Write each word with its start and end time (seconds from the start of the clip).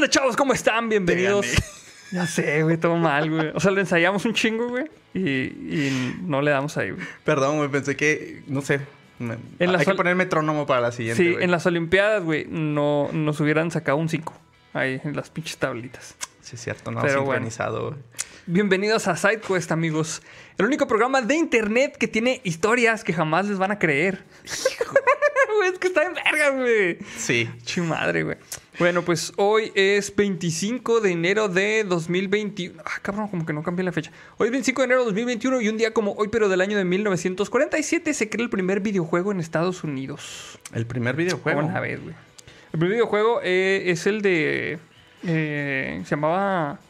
onda, 0.00 0.08
chavos? 0.10 0.36
¿Cómo 0.36 0.52
están? 0.52 0.88
Bienvenidos. 0.88 1.46
Ya 2.12 2.26
sé, 2.26 2.64
güey, 2.64 2.76
todo 2.76 2.96
mal, 2.96 3.30
güey. 3.30 3.52
O 3.54 3.60
sea, 3.60 3.70
lo 3.70 3.78
ensayamos 3.78 4.24
un 4.24 4.34
chingo, 4.34 4.68
güey. 4.68 4.86
Y, 5.14 5.20
y 5.20 6.16
no 6.22 6.42
le 6.42 6.50
damos 6.50 6.76
ahí, 6.76 6.90
güey. 6.90 7.06
Perdón, 7.22 7.58
güey, 7.58 7.68
pensé 7.68 7.94
que, 7.94 8.42
no 8.48 8.62
sé. 8.62 8.80
me- 9.20 9.36
En 9.60 9.70
la 9.70 9.78
hay 9.78 9.84
que 9.86 9.94
poner 9.94 10.16
metrónomo 10.16 10.66
para 10.66 10.80
la 10.80 10.90
siguiente. 10.90 11.22
Sí, 11.22 11.30
güey. 11.34 11.44
en 11.44 11.52
las 11.52 11.66
Olimpiadas, 11.66 12.24
güey, 12.24 12.46
no 12.48 13.10
nos 13.12 13.38
hubieran 13.38 13.70
sacado 13.70 13.96
un 13.98 14.08
5. 14.08 14.34
Ahí, 14.72 15.00
en 15.04 15.14
las 15.14 15.30
pinches 15.30 15.56
tablitas. 15.58 16.16
Sí, 16.42 16.56
es 16.56 16.60
cierto, 16.64 16.90
no 16.90 17.00
Pero 17.00 17.20
sincronizado. 17.20 17.90
güey. 17.90 18.00
Bienvenidos 18.46 19.06
a 19.06 19.16
SideQuest, 19.16 19.70
amigos. 19.70 20.22
El 20.56 20.66
único 20.66 20.86
programa 20.86 21.20
de 21.20 21.36
internet 21.36 21.96
que 21.98 22.08
tiene 22.08 22.40
historias 22.42 23.04
que 23.04 23.12
jamás 23.12 23.46
les 23.46 23.58
van 23.58 23.70
a 23.70 23.78
creer. 23.78 24.24
Es 25.70 25.78
que 25.78 25.88
está 25.88 26.04
en 26.04 26.14
verga, 26.14 26.50
güey. 26.50 26.98
Sí. 27.18 27.48
Chi 27.64 27.82
madre, 27.82 28.22
güey. 28.22 28.38
Bueno, 28.78 29.02
pues 29.02 29.30
hoy 29.36 29.70
es 29.74 30.14
25 30.16 31.00
de 31.00 31.10
enero 31.10 31.48
de 31.48 31.84
2021. 31.84 32.82
Ah, 32.82 32.98
cabrón, 33.02 33.28
como 33.28 33.44
que 33.44 33.52
no 33.52 33.62
cambié 33.62 33.84
la 33.84 33.92
fecha. 33.92 34.10
Hoy 34.38 34.46
es 34.46 34.52
25 34.52 34.80
de 34.80 34.84
enero 34.86 35.00
de 35.00 35.06
2021 35.06 35.60
y 35.60 35.68
un 35.68 35.76
día 35.76 35.92
como 35.92 36.12
hoy, 36.12 36.28
pero 36.28 36.48
del 36.48 36.62
año 36.62 36.78
de 36.78 36.84
1947, 36.84 38.14
se 38.14 38.30
crea 38.30 38.42
el 38.42 38.48
primer 38.48 38.80
videojuego 38.80 39.32
en 39.32 39.40
Estados 39.40 39.84
Unidos. 39.84 40.58
El 40.72 40.86
primer 40.86 41.14
videojuego. 41.14 41.60
¿Cómo 41.60 41.72
la 41.72 41.80
ves, 41.80 42.00
güey? 42.02 42.14
El 42.72 42.78
primer 42.78 42.90
videojuego 42.92 43.40
eh, 43.42 43.82
es 43.86 44.06
el 44.06 44.22
de... 44.22 44.78
eh, 45.24 46.00
se 46.04 46.10
llamaba... 46.10 46.80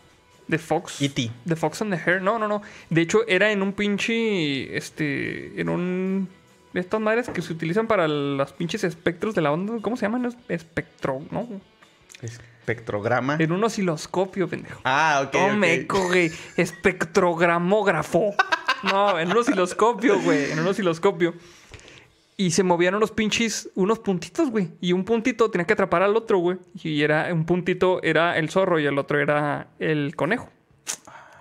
The 0.50 0.59
Fox. 0.59 1.00
E.T.. 1.00 1.30
The 1.46 1.56
Fox 1.56 1.80
and 1.82 1.92
the 1.95 1.98
Hare. 1.98 2.20
No, 2.20 2.38
no, 2.38 2.46
no. 2.48 2.60
De 2.90 3.00
hecho, 3.00 3.20
era 3.27 3.50
en 3.52 3.62
un 3.62 3.72
pinche... 3.72 4.76
Este... 4.76 5.59
En 5.60 5.68
un... 5.68 6.28
de 6.73 6.80
Estas 6.80 7.00
madres 7.00 7.28
que 7.30 7.40
se 7.40 7.52
utilizan 7.52 7.86
para 7.86 8.06
los 8.09 8.52
pinches 8.52 8.84
espectros 8.84 9.34
de 9.34 9.43
la 9.43 9.52
onda. 9.52 9.74
¿Cómo 9.80 9.96
se 9.96 10.02
llaman? 10.06 10.26
Es- 10.26 10.37
Espectro, 10.48 11.23
¿no? 11.30 11.48
Espectrograma. 12.23 13.37
En 13.38 13.52
un 13.52 13.65
osciloscopio, 13.65 14.48
pendejo. 14.48 14.80
Ah, 14.84 15.24
ok. 15.26 15.34
No 15.34 15.56
me 15.56 15.80
güey. 15.84 16.30
Espectrogramógrafo. 16.56 18.34
No, 18.82 19.18
en 19.18 19.30
un 19.30 19.37
osciloscopio, 19.37 20.18
güey. 20.23 20.52
En 20.52 20.59
un 20.59 20.66
osciloscopio. 20.66 21.34
Y 22.41 22.52
se 22.52 22.63
movían 22.63 22.95
unos 22.95 23.10
pinches, 23.10 23.69
unos 23.74 23.99
puntitos, 23.99 24.51
güey. 24.51 24.71
Y 24.80 24.95
un 24.95 25.05
puntito 25.05 25.51
tenía 25.51 25.66
que 25.66 25.74
atrapar 25.74 26.02
al 26.02 26.16
otro, 26.16 26.38
güey. 26.38 26.57
Y 26.83 27.02
era, 27.02 27.29
un 27.35 27.45
puntito 27.45 28.02
era 28.02 28.38
el 28.38 28.49
zorro 28.49 28.80
y 28.80 28.87
el 28.87 28.96
otro 28.96 29.21
era 29.21 29.66
el 29.79 30.16
conejo. 30.16 30.49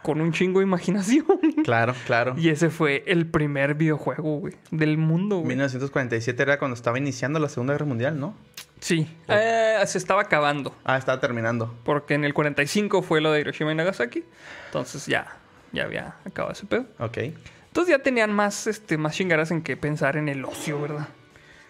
Con 0.03 0.19
un 0.19 0.33
chingo 0.33 0.59
de 0.59 0.65
imaginación. 0.65 1.25
Claro, 1.63 1.95
claro. 2.05 2.35
Y 2.37 2.49
ese 2.49 2.69
fue 2.69 3.05
el 3.07 3.27
primer 3.27 3.75
videojuego, 3.75 4.39
güey. 4.39 4.55
Del 4.71 4.97
mundo, 4.97 5.37
güey. 5.37 5.47
1947 5.47 6.43
era 6.43 6.59
cuando 6.59 6.75
estaba 6.75 6.97
iniciando 6.97 7.39
la 7.39 7.47
Segunda 7.47 7.75
Guerra 7.75 7.85
Mundial, 7.85 8.19
¿no? 8.19 8.35
Sí. 8.81 9.07
Eh, 9.29 9.79
se 9.85 9.99
estaba 9.99 10.23
acabando. 10.23 10.75
Ah, 10.83 10.97
estaba 10.97 11.21
terminando. 11.21 11.73
Porque 11.85 12.15
en 12.15 12.25
el 12.25 12.33
45 12.33 13.03
fue 13.03 13.21
lo 13.21 13.31
de 13.31 13.39
Hiroshima 13.39 13.71
y 13.71 13.75
Nagasaki. 13.75 14.25
Entonces 14.65 15.05
ya, 15.05 15.37
ya 15.71 15.85
había 15.85 16.15
acabado 16.25 16.51
ese 16.51 16.65
pedo. 16.65 16.87
Ok. 16.99 17.19
Entonces 17.69 17.95
ya 17.97 18.03
tenían 18.03 18.31
más, 18.33 18.67
este, 18.67 18.97
más 18.97 19.15
chingaras 19.15 19.51
en 19.51 19.61
que 19.61 19.77
pensar 19.77 20.17
en 20.17 20.27
el 20.29 20.43
ocio, 20.45 20.81
¿verdad? 20.81 21.07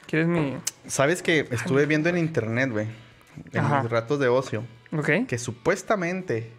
¿Quieres 0.07 0.27
mi...? 0.27 0.57
¿Sabes 0.87 1.21
que 1.21 1.47
estuve 1.51 1.85
viendo 1.85 2.09
en 2.09 2.17
internet, 2.17 2.71
güey? 2.71 2.87
En 3.51 3.59
Ajá. 3.59 3.81
mis 3.83 3.91
ratos 3.91 4.19
de 4.19 4.27
ocio. 4.27 4.63
Ok. 4.91 5.09
Que 5.27 5.37
supuestamente 5.37 6.51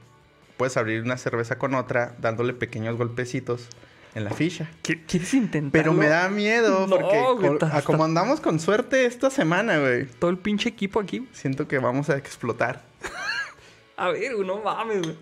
puedes 0.57 0.77
abrir 0.77 1.03
una 1.03 1.17
cerveza 1.17 1.59
con 1.59 1.75
otra 1.75 2.15
dándole 2.19 2.53
pequeños 2.53 2.97
golpecitos 2.97 3.69
en 4.15 4.25
la 4.25 4.31
ficha. 4.31 4.69
¿Qui- 4.85 5.03
¿Quieres 5.07 5.35
intentarlo? 5.35 5.73
Pero 5.73 5.93
me 5.95 6.07
da 6.07 6.29
miedo 6.29 6.87
No, 6.87 6.97
porque 6.97 7.21
güey, 7.49 7.59
a 7.73 7.83
como 7.83 8.05
andamos 8.05 8.41
con 8.41 8.61
suerte 8.61 9.07
esta 9.07 9.31
semana, 9.31 9.79
güey. 9.79 10.07
Todo 10.07 10.31
el 10.31 10.39
pinche 10.39 10.69
equipo 10.69 11.01
aquí. 11.01 11.29
Siento 11.33 11.67
que 11.67 11.79
vamos 11.79 12.09
a 12.11 12.17
explotar. 12.17 12.83
A 13.97 14.09
ver, 14.11 14.35
güey, 14.35 14.47
no 14.47 14.61
mames, 14.63 15.03
güey. 15.03 15.17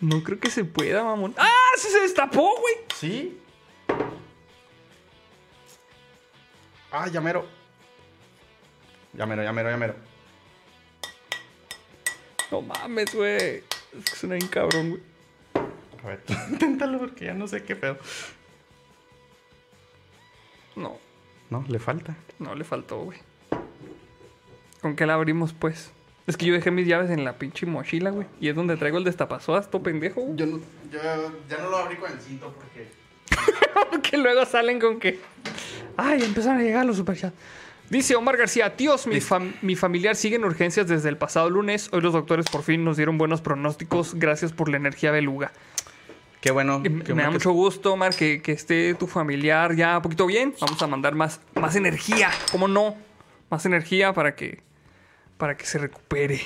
No 0.00 0.22
creo 0.22 0.38
que 0.40 0.50
se 0.50 0.64
pueda, 0.64 1.04
mamón. 1.04 1.34
¡Ah! 1.36 1.48
¡Sí 1.76 1.88
se 1.88 2.00
destapó, 2.00 2.54
güey! 2.60 2.74
¿Sí? 2.96 3.38
Ah, 6.90 7.08
llamero. 7.08 7.46
Llamero, 9.12 9.42
llamero, 9.42 9.70
llamero. 9.70 9.94
No 12.50 12.62
mames, 12.62 13.14
güey. 13.14 13.62
Es 13.96 14.04
que 14.10 14.16
suena 14.16 14.36
bien 14.36 14.48
cabrón, 14.48 14.90
güey. 14.90 15.02
A 16.02 16.06
ver, 16.06 16.22
inténtalo 16.50 16.98
porque 16.98 17.26
ya 17.26 17.34
no 17.34 17.46
sé 17.46 17.62
qué 17.62 17.76
pedo. 17.76 17.98
No, 20.76 20.98
No, 21.50 21.64
le 21.68 21.78
falta. 21.78 22.16
no 22.38 22.54
le 22.54 22.64
faltó, 22.64 23.00
güey. 23.00 23.18
¿Con 24.80 24.96
qué 24.96 25.04
la 25.04 25.14
abrimos, 25.14 25.52
pues? 25.52 25.92
Es 26.30 26.36
que 26.36 26.46
yo 26.46 26.54
dejé 26.54 26.70
mis 26.70 26.86
llaves 26.86 27.10
en 27.10 27.24
la 27.24 27.34
pinche 27.34 27.66
mochila, 27.66 28.10
güey. 28.10 28.26
Y 28.40 28.48
es 28.48 28.54
donde 28.54 28.76
traigo 28.76 28.98
el 28.98 29.04
destapazoas, 29.04 29.68
todo 29.70 29.82
pendejo. 29.82 30.24
Yo, 30.36 30.46
no, 30.46 30.58
yo 30.92 30.98
ya 31.48 31.58
no 31.58 31.70
lo 31.70 31.76
abrí 31.78 31.96
con 31.96 32.10
el 32.12 32.20
cinto 32.20 32.54
porque... 32.56 32.88
que 34.10 34.16
luego 34.16 34.44
salen 34.46 34.78
con 34.80 34.98
que. 35.00 35.18
Ay, 35.96 36.22
empezaron 36.22 36.60
a 36.60 36.62
llegar 36.62 36.86
los 36.86 36.96
superchats. 36.96 37.34
Dice 37.88 38.14
Omar 38.14 38.36
García, 38.36 38.76
tíos, 38.76 39.08
mi, 39.08 39.16
fam- 39.16 39.52
mi 39.62 39.74
familiar 39.74 40.14
sigue 40.14 40.36
en 40.36 40.44
urgencias 40.44 40.86
desde 40.86 41.08
el 41.08 41.16
pasado 41.16 41.50
lunes. 41.50 41.88
Hoy 41.92 42.00
los 42.00 42.12
doctores 42.12 42.46
por 42.46 42.62
fin 42.62 42.84
nos 42.84 42.96
dieron 42.96 43.18
buenos 43.18 43.40
pronósticos. 43.40 44.14
Gracias 44.14 44.52
por 44.52 44.68
la 44.68 44.76
energía 44.76 45.10
beluga. 45.10 45.50
Qué 46.40 46.52
bueno. 46.52 46.78
Me 46.78 47.02
da 47.02 47.04
que- 47.04 47.30
mucho 47.30 47.50
gusto, 47.50 47.92
Omar, 47.94 48.14
que, 48.14 48.40
que 48.40 48.52
esté 48.52 48.94
tu 48.94 49.08
familiar 49.08 49.74
ya 49.74 49.96
un 49.96 50.02
poquito 50.02 50.26
bien. 50.26 50.54
Vamos 50.60 50.80
a 50.80 50.86
mandar 50.86 51.16
más, 51.16 51.40
más 51.60 51.74
energía. 51.74 52.30
¿Cómo 52.52 52.68
no? 52.68 52.94
Más 53.50 53.66
energía 53.66 54.12
para 54.12 54.36
que, 54.36 54.60
para 55.40 55.56
que 55.56 55.66
se 55.66 55.78
recupere. 55.78 56.40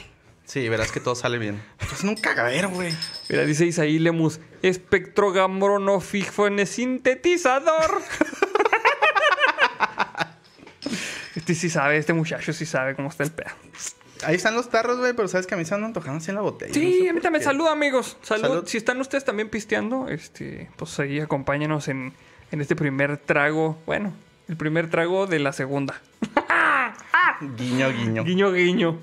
Sí, 0.46 0.66
verás 0.68 0.90
que 0.92 1.00
todo 1.00 1.14
sale 1.14 1.38
bien. 1.38 1.62
Es 1.92 2.02
un 2.04 2.14
cagadero, 2.16 2.68
güey. 2.70 2.92
Mira, 3.28 3.44
dice 3.44 3.66
Isaí 3.66 3.98
Lemus, 3.98 4.40
espectrogamronofífone 4.62 6.64
sintetizador. 6.66 8.00
este 11.36 11.54
sí 11.54 11.68
sabe, 11.70 11.96
este 11.98 12.12
muchacho 12.12 12.52
sí 12.52 12.66
sabe 12.66 12.94
cómo 12.94 13.08
está 13.08 13.24
el 13.24 13.30
pedo. 13.32 13.50
Ahí 14.24 14.36
están 14.36 14.54
los 14.54 14.70
tarros, 14.70 14.98
güey, 14.98 15.12
pero 15.12 15.28
sabes 15.28 15.46
que 15.46 15.54
a 15.54 15.58
mí 15.58 15.64
se 15.64 15.74
andan 15.74 15.88
antojando 15.88 16.18
así 16.18 16.30
en 16.30 16.36
la 16.36 16.42
botella. 16.42 16.68
no 16.70 16.74
Sí, 16.74 17.00
sé 17.02 17.08
a 17.10 17.12
mí 17.12 17.20
también. 17.20 17.40
qué. 17.40 17.44
Salud, 17.44 17.66
amigos. 17.68 18.16
Salud. 18.22 18.42
Salud. 18.42 18.64
Si 18.66 18.78
están 18.78 19.00
ustedes 19.00 19.24
también 19.24 19.50
pisteando, 19.50 20.08
este, 20.08 20.70
pues 20.76 20.98
ahí 21.00 21.20
acompáñenos 21.20 21.88
en, 21.88 22.14
en 22.50 22.60
este 22.60 22.76
primer 22.76 23.18
trago. 23.18 23.78
Bueno, 23.86 24.14
el 24.48 24.56
primer 24.56 24.88
trago 24.88 25.26
de 25.26 25.38
la 25.40 25.52
segunda. 25.52 26.00
Guiño, 27.40 27.90
guiño. 27.90 28.24
Guiño, 28.24 28.52
guiño. 28.52 28.98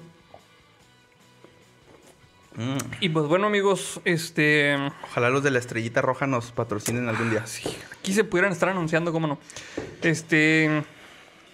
Mm. 2.55 2.77
Y 2.99 3.09
pues 3.09 3.27
bueno, 3.27 3.47
amigos, 3.47 4.01
este. 4.03 4.75
Ojalá 5.03 5.29
los 5.29 5.43
de 5.43 5.51
la 5.51 5.59
estrellita 5.59 6.01
roja 6.01 6.27
nos 6.27 6.51
patrocinen 6.51 7.07
algún 7.07 7.29
día. 7.29 7.45
Sí, 7.47 7.63
aquí 7.97 8.13
se 8.13 8.23
pudieran 8.23 8.51
estar 8.51 8.69
anunciando, 8.69 9.11
cómo 9.11 9.27
no. 9.27 9.39
Este. 10.01 10.83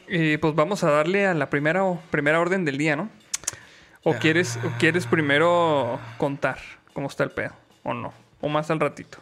eh, 0.08 0.38
pues 0.42 0.56
vamos 0.56 0.84
a 0.84 0.92
darle 0.92 1.28
a 1.28 1.34
la 1.34 1.50
primera, 1.50 1.84
primera 2.10 2.40
orden 2.40 2.66
del 2.66 2.78
día, 2.78 2.96
¿no? 2.96 3.10
¿O 4.04 4.14
quieres, 4.14 4.58
o 4.64 4.78
quieres 4.80 5.06
primero 5.06 6.00
contar 6.18 6.60
cómo 6.94 7.08
está 7.08 7.26
el 7.26 7.32
pedo? 7.32 7.52
¿O 7.84 7.94
no? 7.94 8.14
¿O 8.40 8.48
más 8.48 8.72
al 8.72 8.80
ratito? 8.80 9.18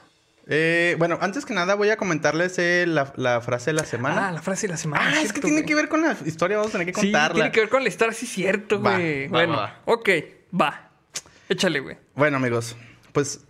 Eh, 0.47 0.95
bueno, 0.99 1.17
antes 1.21 1.43
que 1.45 1.53
nada 1.53 1.73
voy 1.75 1.89
a 1.89 1.97
comentarles 1.97 2.59
eh, 2.59 2.85
la, 2.87 3.11
la 3.15 3.41
frase 3.41 3.71
de 3.71 3.73
la 3.73 3.85
semana. 3.85 4.27
Ah, 4.27 4.31
la 4.31 4.41
frase 4.41 4.67
de 4.67 4.71
la 4.73 4.77
semana. 4.77 5.03
Ah, 5.15 5.21
es 5.21 5.33
que 5.33 5.41
tiene 5.41 5.57
güey. 5.57 5.65
que 5.65 5.75
ver 5.75 5.89
con 5.89 6.01
la 6.01 6.15
historia, 6.25 6.57
vamos 6.57 6.69
a 6.75 6.77
tener 6.77 6.93
que 6.93 6.99
Sí, 6.99 7.07
contarla. 7.11 7.33
tiene 7.33 7.51
que 7.51 7.59
ver 7.61 7.69
con 7.69 7.81
la 7.83 7.89
historia, 7.89 8.13
sí, 8.13 8.27
cierto, 8.27 8.81
Va, 8.81 8.93
güey. 8.95 9.23
va, 9.27 9.31
Bueno, 9.31 9.57
va, 9.57 9.81
ok, 9.85 10.09
va. 10.59 10.91
Échale, 11.49 11.79
güey. 11.79 11.97
Bueno, 12.15 12.37
amigos, 12.37 12.75
pues 13.11 13.41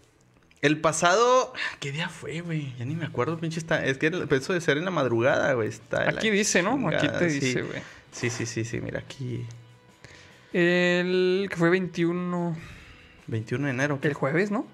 el 0.62 0.80
pasado. 0.80 1.54
¿Qué 1.80 1.92
día 1.92 2.08
fue, 2.10 2.40
güey? 2.42 2.74
Ya 2.78 2.86
ni 2.86 2.96
me 2.96 3.06
acuerdo, 3.06 3.38
pinche. 3.40 3.60
Está... 3.60 3.86
Es 3.86 3.98
que 3.98 4.08
eso 4.32 4.54
de 4.54 4.62
ser 4.62 4.78
en 4.78 4.86
la 4.86 4.92
madrugada, 4.92 5.52
güey. 5.54 5.68
Está 5.70 6.10
Aquí 6.10 6.30
dice, 6.30 6.64
¿no? 6.64 6.88
Aquí 6.90 7.08
te 7.10 7.30
sí. 7.30 7.40
dice, 7.40 7.62
güey. 7.62 7.82
Sí, 8.12 8.30
sí, 8.30 8.46
sí, 8.46 8.64
sí, 8.64 8.80
mira, 8.80 9.00
aquí. 9.00 9.46
El 10.54 11.48
que 11.50 11.56
fue 11.58 11.70
21. 11.70 12.56
21 13.28 13.66
de 13.66 13.72
enero. 13.72 14.00
El 14.02 14.14
jueves, 14.14 14.52
¿no? 14.52 14.66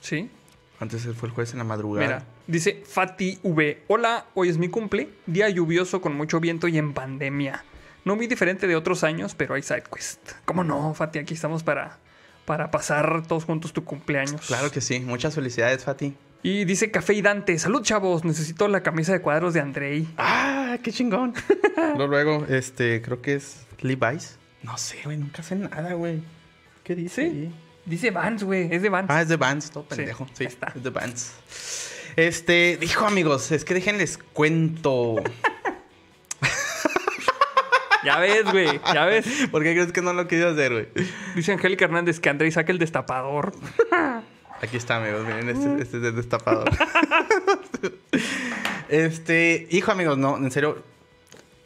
Sí. 0.00 0.30
Antes 0.78 1.08
fue 1.14 1.28
el 1.28 1.34
jueves 1.34 1.52
en 1.52 1.58
la 1.58 1.64
madrugada. 1.64 2.06
Mira, 2.06 2.22
dice 2.46 2.82
Fati 2.84 3.38
V. 3.42 3.82
Hola, 3.88 4.26
hoy 4.34 4.50
es 4.50 4.58
mi 4.58 4.68
cumple. 4.68 5.08
Día 5.26 5.48
lluvioso 5.48 6.00
con 6.00 6.14
mucho 6.14 6.38
viento 6.38 6.68
y 6.68 6.76
en 6.76 6.92
pandemia. 6.92 7.64
No 8.04 8.14
muy 8.14 8.26
diferente 8.26 8.66
de 8.66 8.76
otros 8.76 9.02
años, 9.02 9.34
pero 9.34 9.54
hay 9.54 9.62
sidequest. 9.62 10.32
¿Cómo 10.44 10.64
no, 10.64 10.92
Fati? 10.92 11.18
Aquí 11.18 11.34
estamos 11.34 11.62
para, 11.62 11.98
para 12.44 12.70
pasar 12.70 13.26
todos 13.26 13.44
juntos 13.44 13.72
tu 13.72 13.84
cumpleaños. 13.84 14.46
Claro 14.46 14.70
que 14.70 14.80
sí. 14.80 15.00
Muchas 15.00 15.34
felicidades, 15.34 15.84
Fati. 15.84 16.14
Y 16.42 16.64
dice 16.66 16.90
Café 16.90 17.14
y 17.14 17.22
Dante. 17.22 17.58
Salud, 17.58 17.82
chavos. 17.82 18.24
Necesito 18.24 18.68
la 18.68 18.82
camisa 18.82 19.12
de 19.12 19.20
cuadros 19.20 19.54
de 19.54 19.60
Andrei. 19.60 20.06
¡Ah, 20.18 20.78
qué 20.82 20.92
chingón! 20.92 21.34
luego, 21.96 22.06
luego, 22.06 22.46
este, 22.48 23.00
creo 23.00 23.22
que 23.22 23.34
es 23.34 23.66
Levi's. 23.80 24.38
No 24.62 24.76
sé, 24.76 24.98
güey, 25.04 25.16
nunca 25.16 25.42
sé 25.42 25.56
nada, 25.56 25.94
güey. 25.94 26.22
¿Qué 26.84 26.94
dice? 26.94 27.30
Sí. 27.30 27.52
Dice 27.86 28.10
Vans, 28.10 28.42
güey. 28.42 28.68
Es 28.74 28.82
de 28.82 28.88
Vans. 28.88 29.08
Ah, 29.08 29.22
es 29.22 29.28
de 29.28 29.36
Vans, 29.36 29.70
todo 29.70 29.84
pendejo. 29.84 30.26
Sí, 30.34 30.44
está. 30.44 30.72
es 30.74 30.82
de 30.82 30.90
Vans. 30.90 31.32
Este, 32.16 32.76
dijo 32.80 33.06
amigos, 33.06 33.52
es 33.52 33.64
que 33.64 33.74
déjenles 33.74 34.18
cuento. 34.32 35.16
Ya 38.06 38.20
ves, 38.20 38.44
güey. 38.52 38.80
Ya 38.94 39.04
ves. 39.04 39.26
¿Por 39.50 39.64
qué 39.64 39.72
crees 39.72 39.90
que 39.90 40.00
no 40.00 40.12
lo 40.12 40.28
quería 40.28 40.50
hacer, 40.50 40.72
güey? 40.72 40.88
Dice 41.34 41.52
Angélica 41.52 41.86
Hernández 41.86 42.20
que 42.20 42.28
André 42.28 42.50
saque 42.52 42.70
el 42.70 42.78
destapador. 42.78 43.52
Aquí 44.62 44.76
está, 44.76 44.98
amigos. 44.98 45.26
Miren, 45.26 45.48
este, 45.48 45.82
este 45.82 45.98
es 45.98 46.04
el 46.04 46.14
destapador. 46.14 46.70
este, 48.88 49.66
hijo, 49.70 49.90
amigos, 49.90 50.16
no, 50.16 50.36
en 50.36 50.50
serio. 50.52 50.82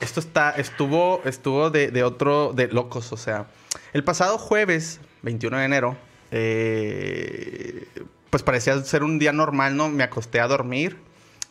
Esto 0.01 0.21
está, 0.21 0.53
estuvo, 0.53 1.21
estuvo 1.27 1.69
de, 1.69 1.91
de 1.91 2.03
otro, 2.05 2.55
de 2.55 2.69
locos. 2.69 3.13
O 3.13 3.19
sea, 3.19 3.47
el 3.93 4.03
pasado 4.03 4.39
jueves, 4.39 4.99
21 5.23 5.59
de 5.59 5.65
enero, 5.67 5.97
eh, 6.31 7.87
pues 8.31 8.43
parecía 8.43 8.81
ser 8.83 9.03
un 9.03 9.19
día 9.19 9.33
normal, 9.33 9.77
¿no? 9.77 9.89
Me 9.89 10.05
acosté 10.05 10.41
a 10.41 10.47
dormir 10.47 10.97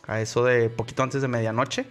a 0.06 0.20
eso 0.20 0.44
de 0.44 0.70
poquito 0.70 1.02
antes 1.02 1.22
de 1.22 1.28
medianoche. 1.28 1.86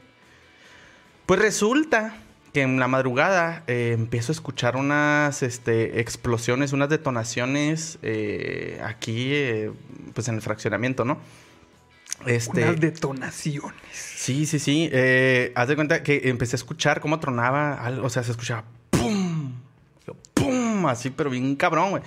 Pues 1.26 1.40
resulta 1.40 2.18
que 2.54 2.64
en 2.64 2.80
la 2.80 2.88
madrugada 2.88 3.64
eh, 3.68 3.92
empiezo 3.94 4.32
a 4.32 4.34
escuchar 4.34 4.76
unas 4.76 5.44
este, 5.44 6.00
explosiones, 6.00 6.74
unas 6.74 6.90
detonaciones 6.90 8.00
eh, 8.02 8.82
aquí, 8.84 9.34
eh, 9.34 9.72
pues 10.14 10.28
en 10.28 10.36
el 10.36 10.42
fraccionamiento, 10.42 11.06
¿no? 11.06 11.20
Este, 12.26 12.64
unas 12.64 12.80
detonaciones. 12.80 13.74
Sí, 13.94 14.46
sí, 14.46 14.60
sí. 14.60 14.90
Eh, 14.92 15.52
haz 15.56 15.68
de 15.68 15.76
cuenta 15.76 16.04
que 16.04 16.22
empecé 16.26 16.56
a 16.56 16.58
escuchar 16.58 17.00
cómo 17.00 17.20
tronaba, 17.20 17.74
algo, 17.76 18.06
o 18.06 18.10
sea, 18.10 18.24
se 18.24 18.32
escuchaba 18.32 18.66
¡pum! 18.90 19.54
¡pum! 20.34 20.88
Así, 20.88 21.12
pero 21.12 21.30
bien 21.30 21.56
cabrón, 21.56 21.92
güey. 21.92 22.04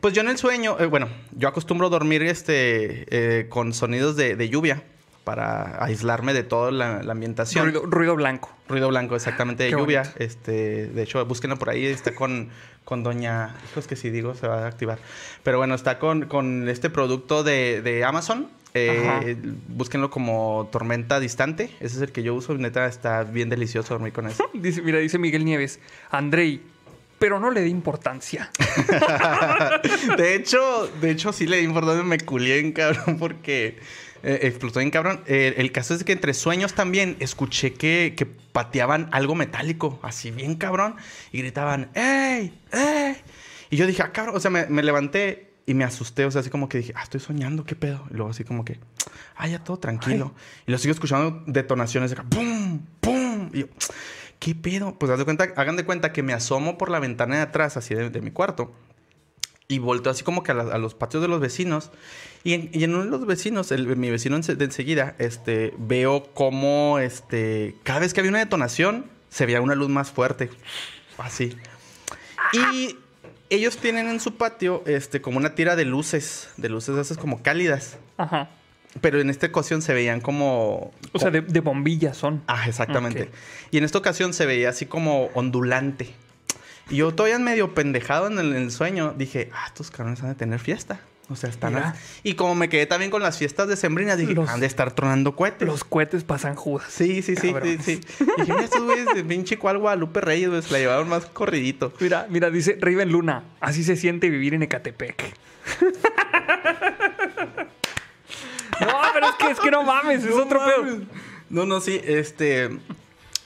Pues 0.00 0.14
yo 0.14 0.22
en 0.22 0.28
el 0.28 0.38
sueño, 0.38 0.76
eh, 0.78 0.86
bueno, 0.86 1.08
yo 1.32 1.48
acostumbro 1.48 1.88
dormir 1.88 2.22
este, 2.22 3.06
eh, 3.10 3.48
con 3.48 3.72
sonidos 3.72 4.16
de, 4.16 4.36
de 4.36 4.48
lluvia 4.48 4.82
para 5.26 5.82
aislarme 5.84 6.32
de 6.32 6.44
toda 6.44 6.70
la, 6.70 7.02
la 7.02 7.12
ambientación. 7.12 7.64
Ruido, 7.64 7.82
ruido, 7.84 8.14
blanco. 8.14 8.48
Ruido 8.68 8.88
blanco, 8.88 9.16
exactamente, 9.16 9.64
de 9.64 9.70
Qué 9.70 9.76
lluvia. 9.76 10.02
Bonito. 10.02 10.22
Este, 10.22 10.86
de 10.86 11.02
hecho, 11.02 11.26
búsquenlo 11.26 11.56
por 11.56 11.70
ahí, 11.70 11.84
está 11.84 12.14
con, 12.14 12.50
con 12.84 13.02
doña... 13.02 13.56
Hijos 13.70 13.88
que 13.88 13.96
si 13.96 14.10
digo 14.10 14.36
se 14.36 14.46
va 14.46 14.64
a 14.64 14.66
activar. 14.68 14.98
Pero 15.42 15.58
bueno, 15.58 15.74
está 15.74 15.98
con, 15.98 16.26
con 16.26 16.68
este 16.68 16.90
producto 16.90 17.42
de, 17.42 17.82
de 17.82 18.04
Amazon. 18.04 18.48
Eh, 18.74 19.36
búsquenlo 19.68 20.10
como 20.10 20.68
tormenta 20.70 21.18
distante. 21.18 21.70
Ese 21.80 21.96
es 21.96 22.02
el 22.02 22.12
que 22.12 22.22
yo 22.22 22.34
uso. 22.34 22.54
Neta, 22.54 22.86
está 22.86 23.24
bien 23.24 23.48
delicioso 23.48 23.94
dormir 23.94 24.12
con 24.12 24.28
eso. 24.28 24.48
dice, 24.54 24.80
mira, 24.82 24.98
dice 24.98 25.18
Miguel 25.18 25.44
Nieves. 25.44 25.80
Andrei, 26.10 26.62
pero 27.18 27.40
no 27.40 27.50
le 27.50 27.62
di 27.62 27.70
importancia. 27.70 28.50
de 30.16 30.34
hecho, 30.34 30.90
de 31.00 31.10
hecho, 31.10 31.32
sí 31.32 31.46
le 31.46 31.58
di 31.58 31.64
importancia. 31.64 32.02
Me 32.02 32.18
culié 32.18 32.58
en 32.58 32.72
cabrón 32.72 33.18
porque 33.18 33.78
eh, 34.22 34.40
explotó 34.42 34.80
en 34.80 34.90
cabrón. 34.90 35.22
Eh, 35.26 35.54
el 35.58 35.72
caso 35.72 35.94
es 35.94 36.04
que 36.04 36.12
entre 36.12 36.34
sueños 36.34 36.74
también 36.74 37.16
escuché 37.20 37.74
que, 37.74 38.14
que, 38.16 38.26
pateaban 38.26 39.10
algo 39.12 39.34
metálico, 39.34 40.00
así 40.02 40.30
bien 40.30 40.54
cabrón, 40.54 40.96
y 41.30 41.38
gritaban, 41.38 41.90
¡Ey! 41.94 42.58
¡Ey! 42.72 43.16
Y 43.68 43.76
yo 43.76 43.86
dije, 43.86 44.02
ah, 44.02 44.12
cabrón, 44.12 44.34
o 44.34 44.40
sea, 44.40 44.50
me, 44.50 44.64
me, 44.66 44.82
levanté 44.82 45.50
y 45.66 45.74
me 45.74 45.84
asusté, 45.84 46.24
o 46.24 46.30
sea, 46.30 46.40
así 46.40 46.48
como 46.48 46.66
que 46.66 46.78
dije, 46.78 46.92
ah, 46.96 47.02
estoy 47.02 47.20
soñando, 47.20 47.64
¿qué 47.64 47.76
pedo? 47.76 48.06
Y 48.10 48.14
luego 48.14 48.30
así 48.30 48.44
como 48.44 48.64
que, 48.64 48.80
ah, 49.36 49.46
ya 49.46 49.62
todo 49.62 49.78
tranquilo. 49.78 50.32
Ay. 50.34 50.62
Y 50.68 50.72
lo 50.72 50.78
sigo 50.78 50.92
escuchando 50.92 51.42
detonaciones 51.46 52.10
de 52.10 52.14
acá, 52.14 52.24
¡pum! 52.28 52.80
¡pum! 53.00 53.50
Y 53.52 53.60
yo, 53.60 53.66
¿qué 54.38 54.54
pedo? 54.54 54.98
Pues 54.98 55.10
haz 55.10 55.18
de 55.18 55.24
cuenta, 55.24 55.48
hagan 55.56 55.76
de 55.76 55.84
cuenta 55.84 56.12
que 56.12 56.22
me 56.22 56.32
asomo 56.32 56.78
por 56.78 56.90
la 56.90 57.00
ventana 57.00 57.36
de 57.36 57.42
atrás, 57.42 57.76
así 57.76 57.94
de, 57.94 58.20
mi 58.20 58.30
cuarto. 58.30 58.72
Y 59.68 59.78
volteo 59.80 60.12
así 60.12 60.22
como 60.22 60.42
que 60.42 60.52
a, 60.52 60.78
los 60.78 60.94
patios 60.94 61.22
de 61.22 61.28
los 61.28 61.40
vecinos. 61.40 61.90
Y 62.44 62.54
en, 62.54 62.70
y 62.72 62.84
en 62.84 62.94
uno 62.94 63.04
de 63.04 63.10
los 63.10 63.26
vecinos, 63.26 63.72
el, 63.72 63.96
mi 63.96 64.10
vecino 64.10 64.38
de 64.38 64.64
enseguida, 64.64 65.16
este, 65.18 65.74
veo 65.78 66.32
como 66.34 66.98
este, 67.00 67.74
cada 67.82 68.00
vez 68.00 68.14
que 68.14 68.20
había 68.20 68.30
una 68.30 68.38
detonación, 68.38 69.06
se 69.28 69.46
veía 69.46 69.60
una 69.60 69.74
luz 69.74 69.88
más 69.88 70.10
fuerte. 70.10 70.50
Así. 71.18 71.56
Y 72.52 72.96
ellos 73.50 73.78
tienen 73.78 74.08
en 74.08 74.20
su 74.20 74.36
patio 74.36 74.82
este, 74.86 75.20
como 75.20 75.38
una 75.38 75.54
tira 75.54 75.76
de 75.76 75.84
luces. 75.84 76.50
De 76.56 76.68
luces 76.68 76.96
esas 76.96 77.18
como 77.18 77.42
cálidas. 77.42 77.98
Ajá. 78.16 78.50
Pero 79.00 79.20
en 79.20 79.30
esta 79.30 79.46
ocasión 79.46 79.82
se 79.82 79.94
veían 79.94 80.20
como... 80.20 80.92
O 81.12 81.18
sea, 81.18 81.30
de, 81.30 81.40
de 81.40 81.60
bombillas 81.60 82.16
son. 82.16 82.42
Ah, 82.46 82.66
exactamente. 82.68 83.22
Okay. 83.22 83.34
Y 83.70 83.78
en 83.78 83.84
esta 83.84 83.98
ocasión 83.98 84.32
se 84.32 84.46
veía 84.46 84.70
así 84.70 84.86
como 84.86 85.26
ondulante. 85.34 86.14
Y 86.88 86.96
yo 86.96 87.14
todavía 87.14 87.38
medio 87.38 87.74
pendejado 87.74 88.28
en 88.28 88.38
el, 88.38 88.54
en 88.54 88.62
el 88.64 88.70
sueño, 88.70 89.14
dije, 89.16 89.50
ah, 89.52 89.64
estos 89.66 89.90
cabrones 89.90 90.22
han 90.22 90.28
de 90.28 90.34
tener 90.36 90.60
fiesta. 90.60 91.00
O 91.28 91.34
sea, 91.34 91.50
están... 91.50 91.74
A... 91.76 91.96
Y 92.22 92.34
como 92.34 92.54
me 92.54 92.68
quedé 92.68 92.86
también 92.86 93.10
con 93.10 93.20
las 93.20 93.36
fiestas 93.36 93.66
de 93.66 93.76
sembrinas, 93.76 94.16
dije, 94.16 94.34
los, 94.34 94.48
han 94.48 94.60
de 94.60 94.66
estar 94.66 94.92
tronando 94.92 95.34
cohetes. 95.34 95.66
Los 95.66 95.82
cohetes 95.82 96.22
pasan 96.22 96.54
judas. 96.54 96.86
Sí, 96.88 97.20
sí, 97.22 97.34
sí, 97.34 97.52
sí, 97.62 97.78
sí. 97.82 98.00
dije, 98.38 98.52
mira, 98.52 98.62
estos 98.62 98.84
güeyes 98.84 99.06
de 99.12 99.24
pinche 99.24 99.58
cual 99.58 99.78
Guadalupe 99.78 100.20
Reyes, 100.20 100.66
se 100.66 100.72
la 100.72 100.78
llevaron 100.78 101.08
más 101.08 101.26
corridito. 101.26 101.92
Mira, 101.98 102.28
mira, 102.30 102.50
dice 102.50 102.78
Riven 102.80 103.10
Luna, 103.10 103.42
así 103.60 103.82
se 103.82 103.96
siente 103.96 104.30
vivir 104.30 104.54
en 104.54 104.62
Ecatepec. 104.62 105.34
no, 108.80 109.00
pero 109.14 109.26
es 109.28 109.34
que, 109.34 109.50
es 109.50 109.60
que 109.60 109.70
no 109.70 109.82
mames, 109.82 110.24
es 110.24 110.34
no 110.34 110.42
otro 110.42 110.64
peor. 110.64 111.02
No, 111.48 111.66
no, 111.66 111.80
sí, 111.80 112.00
este... 112.04 112.78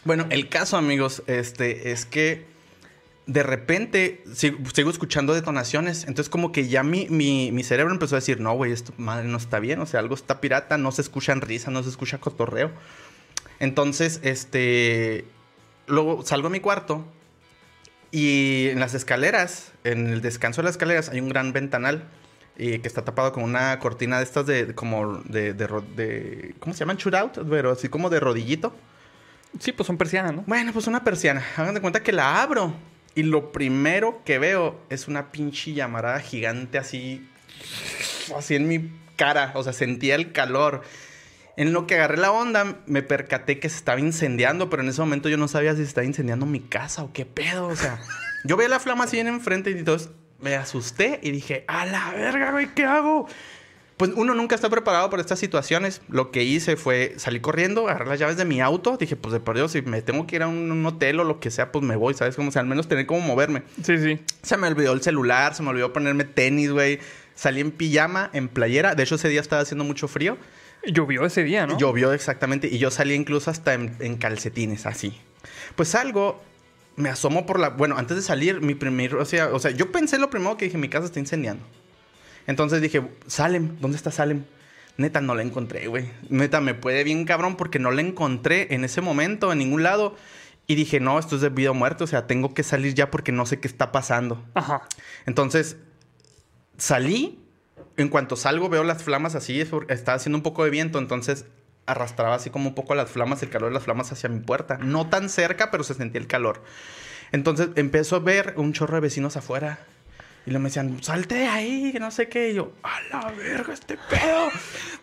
Bueno, 0.05 0.27
el 0.31 0.49
caso, 0.49 0.77
amigos, 0.77 1.23
este, 1.27 1.93
es 1.93 2.07
que 2.07 2.47
de 3.27 3.43
repente 3.43 4.25
sigo, 4.33 4.59
sigo, 4.75 4.91
escuchando 4.91 5.35
detonaciones. 5.35 6.05
Entonces, 6.05 6.31
como 6.31 6.53
que 6.53 6.69
ya 6.69 6.83
mi, 6.83 7.07
mi, 7.11 7.53
mi 7.53 7.63
cerebro 7.63 7.93
empezó 7.93 8.17
a 8.17 8.19
decir: 8.19 8.41
No, 8.41 8.55
güey, 8.55 8.73
esto 8.73 8.95
madre 8.97 9.29
no 9.29 9.37
está 9.37 9.61
bien. 9.61 9.79
O 9.81 9.87
sea, 9.87 10.01
algo 10.01 10.15
está 10.15 10.41
pirata, 10.41 10.79
no 10.79 10.91
se 10.91 11.03
escuchan 11.03 11.43
risa, 11.43 11.71
no 11.71 11.83
se 11.83 11.91
escucha 11.91 12.19
cotorreo. 12.19 12.71
Entonces, 13.59 14.21
este. 14.23 15.27
Luego 15.87 16.25
salgo 16.25 16.47
a 16.47 16.51
mi 16.51 16.61
cuarto 16.61 17.05
y 18.11 18.69
en 18.69 18.81
las 18.81 18.95
escaleras, 18.95 19.73
en 19.85 20.09
el 20.09 20.21
descanso 20.23 20.63
de 20.63 20.67
las 20.67 20.75
escaleras, 20.75 21.09
hay 21.09 21.21
un 21.21 21.29
gran 21.29 21.53
ventanal 21.53 22.09
y 22.57 22.79
que 22.79 22.89
está 22.89 23.05
tapado 23.05 23.33
con 23.33 23.43
una 23.43 23.79
cortina 23.79 24.19
de 24.19 24.25
estas 24.25 24.47
de. 24.47 24.75
como 24.75 25.19
de. 25.25 25.55
de, 25.55 25.67
de 25.97 26.55
¿Cómo 26.59 26.75
se 26.75 26.81
llaman? 26.81 26.97
Shootout, 26.97 27.49
pero 27.49 27.73
así 27.73 27.89
como 27.89 28.11
de 28.11 28.21
rodillito. 28.21 28.75
Sí, 29.59 29.73
pues 29.73 29.87
son 29.87 29.97
persianas, 29.97 30.35
¿no? 30.35 30.45
Bueno, 30.47 30.73
pues 30.73 30.87
una 30.87 31.03
persiana. 31.03 31.45
Hagan 31.57 31.75
de 31.75 31.81
cuenta 31.81 32.03
que 32.03 32.13
la 32.13 32.43
abro. 32.43 32.75
Y 33.15 33.25
lo 33.25 33.51
primero 33.51 34.23
que 34.25 34.39
veo 34.39 34.81
es 34.89 35.09
una 35.09 35.33
pinche 35.33 35.73
llamarada 35.73 36.21
gigante 36.21 36.79
así, 36.79 37.29
así 38.37 38.55
en 38.55 38.69
mi 38.69 38.93
cara. 39.17 39.53
O 39.55 39.65
sea, 39.65 39.73
sentía 39.73 40.15
el 40.15 40.33
calor. 40.33 40.83
En 41.57 41.73
lo 41.73 41.87
que 41.87 41.97
agarré 41.97 42.17
la 42.17 42.31
onda, 42.31 42.79
me 42.87 43.03
percaté 43.03 43.59
que 43.59 43.69
se 43.69 43.77
estaba 43.77 43.99
incendiando, 43.99 44.71
pero 44.71 44.83
en 44.83 44.89
ese 44.89 45.01
momento 45.01 45.29
yo 45.29 45.37
no 45.37 45.49
sabía 45.49 45.73
si 45.73 45.79
se 45.79 45.89
estaba 45.89 46.07
incendiando 46.07 46.47
mi 46.47 46.61
casa 46.61 47.03
o 47.03 47.13
qué 47.13 47.27
pedo. 47.27 47.67
O 47.67 47.77
sea, 47.77 48.01
yo 48.45 48.57
veía 48.57 48.69
la 48.69 48.81
flama 48.81 49.05
así 49.05 49.19
en 49.19 49.27
enfrente 49.27 49.71
y 49.71 49.75
entonces 49.75 50.11
me 50.41 50.55
asusté 50.57 51.21
y 51.23 51.31
dije, 51.31 51.65
a 51.69 51.87
la 51.87 52.11
verga, 52.11 52.53
güey, 52.53 52.75
¿qué 52.75 52.85
hago? 52.85 53.27
Pues 53.97 54.13
uno 54.15 54.33
nunca 54.35 54.55
está 54.55 54.71
preparado 54.71 55.11
para 55.11 55.21
estas 55.21 55.39
situaciones. 55.39 56.01
Lo 56.09 56.31
que 56.31 56.43
hice 56.43 56.77
fue 56.77 57.13
salir 57.19 57.43
corriendo, 57.43 57.87
agarrar 57.87 58.09
las 58.09 58.19
llaves 58.19 58.39
de 58.39 58.47
mi 58.47 58.63
auto. 58.63 58.97
Dije, 58.97 59.15
pues 59.15 59.35
de 59.35 59.41
por 59.41 59.57
Dios, 59.57 59.73
si 59.73 59.83
me 59.83 60.01
tengo 60.01 60.27
que 60.27 60.37
ir 60.37 60.43
a 60.43 60.49
un, 60.49 60.73
un 60.73 60.87
hotel 60.87 61.21
o 61.21 61.25
lo 61.25 61.39
que 61.39 61.51
sea, 61.51 61.71
pues 61.71 61.85
me 61.85 61.97
voy, 61.97 62.15
¿sabes? 62.15 62.35
Como 62.35 62.49
o 62.49 62.51
sea, 62.51 62.63
al 62.63 62.67
menos 62.67 62.89
tener 62.89 63.05
cómo 63.05 63.21
moverme. 63.21 63.63
Sí, 63.83 63.99
sí. 63.99 64.19
Se 64.43 64.57
me 64.57 64.69
olvidó 64.69 64.95
el 64.95 65.03
celular, 65.03 65.55
se 65.55 65.63
me 65.63 65.69
olvidó 65.69 65.93
ponerme 65.93 66.25
tenis, 66.25 66.71
güey. 66.71 66.99
Salí 67.35 67.61
en 67.61 67.73
pijama, 67.73 68.31
en 68.33 68.49
playera. 68.49 68.95
De 68.95 69.03
hecho, 69.03 69.17
ese 69.17 69.29
día 69.29 69.43
estaba 69.43 69.61
haciendo 69.61 69.85
mucho 69.85 70.09
frío. 70.09 70.39
Llovió 70.87 71.27
ese 71.27 71.45
día, 71.45 71.67
¿no? 71.67 71.77
Llovió 71.77 72.15
exactamente. 72.15 72.69
Y 72.69 72.79
yo 72.79 72.91
salí 72.91 73.13
incluso 73.13 73.51
hasta 73.51 73.75
en, 73.75 73.95
en 74.01 74.17
calcetines, 74.17 74.87
así. 74.87 75.21
Pues 75.77 75.91
salgo, 75.91 76.43
me 76.97 77.09
asomo 77.09 77.47
por 77.47 77.59
la... 77.59 77.71
Bueno, 77.71 77.97
antes 77.97 78.17
de 78.17 78.23
salir, 78.23 78.61
mi 78.61 78.75
primer... 78.75 79.17
O 79.17 79.25
sea, 79.25 79.49
o 79.53 79.59
sea, 79.59 79.71
yo 79.71 79.93
pensé 79.93 80.19
lo 80.19 80.31
primero 80.31 80.57
que 80.57 80.67
dije, 80.67 80.79
mi 80.79 80.89
casa 80.89 81.07
está 81.07 81.19
incendiando. 81.19 81.65
Entonces 82.47 82.81
dije, 82.81 83.03
Salem, 83.27 83.77
¿dónde 83.81 83.97
está 83.97 84.11
Salem? 84.11 84.45
Neta, 84.97 85.21
no 85.21 85.35
la 85.35 85.43
encontré, 85.43 85.87
güey. 85.87 86.11
Neta, 86.29 86.61
me 86.61 86.75
puede 86.75 87.05
bien 87.05 87.25
cabrón 87.25 87.57
porque 87.57 87.79
no 87.79 87.91
la 87.91 88.03
encontré 88.03 88.75
en 88.75 88.85
ese 88.85 89.01
momento, 89.01 89.53
en 89.53 89.59
ningún 89.59 89.83
lado. 89.83 90.15
Y 90.67 90.75
dije, 90.75 91.01
no, 91.01 91.19
esto 91.19 91.37
es 91.37 91.43
de 91.43 91.49
vida 91.49 91.71
o 91.71 91.75
muerte. 91.75 92.05
O 92.05 92.07
sea, 92.07 92.27
tengo 92.27 92.55
que 92.55 92.63
salir 92.63 92.95
ya 92.95 93.11
porque 93.11 93.33
no 93.33 93.47
sé 93.47 93.61
qué 93.61 93.67
está 93.67 93.93
pasando. 93.93 94.45
Ajá. 94.55 94.83
Entonces, 95.27 95.79
salí. 96.77 97.39
En 97.97 98.09
cuanto 98.09 98.37
salgo, 98.37 98.69
veo 98.69 98.85
las 98.85 99.03
flamas 99.03 99.35
así. 99.35 99.61
Estaba 99.61 100.17
haciendo 100.17 100.39
un 100.39 100.43
poco 100.43 100.65
de 100.65 100.71
viento. 100.71 100.99
Entonces, 100.99 101.47
arrastraba 101.87 102.35
así 102.35 102.51
como 102.51 102.69
un 102.69 102.75
poco 102.75 102.95
las 102.95 103.11
flamas, 103.11 103.43
el 103.43 103.51
calor 103.51 103.71
de 103.71 103.75
las 103.75 103.85
flamas 103.85 104.13
hacia 104.13 104.29
mi 104.29 104.41
puerta. 104.41 104.79
No 104.79 105.09
tan 105.09 105.29
cerca, 105.29 105.71
pero 105.71 105.85
se 105.85 105.95
sentía 105.95 106.21
el 106.21 106.27
calor. 106.27 106.63
Entonces, 107.33 107.69
empezó 107.77 108.17
a 108.17 108.21
ver 108.21 108.55
un 108.57 108.73
chorro 108.73 108.95
de 108.95 109.01
vecinos 109.01 109.37
afuera. 109.37 109.81
Y 110.47 110.51
luego 110.51 110.63
me 110.63 110.69
decían, 110.69 111.03
salte 111.03 111.35
de 111.35 111.47
ahí, 111.47 111.93
que 111.93 112.01
no 112.01 112.11
sé 112.11 112.29
qué. 112.29 112.51
Y 112.51 112.55
yo, 112.55 112.73
a 112.83 113.01
la 113.13 113.31
verga, 113.33 113.75
este 113.75 113.99
pedo. 114.09 114.49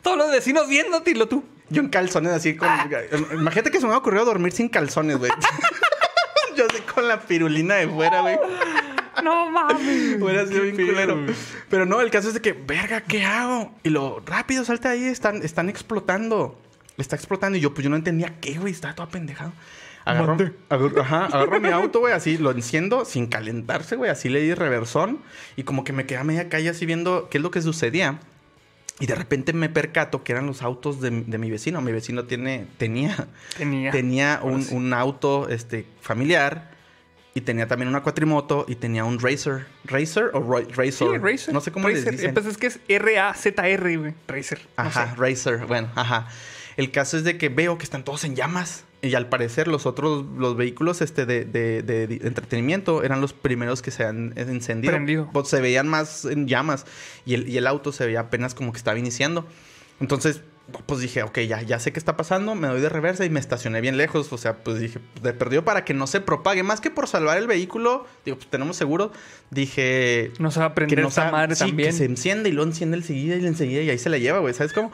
Todos 0.01 0.17
los 0.17 0.31
vecinos 0.31 0.67
viéndote 0.67 1.11
y 1.11 1.13
lo 1.13 1.27
tú. 1.27 1.43
Yo 1.69 1.81
en 1.81 1.89
calzones 1.89 2.31
así 2.31 2.55
con. 2.55 2.67
Ah. 2.69 2.87
Imagínate 3.33 3.71
que 3.71 3.79
se 3.79 3.87
me 3.87 3.93
ha 3.93 3.97
ocurrido 3.97 4.25
dormir 4.25 4.51
sin 4.53 4.69
calzones, 4.69 5.17
güey. 5.17 5.31
yo 6.55 6.65
así 6.69 6.81
con 6.81 7.07
la 7.07 7.21
pirulina 7.21 7.75
de 7.75 7.87
fuera, 7.87 8.21
güey. 8.21 8.39
No 9.23 9.49
mames. 9.51 10.21
Hubiera 10.21 10.45
sido 10.47 10.63
bien 10.63 10.75
culero. 10.75 11.25
Pero 11.69 11.85
no, 11.85 12.01
el 12.01 12.09
caso 12.09 12.29
es 12.29 12.33
de 12.35 12.41
que, 12.41 12.53
verga, 12.53 13.01
¿qué 13.01 13.25
hago? 13.25 13.73
Y 13.83 13.89
lo 13.89 14.21
rápido, 14.25 14.63
salte 14.63 14.87
de 14.87 14.93
ahí, 14.93 15.03
están, 15.05 15.43
están 15.43 15.69
explotando. 15.69 16.59
Está 16.97 17.15
explotando. 17.15 17.57
Y 17.57 17.61
yo, 17.61 17.73
pues 17.73 17.83
yo 17.83 17.89
no 17.89 17.95
entendía 17.95 18.35
qué, 18.41 18.57
güey, 18.57 18.73
estaba 18.73 18.95
todo 18.95 19.09
pendejado. 19.09 19.53
Agarro, 20.05 20.37
agarro- 20.69 21.01
ajá, 21.01 21.25
agarro 21.25 21.59
mi 21.59 21.67
auto, 21.69 21.99
güey, 21.99 22.13
así 22.13 22.37
lo 22.37 22.51
enciendo 22.51 23.03
sin 23.03 23.27
calentarse, 23.27 23.97
güey. 23.97 24.09
Así 24.09 24.29
le 24.29 24.39
di 24.41 24.53
reversón. 24.53 25.19
Y 25.57 25.63
como 25.63 25.83
que 25.83 25.91
me 25.93 26.05
quedé 26.05 26.19
a 26.19 26.23
media 26.23 26.47
calle 26.47 26.69
así 26.69 26.85
viendo 26.85 27.27
qué 27.29 27.39
es 27.39 27.43
lo 27.43 27.51
que 27.51 27.61
sucedía. 27.61 28.19
Y 28.99 29.05
de 29.05 29.15
repente 29.15 29.53
me 29.53 29.69
percato 29.69 30.23
que 30.23 30.31
eran 30.31 30.47
los 30.47 30.61
autos 30.63 31.01
de, 31.01 31.11
de 31.11 31.37
mi 31.37 31.51
vecino. 31.51 31.81
Mi 31.81 31.91
vecino 31.91 32.23
tiene, 32.23 32.65
tenía, 32.77 33.27
Tenía. 33.57 33.91
tenía 33.91 34.39
un, 34.41 34.63
sí. 34.63 34.73
un 34.73 34.93
auto 34.93 35.49
este, 35.49 35.85
familiar. 36.01 36.71
Y 37.35 37.41
tenía 37.41 37.67
también 37.67 37.89
una 37.89 38.01
cuatrimoto 38.01 38.65
y 38.67 38.75
tenía 38.77 39.03
un 39.05 39.19
Racer. 39.19 39.67
¿Racer 39.83 40.31
o 40.33 40.39
Ro- 40.39 40.65
Razor? 40.73 41.11
Sí, 41.15 41.17
Razer. 41.21 41.53
No 41.53 41.61
sé 41.61 41.71
cómo 41.71 41.87
les 41.89 41.99
Razer. 41.99 42.13
dicen. 42.13 42.33
Pues 42.33 42.47
es 42.47 42.57
que 42.57 42.65
es 42.67 42.79
R-A-Z-R, 42.87 43.97
güey. 43.97 44.13
Razer. 44.27 44.59
No 44.77 44.83
Ajá, 44.85 45.09
sé. 45.09 45.15
Racer, 45.17 45.65
bueno, 45.67 45.89
ajá. 45.93 46.27
El 46.77 46.91
caso 46.91 47.17
es 47.17 47.23
de 47.23 47.37
que 47.37 47.49
veo 47.49 47.77
que 47.77 47.83
están 47.83 48.03
todos 48.03 48.23
en 48.23 48.35
llamas. 48.35 48.85
Y 49.01 49.13
al 49.15 49.29
parecer 49.29 49.67
los 49.67 49.85
otros, 49.85 50.25
los 50.37 50.55
vehículos 50.57 51.01
este 51.01 51.25
de, 51.25 51.45
de- 51.45 51.81
de- 51.83 52.07
de 52.07 52.27
entretenimiento 52.27 53.03
eran 53.03 53.21
los 53.21 53.33
primeros 53.33 53.81
que 53.81 53.91
se 53.91 54.03
han 54.05 54.33
encendido. 54.37 54.91
Prendido. 54.93 55.29
Pues 55.33 55.47
se 55.49 55.59
veían 55.61 55.87
más 55.87 56.25
en 56.25 56.47
llamas. 56.47 56.85
Y 57.25 57.33
el, 57.35 57.47
y 57.49 57.57
el 57.57 57.67
auto 57.67 57.91
se 57.91 58.05
veía 58.05 58.21
apenas 58.21 58.53
como 58.55 58.71
que 58.71 58.77
estaba 58.77 58.97
iniciando. 58.97 59.45
Entonces, 59.99 60.41
pues 60.85 60.99
dije, 60.99 61.23
ok, 61.23 61.39
ya, 61.41 61.61
ya 61.61 61.79
sé 61.79 61.93
qué 61.93 61.99
está 61.99 62.17
pasando. 62.17 62.53
Me 62.55 62.67
doy 62.67 62.81
de 62.81 62.89
reversa 62.89 63.23
y 63.25 63.29
me 63.29 63.39
estacioné 63.39 63.81
bien 63.81 63.97
lejos. 63.97 64.33
O 64.33 64.37
sea, 64.37 64.57
pues 64.63 64.79
dije, 64.79 64.99
de 65.21 65.33
perdió 65.33 65.63
para 65.63 65.85
que 65.85 65.93
no 65.93 66.07
se 66.07 66.19
propague. 66.21 66.63
Más 66.63 66.81
que 66.81 66.89
por 66.91 67.07
salvar 67.07 67.37
el 67.37 67.45
vehículo, 67.47 68.05
digo, 68.25 68.37
pues 68.37 68.49
tenemos 68.49 68.77
seguro. 68.77 69.11
Dije, 69.51 70.31
No 70.39 70.51
se 70.51 70.59
va 70.59 70.67
a 70.67 70.75
prender 70.75 70.99
no 71.01 71.07
esa 71.07 71.25
sa- 71.25 71.31
madre 71.31 71.55
sí, 71.55 71.65
también. 71.65 71.89
que 71.89 71.93
se 71.97 72.05
enciende 72.05 72.49
y 72.49 72.51
lo 72.51 72.63
enciende 72.63 72.97
enseguida 72.97 73.35
y 73.37 73.45
enseguida 73.45 73.81
y 73.83 73.89
ahí 73.89 73.97
se 73.97 74.09
la 74.09 74.17
lleva, 74.17 74.39
güey. 74.39 74.53
¿Sabes 74.53 74.73
cómo? 74.73 74.91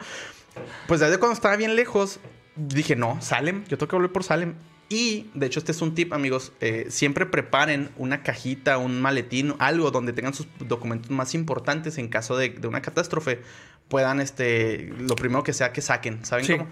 Pues 0.86 1.00
desde 1.00 1.18
cuando 1.18 1.34
estaba 1.34 1.56
bien 1.56 1.76
lejos, 1.76 2.20
dije, 2.56 2.96
no, 2.96 3.20
Salem, 3.20 3.64
yo 3.64 3.78
tengo 3.78 3.88
que 3.88 3.96
volver 3.96 4.12
por 4.12 4.24
Salem. 4.24 4.54
Y, 4.88 5.30
de 5.34 5.46
hecho, 5.46 5.58
este 5.60 5.72
es 5.72 5.80
un 5.80 5.94
tip, 5.94 6.12
amigos. 6.12 6.52
eh, 6.60 6.86
siempre 6.90 7.24
preparen 7.26 7.90
una 7.96 8.22
cajita, 8.22 8.76
un 8.78 9.00
maletín, 9.00 9.54
algo 9.58 9.90
donde 9.90 10.12
tengan 10.12 10.34
sus 10.34 10.46
documentos 10.58 11.10
más 11.10 11.34
importantes 11.34 11.96
en 11.98 12.08
caso 12.08 12.36
de, 12.36 12.50
de 12.50 12.68
una 12.68 12.82
catástrofe. 12.82 13.40
Puedan, 13.88 14.20
este, 14.20 14.92
lo 14.98 15.16
primero 15.16 15.42
que 15.42 15.52
sea 15.52 15.72
que 15.72 15.80
saquen. 15.80 16.24
¿Saben 16.24 16.44
Sí. 16.44 16.52
cómo? 16.56 16.68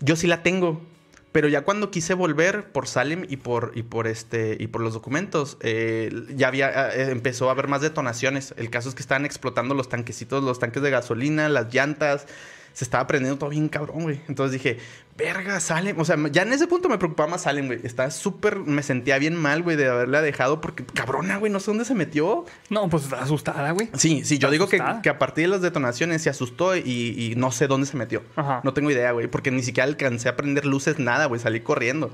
Yo 0.00 0.16
sí 0.16 0.26
la 0.26 0.42
tengo. 0.42 0.82
Pero 1.30 1.48
ya 1.48 1.62
cuando 1.62 1.90
quise 1.90 2.12
volver 2.12 2.72
por 2.72 2.86
Salem 2.86 3.24
y 3.26 3.38
por, 3.38 3.72
y 3.74 3.84
por, 3.84 4.06
este, 4.06 4.56
y 4.60 4.66
por 4.66 4.82
los 4.82 4.92
documentos, 4.92 5.56
eh, 5.60 6.10
ya 6.34 6.48
había, 6.48 6.90
eh, 6.94 7.10
empezó 7.10 7.48
a 7.48 7.52
haber 7.52 7.68
más 7.68 7.80
detonaciones. 7.80 8.52
El 8.58 8.68
caso 8.68 8.90
es 8.90 8.94
que 8.94 9.00
estaban 9.00 9.24
explotando 9.24 9.74
los 9.74 9.88
tanquecitos, 9.88 10.44
los 10.44 10.58
tanques 10.58 10.82
de 10.82 10.90
gasolina, 10.90 11.48
las 11.48 11.72
llantas. 11.72 12.26
Se 12.72 12.84
estaba 12.84 13.06
prendiendo 13.06 13.38
todo 13.38 13.50
bien 13.50 13.68
cabrón, 13.68 14.02
güey. 14.02 14.20
Entonces 14.28 14.52
dije, 14.52 14.78
verga, 15.16 15.60
Salem. 15.60 15.98
O 15.98 16.04
sea, 16.04 16.16
ya 16.30 16.42
en 16.42 16.52
ese 16.52 16.66
punto 16.66 16.88
me 16.88 16.98
preocupaba 16.98 17.28
más 17.28 17.42
Salem, 17.42 17.66
güey. 17.66 17.80
Estaba 17.84 18.10
súper, 18.10 18.58
me 18.58 18.82
sentía 18.82 19.18
bien 19.18 19.36
mal, 19.36 19.62
güey, 19.62 19.76
de 19.76 19.88
haberla 19.88 20.22
dejado 20.22 20.60
porque, 20.60 20.84
cabrona, 20.84 21.36
güey, 21.36 21.52
no 21.52 21.60
sé 21.60 21.70
dónde 21.70 21.84
se 21.84 21.94
metió. 21.94 22.44
No, 22.70 22.88
pues 22.88 23.04
está 23.04 23.22
asustada, 23.22 23.70
güey. 23.72 23.90
Sí, 23.94 24.24
sí, 24.24 24.38
yo 24.38 24.50
digo 24.50 24.68
que, 24.68 24.82
que 25.02 25.08
a 25.08 25.18
partir 25.18 25.44
de 25.44 25.48
las 25.48 25.62
detonaciones 25.62 26.22
se 26.22 26.30
asustó 26.30 26.76
y, 26.76 26.80
y 26.82 27.34
no 27.36 27.52
sé 27.52 27.66
dónde 27.66 27.86
se 27.86 27.96
metió. 27.96 28.22
Ajá. 28.36 28.60
No 28.64 28.72
tengo 28.72 28.90
idea, 28.90 29.12
güey, 29.12 29.26
porque 29.28 29.50
ni 29.50 29.62
siquiera 29.62 29.86
alcancé 29.86 30.28
a 30.28 30.36
prender 30.36 30.64
luces, 30.64 30.98
nada, 30.98 31.26
güey, 31.26 31.40
salí 31.40 31.60
corriendo. 31.60 32.12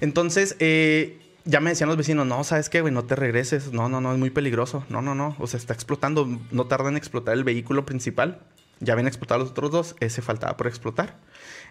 Entonces, 0.00 0.56
eh, 0.58 1.18
ya 1.44 1.60
me 1.60 1.70
decían 1.70 1.88
los 1.88 1.96
vecinos, 1.96 2.26
no, 2.26 2.44
¿sabes 2.44 2.68
qué, 2.68 2.80
güey? 2.80 2.92
No 2.92 3.04
te 3.04 3.16
regreses. 3.16 3.72
No, 3.72 3.88
no, 3.88 4.00
no, 4.00 4.12
es 4.12 4.18
muy 4.18 4.30
peligroso. 4.30 4.84
No, 4.88 5.02
no, 5.02 5.14
no. 5.14 5.36
O 5.38 5.46
sea, 5.46 5.58
está 5.58 5.74
explotando. 5.74 6.28
No 6.50 6.66
tarda 6.66 6.88
en 6.88 6.96
explotar 6.96 7.34
el 7.34 7.44
vehículo 7.44 7.86
principal. 7.86 8.40
Ya 8.80 8.94
habían 8.94 9.06
explotado 9.06 9.40
los 9.40 9.50
otros 9.50 9.70
dos. 9.70 9.96
Ese 10.00 10.22
faltaba 10.22 10.56
por 10.56 10.66
explotar. 10.66 11.18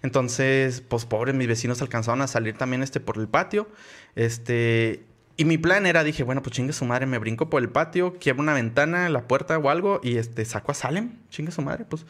Entonces, 0.01 0.81
pues, 0.81 1.05
pobre, 1.05 1.33
mis 1.33 1.47
vecinos 1.47 1.81
alcanzaron 1.81 2.21
a 2.21 2.27
salir 2.27 2.57
también 2.57 2.83
este, 2.83 2.99
por 2.99 3.17
el 3.17 3.27
patio. 3.27 3.67
Este... 4.15 5.03
Y 5.35 5.45
mi 5.45 5.57
plan 5.57 5.85
era, 5.85 6.03
dije, 6.03 6.23
bueno, 6.23 6.41
pues 6.41 6.53
chingue 6.53 6.73
su 6.73 6.83
madre, 6.83 7.05
me 7.05 7.17
brinco 7.17 7.49
por 7.49 7.61
el 7.61 7.69
patio, 7.69 8.15
quiebro 8.19 8.43
una 8.43 8.53
ventana, 8.53 9.07
la 9.07 9.25
puerta 9.25 9.57
o 9.57 9.69
algo 9.69 10.01
y 10.03 10.17
este 10.17 10.43
saco 10.43 10.73
a 10.73 10.75
Salem, 10.75 11.13
chingue 11.29 11.53
su 11.53 11.61
madre, 11.61 11.85
pues. 11.85 12.05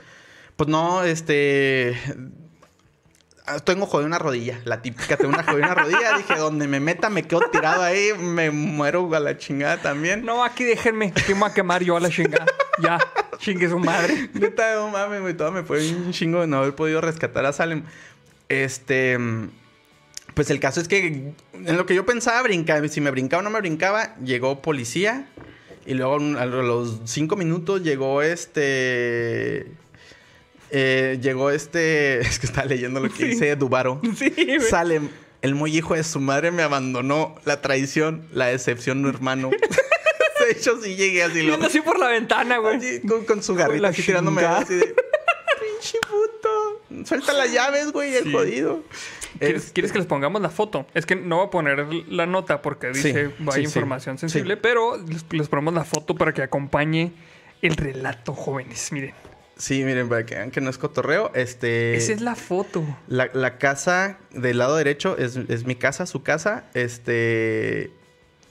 Pues 0.56 0.68
no, 0.68 1.03
este. 1.03 1.96
Ah, 3.50 3.60
Tengo 3.60 3.86
jodida 3.86 4.08
una 4.08 4.20
rodilla, 4.20 4.60
la 4.65 4.82
típica, 4.82 5.18
tengo 5.18 5.34
una 5.34 5.44
jodida 5.44 5.65
una 5.65 5.75
rodilla. 5.75 6.13
Dije, 6.18 6.36
donde 6.36 6.68
me 6.68 6.79
meta, 6.79 7.10
me 7.10 7.24
quedo 7.24 7.41
tirado 7.51 7.82
ahí, 7.82 8.12
me 8.18 8.51
muero 8.51 9.13
a 9.13 9.20
la 9.20 9.38
chingada 9.38 9.82
también. 9.82 10.24
No, 10.24 10.44
aquí 10.44 10.63
déjenme. 10.63 11.12
Que 11.12 11.34
me 11.34 11.41
voy 11.41 11.50
a 11.50 11.53
quemar 11.53 11.84
yo 11.84 11.98
a 11.98 12.00
la 12.00 12.10
chingada. 12.10 12.46
ya, 12.82 13.00
chingue 13.38 13.70
su 13.70 13.79
madre. 13.79 14.29
Neta, 14.34 14.75
no 14.75 14.89
mames, 14.89 15.22
güey. 15.22 15.36
Todo 15.36 15.51
me 15.51 15.63
fue 15.63 15.88
un 15.91 16.12
chingo 16.12 16.41
de 16.41 16.48
no 16.48 16.60
haber 16.60 16.75
podido 16.75 17.01
rescatar 17.01 17.46
a 17.46 17.53
Salem. 17.53 17.84
Este. 18.48 19.18
Pues 20.34 20.50
el 20.50 20.60
caso 20.60 20.79
es 20.79 20.88
que 20.88 21.34
en 21.53 21.77
lo 21.77 21.86
que 21.86 21.96
yo 21.96 22.06
pensaba, 22.06 22.41
brincaba. 22.44 22.88
Si 22.88 23.01
me 23.01 23.12
brincaba 23.12 23.41
o 23.41 23.44
no 23.44 23.50
me 23.50 23.60
brincaba, 23.60 24.15
llegó 24.18 24.62
policía. 24.62 25.27
Y 25.86 25.96
luego 25.96 26.15
a 26.15 26.46
los 26.46 27.01
cinco 27.06 27.36
minutos 27.36 27.84
llegó 27.84 28.22
este. 28.22 29.72
Eh, 30.71 31.19
llegó 31.21 31.51
este. 31.51 32.19
Es 32.27 32.39
que 32.39 32.45
estaba 32.47 32.67
leyendo 32.67 32.99
lo 32.99 33.09
que 33.09 33.15
Sí. 33.17 33.23
dice 33.25 33.55
Dubaro. 33.55 34.01
Sí, 34.17 34.29
güey. 34.35 34.59
Salem, 34.61 35.09
el 35.41 35.55
muy 35.55 35.75
hijo 35.77 35.95
de 35.95 36.03
su 36.03 36.19
madre 36.19 36.51
me 36.51 36.63
abandonó. 36.63 37.35
La 37.45 37.61
traición, 37.61 38.25
la 38.31 38.47
decepción, 38.47 39.01
no 39.01 39.09
hermano. 39.09 39.49
de 40.45 40.51
hecho, 40.51 40.81
sí 40.81 40.95
llegué 40.95 41.23
así. 41.23 41.41
Lo, 41.41 41.49
Viendo 41.49 41.67
así 41.67 41.81
por 41.81 41.99
la 41.99 42.07
ventana, 42.09 42.57
güey. 42.57 42.77
Así, 42.77 43.01
con, 43.07 43.25
con 43.25 43.43
su 43.43 43.55
garrita 43.55 43.81
la 43.83 43.88
así 43.89 44.01
tirándome 44.03 44.41
así 44.45 44.75
de... 44.75 44.95
Pinche 45.59 45.97
puto. 46.01 47.05
Suelta 47.05 47.33
las 47.33 47.51
llaves, 47.53 47.91
güey, 47.91 48.15
el 48.15 48.23
Sí. 48.25 48.31
jodido. 48.31 48.83
¿Quieres, 49.39 49.65
Es- 49.65 49.71
quieres 49.71 49.91
que 49.91 49.99
les 49.99 50.07
pongamos 50.07 50.41
la 50.41 50.49
foto? 50.49 50.85
Es 50.93 51.05
que 51.05 51.15
no 51.15 51.38
voy 51.38 51.47
a 51.47 51.49
poner 51.49 51.85
la 52.09 52.25
nota 52.25 52.61
porque 52.61 52.88
dice 52.88 53.11
Sí, 53.27 53.33
hay 53.47 53.53
sí, 53.53 53.61
información 53.61 54.17
sí. 54.17 54.21
sensible, 54.21 54.57
pero 54.57 54.97
les, 54.97 55.23
les 55.31 55.47
ponemos 55.47 55.73
la 55.73 55.83
foto 55.85 56.15
para 56.15 56.33
que 56.33 56.41
acompañe 56.41 57.11
el 57.61 57.75
relato, 57.77 58.33
jóvenes. 58.33 58.91
Miren, 58.91 59.13
Sí, 59.60 59.84
miren, 59.84 60.08
para 60.08 60.25
que 60.25 60.36
vean 60.36 60.51
que 60.51 60.62
no 60.62 60.70
es 60.70 60.78
cotorreo. 60.78 61.32
Este... 61.36 61.96
esa 61.96 62.13
es 62.13 62.22
la 62.22 62.36
foto. 62.36 62.84
La, 63.08 63.30
la 63.34 63.58
casa 63.58 64.18
del 64.32 64.58
lado 64.58 64.78
derecho 64.78 65.18
es, 65.18 65.36
es 65.36 65.66
mi 65.66 65.75
casa, 65.75 66.06
su 66.06 66.24
casa. 66.24 66.63
Este. 66.74 67.92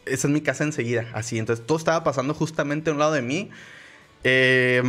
Esa 0.04 0.28
es 0.28 0.32
mi 0.32 0.42
casa 0.42 0.64
enseguida. 0.64 1.06
Así. 1.14 1.38
Entonces 1.38 1.66
todo 1.66 1.78
estaba 1.78 2.04
pasando 2.04 2.34
justamente 2.34 2.90
a 2.90 2.92
un 2.92 2.98
lado 2.98 3.12
de 3.12 3.22
mí. 3.22 3.50
Eh, 4.22 4.82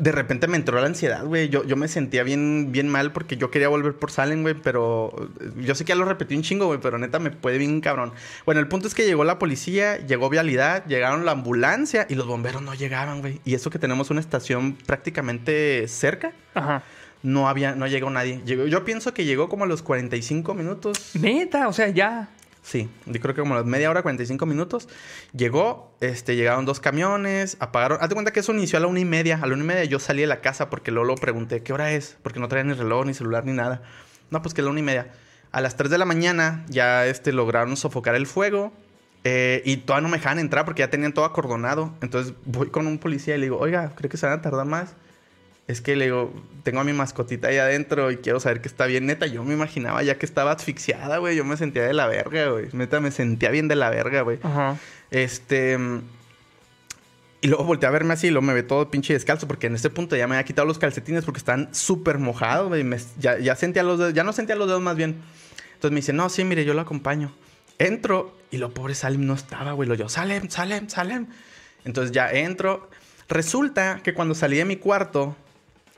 de 0.00 0.12
repente 0.12 0.48
me 0.48 0.56
entró 0.56 0.80
la 0.80 0.86
ansiedad, 0.86 1.24
güey. 1.24 1.50
Yo, 1.50 1.62
yo 1.64 1.76
me 1.76 1.86
sentía 1.86 2.22
bien, 2.22 2.72
bien 2.72 2.88
mal 2.88 3.12
porque 3.12 3.36
yo 3.36 3.50
quería 3.50 3.68
volver 3.68 3.94
por 3.94 4.10
Salem, 4.10 4.40
güey. 4.42 4.54
Pero 4.54 5.30
yo 5.58 5.74
sé 5.74 5.84
que 5.84 5.90
ya 5.90 5.94
lo 5.94 6.06
repetí 6.06 6.34
un 6.34 6.42
chingo, 6.42 6.66
güey. 6.66 6.80
Pero 6.80 6.96
neta 6.98 7.18
me 7.18 7.30
puede 7.30 7.58
bien 7.58 7.82
cabrón. 7.82 8.12
Bueno, 8.46 8.60
el 8.60 8.68
punto 8.68 8.88
es 8.88 8.94
que 8.94 9.04
llegó 9.04 9.24
la 9.24 9.38
policía, 9.38 9.98
llegó 9.98 10.30
vialidad, 10.30 10.86
llegaron 10.86 11.26
la 11.26 11.32
ambulancia 11.32 12.06
y 12.08 12.14
los 12.14 12.26
bomberos 12.26 12.62
no 12.62 12.72
llegaban, 12.74 13.20
güey. 13.20 13.40
Y 13.44 13.54
eso 13.54 13.68
que 13.68 13.78
tenemos 13.78 14.10
una 14.10 14.20
estación 14.20 14.72
prácticamente 14.86 15.86
cerca 15.86 16.32
Ajá. 16.54 16.82
no 17.22 17.48
había, 17.48 17.74
no 17.74 17.86
llegó 17.86 18.08
nadie. 18.08 18.40
Llegó, 18.46 18.66
yo 18.66 18.84
pienso 18.86 19.12
que 19.12 19.26
llegó 19.26 19.50
como 19.50 19.64
a 19.64 19.66
los 19.66 19.82
45 19.82 20.54
minutos. 20.54 21.10
Neta, 21.14 21.68
o 21.68 21.74
sea, 21.74 21.88
ya. 21.90 22.30
Sí, 22.70 22.88
yo 23.04 23.20
creo 23.20 23.34
que 23.34 23.40
como 23.40 23.54
a 23.54 23.56
las 23.56 23.66
media 23.66 23.90
hora, 23.90 24.02
45 24.02 24.46
minutos. 24.46 24.88
Llegó, 25.36 25.92
este, 26.00 26.36
llegaron 26.36 26.66
dos 26.66 26.78
camiones, 26.78 27.56
apagaron. 27.58 27.98
Hazte 28.00 28.14
cuenta 28.14 28.32
que 28.32 28.38
eso 28.38 28.52
inició 28.54 28.76
a 28.78 28.80
la 28.82 28.86
una 28.86 29.00
y 29.00 29.04
media. 29.04 29.40
A 29.42 29.46
la 29.48 29.54
una 29.54 29.64
y 29.64 29.66
media 29.66 29.84
yo 29.86 29.98
salí 29.98 30.20
de 30.20 30.28
la 30.28 30.40
casa 30.40 30.70
porque 30.70 30.92
luego 30.92 31.08
lo 31.08 31.14
pregunté, 31.16 31.64
¿qué 31.64 31.72
hora 31.72 31.90
es? 31.90 32.16
Porque 32.22 32.38
no 32.38 32.46
traía 32.46 32.62
ni 32.62 32.74
reloj, 32.74 33.06
ni 33.06 33.12
celular, 33.14 33.44
ni 33.44 33.52
nada. 33.54 33.82
No, 34.30 34.40
pues 34.40 34.54
que 34.54 34.60
a 34.60 34.64
la 34.64 34.70
una 34.70 34.78
y 34.78 34.84
media. 34.84 35.10
A 35.50 35.60
las 35.60 35.76
3 35.76 35.90
de 35.90 35.98
la 35.98 36.04
mañana 36.04 36.64
ya 36.68 37.06
este, 37.06 37.32
lograron 37.32 37.76
sofocar 37.76 38.14
el 38.14 38.28
fuego. 38.28 38.72
eh, 39.24 39.62
y 39.64 39.78
todavía 39.78 40.02
no 40.02 40.08
me 40.10 40.18
dejaban 40.18 40.38
entrar 40.38 40.64
porque 40.64 40.80
ya 40.80 40.90
tenían 40.90 41.12
todo 41.12 41.24
acordonado. 41.24 41.92
Entonces 42.02 42.34
voy 42.44 42.68
con 42.70 42.86
un 42.86 42.98
policía 42.98 43.34
y 43.34 43.38
le 43.38 43.46
digo, 43.46 43.58
oiga, 43.58 43.92
¿cree 43.96 44.08
que 44.08 44.16
se 44.16 44.26
van 44.26 44.38
a 44.38 44.42
tardar 44.42 44.66
más? 44.66 44.94
Es 45.70 45.80
que 45.80 45.94
le 45.94 46.06
digo, 46.06 46.34
tengo 46.64 46.80
a 46.80 46.84
mi 46.84 46.92
mascotita 46.92 47.46
ahí 47.46 47.58
adentro 47.58 48.10
y 48.10 48.16
quiero 48.16 48.40
saber 48.40 48.60
que 48.60 48.66
está 48.66 48.86
bien. 48.86 49.06
Neta, 49.06 49.26
yo 49.26 49.44
me 49.44 49.54
imaginaba 49.54 50.02
ya 50.02 50.18
que 50.18 50.26
estaba 50.26 50.50
asfixiada, 50.50 51.18
güey. 51.18 51.36
Yo 51.36 51.44
me 51.44 51.56
sentía 51.56 51.84
de 51.84 51.94
la 51.94 52.08
verga, 52.08 52.48
güey. 52.48 52.66
Neta, 52.72 52.98
me 52.98 53.12
sentía 53.12 53.50
bien 53.50 53.68
de 53.68 53.76
la 53.76 53.88
verga, 53.88 54.22
güey. 54.22 54.40
Ajá. 54.42 54.78
Este. 55.12 55.78
Y 57.40 57.46
luego 57.46 57.64
volteé 57.64 57.88
a 57.88 57.92
verme 57.92 58.14
así 58.14 58.26
y 58.26 58.30
luego 58.30 58.44
me 58.44 58.52
ve 58.52 58.64
todo 58.64 58.90
pinche 58.90 59.12
descalzo 59.12 59.46
porque 59.46 59.68
en 59.68 59.76
este 59.76 59.90
punto 59.90 60.16
ya 60.16 60.26
me 60.26 60.34
había 60.34 60.44
quitado 60.44 60.66
los 60.66 60.78
calcetines 60.78 61.24
porque 61.24 61.38
están 61.38 61.72
súper 61.72 62.18
mojados, 62.18 62.66
güey. 62.66 62.84
Ya, 63.20 63.38
ya 63.38 63.54
sentía 63.54 63.84
los 63.84 64.00
dedos, 64.00 64.12
ya 64.12 64.24
no 64.24 64.32
sentía 64.32 64.56
los 64.56 64.66
dedos 64.66 64.82
más 64.82 64.96
bien. 64.96 65.22
Entonces 65.74 65.92
me 65.92 66.00
dice, 66.00 66.12
no, 66.12 66.28
sí, 66.30 66.42
mire, 66.42 66.64
yo 66.64 66.74
lo 66.74 66.80
acompaño. 66.80 67.32
Entro 67.78 68.36
y 68.50 68.58
lo 68.58 68.74
pobre 68.74 68.96
Salem 68.96 69.24
no 69.24 69.34
estaba, 69.34 69.72
güey. 69.72 69.88
Lo 69.88 69.94
yo, 69.94 70.08
Salem, 70.08 70.50
Salem, 70.50 70.88
Salem. 70.88 71.28
Entonces 71.84 72.10
ya 72.10 72.28
entro. 72.32 72.90
Resulta 73.28 74.00
que 74.02 74.12
cuando 74.12 74.34
salí 74.34 74.56
de 74.56 74.64
mi 74.64 74.74
cuarto 74.74 75.36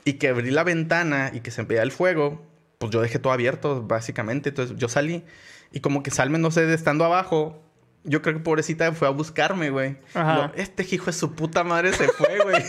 y 0.05 0.13
que 0.13 0.29
abrí 0.29 0.51
la 0.51 0.63
ventana 0.63 1.31
y 1.33 1.39
que 1.41 1.51
se 1.51 1.61
empezó 1.61 1.81
el 1.81 1.91
fuego, 1.91 2.41
pues 2.77 2.91
yo 2.91 3.01
dejé 3.01 3.19
todo 3.19 3.33
abierto, 3.33 3.83
básicamente. 3.83 4.49
Entonces 4.49 4.77
yo 4.77 4.89
salí 4.89 5.23
y 5.71 5.79
como 5.79 6.03
que 6.03 6.11
Salmen, 6.11 6.41
no 6.41 6.51
sé, 6.51 6.65
de 6.65 6.73
estando 6.75 7.05
abajo, 7.05 7.61
yo 8.03 8.21
creo 8.21 8.35
que 8.35 8.41
pobrecita 8.41 8.91
fue 8.91 9.07
a 9.07 9.11
buscarme, 9.11 9.69
güey. 9.69 9.97
Ajá. 10.13 10.35
Lo- 10.35 10.53
Este 10.55 10.85
hijo 10.91 11.05
de 11.05 11.13
su 11.13 11.33
puta 11.33 11.63
madre 11.63 11.93
se 11.93 12.07
fue, 12.09 12.39
güey. 12.43 12.63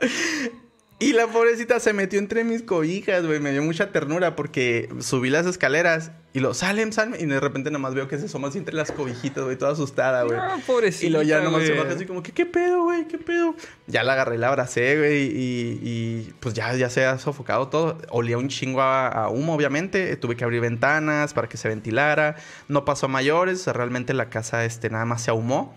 Y 1.02 1.14
la 1.14 1.28
pobrecita 1.28 1.80
se 1.80 1.94
metió 1.94 2.18
entre 2.18 2.44
mis 2.44 2.62
cobijas, 2.62 3.24
güey. 3.24 3.40
Me 3.40 3.52
dio 3.52 3.62
mucha 3.62 3.90
ternura 3.90 4.36
porque 4.36 4.90
subí 5.00 5.30
las 5.30 5.46
escaleras 5.46 6.12
y 6.34 6.40
lo 6.40 6.52
salen, 6.52 6.92
salen. 6.92 7.18
Y 7.18 7.24
de 7.24 7.40
repente 7.40 7.70
nomás 7.70 7.94
veo 7.94 8.06
que 8.06 8.18
se 8.18 8.26
asoma 8.26 8.48
así 8.48 8.58
entre 8.58 8.74
las 8.74 8.92
cobijitas, 8.92 9.42
güey, 9.42 9.56
toda 9.56 9.72
asustada, 9.72 10.24
güey. 10.24 10.38
Ah, 10.38 10.58
pobrecita. 10.66 11.06
Y 11.06 11.08
luego 11.08 11.22
ya 11.26 11.40
nomás 11.40 11.62
se 11.62 11.72
baja 11.72 11.94
así 11.94 12.04
como 12.04 12.22
que, 12.22 12.32
¿qué 12.32 12.44
pedo, 12.44 12.82
güey? 12.82 13.08
¿Qué 13.08 13.16
pedo? 13.16 13.54
Ya 13.86 14.02
la 14.02 14.12
agarré, 14.12 14.36
la 14.36 14.48
abracé, 14.48 14.98
güey. 14.98 15.22
Y, 15.34 15.80
y, 15.82 16.34
pues 16.38 16.54
ya, 16.54 16.74
ya 16.74 16.90
se 16.90 17.06
ha 17.06 17.18
sofocado 17.18 17.68
todo. 17.68 17.96
Olía 18.10 18.36
un 18.36 18.48
chingo 18.48 18.82
a, 18.82 19.08
a 19.08 19.30
humo, 19.30 19.54
obviamente. 19.54 20.14
Tuve 20.16 20.36
que 20.36 20.44
abrir 20.44 20.60
ventanas 20.60 21.32
para 21.32 21.48
que 21.48 21.56
se 21.56 21.66
ventilara. 21.68 22.36
No 22.68 22.84
pasó 22.84 23.06
a 23.06 23.08
mayores. 23.08 23.66
Realmente 23.66 24.12
la 24.12 24.28
casa 24.28 24.66
este, 24.66 24.90
nada 24.90 25.06
más 25.06 25.22
se 25.22 25.30
ahumó. 25.30 25.74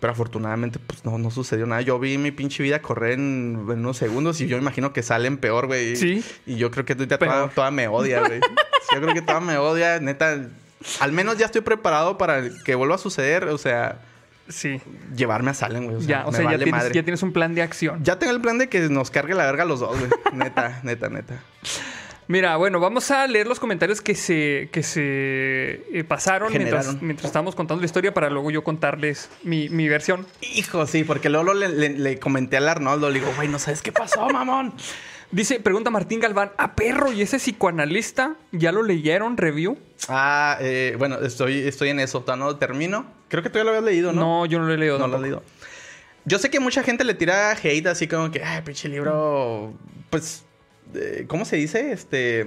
Pero 0.00 0.12
afortunadamente, 0.12 0.78
pues 0.78 1.04
no, 1.04 1.18
no 1.18 1.30
sucedió 1.30 1.66
nada. 1.66 1.80
Yo 1.82 1.98
vi 1.98 2.18
mi 2.18 2.30
pinche 2.30 2.62
vida 2.62 2.80
correr 2.82 3.12
en, 3.12 3.66
en 3.68 3.78
unos 3.78 3.96
segundos 3.96 4.40
y 4.40 4.46
yo 4.46 4.56
imagino 4.56 4.92
que 4.92 5.02
salen 5.02 5.36
peor, 5.38 5.66
güey. 5.66 5.96
Sí. 5.96 6.24
Y 6.46 6.56
yo 6.56 6.70
creo 6.70 6.84
que 6.84 6.94
toda, 6.94 7.48
toda 7.48 7.70
me 7.70 7.88
odia, 7.88 8.20
güey. 8.20 8.40
yo 8.94 9.00
creo 9.00 9.14
que 9.14 9.22
toda 9.22 9.40
me 9.40 9.56
odia, 9.58 10.00
neta. 10.00 10.48
Al 11.00 11.12
menos 11.12 11.38
ya 11.38 11.46
estoy 11.46 11.60
preparado 11.62 12.18
para 12.18 12.42
que 12.64 12.74
vuelva 12.74 12.96
a 12.96 12.98
suceder. 12.98 13.44
O 13.44 13.58
sea, 13.58 14.00
Sí. 14.48 14.80
llevarme 15.16 15.50
a 15.50 15.54
Salem, 15.54 15.84
güey. 15.84 15.96
O 15.96 16.00
sea, 16.00 16.08
ya, 16.08 16.26
o 16.26 16.32
ya, 16.32 16.48
tienes, 16.58 16.70
madre. 16.70 16.94
ya 16.94 17.02
tienes 17.02 17.22
un 17.22 17.32
plan 17.32 17.54
de 17.54 17.62
acción. 17.62 18.02
Ya 18.04 18.18
tengo 18.18 18.32
el 18.32 18.40
plan 18.40 18.58
de 18.58 18.68
que 18.68 18.80
nos 18.90 19.10
cargue 19.10 19.34
la 19.34 19.46
verga 19.46 19.64
los 19.64 19.80
dos, 19.80 19.98
güey. 19.98 20.10
Neta, 20.34 20.80
neta, 20.82 21.08
neta. 21.08 21.42
Mira, 22.26 22.56
bueno, 22.56 22.80
vamos 22.80 23.10
a 23.10 23.26
leer 23.26 23.46
los 23.46 23.60
comentarios 23.60 24.00
que 24.00 24.14
se, 24.14 24.70
que 24.72 24.82
se 24.82 25.82
eh, 25.92 26.04
pasaron 26.08 26.50
mientras, 26.52 27.02
mientras 27.02 27.26
estábamos 27.26 27.54
contando 27.54 27.80
la 27.82 27.86
historia 27.86 28.14
para 28.14 28.30
luego 28.30 28.50
yo 28.50 28.64
contarles 28.64 29.28
mi, 29.42 29.68
mi 29.68 29.88
versión. 29.88 30.26
Hijo, 30.40 30.86
sí, 30.86 31.04
porque 31.04 31.28
luego 31.28 31.52
le, 31.52 31.68
le- 31.68 31.90
le 31.90 32.18
comenté 32.18 32.56
al 32.56 32.68
Arnoldo, 32.68 33.10
le 33.10 33.20
digo, 33.20 33.30
güey, 33.36 33.48
no 33.48 33.58
sabes 33.58 33.82
qué 33.82 33.92
pasó, 33.92 34.26
mamón. 34.30 34.72
Dice, 35.30 35.58
pregunta 35.60 35.90
Martín 35.90 36.20
Galván, 36.20 36.52
¿a 36.58 36.74
perro 36.74 37.12
y 37.12 37.20
ese 37.20 37.38
psicoanalista 37.38 38.36
ya 38.52 38.72
lo 38.72 38.82
leyeron? 38.82 39.36
¿Review? 39.36 39.76
Ah, 40.08 40.56
eh, 40.60 40.94
bueno, 40.98 41.18
estoy, 41.20 41.58
estoy 41.66 41.88
en 41.90 42.00
eso, 42.00 42.20
todavía 42.20 42.44
no 42.44 42.50
lo 42.52 42.56
termino. 42.56 43.04
Creo 43.28 43.42
que 43.42 43.50
tú 43.50 43.58
ya 43.58 43.64
lo 43.64 43.70
habías 43.70 43.84
leído, 43.84 44.12
¿no? 44.12 44.20
No, 44.20 44.46
yo 44.46 44.60
no 44.60 44.66
lo 44.66 44.72
he 44.72 44.78
leído. 44.78 44.98
No 44.98 45.08
lo 45.08 45.18
he 45.18 45.20
leído. 45.20 45.42
Yo 46.24 46.38
sé 46.38 46.50
que 46.50 46.60
mucha 46.60 46.82
gente 46.82 47.04
le 47.04 47.14
tira 47.14 47.50
hate 47.52 47.86
así 47.88 48.06
como 48.08 48.30
que, 48.30 48.42
ay, 48.42 48.62
pinche 48.62 48.88
libro, 48.88 49.74
pues, 50.08 50.44
eh, 50.94 51.24
¿cómo 51.28 51.44
se 51.44 51.56
dice? 51.56 51.92
Este, 51.92 52.46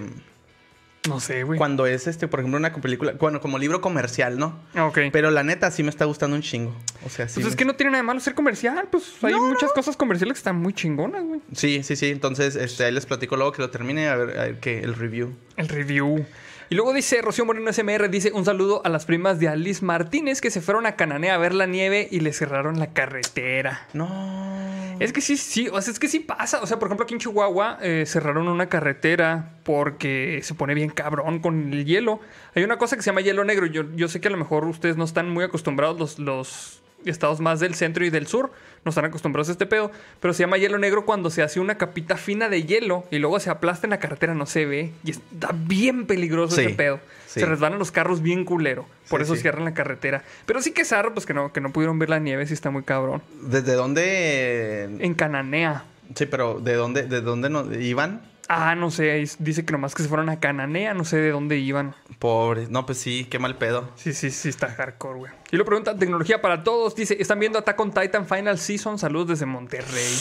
No 1.08 1.20
sé, 1.20 1.44
güey. 1.44 1.58
cuando 1.58 1.86
es, 1.86 2.08
este, 2.08 2.28
por 2.28 2.40
ejemplo, 2.40 2.58
una 2.58 2.74
película, 2.74 3.14
bueno, 3.20 3.40
como 3.40 3.58
libro 3.58 3.82
comercial, 3.82 4.38
¿no? 4.38 4.60
Ah, 4.74 4.86
ok. 4.86 5.00
Pero 5.12 5.32
la 5.32 5.44
neta 5.44 5.72
sí 5.72 5.84
me 5.84 5.90
está 5.90 6.06
gustando 6.06 6.36
un 6.36 6.42
chingo. 6.42 6.76
O 7.06 7.10
sea, 7.10 7.28
sí. 7.28 7.36
pues 7.36 7.48
es 7.48 7.56
que 7.56 7.66
no 7.66 7.76
tiene 7.76 7.92
nada 7.92 8.04
de 8.04 8.08
malo 8.08 8.20
ser 8.20 8.36
comercial. 8.36 8.88
Pues 8.92 9.06
hay 9.24 9.34
muchas 9.36 9.72
cosas 9.74 9.96
comerciales 9.96 10.34
que 10.34 10.40
están 10.40 10.58
muy 10.58 10.74
chingonas, 10.74 11.24
güey. 11.24 11.42
Sí, 11.54 11.82
sí, 11.84 11.96
sí. 11.96 12.10
Entonces, 12.10 12.56
este, 12.56 12.84
ahí 12.86 12.92
les 12.92 13.06
platico 13.06 13.36
luego 13.38 13.52
que 13.54 13.62
lo 13.62 13.70
termine 13.70 14.10
a 14.10 14.16
ver, 14.16 14.38
a 14.40 14.44
ver 14.44 14.60
qué, 14.60 14.80
el 14.80 14.94
review. 14.96 15.34
El 15.56 15.70
review. 15.70 16.26
Y 16.70 16.76
luego 16.76 16.94
dice 16.94 17.22
Rocío 17.22 17.46
Moreno 17.46 17.72
SMR, 17.72 18.10
dice 18.10 18.34
un 18.34 18.44
saludo 18.44 18.82
a 18.84 18.90
las 18.90 19.06
primas 19.06 19.40
de 19.40 19.48
Alice 19.48 19.86
Martínez 19.86 20.42
que 20.42 20.52
se 20.52 20.60
fueron 20.60 20.86
a 20.86 20.98
Cananea 20.98 21.36
a 21.36 21.38
ver 21.38 21.54
la 21.54 21.66
nieve 21.66 22.10
y 22.12 22.20
le 22.20 22.34
cerraron 22.34 22.78
la 22.78 22.88
carretera. 22.88 23.88
No. 23.94 24.98
Es 25.00 25.14
que 25.14 25.22
sí, 25.22 25.38
sí, 25.38 25.70
o 25.72 25.82
sea, 25.82 25.94
es 25.94 26.00
que 26.00 26.10
sí 26.10 26.20
pasa. 26.20 26.60
O 26.62 26.68
sea, 26.68 26.78
por 26.78 26.90
ejemplo, 26.90 27.06
aquí 27.06 27.14
en 27.14 27.22
Chihuahua 27.22 27.78
eh, 27.82 28.04
cerraron 28.06 28.50
una 28.50 28.68
carretera 28.68 29.54
porque 29.64 30.42
se 30.44 30.56
pone 30.56 30.74
bien 30.74 30.90
cabrón 30.90 31.40
con 31.40 31.72
el 31.72 31.86
hielo. 31.86 32.20
Hay 32.54 32.66
una 32.66 32.78
cosa 32.78 32.98
que 32.98 33.02
se 33.02 33.12
llama 33.12 33.22
hielo 33.22 33.46
negro. 33.46 33.66
Yo, 33.68 33.86
yo 33.96 34.10
sé 34.10 34.20
que 34.20 34.28
a 34.28 34.32
lo 34.32 34.38
mejor 34.38 34.66
ustedes 34.66 34.98
no 34.98 35.06
están 35.06 35.30
muy 35.30 35.46
acostumbrados, 35.46 35.98
los, 35.98 36.20
los 36.20 36.82
estados 37.06 37.40
más 37.40 37.60
del 37.60 37.74
centro 37.76 38.06
y 38.06 38.10
del 38.10 38.28
sur, 38.28 38.52
no 38.86 38.90
están 38.90 39.06
acostumbrados 39.06 39.50
a 39.50 39.52
este 39.54 39.66
pedo, 39.66 39.92
pero 40.20 40.34
se 40.34 40.44
llama 40.44 40.58
hielo 40.58 40.78
negro 40.78 41.06
cuando 41.06 41.30
se 41.30 41.42
hace 41.42 41.60
una 41.60 41.78
capita 41.78 42.18
fina 42.18 42.50
de 42.50 42.64
hielo 42.64 43.06
y 43.12 43.20
luego 43.20 43.40
se 43.40 43.50
aplasta 43.50 43.86
en 43.88 43.92
la 43.92 44.00
carretera, 44.00 44.34
no 44.34 44.46
se 44.46 44.66
ve. 44.66 44.92
Y 45.04 45.12
está 45.12 45.50
bien 45.54 46.06
peligroso 46.06 46.56
Sí, 46.56 46.62
ese 46.66 46.74
pedo. 46.76 47.00
sí. 47.28 47.40
Se 47.42 47.46
resbalan 47.46 47.80
los 47.80 47.92
carros 47.92 48.22
bien 48.22 48.46
culero. 48.46 48.86
Por 49.10 49.20
Sí, 49.22 49.26
eso 49.32 49.36
cierran 49.42 49.66
la 49.66 49.74
carretera. 49.74 50.24
Pero 50.46 50.62
sí 50.62 50.72
que 50.72 50.86
zarro, 50.86 51.14
pues 51.14 51.26
que 51.26 51.34
no, 51.34 51.52
que 51.54 51.62
no 51.62 51.72
pudieron 51.72 52.00
ver 52.00 52.10
la 52.10 52.20
nieve, 52.20 52.46
sí 52.48 52.54
está 52.54 52.70
muy 52.72 52.84
cabrón. 52.84 53.22
¿Desde 53.42 53.74
dónde? 53.74 54.84
En 55.00 55.14
Cananea. 55.14 55.84
Sí, 56.16 56.26
pero 56.26 56.60
¿de 56.60 56.74
dónde, 56.74 57.04
de 57.04 57.22
dónde 57.22 57.50
no, 57.50 57.74
iban? 57.74 58.22
Ah, 58.50 58.76
no 58.76 58.92
sé, 58.92 59.26
dice 59.40 59.66
que 59.66 59.74
nomás 59.74 59.94
que 59.94 60.04
se 60.04 60.10
fueron 60.10 60.30
a 60.30 60.40
Cananea, 60.40 60.94
no 60.94 61.04
sé 61.04 61.18
de 61.18 61.32
dónde 61.32 61.58
iban. 61.58 61.96
Pobres. 62.18 62.70
No, 62.70 62.86
pues 62.86 62.98
sí, 62.98 63.26
qué 63.30 63.40
mal 63.40 63.58
pedo. 63.58 63.92
Sí, 63.96 64.14
sí, 64.14 64.32
sí, 64.32 64.48
está 64.48 64.70
hardcore, 64.70 65.20
güey. 65.20 65.32
Y 65.52 65.58
lo 65.58 65.66
pregunta, 65.66 65.98
tecnología 65.98 66.42
para 66.42 66.64
todos. 66.64 66.96
Dice, 66.96 67.18
¿están 67.20 67.40
viendo 67.40 67.60
Attack 67.60 67.80
on 67.80 67.92
Titan 67.92 68.26
Final 68.26 68.58
Season? 68.58 68.98
Saludos 68.98 69.28
desde 69.28 69.46
Monterrey. 69.46 70.16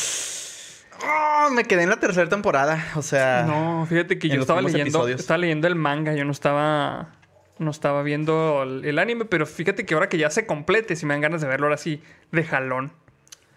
Oh, 1.04 1.50
me 1.50 1.64
quedé 1.64 1.84
en 1.84 1.90
la 1.90 2.00
tercera 2.00 2.28
temporada. 2.28 2.84
O 2.96 3.02
sea. 3.02 3.44
No, 3.46 3.86
fíjate 3.88 4.18
que 4.18 4.28
yo 4.28 4.40
estaba 4.40 4.60
leyendo, 4.60 4.82
episodios. 4.82 5.20
estaba 5.20 5.38
leyendo 5.38 5.68
el 5.68 5.76
manga, 5.76 6.14
yo 6.14 6.24
no 6.24 6.32
estaba, 6.32 7.12
no 7.58 7.70
estaba 7.70 8.02
viendo 8.02 8.64
el, 8.64 8.84
el 8.84 8.98
anime, 8.98 9.24
pero 9.26 9.46
fíjate 9.46 9.86
que 9.86 9.94
ahora 9.94 10.08
que 10.08 10.18
ya 10.18 10.30
se 10.30 10.46
complete, 10.46 10.96
si 10.96 11.06
me 11.06 11.14
dan 11.14 11.20
ganas 11.20 11.42
de 11.42 11.46
verlo 11.46 11.66
ahora 11.66 11.76
sí, 11.76 12.02
de 12.32 12.42
jalón. 12.42 12.92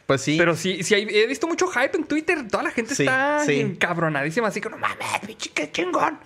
Pues 0.09 0.21
sí. 0.21 0.37
Pero 0.39 0.55
sí, 0.55 0.81
sí 0.81 0.95
hay- 0.95 1.07
he 1.07 1.27
visto 1.27 1.45
mucho 1.47 1.67
hype 1.67 1.95
en 1.95 2.03
Twitter, 2.03 2.47
toda 2.47 2.63
la 2.63 2.71
gente 2.71 2.95
Sí, 2.95 3.03
está 3.03 3.43
sí. 3.45 3.59
encabronadísima, 3.59 4.47
así 4.47 4.59
que 4.59 4.67
no 4.67 4.77
mames, 4.79 4.97
pinche, 5.27 5.51
qué 5.51 5.71
chingón. 5.71 6.17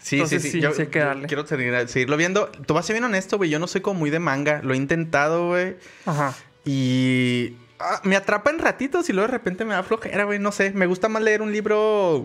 Sí, 0.00 0.14
Entonces, 0.14 0.42
sí, 0.42 0.50
sí. 0.52 0.60
Yo, 0.60 0.70
sí 0.72 0.82
yo 0.84 0.90
quiero 1.26 1.44
seguir- 1.44 1.88
seguirlo 1.88 2.16
viendo. 2.16 2.46
Tú 2.66 2.74
vas 2.74 2.84
a 2.84 2.86
ser 2.86 2.94
bien 2.94 3.02
honesto, 3.02 3.38
güey. 3.38 3.50
Yo 3.50 3.58
no 3.58 3.66
soy 3.66 3.80
como 3.80 3.98
muy 3.98 4.10
de 4.10 4.20
manga. 4.20 4.60
Lo 4.62 4.74
he 4.74 4.76
intentado, 4.76 5.48
güey. 5.48 5.74
Ajá. 6.06 6.34
Y 6.64 7.56
ah, 7.80 8.00
me 8.04 8.14
atrapa 8.14 8.50
en 8.50 8.60
ratitos 8.60 9.08
y 9.10 9.12
luego 9.12 9.26
de 9.26 9.32
repente 9.32 9.64
me 9.64 9.74
da 9.74 9.82
flojera, 9.82 10.22
güey. 10.22 10.38
No 10.38 10.52
sé. 10.52 10.70
Me 10.70 10.86
gusta 10.86 11.08
más 11.08 11.20
leer 11.20 11.42
un 11.42 11.50
libro 11.50 12.24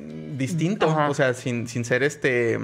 mm, 0.00 0.36
distinto. 0.36 0.90
Ajá. 0.90 1.08
O 1.10 1.14
sea, 1.14 1.32
sin, 1.34 1.68
sin 1.68 1.84
ser 1.84 2.02
este. 2.02 2.58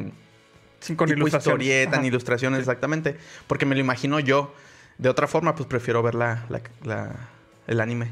Sin 0.81 0.97
con 0.97 1.09
tipo 1.09 1.29
historieta, 1.29 1.93
Ajá. 1.93 2.03
ni 2.03 2.09
ilustraciones, 2.09 2.59
exactamente. 2.59 3.17
Porque 3.47 3.65
me 3.65 3.77
lo 3.77 3.81
imagino 3.81 4.19
yo. 4.19 4.53
De 4.99 5.09
otra 5.09 5.29
forma, 5.29 5.55
pues 5.55 5.69
prefiero 5.69 6.03
ver 6.03 6.17
la, 6.17 6.47
la- 6.49 6.63
la- 6.83 7.29
el 7.67 7.81
anime. 7.81 8.09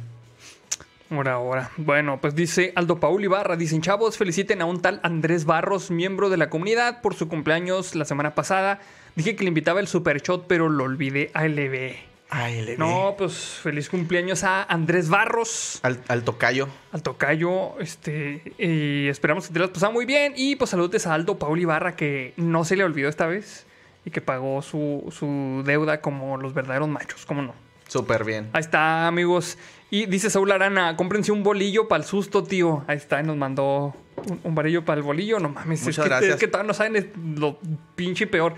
Ahora, 1.11 1.35
ahora. 1.35 1.71
Bueno, 1.77 2.19
pues 2.21 2.35
dice 2.35 2.73
Aldo 2.77 2.99
Paul 2.99 3.23
Ibarra. 3.23 3.57
Dicen, 3.57 3.83
chavos, 3.83 4.17
feliciten 4.17 4.62
a 4.62 4.64
un 4.64 4.81
tal 4.81 5.01
Andrés 5.03 5.45
Barros, 5.45 5.90
miembro 5.90 6.31
de 6.31 6.37
la 6.38 6.51
comunidad, 6.51 7.03
por 7.03 7.14
su 7.14 7.29
cumpleaños 7.29 7.95
la 7.95 8.05
semana 8.05 8.35
pasada. 8.35 8.81
Dije 9.14 9.37
que 9.37 9.45
le 9.45 9.49
invitaba 9.49 9.81
el 9.81 9.87
super 9.87 10.21
shot, 10.23 10.47
pero 10.49 10.69
lo 10.69 10.85
olvidé 10.85 11.31
a 11.35 11.47
LB. 11.47 11.95
Ay, 12.31 12.62
le 12.62 12.77
No, 12.79 13.14
pues 13.17 13.35
feliz 13.62 13.88
cumpleaños 13.88 14.43
a 14.43 14.64
Andrés 14.64 15.09
Barros, 15.09 15.79
Al, 15.83 16.01
al 16.09 16.25
tocayo. 16.25 16.69
al 16.90 17.03
tocayo. 17.03 17.79
Este, 17.79 18.43
y 18.59 19.07
esperamos 19.09 19.47
que 19.47 19.53
te 19.53 19.59
lo 19.61 19.67
has 19.67 19.71
pasado 19.71 19.93
muy 19.93 20.07
bien. 20.07 20.33
Y 20.35 20.57
pues 20.57 20.71
saludos 20.71 21.07
a 21.07 21.14
Aldo 21.14 21.38
Paul 21.38 21.61
Ibarra, 21.61 21.95
que 21.95 22.33
no 22.37 22.64
se 22.64 22.77
le 22.77 22.83
olvidó 22.83 23.09
esta 23.09 23.27
vez 23.27 23.67
y 24.05 24.11
que 24.11 24.21
pagó 24.21 24.62
su, 24.62 25.05
su 25.17 25.62
deuda 25.64 26.01
como 26.01 26.37
los 26.38 26.55
verdaderos 26.55 26.88
machos, 26.88 27.25
¿cómo 27.25 27.43
no? 27.43 27.55
Súper 27.88 28.25
bien. 28.25 28.51
Ahí 28.53 28.61
está, 28.61 29.07
amigos. 29.07 29.59
Y 29.90 30.07
dice 30.07 30.31
Saúl 30.31 30.51
Arana, 30.51 30.97
cómprense 30.97 31.31
un 31.31 31.42
bolillo 31.42 31.87
para 31.87 32.03
el 32.03 32.09
susto, 32.09 32.42
tío. 32.42 32.85
Ahí 32.88 32.97
está, 32.97 33.20
y 33.20 33.25
nos 33.25 33.37
mandó 33.37 33.94
un, 34.27 34.40
un 34.42 34.55
varillo 34.55 34.85
para 34.85 34.99
el 34.99 35.05
bolillo. 35.05 35.38
No 35.38 35.51
mames, 35.51 35.81
es 35.81 35.87
Muchas 35.87 36.03
que, 36.05 36.09
gracias. 36.09 36.35
es 36.35 36.40
que 36.40 36.49
todavía 36.49 36.68
no 36.68 36.75
saben 36.75 37.12
lo 37.37 37.59
pinche 37.94 38.27
peor. 38.27 38.55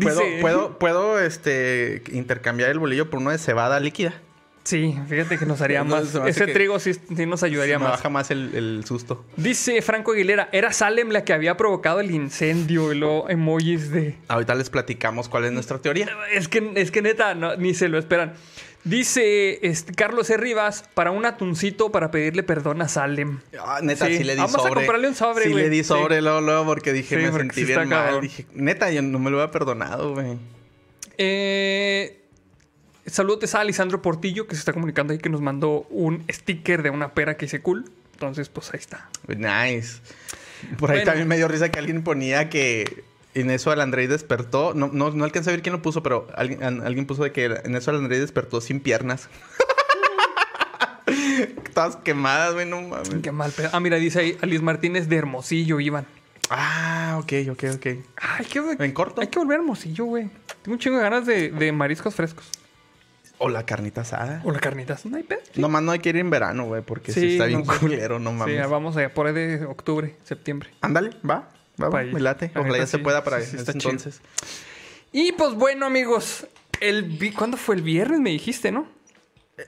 ¿Puedo, 0.00 0.20
puedo, 0.40 0.78
puedo 0.78 1.20
este, 1.20 2.02
intercambiar 2.10 2.70
el 2.70 2.78
bolillo 2.78 3.10
por 3.10 3.20
uno 3.20 3.30
de 3.30 3.38
cebada 3.38 3.78
líquida? 3.78 4.14
Sí, 4.64 4.96
fíjate 5.08 5.36
que 5.38 5.44
nos 5.44 5.60
haría 5.60 5.84
No, 5.84 5.96
más. 5.96 6.14
Ese 6.26 6.46
que- 6.46 6.52
trigo 6.54 6.78
sí, 6.80 6.94
sí 6.94 7.26
nos 7.26 7.42
ayudaría 7.42 7.78
me 7.78 7.84
más. 7.84 7.92
baja 7.92 8.08
más 8.08 8.30
el, 8.30 8.54
el 8.54 8.84
susto. 8.86 9.22
Dice 9.36 9.82
Franco 9.82 10.12
Aguilera, 10.12 10.48
era 10.52 10.72
Salem 10.72 11.10
la 11.10 11.22
que 11.22 11.34
había 11.34 11.56
provocado 11.58 12.00
el 12.00 12.10
incendio 12.10 12.90
y 12.92 12.96
luego 12.98 13.28
emojis 13.28 13.90
de... 13.90 14.16
Ahorita 14.28 14.54
les 14.54 14.70
platicamos 14.70 15.28
cuál 15.28 15.44
es 15.44 15.52
nuestra 15.52 15.78
teoría. 15.80 16.08
Es 16.32 16.48
que, 16.48 16.72
es 16.76 16.90
que 16.90 17.02
neta, 17.02 17.34
no, 17.34 17.56
ni 17.56 17.74
se 17.74 17.88
lo 17.88 17.98
esperan. 17.98 18.32
Dice 18.84 19.66
este, 19.66 19.92
Carlos 19.94 20.28
E. 20.30 20.36
Rivas, 20.38 20.84
para 20.94 21.10
un 21.10 21.24
atuncito 21.26 21.90
para 21.92 22.10
pedirle 22.10 22.42
perdón 22.42 22.80
a 22.82 22.88
Salem. 22.88 23.40
Ah, 23.58 23.80
neta, 23.82 24.06
Sí. 24.06 24.18
sí, 24.18 24.24
le 24.24 24.34
di 24.34 24.40
Vamos 24.40 24.54
a 24.56 24.58
sobre. 24.60 24.74
comprarle 24.74 25.08
un 25.08 25.14
sobre, 25.14 25.44
Sí, 25.44 25.50
güey. 25.52 25.64
le 25.64 25.70
di 25.70 25.78
Sí. 25.78 25.84
sobre 25.84 26.20
luego, 26.22 26.40
luego, 26.40 26.64
porque 26.66 26.92
dije, 26.94 27.16
Sí, 27.16 27.22
me 27.22 27.30
porque 27.30 27.44
sentí 27.48 27.60
sí 27.60 27.66
bien 27.66 27.80
mal. 27.80 27.88
cabrón. 27.88 28.20
Dije, 28.22 28.46
neta, 28.54 28.90
yo 28.90 29.02
no 29.02 29.18
me 29.18 29.30
lo 29.30 29.40
había 29.40 29.50
perdonado, 29.52 30.12
güey. 30.14 30.36
Eh, 31.18 32.23
saludos 33.06 33.54
a 33.54 33.64
Lisandro 33.64 34.02
Portillo, 34.02 34.46
que 34.46 34.54
se 34.54 34.60
está 34.60 34.72
comunicando 34.72 35.12
ahí, 35.12 35.18
que 35.18 35.28
nos 35.28 35.40
mandó 35.40 35.86
un 35.90 36.24
sticker 36.30 36.82
de 36.82 36.90
una 36.90 37.14
pera 37.14 37.36
que 37.36 37.46
hice 37.46 37.60
cool. 37.60 37.84
Entonces, 38.12 38.48
pues 38.48 38.72
ahí 38.72 38.80
está. 38.80 39.08
Nice. 39.26 40.00
Por 40.78 40.90
ahí 40.90 40.98
Bueno. 40.98 41.04
también 41.04 41.28
me 41.28 41.36
dio 41.36 41.48
risa 41.48 41.70
que 41.70 41.78
alguien 41.78 42.02
ponía 42.02 42.48
que 42.48 43.04
en 43.34 43.50
eso 43.50 43.70
Andrei 43.72 44.06
despertó. 44.06 44.72
No, 44.74 44.88
no, 44.92 45.10
no 45.10 45.24
alcancé 45.24 45.50
a 45.50 45.52
ver 45.52 45.62
quién 45.62 45.74
lo 45.74 45.82
puso, 45.82 46.02
pero 46.02 46.28
alguien, 46.36 46.62
alguien 46.62 47.06
puso 47.06 47.24
de 47.24 47.32
que 47.32 47.46
en 47.46 47.74
eso 47.74 47.90
Andrei 47.90 48.20
despertó 48.20 48.60
sin 48.60 48.80
piernas. 48.80 49.28
Todas 51.74 51.96
quemadas, 51.96 52.54
güey, 52.54 52.66
no 52.66 52.80
mames. 52.82 53.16
Qué 53.22 53.32
mal 53.32 53.50
pedo. 53.50 53.68
Ah, 53.72 53.80
mira, 53.80 53.96
dice 53.96 54.20
ahí 54.20 54.38
Alice 54.40 54.62
Martínez 54.62 55.08
de 55.08 55.16
Hermosillo, 55.16 55.80
Iván. 55.80 56.06
Ah, 56.50 57.18
ok, 57.20 57.32
ok, 57.50 57.64
ok. 57.74 57.86
Ay, 58.16 58.46
qué 58.50 58.62
¿En 58.78 58.92
corto? 58.92 59.20
Hay 59.20 59.26
que 59.26 59.38
volver 59.38 59.58
a 59.58 59.60
Hermosillo, 59.60 60.04
güey. 60.04 60.30
Tengo 60.62 60.74
un 60.74 60.78
chingo 60.78 60.98
de 60.98 61.02
ganas 61.02 61.26
de, 61.26 61.50
de 61.50 61.72
mariscos 61.72 62.14
frescos. 62.14 62.48
O 63.38 63.48
la 63.48 63.66
carnita 63.66 64.02
asada. 64.02 64.40
O 64.44 64.50
la 64.52 64.60
carnita. 64.60 64.96
No 65.04 65.16
hay 65.16 65.22
pedo. 65.24 65.40
Nomás 65.56 65.82
no 65.82 65.92
hay 65.92 65.98
que 65.98 66.10
ir 66.10 66.16
en 66.16 66.30
verano, 66.30 66.64
güey, 66.66 66.82
porque 66.82 67.12
sí, 67.12 67.20
Sí, 67.20 67.32
está 67.32 67.46
bien 67.46 67.64
no 67.66 67.78
culero, 67.78 68.18
no 68.18 68.30
Sí, 68.30 68.36
mames. 68.36 68.68
vamos 68.70 68.96
allá 68.96 69.12
por 69.12 69.26
ahí 69.26 69.32
de 69.34 69.64
octubre, 69.64 70.14
septiembre. 70.24 70.70
Ándale, 70.80 71.10
va. 71.28 71.48
Va, 71.82 71.88
va, 71.88 72.02
me 72.04 72.20
late. 72.20 72.52
La 72.54 72.60
Ojalá 72.60 72.78
ya 72.78 72.86
se 72.86 72.98
sí. 72.98 73.02
pueda 73.02 73.24
para 73.24 73.40
Sí, 73.40 73.50
sí, 73.50 73.56
ese 73.56 73.72
entonces. 73.72 74.20
Y 75.12 75.32
pues 75.32 75.54
bueno, 75.54 75.86
amigos. 75.86 76.46
El 76.80 77.02
vi- 77.04 77.32
¿Cuándo 77.32 77.56
fue 77.56 77.74
el 77.76 77.82
viernes? 77.82 78.20
Me 78.20 78.30
dijiste, 78.30 78.70
¿no? 78.72 78.86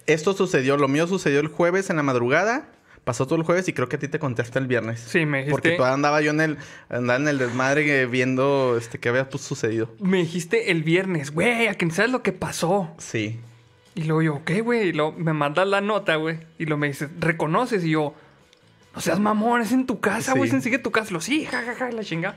Esto 0.07 0.33
sucedió, 0.33 0.77
lo 0.77 0.89
mío 0.89 1.07
sucedió 1.07 1.41
el 1.41 1.49
jueves 1.49 1.91
en 1.91 1.97
la 1.97 2.03
madrugada. 2.03 2.69
Pasó 3.05 3.25
todo 3.27 3.37
el 3.39 3.45
jueves 3.45 3.69
y 3.69 3.73
creo 3.73 3.89
que 3.89 3.95
a 3.97 3.99
ti 4.01 4.09
te 4.09 4.19
contesté 4.19 4.59
el 4.59 4.67
viernes. 4.67 4.99
Sí, 5.01 5.25
me 5.27 5.39
dijiste. 5.39 5.51
Porque 5.53 5.71
todavía 5.77 5.95
andaba 5.95 6.21
yo 6.23 6.33
en 6.33 6.41
el, 6.41 6.59
andaba 6.89 7.17
en 7.21 7.29
el 7.29 7.39
desmadre 7.39 8.03
eh, 8.03 8.07
viendo 8.07 8.77
este, 8.77 8.99
qué 8.99 9.09
había 9.11 9.29
pues, 9.31 9.45
sucedido. 9.45 9.95
Me 10.01 10.19
dijiste 10.19 10.73
el 10.73 10.83
viernes, 10.83 11.31
güey, 11.31 11.69
a 11.69 11.75
que 11.75 11.89
sabes 11.93 12.11
lo 12.11 12.23
que 12.25 12.33
pasó. 12.33 12.91
Sí. 12.99 13.39
Y 13.97 14.05
luego 14.05 14.21
yo, 14.21 14.45
¿qué, 14.45 14.61
güey? 14.61 14.89
Y 14.89 14.93
luego 14.93 15.13
me 15.13 15.33
mandas 15.33 15.67
la 15.67 15.81
nota, 15.81 16.17
güey. 16.17 16.39
Y 16.59 16.67
luego 16.67 16.79
me 16.79 16.89
dices, 16.89 17.09
¿reconoces? 17.19 17.83
Y 17.83 17.93
yo, 17.93 18.15
no 18.95 19.01
seas 19.01 19.19
mamón, 19.19 19.63
es 19.63 19.73
en 19.73 19.87
tu 19.87 20.01
casa, 20.01 20.35
güey, 20.35 20.51
Sí. 20.51 20.61
sigue 20.61 20.79
tu 20.79 20.91
casa. 20.91 21.15
Lo 21.15 21.23
sí, 21.23 21.47
jajaja, 21.47 21.91
y 21.91 21.95
la 21.95 22.05
chinga. 22.05 22.35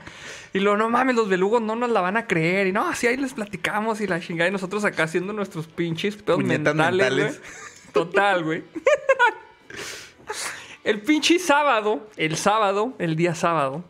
Y 0.54 0.60
luego, 0.60 0.78
no 0.78 0.88
mames, 0.88 1.16
los 1.16 1.28
belugos 1.28 1.60
no 1.60 1.76
nos 1.76 1.90
la 1.90 2.00
van 2.00 2.16
a 2.16 2.26
creer. 2.26 2.66
Y 2.66 2.72
no, 2.72 2.88
así 2.88 3.08
ahí 3.08 3.18
les 3.18 3.34
platicamos 3.34 4.00
y 4.00 4.06
la 4.06 4.20
chingada. 4.20 4.48
Y 4.48 4.52
nosotros 4.52 4.86
acá 4.86 5.02
haciendo 5.02 5.34
nuestros 5.34 5.66
pinches 5.66 6.16
pedos 6.16 6.40
Puñetas 6.40 6.74
mentales. 6.74 7.42
Total, 7.92 8.42
güey. 8.42 8.64
el 10.84 11.02
pinche 11.02 11.38
sábado, 11.38 12.08
el 12.16 12.36
sábado, 12.38 12.94
el 12.98 13.16
día 13.16 13.34
sábado, 13.34 13.84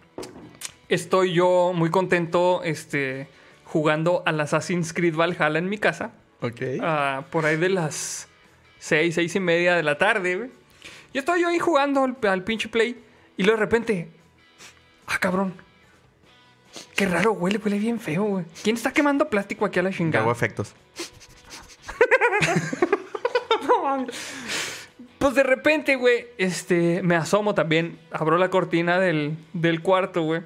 estoy 0.89 1.35
yo 1.35 1.71
muy 1.73 1.91
contento, 1.91 2.63
este, 2.65 3.29
jugando 3.65 4.25
al 4.27 4.41
Assassin's 4.41 4.93
Creed 4.93 5.15
Valhalla 5.15 5.61
en 5.61 5.69
mi 5.69 5.79
casa 5.79 6.15
Ok. 6.41 6.61
ah, 6.81 7.25
por 7.31 7.45
ahí 7.47 7.57
de 7.57 7.69
las 7.69 8.29
seis, 8.79 9.15
seis 9.15 9.35
y 9.35 9.41
media 9.41 9.77
de 9.77 9.83
la 9.83 9.99
tarde, 9.99 10.37
güey. 10.37 10.51
Yo 11.13 11.21
estoy 11.21 11.43
yo 11.43 11.49
ahí 11.49 11.59
jugando 11.59 12.05
al, 12.05 12.17
al 12.29 12.45
pinche 12.45 12.69
play 12.69 13.03
y 13.37 13.43
luego 13.43 13.59
de 13.59 13.65
repente, 13.65 14.09
ah, 15.07 15.19
cabrón. 15.19 15.55
Qué 16.95 17.05
raro, 17.07 17.33
huele, 17.33 17.59
huele 17.59 17.79
bien 17.79 17.99
feo, 17.99 18.23
güey. 18.25 18.45
¿Quién 18.63 18.77
está 18.77 18.93
quemando 18.93 19.29
plástico 19.29 19.65
aquí 19.65 19.79
a 19.81 19.83
la 19.83 19.91
chingada? 19.91 20.23
hago 20.23 20.33
efectos. 20.33 20.75
No 23.67 23.83
mames. 23.85 24.17
Pues 25.19 25.35
de 25.35 25.43
repente, 25.43 25.97
güey, 25.97 26.29
este, 26.39 27.03
me 27.03 27.15
asomo 27.15 27.55
también, 27.55 27.99
abro 28.11 28.39
la 28.39 28.49
cortina 28.49 28.99
del, 28.99 29.37
del 29.53 29.83
cuarto, 29.83 30.23
güey. 30.23 30.41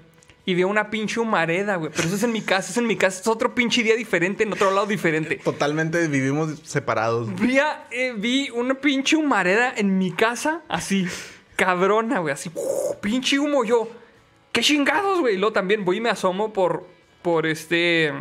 Y 0.47 0.55
veo 0.55 0.69
una 0.69 0.91
pinche 0.91 1.21
humareda, 1.21 1.77
güey. 1.77 1.91
Pero 1.95 2.07
eso 2.07 2.17
es 2.17 2.23
en 2.23 2.33
mi 2.33 2.43
casa, 2.43 2.71
es 2.71 2.77
en 2.77 2.87
mi 2.87 2.97
casa. 2.97 3.21
Es 3.23 3.27
otro 3.29 3.55
pinche 3.55 3.83
día 3.83 3.97
diferente, 3.97 4.43
en 4.45 4.53
otro 4.53 4.71
lado 4.71 4.87
diferente. 4.87 5.37
Totalmente 5.37 6.07
vivimos 6.09 6.59
separados. 6.65 7.35
Vi, 7.41 7.59
a- 7.59 7.87
eh, 7.91 8.13
vi 8.17 8.51
una 8.51 8.75
pinche 8.75 9.17
humareda 9.17 9.73
en 9.75 9.97
mi 9.97 10.13
casa, 10.13 10.61
así, 10.69 11.07
cabrona, 11.57 12.19
güey, 12.19 12.35
así, 12.35 12.51
¡uh! 12.55 12.95
pinche 13.01 13.39
humo 13.39 13.65
yo. 13.65 13.89
¿Qué 14.53 14.61
chingados, 14.61 15.21
güey? 15.21 15.35
Y 15.35 15.39
luego 15.39 15.53
también 15.55 15.85
voy 15.85 15.97
y 15.97 16.01
me 16.01 16.11
asomo 16.11 16.53
por, 16.53 16.87
por 17.23 17.47
este, 17.47 18.13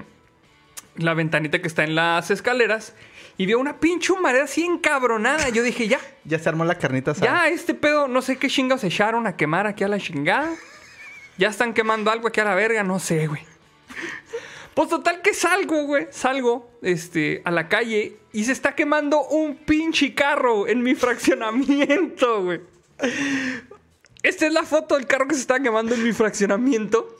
la 0.95 1.13
ventanita 1.13 1.59
que 1.61 1.67
está 1.67 1.83
en 1.83 1.95
las 1.95 2.31
escaleras 2.31 2.95
y 3.37 3.45
veo 3.47 3.59
una 3.59 3.79
pinche 3.79 4.13
humareda 4.13 4.45
así 4.45 4.63
encabronada. 4.63 5.49
Yo 5.49 5.61
dije, 5.61 5.87
ya, 5.89 5.99
Ya 6.23 6.39
se 6.39 6.47
armó 6.49 6.63
la 6.65 6.75
carnita 6.75 7.11
asada. 7.11 7.25
ya, 7.25 7.49
este 7.49 7.73
pedo, 7.73 8.07
no 8.07 8.21
sé 8.21 8.37
qué 8.37 8.47
chingados 8.47 8.83
echaron 8.85 9.27
a 9.27 9.35
quemar 9.35 9.67
aquí 9.67 9.83
a 9.83 9.87
la 9.89 9.99
chingada. 9.99 10.49
Ya 11.37 11.49
están 11.49 11.73
quemando 11.73 12.11
algo 12.11 12.27
aquí 12.27 12.39
a 12.39 12.45
la 12.45 12.55
verga, 12.55 12.83
no 12.83 12.99
sé, 12.99 13.27
güey. 13.27 13.41
Pues 14.73 14.89
total 14.89 15.21
que 15.21 15.33
salgo, 15.33 15.83
güey. 15.85 16.07
Salgo, 16.11 16.69
este, 16.81 17.41
a 17.45 17.51
la 17.51 17.69
calle 17.69 18.17
y 18.31 18.43
se 18.45 18.51
está 18.51 18.73
quemando 18.75 19.21
un 19.27 19.55
pinche 19.55 20.13
carro 20.15 20.67
en 20.67 20.81
mi 20.81 20.95
fraccionamiento, 20.95 22.43
güey. 22.43 22.61
Esta 24.23 24.47
es 24.47 24.53
la 24.53 24.63
foto 24.63 24.95
del 24.95 25.05
carro 25.05 25.27
que 25.27 25.35
se 25.35 25.41
está 25.41 25.59
quemando 25.59 25.93
en 25.95 26.03
mi 26.03 26.11
fraccionamiento. 26.13 27.15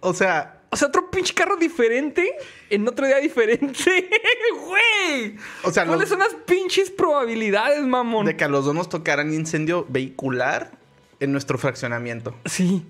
O 0.00 0.12
sea, 0.12 0.62
O 0.70 0.76
sea, 0.76 0.88
otro 0.88 1.10
pinche 1.10 1.32
carro 1.34 1.56
diferente 1.56 2.30
en 2.68 2.86
otro 2.88 3.06
día 3.06 3.18
diferente. 3.18 4.08
Güey. 4.66 5.36
O 5.62 5.70
sea, 5.72 5.86
¿cuáles 5.86 6.02
los- 6.02 6.08
son 6.10 6.18
las 6.18 6.34
pinches 6.46 6.90
probabilidades, 6.90 7.82
mamón? 7.86 8.26
de 8.26 8.36
que 8.36 8.44
a 8.44 8.48
los 8.48 8.64
dos 8.66 8.74
nos 8.74 8.88
tocaran 8.88 9.32
incendio 9.32 9.86
vehicular 9.88 10.72
en 11.20 11.32
nuestro 11.32 11.56
fraccionamiento. 11.58 12.34
Sí. 12.44 12.84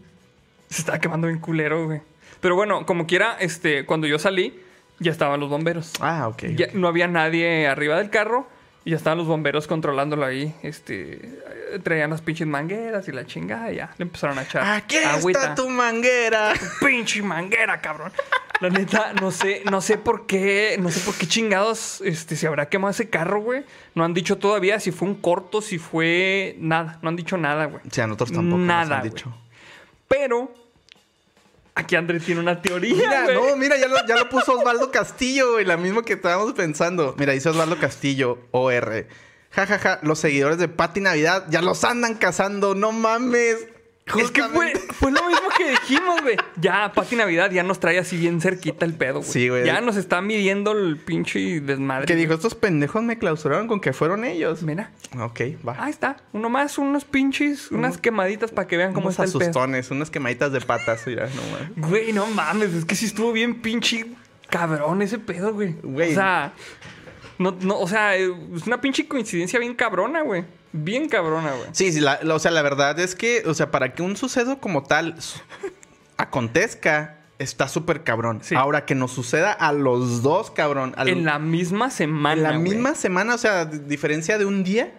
Se 0.71 0.81
estaba 0.81 0.99
quemando 0.99 1.27
bien 1.27 1.39
culero, 1.39 1.87
güey. 1.87 2.01
Pero 2.41 2.55
bueno, 2.55 2.87
como 2.87 3.07
quiera, 3.07 3.37
este, 3.41 3.85
cuando 3.85 4.07
yo 4.07 4.19
salí, 4.19 4.61
ya 5.01 5.11
estaban 5.11 5.41
los 5.41 5.49
bomberos. 5.49 5.93
Ah, 6.01 6.29
ok. 6.29 6.45
Ya 6.57 6.69
no 6.75 6.89
había 6.89 7.09
nadie 7.09 7.67
arriba 7.67 7.97
del 7.97 8.11
carro 8.11 8.49
y 8.85 8.91
ya 8.91 8.97
estaban 8.97 9.19
los 9.19 9.27
bomberos 9.27 9.67
controlándolo 9.67 10.25
ahí. 10.25 10.55
Este, 10.63 11.41
traían 11.83 12.11
las 12.11 12.23
pinches 12.23 12.47
mangueras 12.47 13.09
y 13.09 13.13
la 13.13 13.27
chingada 13.27 13.73
y 13.73 13.77
ya 13.77 13.91
le 13.99 14.05
empezaron 14.05 14.39
a 14.39 14.43
echar. 14.43 14.65
Aquí 14.65 14.97
agüita. 14.97 15.41
está 15.41 15.55
tu 15.55 15.69
manguera. 15.69 16.53
pinche 16.81 17.23
manguera, 17.23 17.81
cabrón. 17.81 18.13
La 18.61 18.71
neta, 18.71 19.13
no 19.21 19.31
sé, 19.31 19.63
no 19.71 19.81
sé 19.81 19.99
por 19.99 20.27
qué, 20.27 20.77
no 20.81 20.91
sé 20.91 20.99
por 21.01 21.15
qué 21.15 21.29
chingados 21.29 22.01
este, 22.01 22.35
se 22.35 22.49
habrá 22.49 22.69
quemado 22.69 22.91
ese 22.91 23.09
carro, 23.09 23.41
güey. 23.41 23.65
No 23.95 24.05
han 24.05 24.15
dicho 24.15 24.39
todavía 24.39 24.81
si 24.81 24.91
fue 24.91 25.07
un 25.07 25.15
corto, 25.15 25.61
si 25.61 25.79
fue 25.79 26.57
nada. 26.59 26.99
No 27.03 27.09
han 27.09 27.17
dicho 27.17 27.37
nada, 27.37 27.67
güey. 27.67 27.83
Sí, 27.91 28.01
a 28.01 28.07
nosotros 28.07 28.33
tampoco 28.33 28.59
Nada, 28.59 28.85
nos 28.85 28.93
han 28.93 29.11
güey. 29.11 29.48
Pero 30.09 30.53
aquí 31.75 31.95
André 31.97 32.19
tiene 32.21 32.41
una 32.41 32.61
teoría, 32.61 32.95
Mira, 32.97 33.23
güey. 33.25 33.35
no, 33.37 33.57
mira, 33.57 33.77
ya 33.77 33.87
lo, 33.89 34.05
ya 34.07 34.17
lo 34.17 34.29
puso 34.29 34.59
Osvaldo 34.59 34.91
Castillo, 34.91 35.53
güey. 35.53 35.65
La 35.65 35.77
misma 35.77 36.03
que 36.03 36.15
estábamos 36.15 36.53
pensando. 36.55 37.15
Mira, 37.19 37.33
dice 37.35 37.51
Osvaldo 37.51 37.79
Castillo, 37.79 38.39
OR. 38.51 39.07
Ja, 39.51 39.67
ja, 39.67 39.79
ja. 39.79 39.99
Los 40.03 40.19
seguidores 40.19 40.59
de 40.59 40.69
Pati 40.69 41.01
Navidad 41.01 41.47
ya 41.51 41.63
los 41.63 41.85
andan 41.85 42.15
cazando. 42.17 42.75
No 42.75 42.93
mames. 42.93 43.69
Es 44.17 44.31
que 44.31 44.43
fue, 44.45 44.73
fue 44.95 45.11
lo 45.13 45.23
mismo 45.29 45.49
que 45.57 45.71
dijimos, 45.71 46.23
güey. 46.23 46.37
Ya, 46.61 46.93
Pati 46.95 47.17
Navidad 47.17 47.51
ya 47.51 47.63
nos 47.63 47.81
trae 47.81 47.99
así 47.99 48.17
bien 48.17 48.41
cerquita 48.41 48.85
el 48.85 48.95
pedo, 48.95 49.21
güey. 49.21 49.31
Sí, 49.31 49.49
güey. 49.49 49.67
Ya 49.67 49.81
nos 49.81 49.97
está 49.97 50.21
midiendo 50.23 50.73
el 50.73 50.97
pinche 50.97 51.61
desmadre. 51.61 52.07
Que 52.07 52.15
dijo, 52.17 52.35
estos 52.35 52.55
pendejos 52.55 53.03
me 53.03 53.19
clausuraron 53.19 53.69
con 53.69 53.81
que 53.81 53.93
fueron 53.93 54.25
ellos. 54.25 54.63
Mira, 54.63 54.91
Ok, 55.21 55.41
va. 55.67 55.77
ahí 55.79 55.91
está. 55.91 56.17
Uno 56.33 56.49
más, 56.49 56.79
unos 56.79 57.05
pinches, 57.05 57.71
unas 57.71 57.99
quemaditas 57.99 58.51
para 58.51 58.67
que 58.67 58.77
vean 58.77 58.93
cómo 58.93 59.07
Unos 59.07 59.15
está 59.19 59.25
el 59.25 59.33
pedo. 59.33 59.43
asustones, 59.51 59.91
unas 59.91 60.11
quemaditas 60.11 60.53
de 60.53 60.61
patas. 60.61 61.07
Mira, 61.07 61.27
no 61.35 61.43
mames. 61.53 61.91
Güey, 61.91 62.13
no 62.13 62.27
mames, 62.27 62.75
es 62.75 62.85
que 62.85 62.95
sí 62.95 63.07
estuvo 63.07 63.33
bien 63.33 63.61
pinche 63.63 64.07
cabrón 64.49 65.03
ese 65.03 65.19
pedo, 65.19 65.53
güey. 65.53 65.75
Güey. 65.83 66.13
O 66.13 66.15
sea, 66.15 66.53
no, 67.39 67.57
no, 67.61 67.79
o 67.79 67.87
sea, 67.87 68.17
es 68.17 68.31
una 68.67 68.81
pinche 68.81 69.07
coincidencia 69.07 69.59
bien 69.59 69.75
cabrona, 69.75 70.23
güey. 70.23 70.45
Bien 70.73 71.09
cabrona, 71.09 71.53
güey. 71.53 71.69
Sí, 71.73 71.93
sí, 71.93 72.01
la- 72.01 72.21
la- 72.23 72.35
o 72.35 72.39
sea, 72.39 72.51
la 72.51 72.63
verdad 72.63 72.99
es 73.01 73.15
que, 73.15 73.43
o 73.47 73.55
sea, 73.55 73.71
para 73.71 73.95
que 73.95 74.03
un 74.03 74.17
suceso 74.17 74.59
como 74.59 74.83
tal 74.83 75.17
acontezca, 76.17 77.19
está 77.39 77.69
súper 77.69 78.03
cabrón. 78.05 78.41
Sí. 78.43 78.55
Ahora 78.55 78.85
que 78.85 78.95
nos 78.95 79.13
suceda 79.13 79.53
a 79.53 79.73
los 79.73 80.23
dos, 80.23 80.51
cabrón. 80.51 80.95
al- 80.97 81.09
En 81.09 81.25
la 81.25 81.39
misma 81.39 81.91
semana. 81.91 82.35
en 82.35 82.43
la 82.43 82.59
misma 82.59 82.95
semana, 82.95 83.35
o 83.35 83.39
sea, 83.39 83.65
diferencia 83.65 84.39
de 84.39 84.45
un 84.45 84.65
día. 84.65 84.93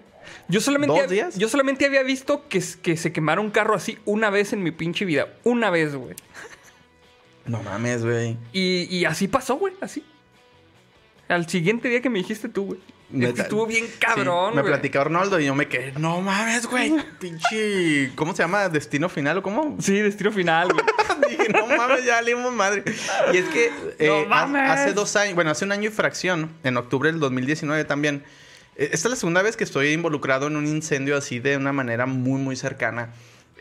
Yo 0.47 0.61
solamente, 0.61 0.99
¿Dos 1.01 1.09
días? 1.09 1.37
yo 1.37 1.49
solamente 1.49 1.85
había 1.85 2.03
visto 2.03 2.47
que, 2.47 2.63
que 2.81 2.97
se 2.97 3.11
quemara 3.11 3.41
un 3.41 3.49
carro 3.51 3.73
así 3.75 3.97
una 4.05 4.29
vez 4.29 4.53
en 4.53 4.63
mi 4.63 4.71
pinche 4.71 5.05
vida. 5.05 5.27
Una 5.43 5.69
vez, 5.69 5.95
güey. 5.95 6.15
No 7.45 7.61
mames, 7.63 8.03
güey. 8.05 8.37
Y, 8.53 8.83
y 8.95 9.05
así 9.05 9.27
pasó, 9.27 9.55
güey, 9.55 9.73
así. 9.81 10.03
Al 11.27 11.47
siguiente 11.49 11.89
día 11.89 12.01
que 12.01 12.09
me 12.09 12.19
dijiste 12.19 12.47
tú, 12.47 12.65
güey. 12.65 12.79
Estuvo 13.11 13.65
bien 13.65 13.87
cabrón, 13.97 14.51
Sí, 14.51 14.57
me 14.57 14.63
platicó 14.63 14.99
Arnoldo 15.01 15.39
y 15.39 15.45
yo 15.45 15.55
me 15.55 15.67
quedé, 15.67 15.93
no 15.97 16.21
mames, 16.21 16.67
güey. 16.67 16.93
Pinche. 17.19 18.11
¿Cómo 18.15 18.35
se 18.35 18.43
llama? 18.43 18.69
¿Destino 18.69 19.09
final 19.09 19.39
o 19.39 19.43
cómo? 19.43 19.77
Sí, 19.79 19.93
destino 19.99 20.31
final, 20.31 20.69
güey. 20.71 20.85
Dije, 21.29 21.49
no 21.49 21.65
mames, 21.67 22.05
ya 22.05 22.15
salimos 22.17 22.53
madre. 22.53 22.83
Y 23.33 23.37
es 23.37 23.45
que 23.49 23.71
eh, 23.99 24.07
No 24.27 24.35
ha- 24.35 24.45
mames. 24.45 24.69
hace 24.71 24.93
dos 24.93 25.15
años, 25.15 25.35
bueno, 25.35 25.51
hace 25.51 25.65
un 25.65 25.71
año 25.71 25.89
y 25.89 25.91
fracción, 25.91 26.51
en 26.63 26.77
octubre 26.77 27.11
del 27.11 27.19
2019 27.19 27.83
también. 27.85 28.23
eh, 28.75 28.89
Esta 28.93 29.07
es 29.07 29.11
la 29.11 29.15
segunda 29.15 29.41
vez 29.41 29.57
que 29.57 29.63
estoy 29.63 29.89
involucrado 29.91 30.47
en 30.47 30.55
un 30.55 30.67
incendio 30.67 31.17
así 31.17 31.39
de 31.39 31.57
una 31.57 31.73
manera 31.73 32.05
muy, 32.05 32.39
muy 32.39 32.55
cercana. 32.55 33.09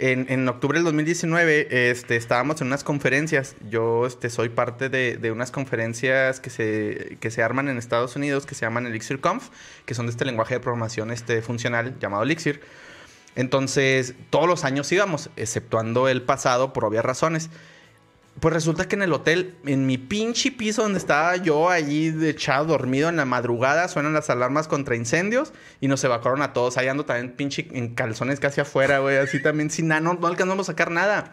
En, 0.00 0.48
octubre 0.48 0.78
del 0.78 0.84
2019 0.84 1.90
este, 1.90 2.14
estábamos 2.14 2.60
en 2.60 2.68
unas 2.68 2.84
conferencias. 2.84 3.56
Yo 3.68 4.06
este, 4.06 4.30
soy 4.30 4.48
parte 4.48 4.88
de, 4.88 5.16
de 5.16 5.32
unas 5.32 5.50
conferencias 5.50 6.38
que 6.38 6.50
se, 6.50 7.18
que 7.20 7.32
se 7.32 7.42
arman 7.42 7.68
en 7.68 7.78
Estados 7.78 8.14
Unidos 8.14 8.46
que 8.46 8.54
se 8.54 8.60
llaman 8.64 8.86
Elixir 8.86 9.20
Conf, 9.20 9.48
que 9.86 9.94
son 9.94 10.06
de 10.06 10.12
este 10.12 10.24
lenguaje 10.24 10.54
de 10.54 10.60
programación 10.60 11.10
este, 11.10 11.42
funcional 11.42 11.98
llamado 11.98 12.22
Elixir. 12.22 12.60
Entonces, 13.34 14.14
todos 14.30 14.46
los 14.46 14.64
años 14.64 14.90
íbamos, 14.92 15.30
exceptuando 15.36 16.08
el 16.08 16.22
pasado 16.22 16.72
por 16.72 16.84
obvias 16.84 17.04
razones. 17.04 17.50
Pues 18.40 18.54
resulta 18.54 18.86
que 18.86 18.94
en 18.96 19.02
el 19.02 19.12
hotel, 19.12 19.56
en 19.66 19.86
mi 19.86 19.98
pinche 19.98 20.52
piso 20.52 20.82
donde 20.82 20.98
estaba 20.98 21.36
yo 21.36 21.70
allí 21.70 22.14
echado 22.26 22.66
dormido 22.66 23.08
en 23.08 23.16
la 23.16 23.24
madrugada, 23.24 23.88
suenan 23.88 24.12
las 24.12 24.30
alarmas 24.30 24.68
contra 24.68 24.94
incendios 24.96 25.52
y 25.80 25.88
nos 25.88 26.04
evacuaron 26.04 26.42
a 26.42 26.52
todos. 26.52 26.76
Ahí 26.76 26.88
ando 26.88 27.04
también 27.04 27.32
pinche 27.32 27.66
en 27.72 27.94
calzones 27.94 28.38
casi 28.38 28.60
afuera, 28.60 28.98
güey, 29.00 29.16
así 29.16 29.42
también 29.42 29.70
sin 29.70 29.88
nada, 29.88 30.00
no, 30.00 30.14
no 30.14 30.26
alcanzamos 30.26 30.68
a 30.68 30.72
sacar 30.72 30.90
nada. 30.90 31.32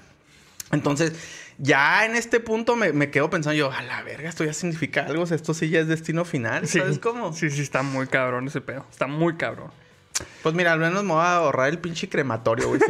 Entonces, 0.71 1.13
ya 1.59 2.05
en 2.05 2.15
este 2.15 2.39
punto 2.39 2.75
me, 2.75 2.91
me 2.91 3.11
quedo 3.11 3.29
pensando 3.29 3.55
yo, 3.55 3.71
a 3.71 3.81
la 3.83 4.01
verga, 4.01 4.27
esto 4.27 4.43
ya 4.43 4.53
significa 4.53 5.05
algo, 5.05 5.23
o 5.23 5.25
sea, 5.27 5.35
esto 5.35 5.53
sí 5.53 5.69
ya 5.69 5.81
es 5.81 5.87
destino 5.87 6.25
final, 6.25 6.67
Sí. 6.67 6.79
¿sabes 6.79 6.97
cómo? 6.97 7.33
Sí, 7.33 7.49
sí, 7.51 7.61
está 7.61 7.83
muy 7.83 8.07
cabrón 8.07 8.47
ese 8.47 8.61
pedo. 8.61 8.85
Está 8.89 9.05
muy 9.05 9.35
cabrón. 9.35 9.69
Pues 10.41 10.55
mira, 10.55 10.71
al 10.73 10.79
menos 10.79 11.03
me 11.03 11.11
voy 11.13 11.21
a 11.21 11.35
ahorrar 11.35 11.69
el 11.69 11.77
pinche 11.77 12.09
crematorio, 12.09 12.67
güey. 12.69 12.79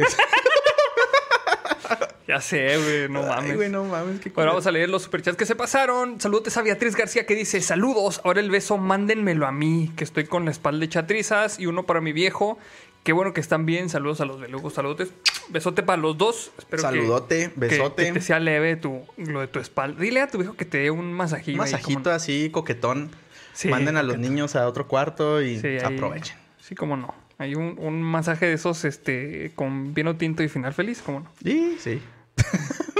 Ya 2.28 2.40
sé, 2.40 2.76
güey, 2.76 3.08
no 3.08 3.20
Ay, 3.22 3.28
mames. 3.28 3.54
güey, 3.56 3.68
no 3.68 3.84
mames, 3.84 4.20
qué 4.20 4.30
Bueno, 4.30 4.50
vamos 4.50 4.66
a 4.66 4.72
leer 4.72 4.88
los 4.88 5.02
superchats 5.02 5.36
que 5.36 5.46
se 5.46 5.54
pasaron. 5.54 6.20
Saludos 6.20 6.56
a 6.56 6.62
Beatriz 6.62 6.96
García 6.96 7.24
que 7.24 7.34
dice: 7.36 7.60
Saludos, 7.60 8.20
ahora 8.24 8.40
el 8.40 8.50
beso, 8.50 8.78
mándenmelo 8.78 9.46
a 9.46 9.52
mí, 9.52 9.92
que 9.96 10.02
estoy 10.02 10.24
con 10.24 10.44
la 10.44 10.50
espalda 10.50 10.84
hecha 10.84 11.06
trizas. 11.06 11.60
Y 11.60 11.66
uno 11.66 11.84
para 11.84 12.00
mi 12.00 12.12
viejo. 12.12 12.58
Qué 13.04 13.12
bueno 13.12 13.32
que 13.32 13.40
están 13.40 13.64
bien. 13.66 13.88
Saludos 13.88 14.20
a 14.20 14.24
los 14.24 14.40
belugos, 14.40 14.74
saludos. 14.74 15.08
Besote 15.50 15.84
para 15.84 16.02
los 16.02 16.18
dos. 16.18 16.50
Espero 16.58 16.82
que- 16.82 16.88
Saludote, 16.88 17.50
que- 17.54 17.60
besote. 17.60 18.06
Que, 18.06 18.12
te 18.14 18.20
sea 18.20 18.40
leve 18.40 18.74
tu, 18.74 19.02
lo 19.16 19.40
de 19.40 19.46
tu 19.46 19.60
espalda. 19.60 20.00
Dile 20.00 20.20
a 20.20 20.26
tu 20.26 20.38
viejo 20.38 20.54
que 20.56 20.64
te 20.64 20.78
dé 20.78 20.90
un 20.90 21.12
masajito. 21.12 21.52
Un 21.60 21.64
ahí, 21.64 21.70
masajito 21.72 22.00
como 22.00 22.10
no. 22.10 22.16
así, 22.16 22.50
coquetón. 22.50 23.10
Sí, 23.52 23.68
Manden 23.68 23.96
a 23.96 24.02
los 24.02 24.16
coquetón. 24.16 24.34
niños 24.34 24.56
a 24.56 24.66
otro 24.66 24.88
cuarto 24.88 25.40
y 25.40 25.60
Sí, 25.60 25.66
ahí- 25.68 25.78
aprovechen. 25.78 26.36
Sí, 26.60 26.74
cómo 26.74 26.96
no. 26.96 27.14
Hay 27.38 27.54
un, 27.54 27.76
un 27.78 28.02
masaje 28.02 28.46
de 28.46 28.54
esos 28.54 28.84
este, 28.84 29.52
con 29.54 29.94
vino 29.94 30.16
tinto 30.16 30.42
y 30.42 30.48
final 30.48 30.74
feliz, 30.74 31.00
cómo 31.06 31.20
no. 31.20 31.30
Sí, 31.44 31.76
sí. 31.78 32.02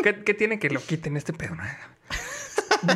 ¿Qué, 0.02 0.22
qué 0.24 0.34
tiene 0.34 0.58
que 0.58 0.70
lo 0.70 0.80
quiten 0.80 1.16
este 1.16 1.32
pedo? 1.32 1.56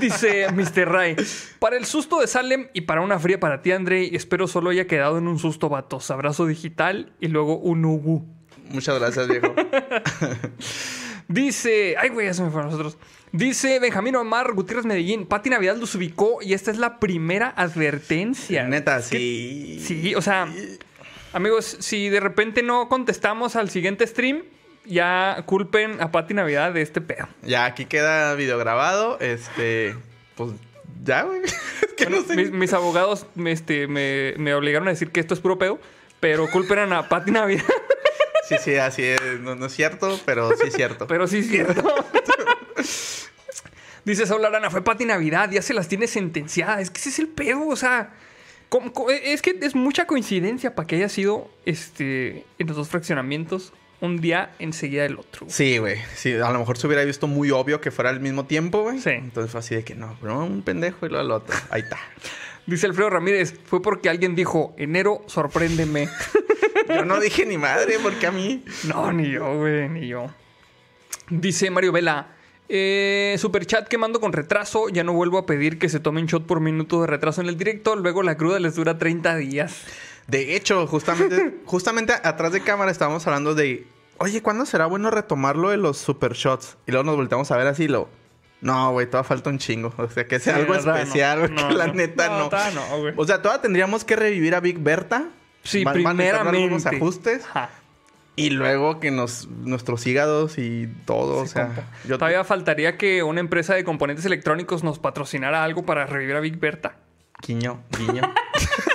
Dice 0.00 0.46
Mr. 0.52 0.88
Ray, 0.88 1.16
para 1.58 1.76
el 1.76 1.84
susto 1.84 2.20
de 2.20 2.26
Salem 2.26 2.68
y 2.72 2.82
para 2.82 3.00
una 3.00 3.18
fría 3.18 3.40
para 3.40 3.62
ti, 3.62 3.72
Andrei, 3.72 4.14
espero 4.14 4.46
solo 4.46 4.70
haya 4.70 4.86
quedado 4.86 5.18
en 5.18 5.26
un 5.26 5.38
susto, 5.38 5.68
vatos. 5.68 6.10
Abrazo 6.10 6.46
digital 6.46 7.12
y 7.20 7.28
luego 7.28 7.58
un 7.58 7.84
ugu. 7.84 8.26
Muchas 8.70 8.98
gracias, 8.98 9.26
viejo. 9.28 9.54
Dice, 11.28 11.94
ay, 11.98 12.08
güey, 12.10 12.26
ya 12.26 12.34
se 12.34 12.42
me 12.42 12.50
fueron 12.50 12.70
nosotros. 12.70 12.98
Dice 13.32 13.78
Benjamín 13.78 14.16
Omar 14.16 14.52
Gutiérrez 14.52 14.84
Medellín, 14.84 15.26
Pati 15.26 15.50
Navidad 15.50 15.76
los 15.76 15.94
ubicó 15.94 16.38
y 16.42 16.54
esta 16.54 16.72
es 16.72 16.78
la 16.78 16.98
primera 16.98 17.48
advertencia. 17.50 18.66
Neta, 18.66 19.00
sí. 19.02 19.80
Sí, 19.84 20.14
o 20.16 20.22
sea, 20.22 20.48
amigos, 21.32 21.76
si 21.78 22.08
de 22.08 22.18
repente 22.18 22.64
no 22.64 22.88
contestamos 22.88 23.54
al 23.54 23.70
siguiente 23.70 24.04
stream, 24.06 24.42
ya 24.90 25.42
culpen 25.46 26.00
a 26.02 26.10
Pati 26.12 26.34
Navidad 26.34 26.72
de 26.72 26.82
este 26.82 27.00
pedo. 27.00 27.28
Ya 27.42 27.64
aquí 27.64 27.86
queda 27.86 28.34
video 28.34 28.58
grabado. 28.58 29.18
Este, 29.20 29.94
pues 30.34 30.52
ya, 31.04 31.22
güey. 31.22 31.40
Es 31.44 31.92
que 31.96 32.04
Bueno, 32.06 32.20
no 32.22 32.26
sé. 32.26 32.36
mis, 32.36 32.50
mis 32.50 32.72
abogados 32.72 33.26
me, 33.34 33.52
este, 33.52 33.86
me, 33.86 34.34
me 34.38 34.54
obligaron 34.54 34.88
a 34.88 34.92
decir 34.92 35.10
que 35.10 35.20
esto 35.20 35.34
es 35.34 35.40
puro 35.40 35.58
pedo, 35.58 35.78
pero 36.20 36.48
culpen 36.50 36.92
a 36.92 37.08
Pati 37.08 37.30
Navidad. 37.30 37.64
Sí, 38.48 38.56
sí, 38.64 38.74
así 38.78 39.04
es. 39.04 39.20
No, 39.38 39.54
no 39.54 39.66
es 39.66 39.72
cierto, 39.72 40.18
pero 40.26 40.50
sí 40.56 40.64
es 40.66 40.74
cierto. 40.74 41.06
pero 41.06 41.28
sí 41.28 41.38
es 41.38 41.48
cierto. 41.48 41.84
Dice 44.04 44.26
Saúl 44.26 44.44
Arana, 44.44 44.70
fue 44.70 44.82
Pati 44.82 45.04
Navidad, 45.04 45.50
ya 45.52 45.62
se 45.62 45.72
las 45.74 45.86
tiene 45.88 46.06
sentenciadas. 46.08 46.80
Es 46.80 46.90
que 46.90 46.98
ese 46.98 47.10
es 47.10 47.18
el 47.20 47.28
pedo, 47.28 47.66
o 47.68 47.76
sea. 47.76 48.12
¿cómo- 48.68 48.92
cómo- 48.92 49.10
es 49.10 49.40
que 49.42 49.56
es 49.62 49.74
mucha 49.76 50.06
coincidencia 50.06 50.74
para 50.74 50.86
que 50.86 50.96
haya 50.96 51.08
sido 51.08 51.48
este, 51.64 52.44
en 52.58 52.66
los 52.66 52.76
dos 52.76 52.88
fraccionamientos 52.88 53.72
un 54.00 54.20
día 54.20 54.52
enseguida 54.58 55.02
del 55.02 55.18
otro. 55.18 55.46
güey. 55.46 55.52
Sí, 55.52 55.78
güey. 55.78 55.98
Sí, 56.14 56.32
a 56.34 56.50
lo 56.50 56.58
mejor 56.58 56.78
se 56.78 56.86
hubiera 56.86 57.04
visto 57.04 57.26
muy 57.26 57.50
obvio 57.50 57.80
que 57.80 57.90
fuera 57.90 58.10
al 58.10 58.20
mismo 58.20 58.46
tiempo, 58.46 58.82
güey. 58.82 59.00
Sí. 59.00 59.10
Entonces 59.10 59.50
fue 59.50 59.60
así 59.60 59.74
de 59.74 59.84
que 59.84 59.94
no, 59.94 60.16
pero 60.20 60.38
un 60.44 60.62
pendejo 60.62 61.06
y 61.06 61.08
luego 61.08 61.24
el 61.24 61.30
otro. 61.32 61.56
Ahí 61.70 61.82
está. 61.82 61.98
Dice 62.66 62.86
Alfredo 62.86 63.10
Ramírez, 63.10 63.54
fue 63.64 63.82
porque 63.82 64.08
alguien 64.08 64.36
dijo, 64.36 64.74
enero, 64.76 65.22
sorpréndeme. 65.26 66.08
Yo 66.88 67.04
no 67.04 67.18
dije 67.20 67.46
ni 67.46 67.56
madre, 67.58 67.98
porque 68.02 68.26
a 68.26 68.32
mí. 68.32 68.64
No, 68.88 69.12
ni 69.12 69.30
yo, 69.30 69.58
güey, 69.58 69.88
ni 69.88 70.08
yo. 70.08 70.26
Dice 71.28 71.70
Mario 71.70 71.92
Vela. 71.92 72.28
Eh, 72.68 73.36
superchat 73.38 73.86
que 73.86 73.96
mando 73.98 74.20
con 74.20 74.32
retraso. 74.32 74.88
Ya 74.88 75.04
no 75.04 75.12
vuelvo 75.12 75.38
a 75.38 75.46
pedir 75.46 75.78
que 75.78 75.88
se 75.88 76.00
tomen 76.00 76.26
shot 76.26 76.46
por 76.46 76.60
minuto 76.60 77.00
de 77.00 77.06
retraso 77.06 77.40
en 77.40 77.48
el 77.48 77.56
directo. 77.56 77.94
Luego 77.96 78.22
la 78.24 78.36
cruda 78.36 78.58
les 78.58 78.74
dura 78.74 78.98
30 78.98 79.36
días. 79.36 79.84
De 80.26 80.56
hecho, 80.56 80.86
justamente, 80.86 81.58
justamente 81.66 82.12
atrás 82.12 82.52
de 82.52 82.60
cámara 82.62 82.90
estábamos 82.90 83.26
hablando 83.26 83.54
de. 83.54 83.86
Oye, 84.18 84.42
¿cuándo 84.42 84.66
será 84.66 84.86
bueno 84.86 85.10
retomarlo 85.10 85.70
de 85.70 85.76
los 85.78 85.96
super 85.98 86.34
shots? 86.34 86.76
Y 86.86 86.90
luego 86.92 87.04
nos 87.04 87.16
volteamos 87.16 87.50
a 87.50 87.56
ver 87.56 87.66
así 87.66 87.84
y 87.84 87.88
lo. 87.88 88.08
No, 88.60 88.92
güey, 88.92 89.06
todavía 89.06 89.26
falta 89.26 89.48
un 89.48 89.58
chingo. 89.58 89.94
O 89.96 90.08
sea, 90.10 90.26
que 90.26 90.38
sea 90.38 90.54
Sí, 90.56 90.60
algo 90.60 90.74
no. 90.74 90.80
especial, 90.94 91.38
güey, 91.40 91.50
No, 91.52 91.68
que 91.68 91.74
la 91.74 91.86
no. 91.86 91.94
neta 91.94 92.28
No, 92.28 92.50
no. 92.50 93.10
no. 93.10 93.12
O 93.16 93.26
sea, 93.26 93.40
todavía 93.40 93.62
tendríamos 93.62 94.04
que 94.04 94.16
revivir 94.16 94.54
a 94.54 94.60
Big 94.60 94.78
Berta. 94.78 95.24
Sí, 95.62 95.82
Va- 95.84 95.92
van 95.94 96.06
a 96.06 96.12
necesitar 96.14 96.40
primeramente. 96.42 96.62
algunos 96.64 96.86
ajustes. 96.86 97.44
Ajá. 97.46 97.70
Y 98.36 98.50
luego 98.50 99.00
que 99.00 99.10
nos, 99.10 99.48
nuestros 99.48 100.06
hígados 100.06 100.56
y 100.58 100.86
todo, 101.06 101.38
o 101.38 101.46
sea. 101.46 101.88
yo- 102.06 102.16
Todavía 102.18 102.44
faltaría 102.44 102.96
que 102.98 103.22
una 103.22 103.40
empresa 103.40 103.74
de 103.74 103.84
componentes 103.84 104.24
electrónicos 104.26 104.84
nos 104.84 104.98
patrocinara 104.98 105.64
algo 105.64 105.84
para 105.86 106.04
revivir 106.06 106.36
a 106.36 106.40
Big 106.40 106.58
Berta. 106.58 106.96
Guiño, 107.46 107.82
guiño. 107.98 108.22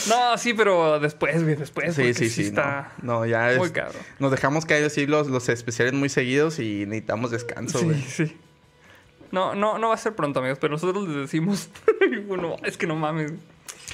No, 0.08 0.36
sí, 0.38 0.54
pero 0.54 0.98
después, 1.00 1.42
güey, 1.42 1.56
después. 1.56 1.94
sí, 1.94 2.14
sí, 2.14 2.28
sí. 2.30 2.42
está 2.42 2.92
No, 3.02 3.20
no, 3.20 3.26
ya 3.26 3.50
es. 3.52 3.58
muy 3.58 3.70
cabrón. 3.70 4.02
Nos 4.18 4.30
dejamos 4.30 4.64
caer 4.66 4.84
así 4.84 5.06
los, 5.06 5.28
los 5.28 5.48
especiales 5.48 5.94
muy 5.94 6.08
seguidos 6.08 6.58
y 6.58 6.86
necesitamos 6.86 7.30
descanso, 7.30 7.78
Sí, 7.78 7.84
güey. 7.84 8.02
sí. 8.02 8.36
No, 9.32 9.54
no, 9.54 9.78
no 9.78 9.88
va 9.88 9.94
a 9.94 9.98
ser 9.98 10.14
pronto, 10.14 10.38
amigos, 10.40 10.58
pero 10.60 10.72
nosotros 10.72 11.08
les 11.08 11.16
decimos. 11.16 11.68
bueno, 12.28 12.56
es 12.62 12.76
que 12.76 12.86
no 12.86 12.94
mames. 12.94 13.32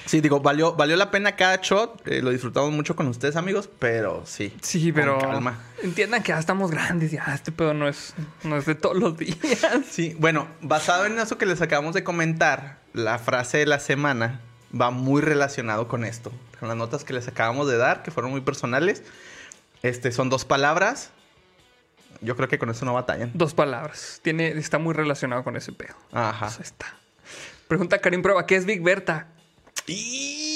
Sí, 0.06 0.20
digo, 0.20 0.40
valió, 0.40 0.74
valió 0.74 0.96
la 0.96 1.10
pena 1.10 1.36
cada 1.36 1.56
shot. 1.62 2.06
eh, 2.06 2.20
lo 2.20 2.30
disfrutamos 2.30 2.72
mucho 2.72 2.94
con 2.96 3.06
ustedes, 3.06 3.36
amigos, 3.36 3.68
pero 3.78 4.22
sí. 4.26 4.52
Sí, 4.60 4.92
con 4.92 5.00
pero 5.00 5.18
calma. 5.18 5.58
entiendan 5.82 6.22
que 6.22 6.28
ya 6.30 6.38
estamos 6.38 6.70
grandes, 6.70 7.10
ya 7.12 7.24
este 7.34 7.52
pedo 7.52 7.74
no 7.74 7.88
es, 7.88 8.14
no 8.44 8.56
es 8.56 8.66
de 8.66 8.74
todos 8.74 8.96
los 8.96 9.16
días. 9.16 9.36
Sí, 9.88 10.14
bueno, 10.18 10.46
basado 10.62 11.06
en 11.06 11.18
eso 11.18 11.38
que 11.38 11.46
les 11.46 11.60
acabamos 11.62 11.94
de 11.94 12.02
comentar, 12.04 12.78
la 12.92 13.18
frase 13.18 13.58
de 13.58 13.66
la 13.66 13.78
semana 13.78 14.40
va 14.78 14.90
muy 14.90 15.22
relacionado 15.22 15.88
con 15.88 16.04
esto. 16.04 16.32
Con 16.58 16.68
las 16.68 16.76
notas 16.76 17.04
que 17.04 17.12
les 17.12 17.28
acabamos 17.28 17.68
de 17.68 17.76
dar, 17.76 18.02
que 18.02 18.10
fueron 18.10 18.30
muy 18.30 18.40
personales. 18.40 19.02
Este, 19.82 20.12
son 20.12 20.28
dos 20.28 20.44
palabras. 20.44 21.10
Yo 22.20 22.36
creo 22.36 22.48
que 22.48 22.58
con 22.58 22.70
eso 22.70 22.84
no 22.84 22.92
batallan. 22.92 23.30
Dos 23.34 23.54
palabras. 23.54 24.20
Tiene, 24.22 24.48
está 24.48 24.78
muy 24.78 24.94
relacionado 24.94 25.42
con 25.42 25.56
ese 25.56 25.72
pedo. 25.72 25.94
Ajá. 26.12 26.46
Pues 26.46 26.58
ahí 26.58 26.64
está. 26.64 26.94
Pregunta 27.68 27.98
Karim 28.00 28.20
Prueba, 28.20 28.46
¿qué 28.46 28.56
es 28.56 28.66
Big 28.66 28.82
Berta? 28.82 29.28
Y... 29.86 30.49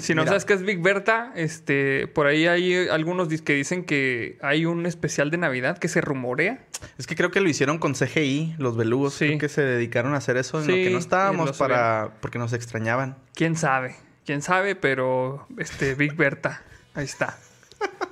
Si 0.00 0.14
no 0.14 0.22
Mira, 0.22 0.30
sabes 0.32 0.44
qué 0.44 0.54
es 0.54 0.62
Big 0.62 0.80
Berta, 0.80 1.32
este, 1.34 2.06
por 2.08 2.26
ahí 2.26 2.46
hay 2.46 2.88
algunos 2.88 3.28
que 3.42 3.54
dicen 3.54 3.84
que 3.84 4.38
hay 4.42 4.66
un 4.66 4.86
especial 4.86 5.30
de 5.30 5.38
Navidad 5.38 5.78
que 5.78 5.88
se 5.88 6.00
rumorea. 6.00 6.60
Es 6.98 7.06
que 7.06 7.16
creo 7.16 7.30
que 7.30 7.40
lo 7.40 7.48
hicieron 7.48 7.78
con 7.78 7.94
CGI, 7.94 8.56
los 8.58 8.76
belugos. 8.76 9.14
Sí. 9.14 9.26
Creo 9.26 9.38
que 9.38 9.48
se 9.48 9.62
dedicaron 9.62 10.14
a 10.14 10.18
hacer 10.18 10.36
eso 10.36 10.60
en 10.60 10.66
Sí, 10.66 10.70
lo 10.70 10.76
que 10.76 10.90
no 10.90 10.98
estábamos 10.98 11.56
para... 11.56 12.12
porque 12.20 12.38
nos 12.38 12.52
extrañaban. 12.52 13.16
¿Quién 13.34 13.56
sabe? 13.56 13.96
¿Quién 14.24 14.42
sabe? 14.42 14.74
Pero, 14.74 15.46
este, 15.58 15.94
Big 15.94 16.14
Berta. 16.14 16.62
Ahí 16.94 17.04
está. 17.04 17.38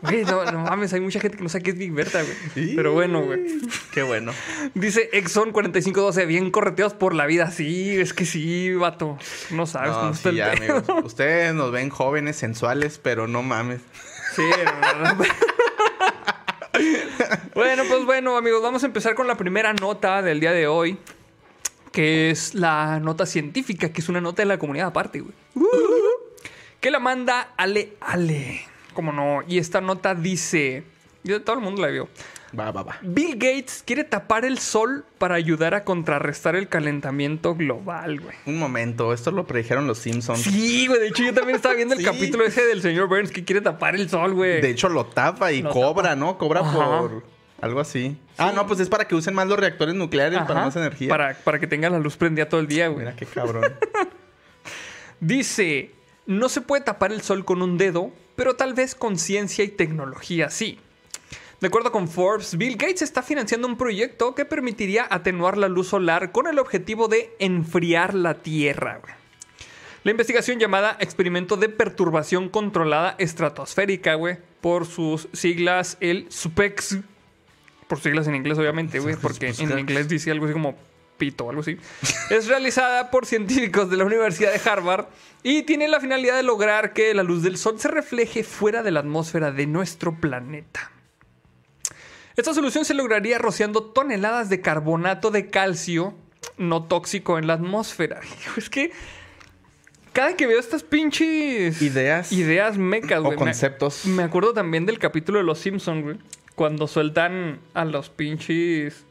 Güey, 0.03 0.25
no, 0.25 0.45
no 0.53 0.61
mames, 0.61 0.93
hay 0.93 1.01
mucha 1.01 1.19
gente 1.19 1.37
que 1.37 1.43
no 1.43 1.49
sabe 1.49 1.65
qué 1.65 1.71
es 1.71 1.79
Big 1.79 1.93
Berta, 1.93 2.23
güey. 2.23 2.77
Pero 2.77 2.93
bueno, 2.93 3.25
güey. 3.25 3.45
Qué 3.93 4.03
bueno. 4.03 4.33
Dice 4.75 5.09
Exxon 5.13 5.51
4512, 5.53 6.27
bien 6.27 6.51
correteados 6.51 6.95
por 6.95 7.15
la 7.15 7.27
vida. 7.27 7.51
Sí, 7.51 7.99
es 7.99 8.13
que 8.13 8.25
sí, 8.25 8.73
vato. 8.75 9.19
No 9.51 9.67
sabes 9.67 9.93
cómo 9.93 10.05
No, 10.05 10.11
está 10.13 10.23
sí, 10.31 10.37
el 10.37 10.37
ya, 10.37 10.53
pedo. 10.53 10.77
amigos. 10.77 10.85
Ustedes 11.05 11.55
nos 11.55 11.73
ven 11.73 11.91
jóvenes, 11.91 12.37
sensuales, 12.37 13.01
pero 13.03 13.27
no 13.27 13.43
mames. 13.43 13.81
Sí, 14.37 14.43
no, 15.03 15.15
no. 15.15 15.17
bueno, 17.55 17.83
pues 17.89 18.05
bueno, 18.05 18.37
amigos, 18.37 18.63
vamos 18.63 18.83
a 18.83 18.87
empezar 18.87 19.15
con 19.15 19.27
la 19.27 19.37
primera 19.37 19.73
nota 19.73 20.23
del 20.23 20.41
día 20.41 20.53
de 20.53 20.67
hoy. 20.67 20.99
Que 21.91 22.31
es 22.31 22.55
la 22.55 23.01
nota 23.01 23.25
científica, 23.25 23.91
que 23.91 24.03
es 24.03 24.09
una 24.11 24.21
nota 24.21 24.43
de 24.43 24.47
la 24.47 24.59
comunidad 24.59 24.89
aparte, 24.89 25.21
güey. 25.21 25.33
Que 26.81 26.91
la 26.91 26.99
manda 26.99 27.55
Ale 27.57 27.95
Ale. 28.01 28.61
Como 28.97 29.13
no, 29.13 29.43
y 29.47 29.59
esta 29.59 29.81
nota 29.83 30.15
dice. 30.15 30.83
todo 31.45 31.57
el 31.57 31.63
mundo 31.63 31.83
la 31.83 31.89
vio. 31.89 32.09
Va, 32.59 32.71
va, 32.71 32.83
va. 32.83 32.97
Bill 33.03 33.35
Gates 33.35 33.83
quiere 33.85 34.05
tapar 34.05 34.47
el 34.47 34.57
sol 34.59 35.05
para 35.19 35.35
ayudar 35.35 35.75
a 35.75 35.85
contrarrestar 35.85 36.57
el 36.57 36.69
calentamiento 36.69 37.55
global, 37.55 38.21
güey. 38.21 38.35
Un 38.47 38.59
momento, 38.59 39.13
esto 39.13 39.31
lo 39.33 39.47
predijeron 39.47 39.87
los 39.87 39.99
Simpsons. 39.99 40.41
Sí, 40.41 40.87
güey. 40.87 40.99
De 40.99 41.09
hecho, 41.09 41.23
yo 41.25 41.35
también 41.35 41.57
estaba 41.57 41.75
viendo 41.75 41.93
el 41.95 42.01
Sí. 42.01 42.07
capítulo 42.07 42.47
ese 42.47 42.65
del 42.65 42.81
señor 42.81 43.09
Burns 43.09 43.31
que 43.31 43.45
quiere 43.45 43.61
tapar 43.61 43.95
el 43.97 44.09
sol, 44.09 44.33
güey. 44.33 44.63
De 44.63 44.71
hecho, 44.71 44.89
lo 44.89 45.05
tapa 45.05 45.53
y 45.53 45.61
Lo 45.61 45.71
cobra, 45.71 46.17
¿no? 46.17 46.39
Cobra 46.39 46.61
Ajá. 46.61 46.73
por 47.01 47.25
algo 47.61 47.81
así. 47.81 48.17
Ah, 48.39 48.53
no, 48.55 48.67
pues 48.67 48.81
es 48.81 48.89
para 48.89 49.07
que 49.07 49.15
usen 49.15 49.35
más 49.35 49.47
los 49.47 49.59
reactores 49.59 49.95
nucleares 49.95 50.39
para 50.49 50.65
más 50.65 50.77
energía. 50.77 51.11
Para, 51.11 51.35
para 51.35 51.59
que 51.59 51.67
tenga 51.67 51.91
la 51.91 51.99
luz 51.99 52.17
prendida 52.17 52.49
todo 52.49 52.61
el 52.61 52.67
día, 52.69 52.89
güey. 52.89 53.01
Mira 53.05 53.15
qué 53.17 53.27
cabrón. 53.27 53.65
Dice, 55.21 55.91
no 56.27 56.49
se 56.49 56.61
puede 56.61 56.83
tapar 56.83 57.13
el 57.13 57.23
sol 57.23 57.45
con 57.45 57.61
un 57.63 57.79
dedo, 57.79 58.13
pero 58.37 58.55
tal 58.55 58.75
vez 58.75 58.95
con 58.95 59.19
ciencia 59.19 59.65
y 59.65 59.69
tecnología 59.69 60.51
sí. 60.51 60.79
De 61.61 61.69
acuerdo 61.69 61.91
con 61.91 62.07
Forbes, 62.07 62.59
Bill 62.59 62.77
Gates 62.77 63.01
está 63.01 63.23
financiando 63.23 63.67
un 63.67 63.79
proyecto 63.79 64.35
que 64.35 64.45
permitiría 64.45 65.07
atenuar 65.09 65.57
la 65.57 65.69
luz 65.69 65.89
solar 65.89 66.31
con 66.31 66.47
el 66.47 66.59
objetivo 66.59 67.09
de 67.09 67.35
enfriar 67.39 68.13
la 68.15 68.35
Tierra. 68.35 69.01
La 70.05 70.11
investigación 70.11 70.59
llamada 70.59 70.97
Experimento 71.01 71.57
de 71.57 71.71
Perturbación 71.71 72.51
Controlada 72.51 73.17
Estratosférica, 73.19 74.15
güey, 74.15 74.37
por 74.61 74.87
sus 74.87 75.29
siglas 75.33 75.97
el 76.01 76.27
SUPEX, 76.31 76.99
por 77.89 78.01
siglas 78.01 78.29
en 78.29 78.37
inglés 78.37 78.59
obviamente, 78.59 78.99
güey, 79.01 79.17
porque 79.17 79.49
en 79.49 79.55
claro. 79.55 79.79
inglés 79.79 80.09
dice 80.09 80.31
algo 80.31 80.45
así 80.45 80.53
como 80.53 80.77
pito 81.17 81.45
o 81.45 81.51
algo 81.51 81.63
así, 81.63 81.77
es 82.31 82.47
realizada 82.47 83.11
por 83.11 83.27
científicos 83.27 83.91
de 83.91 83.97
la 83.97 84.05
Universidad 84.05 84.53
de 84.53 84.71
Harvard 84.71 85.07
y 85.43 85.63
tiene 85.63 85.89
la 85.89 86.01
finalidad 86.01 86.37
de 86.37 86.43
lograr 86.43 86.93
que 86.93 87.15
la 87.15 87.23
luz 87.23 87.43
del 87.43 87.57
sol 87.59 87.79
se 87.79 87.89
refleje 87.89 88.43
fuera 88.45 88.83
de 88.83 88.91
la 88.91 89.01
atmósfera 89.01 89.51
de 89.53 89.67
nuestro 89.67 90.15
planeta. 90.21 90.91
Esta 92.37 92.53
solución 92.53 92.85
se 92.85 92.95
lograría 92.95 93.39
rociando 93.39 93.83
toneladas 93.83 94.49
de 94.51 94.61
carbonato 94.61 95.31
de 95.31 95.49
calcio 95.49 96.15
no 96.59 96.85
tóxico 96.85 97.39
en 97.39 97.47
la 97.47 97.55
atmósfera. 97.55 98.21
Es 98.57 98.69
que 98.71 98.93
cada 100.13 100.35
que 100.37 100.47
veo 100.47 100.59
estas 100.59 100.83
pinches 100.83 101.81
Ideas. 101.83 102.33
ideas 102.33 102.79
mecas, 102.79 103.21
O 103.21 103.25
güey. 103.25 103.37
me- 103.39 103.45
conceptos. 103.45 104.07
Me, 104.07 104.23
acuerdo 104.23 104.53
también 104.55 104.87
del 104.87 104.99
capítulo 104.99 105.39
de 105.39 105.45
Los 105.45 105.59
Simpsons, 105.59 106.03
güey. 106.03 106.17
Cuando 106.55 106.87
sueltan 106.89 107.61
a 107.75 107.85
los 107.85 108.09
pinches. 108.09 109.05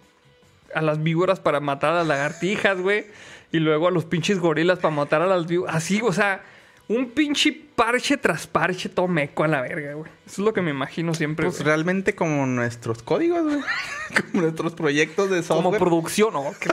A 0.75 0.81
las 0.81 1.01
víboras 1.01 1.39
para 1.39 1.59
matar 1.59 1.93
a 1.93 1.95
las 1.99 2.07
lagartijas, 2.07 2.79
güey. 2.79 3.05
Y 3.51 3.59
luego 3.59 3.87
a 3.87 3.91
los 3.91 4.05
pinches 4.05 4.39
gorilas 4.39 4.79
para 4.79 4.93
matar 4.93 5.21
a 5.21 5.27
las 5.27 5.47
víboras. 5.47 5.75
Así, 5.75 6.01
o 6.03 6.11
sea, 6.11 6.43
un 6.87 7.11
pinche 7.11 7.51
parche 7.75 8.17
tras 8.17 8.45
parche 8.47 8.89
todo 8.89 9.07
meco 9.07 9.43
a 9.43 9.47
la 9.47 9.61
verga, 9.61 9.93
güey. 9.93 10.11
Eso 10.25 10.41
es 10.41 10.45
lo 10.45 10.53
que 10.53 10.61
me 10.61 10.71
imagino 10.71 11.13
siempre, 11.13 11.45
Pues 11.45 11.57
güey. 11.57 11.65
realmente 11.67 12.13
como 12.15 12.45
nuestros 12.45 13.01
códigos, 13.03 13.43
güey. 13.43 13.59
como 14.31 14.43
nuestros 14.43 14.73
proyectos 14.73 15.29
de 15.29 15.41
Como 15.43 15.61
software. 15.63 15.79
producción, 15.79 16.33
¿no? 16.33 16.51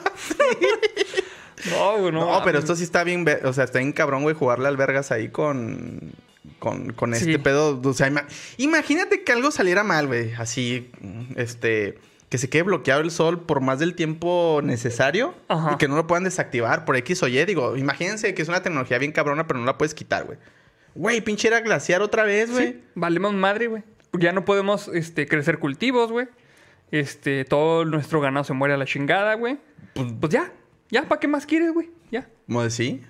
No, 1.70 1.98
güey, 1.98 2.12
no. 2.12 2.26
No, 2.26 2.44
pero 2.44 2.58
esto 2.58 2.74
sí 2.74 2.82
está 2.82 3.04
bien, 3.04 3.24
o 3.44 3.52
sea, 3.52 3.64
está 3.64 3.78
bien 3.78 3.92
cabrón, 3.92 4.22
güey, 4.22 4.34
jugarle 4.34 4.66
al 4.68 4.76
vergas 4.76 5.12
ahí 5.12 5.28
con 5.28 6.12
con, 6.58 6.92
con 6.92 7.14
Sí. 7.14 7.26
este 7.30 7.38
pedo, 7.38 7.80
o 7.84 7.92
sea, 7.92 8.08
ima- 8.08 8.26
imagínate 8.56 9.22
que 9.22 9.32
algo 9.32 9.50
saliera 9.52 9.84
mal, 9.84 10.06
güey, 10.08 10.32
así 10.34 10.90
este 11.36 11.98
que 12.32 12.38
se 12.38 12.48
quede 12.48 12.62
bloqueado 12.62 13.02
el 13.02 13.10
sol 13.10 13.40
por 13.44 13.60
más 13.60 13.78
del 13.78 13.94
tiempo 13.94 14.60
necesario 14.64 15.34
Ajá. 15.48 15.72
y 15.74 15.76
que 15.76 15.86
no 15.86 15.96
lo 15.96 16.06
puedan 16.06 16.24
desactivar 16.24 16.86
por 16.86 16.96
X 16.96 17.22
o 17.22 17.28
Y, 17.28 17.44
digo, 17.44 17.76
imagínense 17.76 18.32
que 18.32 18.40
es 18.40 18.48
una 18.48 18.62
tecnología 18.62 18.96
bien 18.96 19.12
cabrona, 19.12 19.46
pero 19.46 19.60
no 19.60 19.66
la 19.66 19.76
puedes 19.76 19.92
quitar, 19.92 20.24
güey. 20.24 20.38
Güey, 20.94 21.20
pinche 21.20 21.48
era 21.48 21.60
glaciar 21.60 22.00
otra 22.00 22.22
vez, 22.24 22.50
güey. 22.50 22.66
Sí, 22.68 22.84
valemos 22.94 23.34
madre, 23.34 23.66
güey. 23.66 23.82
Ya 24.18 24.32
no 24.32 24.46
podemos 24.46 24.88
este, 24.88 25.28
crecer 25.28 25.58
cultivos, 25.58 26.10
güey. 26.10 26.26
Este, 26.90 27.44
todo 27.44 27.84
nuestro 27.84 28.22
ganado 28.22 28.44
se 28.44 28.54
muere 28.54 28.72
a 28.72 28.78
la 28.78 28.86
chingada, 28.86 29.34
güey. 29.34 29.58
Pues- 29.92 30.14
Pues 30.18 30.32
ya, 30.32 30.50
ya, 30.90 31.02
¿para 31.06 31.20
qué 31.20 31.28
más 31.28 31.44
quieres, 31.44 31.74
güey? 31.74 31.90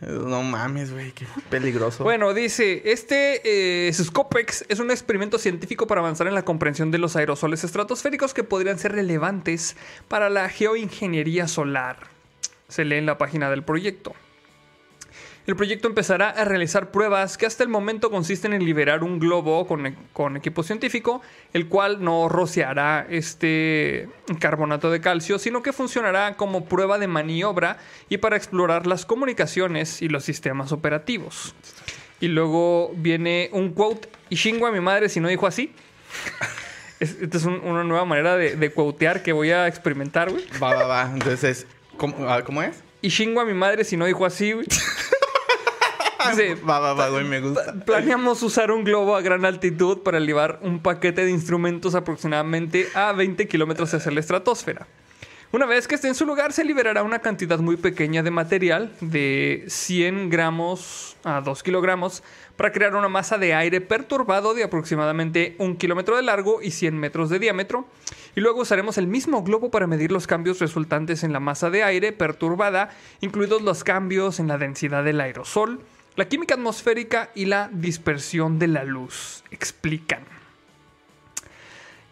No 0.00 0.42
mames, 0.42 0.92
güey, 0.92 1.12
qué 1.12 1.26
peligroso. 1.50 2.04
Bueno, 2.04 2.34
dice, 2.34 2.82
este 2.84 3.88
eh, 3.88 3.92
Scopex 3.92 4.64
es 4.68 4.78
un 4.78 4.90
experimento 4.90 5.38
científico 5.38 5.86
para 5.86 6.00
avanzar 6.00 6.26
en 6.26 6.34
la 6.34 6.44
comprensión 6.44 6.90
de 6.90 6.98
los 6.98 7.16
aerosoles 7.16 7.64
estratosféricos 7.64 8.34
que 8.34 8.44
podrían 8.44 8.78
ser 8.78 8.92
relevantes 8.92 9.76
para 10.08 10.30
la 10.30 10.48
geoingeniería 10.48 11.48
solar. 11.48 11.98
Se 12.68 12.84
lee 12.84 12.96
en 12.96 13.06
la 13.06 13.18
página 13.18 13.50
del 13.50 13.62
proyecto. 13.62 14.14
El 15.44 15.56
proyecto 15.56 15.88
empezará 15.88 16.30
a 16.30 16.44
realizar 16.44 16.92
pruebas 16.92 17.36
que 17.36 17.46
hasta 17.46 17.64
el 17.64 17.68
momento 17.68 18.10
consisten 18.12 18.52
en 18.52 18.64
liberar 18.64 19.02
un 19.02 19.18
globo 19.18 19.66
con, 19.66 19.86
e- 19.86 19.96
con 20.12 20.36
equipo 20.36 20.62
científico, 20.62 21.20
el 21.52 21.66
cual 21.66 22.02
no 22.04 22.28
rociará 22.28 23.04
este 23.10 24.08
carbonato 24.38 24.88
de 24.92 25.00
calcio, 25.00 25.40
sino 25.40 25.60
que 25.62 25.72
funcionará 25.72 26.36
como 26.36 26.66
prueba 26.66 26.96
de 26.98 27.08
maniobra 27.08 27.78
y 28.08 28.18
para 28.18 28.36
explorar 28.36 28.86
las 28.86 29.04
comunicaciones 29.04 30.00
y 30.00 30.08
los 30.08 30.24
sistemas 30.24 30.70
operativos. 30.70 31.56
Y 32.20 32.28
luego 32.28 32.92
viene 32.94 33.50
un 33.52 33.72
quote, 33.72 34.08
y 34.28 34.36
chingo 34.36 34.68
a 34.68 34.70
mi 34.70 34.78
madre 34.80 35.08
si 35.08 35.18
no 35.18 35.26
dijo 35.28 35.46
así. 35.48 35.72
Es- 37.00 37.16
Esta 37.20 37.36
es 37.38 37.44
un- 37.46 37.58
una 37.64 37.82
nueva 37.82 38.04
manera 38.04 38.36
de, 38.36 38.54
de 38.54 38.72
quotear 38.72 39.24
que 39.24 39.32
voy 39.32 39.50
a 39.50 39.66
experimentar, 39.66 40.30
güey. 40.30 40.44
Va, 40.62 40.72
va, 40.72 40.84
va. 40.86 41.10
Entonces, 41.12 41.66
¿cómo, 41.96 42.14
ah, 42.30 42.42
¿cómo 42.44 42.62
es? 42.62 42.80
Y 43.00 43.08
chingo 43.10 43.40
a 43.40 43.44
mi 43.44 43.54
madre 43.54 43.82
si 43.82 43.96
no 43.96 44.04
dijo 44.06 44.24
así, 44.24 44.52
güey. 44.52 44.68
Dice, 46.30 46.54
Va, 46.56 46.78
va, 46.78 46.94
va, 46.94 47.08
güey, 47.08 47.24
me 47.24 47.40
gusta. 47.40 47.74
Planeamos 47.84 48.42
usar 48.42 48.70
un 48.70 48.84
globo 48.84 49.16
a 49.16 49.20
gran 49.20 49.44
altitud 49.44 49.98
para 49.98 50.18
elevar 50.18 50.58
un 50.62 50.80
paquete 50.80 51.24
de 51.24 51.30
instrumentos 51.30 51.94
aproximadamente 51.94 52.88
a 52.94 53.12
20 53.12 53.48
kilómetros 53.48 53.92
hacia 53.94 54.12
la 54.12 54.20
estratosfera. 54.20 54.86
Una 55.54 55.66
vez 55.66 55.86
que 55.86 55.96
esté 55.96 56.08
en 56.08 56.14
su 56.14 56.24
lugar, 56.24 56.54
se 56.54 56.64
liberará 56.64 57.02
una 57.02 57.18
cantidad 57.18 57.58
muy 57.58 57.76
pequeña 57.76 58.22
de 58.22 58.30
material, 58.30 58.90
de 59.02 59.64
100 59.68 60.30
gramos 60.30 61.14
a 61.24 61.42
2 61.42 61.62
kilogramos, 61.62 62.22
para 62.56 62.72
crear 62.72 62.96
una 62.96 63.10
masa 63.10 63.36
de 63.36 63.52
aire 63.52 63.82
perturbado 63.82 64.54
de 64.54 64.64
aproximadamente 64.64 65.54
un 65.58 65.76
kilómetro 65.76 66.16
de 66.16 66.22
largo 66.22 66.62
y 66.62 66.70
100 66.70 66.96
metros 66.96 67.28
de 67.28 67.38
diámetro. 67.38 67.86
Y 68.34 68.40
luego 68.40 68.62
usaremos 68.62 68.96
el 68.96 69.06
mismo 69.06 69.42
globo 69.42 69.70
para 69.70 69.86
medir 69.86 70.10
los 70.10 70.26
cambios 70.26 70.58
resultantes 70.58 71.22
en 71.22 71.34
la 71.34 71.40
masa 71.40 71.68
de 71.68 71.82
aire 71.82 72.12
perturbada, 72.12 72.88
incluidos 73.20 73.60
los 73.60 73.84
cambios 73.84 74.40
en 74.40 74.48
la 74.48 74.56
densidad 74.56 75.04
del 75.04 75.20
aerosol, 75.20 75.80
la 76.16 76.28
química 76.28 76.54
atmosférica 76.54 77.30
y 77.34 77.46
la 77.46 77.70
dispersión 77.72 78.58
de 78.58 78.68
la 78.68 78.84
luz. 78.84 79.44
Explican. 79.50 80.24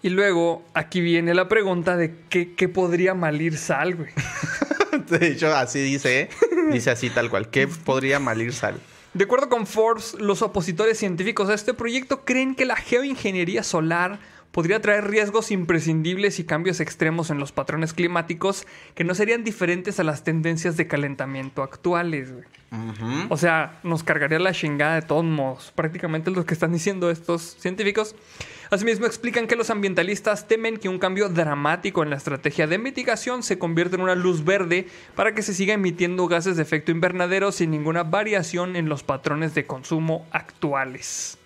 Y 0.02 0.08
luego 0.08 0.64
aquí 0.72 1.00
viene 1.00 1.34
la 1.34 1.48
pregunta 1.48 1.96
de 1.96 2.14
qué, 2.30 2.54
qué 2.54 2.68
podría 2.68 3.14
malir 3.14 3.58
sal, 3.58 3.96
güey. 3.96 4.10
De 5.08 5.26
hecho, 5.26 5.54
así 5.54 5.80
dice, 5.80 6.20
¿eh? 6.20 6.30
Dice 6.72 6.90
así 6.90 7.10
tal 7.10 7.30
cual. 7.30 7.50
¿Qué 7.50 7.68
podría 7.68 8.18
malir 8.18 8.52
sal? 8.52 8.80
De 9.12 9.24
acuerdo 9.24 9.48
con 9.48 9.66
Forbes, 9.66 10.14
los 10.20 10.40
opositores 10.40 10.98
científicos 10.98 11.50
a 11.50 11.54
este 11.54 11.74
proyecto 11.74 12.24
creen 12.24 12.54
que 12.54 12.64
la 12.64 12.76
geoingeniería 12.76 13.62
solar 13.62 14.20
podría 14.52 14.80
traer 14.80 15.08
riesgos 15.08 15.50
imprescindibles 15.50 16.38
y 16.38 16.44
cambios 16.44 16.80
extremos 16.80 17.30
en 17.30 17.38
los 17.38 17.52
patrones 17.52 17.92
climáticos 17.92 18.66
que 18.94 19.04
no 19.04 19.14
serían 19.14 19.44
diferentes 19.44 20.00
a 20.00 20.04
las 20.04 20.24
tendencias 20.24 20.76
de 20.76 20.86
calentamiento 20.86 21.62
actuales. 21.62 22.32
güey. 22.32 22.44
O 23.28 23.36
sea, 23.36 23.80
nos 23.82 24.04
cargaría 24.04 24.38
la 24.38 24.52
chingada 24.52 24.94
de 24.94 25.02
todos 25.02 25.24
modos. 25.24 25.72
Prácticamente 25.74 26.30
lo 26.30 26.46
que 26.46 26.54
están 26.54 26.72
diciendo 26.72 27.10
estos 27.10 27.56
científicos. 27.58 28.14
Asimismo, 28.70 29.06
explican 29.06 29.48
que 29.48 29.56
los 29.56 29.70
ambientalistas 29.70 30.46
temen 30.46 30.76
que 30.76 30.88
un 30.88 31.00
cambio 31.00 31.28
dramático 31.28 32.04
en 32.04 32.10
la 32.10 32.16
estrategia 32.16 32.68
de 32.68 32.78
mitigación 32.78 33.42
se 33.42 33.58
convierta 33.58 33.96
en 33.96 34.02
una 34.02 34.14
luz 34.14 34.44
verde 34.44 34.86
para 35.16 35.34
que 35.34 35.42
se 35.42 35.54
siga 35.54 35.74
emitiendo 35.74 36.28
gases 36.28 36.56
de 36.56 36.62
efecto 36.62 36.92
invernadero 36.92 37.50
sin 37.50 37.72
ninguna 37.72 38.04
variación 38.04 38.76
en 38.76 38.88
los 38.88 39.02
patrones 39.02 39.54
de 39.54 39.66
consumo 39.66 40.24
actuales. 40.30 41.39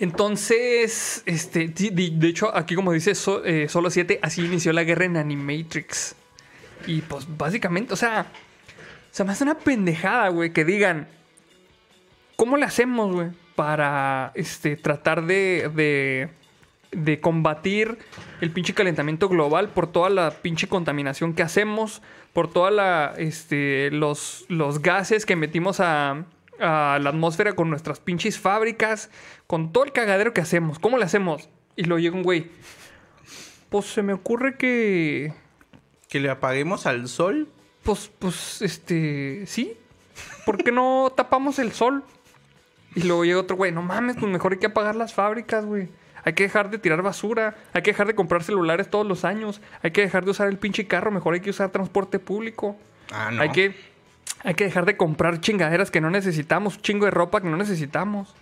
Entonces, 0.00 1.22
este, 1.26 1.68
de, 1.68 2.28
hecho, 2.28 2.54
aquí 2.56 2.74
como 2.76 2.92
dice 2.92 3.12
eh, 3.44 3.66
Solo 3.68 3.90
7, 3.90 4.20
así 4.22 4.44
inició 4.44 4.72
la 4.72 4.84
guerra 4.84 5.04
en 5.04 5.16
Animatrix. 5.16 6.14
Y 6.86 7.00
pues 7.02 7.26
básicamente, 7.36 7.92
o 7.94 7.96
sea, 7.96 8.26
se 9.10 9.24
me 9.24 9.32
hace 9.32 9.42
una 9.42 9.58
pendejada, 9.58 10.28
güey, 10.28 10.52
que 10.52 10.64
digan, 10.64 11.08
¿cómo 12.36 12.56
le 12.56 12.64
hacemos, 12.64 13.12
güey? 13.12 13.30
Para 13.56 14.30
este, 14.36 14.76
tratar 14.76 15.26
de, 15.26 15.68
de, 15.74 16.28
de 16.92 17.20
combatir 17.20 17.98
el 18.40 18.52
pinche 18.52 18.74
calentamiento 18.74 19.28
global 19.28 19.70
por 19.70 19.90
toda 19.90 20.10
la 20.10 20.30
pinche 20.30 20.68
contaminación 20.68 21.34
que 21.34 21.42
hacemos, 21.42 22.02
por 22.32 22.48
toda 22.48 22.70
la, 22.70 23.14
este, 23.18 23.90
los, 23.90 24.44
los 24.48 24.80
gases 24.80 25.26
que 25.26 25.34
metimos 25.34 25.80
a, 25.80 26.24
a 26.60 26.98
la 27.00 27.10
atmósfera 27.10 27.54
con 27.54 27.70
nuestras 27.70 28.00
pinches 28.00 28.38
fábricas, 28.38 29.10
con 29.46 29.72
todo 29.72 29.84
el 29.84 29.92
cagadero 29.92 30.32
que 30.32 30.40
hacemos. 30.40 30.78
¿Cómo 30.78 30.98
le 30.98 31.04
hacemos? 31.04 31.48
Y 31.76 31.84
luego 31.84 32.00
llega 32.00 32.16
un 32.16 32.22
güey. 32.22 32.50
Pues 33.68 33.86
se 33.86 34.02
me 34.02 34.12
ocurre 34.12 34.56
que 34.56 35.32
¿Que 36.08 36.20
le 36.20 36.30
apaguemos 36.30 36.86
al 36.86 37.08
sol? 37.08 37.48
pues, 37.82 38.10
pues, 38.18 38.60
este, 38.62 39.44
sí. 39.46 39.76
¿Por 40.44 40.62
qué 40.62 40.72
no 40.72 41.12
tapamos 41.16 41.58
el 41.58 41.72
sol? 41.72 42.02
Y 42.94 43.02
luego 43.02 43.24
llega 43.24 43.40
otro 43.40 43.56
güey, 43.56 43.70
no 43.70 43.82
mames, 43.82 44.16
pues 44.16 44.30
mejor 44.30 44.52
hay 44.52 44.58
que 44.58 44.66
apagar 44.66 44.96
las 44.96 45.14
fábricas, 45.14 45.64
güey. 45.64 45.88
Hay 46.24 46.32
que 46.32 46.42
dejar 46.42 46.70
de 46.70 46.78
tirar 46.78 47.00
basura, 47.02 47.56
hay 47.72 47.82
que 47.82 47.92
dejar 47.92 48.06
de 48.06 48.14
comprar 48.14 48.42
celulares 48.42 48.90
todos 48.90 49.06
los 49.06 49.24
años, 49.24 49.60
hay 49.82 49.92
que 49.92 50.00
dejar 50.00 50.24
de 50.24 50.32
usar 50.32 50.48
el 50.48 50.58
pinche 50.58 50.86
carro, 50.86 51.10
mejor 51.10 51.34
hay 51.34 51.40
que 51.40 51.50
usar 51.50 51.70
transporte 51.70 52.18
público. 52.18 52.76
Ah, 53.12 53.30
no. 53.30 53.40
Hay 53.40 53.50
que 53.50 53.74
hay 54.44 54.54
que 54.54 54.64
dejar 54.64 54.86
de 54.86 54.96
comprar 54.96 55.40
chingaderas 55.40 55.90
que 55.90 56.00
no 56.00 56.10
necesitamos, 56.10 56.76
un 56.76 56.82
chingo 56.82 57.04
de 57.04 57.10
ropa 57.10 57.40
que 57.40 57.48
no 57.48 57.56
necesitamos. 57.56 58.34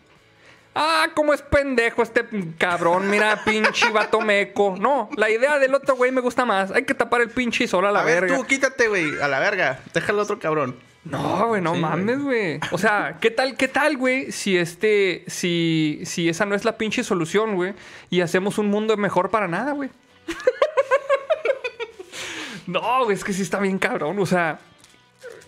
Ah, 0.79 1.07
cómo 1.15 1.33
es 1.33 1.41
pendejo 1.41 2.03
este 2.03 2.23
cabrón, 2.59 3.09
mira, 3.09 3.43
pinche 3.47 3.89
vato 3.91 4.21
meco. 4.21 4.77
No, 4.79 5.09
la 5.17 5.31
idea 5.31 5.59
del 5.59 5.75
otro 5.75 5.97
güey 5.97 6.13
me 6.13 6.21
gusta 6.21 6.45
más. 6.45 6.71
Hay 6.71 6.85
que 6.85 6.93
tapar 6.93 7.23
el 7.23 7.31
pinche 7.31 7.67
sol 7.67 7.87
a 7.87 7.93
la 7.93 8.01
a 8.01 8.05
ver, 8.05 8.25
verga. 8.25 8.37
tú, 8.37 8.45
quítate, 8.45 8.89
güey. 8.89 9.19
A 9.21 9.27
la 9.27 9.39
verga. 9.39 9.81
Déjalo 9.95 10.23
otro 10.23 10.39
cabrón. 10.39 10.77
No, 11.05 11.49
güey, 11.49 11.63
no 11.63 11.75
Sí, 11.75 11.81
mames, 11.81 12.21
güey. 12.21 12.61
O 12.73 12.79
sea, 12.79 13.17
¿qué 13.21 13.31
tal, 13.31 13.57
qué 13.57 13.69
tal, 13.69 13.97
güey? 13.97 14.33
Si 14.33 14.59
este, 14.59 15.25
si, 15.29 16.01
si 16.05 16.29
esa 16.29 16.45
no 16.45 16.55
es 16.55 16.65
la 16.65 16.77
pinche 16.77 17.05
solución, 17.05 17.55
güey, 17.55 17.75
y 18.11 18.21
hacemos 18.21 18.59
un 18.59 18.67
mundo 18.67 18.97
mejor 18.97 19.31
para 19.31 19.49
nada, 19.49 19.73
güey. 19.73 19.89
no, 22.67 23.05
güey, 23.05 23.17
es 23.17 23.25
que 23.25 23.33
sí 23.33 23.43
está 23.43 23.61
bien 23.61 23.79
cabrón. 23.79 24.19
O 24.19 24.27
sea, 24.27 24.59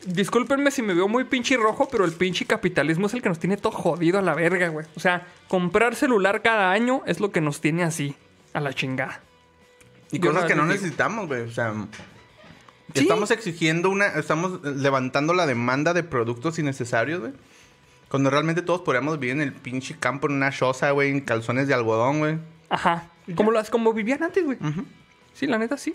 discúlpenme 0.06 0.70
si 0.70 0.82
me 0.82 0.94
veo 0.94 1.08
muy 1.08 1.24
pinche 1.24 1.56
rojo, 1.56 1.88
pero 1.90 2.04
el 2.04 2.12
pinche 2.12 2.44
capitalismo 2.46 3.06
es 3.06 3.14
el 3.14 3.22
que 3.22 3.28
nos 3.28 3.38
tiene 3.38 3.56
todo 3.56 3.72
jodido 3.72 4.18
a 4.18 4.22
la 4.22 4.34
verga, 4.34 4.68
güey. 4.68 4.86
O 4.96 5.00
sea, 5.00 5.26
comprar 5.48 5.94
celular 5.94 6.42
cada 6.42 6.70
año 6.70 7.02
es 7.06 7.20
lo 7.20 7.30
que 7.30 7.40
nos 7.40 7.60
tiene 7.60 7.84
así, 7.84 8.14
a 8.52 8.60
la 8.60 8.72
chingada. 8.72 9.20
Y 10.10 10.18
Yo 10.20 10.30
cosas 10.30 10.46
que 10.46 10.54
no 10.54 10.62
digo, 10.62 10.74
necesitamos, 10.74 11.26
güey. 11.26 11.42
O 11.42 11.50
sea, 11.50 11.74
Sí. 12.94 13.00
estamos 13.02 13.30
exigiendo 13.30 13.90
una. 13.90 14.06
Estamos 14.06 14.62
levantando 14.62 15.34
la 15.34 15.46
demanda 15.46 15.92
de 15.92 16.02
productos 16.02 16.58
innecesarios, 16.58 17.20
güey. 17.20 17.32
Cuando 18.08 18.30
realmente 18.30 18.62
todos 18.62 18.80
podríamos 18.80 19.18
vivir 19.18 19.34
en 19.36 19.42
el 19.42 19.52
pinche 19.52 19.94
campo, 19.98 20.26
en 20.28 20.32
una 20.36 20.50
choza, 20.50 20.90
güey, 20.92 21.10
en 21.10 21.20
calzones 21.20 21.68
de 21.68 21.74
algodón, 21.74 22.20
güey. 22.20 22.38
Ajá. 22.70 23.08
Como, 23.34 23.52
las, 23.52 23.68
como 23.68 23.92
vivían 23.92 24.22
antes, 24.22 24.42
güey. 24.42 24.56
Ujú. 24.62 24.86
Sí, 25.34 25.46
la 25.46 25.58
neta 25.58 25.76
sí. 25.76 25.94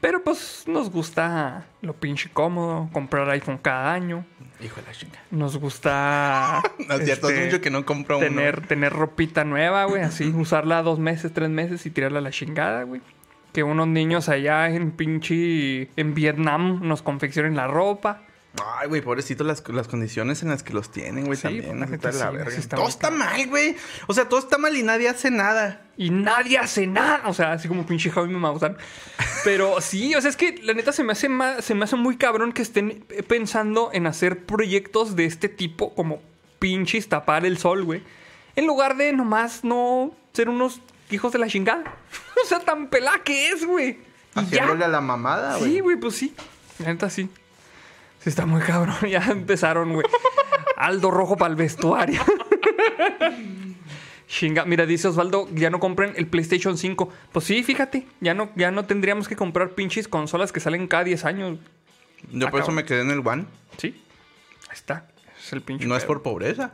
Pero 0.00 0.22
pues 0.22 0.64
nos 0.66 0.90
gusta 0.90 1.66
lo 1.82 1.92
pinche 1.92 2.30
cómodo, 2.32 2.88
comprar 2.92 3.28
iPhone 3.30 3.58
cada 3.58 3.92
año. 3.92 4.24
Hijo 4.60 4.80
de 4.80 4.86
la 4.86 4.92
chinga. 4.92 5.18
Nos 5.30 5.56
gusta. 5.56 6.62
No 6.88 6.94
es 6.94 7.04
cierto, 7.04 7.28
este, 7.28 7.44
mucho 7.44 7.60
que 7.60 7.70
no 7.70 7.84
compro 7.84 8.18
uno. 8.18 8.26
tener, 8.26 8.66
tener 8.66 8.92
ropita 8.92 9.44
nueva, 9.44 9.84
güey, 9.84 10.02
así, 10.02 10.28
usarla 10.36 10.82
dos 10.82 10.98
meses, 10.98 11.32
tres 11.32 11.50
meses 11.50 11.84
y 11.84 11.90
tirarla 11.90 12.20
a 12.20 12.22
la 12.22 12.30
chingada, 12.30 12.84
güey. 12.84 13.00
Que 13.52 13.62
unos 13.62 13.88
niños 13.88 14.28
allá 14.28 14.68
en 14.68 14.92
pinche. 14.92 15.90
en 15.96 16.14
Vietnam 16.14 16.80
nos 16.82 17.02
confeccionen 17.02 17.56
la 17.56 17.66
ropa. 17.66 18.22
Ay, 18.78 18.88
güey, 18.88 19.00
pobrecito 19.00 19.44
las, 19.44 19.62
las 19.68 19.88
condiciones 19.88 20.42
en 20.42 20.48
las 20.48 20.62
que 20.62 20.72
los 20.72 20.90
tienen, 20.90 21.24
güey, 21.26 21.36
Sí, 21.36 21.42
también. 21.44 21.78
pues, 21.78 21.90
neta 21.90 22.08
está 22.08 22.10
de 22.10 22.24
la 22.24 22.30
sí, 22.30 22.36
verga. 22.36 22.50
sí 22.52 22.60
está 22.60 22.76
todo 22.76 22.88
está 22.88 23.10
mal, 23.10 23.46
güey. 23.48 23.76
O 24.06 24.14
sea, 24.14 24.28
todo 24.28 24.40
está 24.40 24.58
mal 24.58 24.76
y 24.76 24.82
nadie 24.82 25.08
hace 25.08 25.30
nada. 25.30 25.82
Y 25.96 26.10
nadie 26.10 26.58
hace 26.58 26.86
nada. 26.86 27.22
O 27.26 27.34
sea, 27.34 27.52
así 27.52 27.66
como 27.68 27.84
pinche 27.86 28.10
Jaime 28.10 28.38
Maussan. 28.38 28.76
Pero 29.44 29.80
sí, 29.80 30.14
o 30.14 30.20
sea, 30.20 30.30
es 30.30 30.36
que 30.36 30.60
la 30.62 30.74
neta 30.74 30.92
se 30.92 31.02
me 31.04 31.12
hace 31.12 31.28
ma- 31.28 31.60
se 31.62 31.74
me 31.74 31.84
hace 31.84 31.96
muy 31.96 32.16
cabrón 32.16 32.52
que 32.52 32.62
estén 32.62 33.04
pensando 33.26 33.90
en 33.92 34.06
hacer 34.06 34.44
proyectos 34.44 35.16
de 35.16 35.24
este 35.24 35.48
tipo, 35.48 35.94
como 35.94 36.20
pinches 36.58 37.08
tapar 37.08 37.44
el 37.46 37.58
sol, 37.58 37.84
güey. 37.84 38.02
En 38.56 38.66
lugar 38.66 38.96
de 38.96 39.12
nomás 39.12 39.64
no 39.64 40.12
ser 40.32 40.48
unos 40.48 40.80
hijos 41.10 41.32
de 41.32 41.38
la 41.38 41.46
chingada. 41.48 41.84
O 42.44 42.46
sea, 42.46 42.60
tan 42.60 42.88
pelá 42.88 43.20
que 43.24 43.48
es, 43.50 43.66
güey. 43.66 43.88
Y 43.90 44.34
ya. 44.34 44.40
Haciéndole 44.42 44.84
a 44.84 44.88
la 44.88 45.00
mamada, 45.00 45.56
güey. 45.58 45.72
Sí, 45.72 45.80
güey, 45.80 45.96
pues 45.96 46.14
sí. 46.14 46.34
La 46.78 46.86
neta 46.92 47.10
sí. 47.10 47.28
Está 48.28 48.46
muy 48.46 48.60
cabrón. 48.60 48.94
Ya 49.08 49.24
empezaron, 49.30 49.94
güey. 49.94 50.06
Aldo 50.76 51.10
rojo 51.10 51.36
para 51.36 51.50
el 51.50 51.56
vestuario. 51.56 52.20
Chinga, 54.28 54.66
mira, 54.66 54.84
dice 54.84 55.08
Osvaldo, 55.08 55.48
ya 55.54 55.70
no 55.70 55.80
compren 55.80 56.12
el 56.16 56.26
PlayStation 56.26 56.76
5. 56.76 57.08
Pues 57.32 57.46
sí, 57.46 57.62
fíjate, 57.62 58.06
ya 58.20 58.34
no, 58.34 58.50
ya 58.56 58.70
no 58.70 58.84
tendríamos 58.84 59.26
que 59.26 59.36
comprar 59.36 59.70
pinches 59.70 60.06
consolas 60.06 60.52
que 60.52 60.60
salen 60.60 60.86
cada 60.86 61.04
10 61.04 61.24
años. 61.24 61.58
Yo 62.30 62.46
Ah, 62.46 62.50
por 62.50 62.60
eso 62.60 62.70
me 62.70 62.84
quedé 62.84 63.00
en 63.00 63.10
el 63.10 63.26
One. 63.26 63.46
Sí, 63.78 64.02
ahí 64.68 64.74
está. 64.74 65.08
Es 65.42 65.52
el 65.54 65.62
pinche. 65.62 65.86
No 65.86 65.96
es 65.96 66.04
por 66.04 66.22
pobreza. 66.22 66.72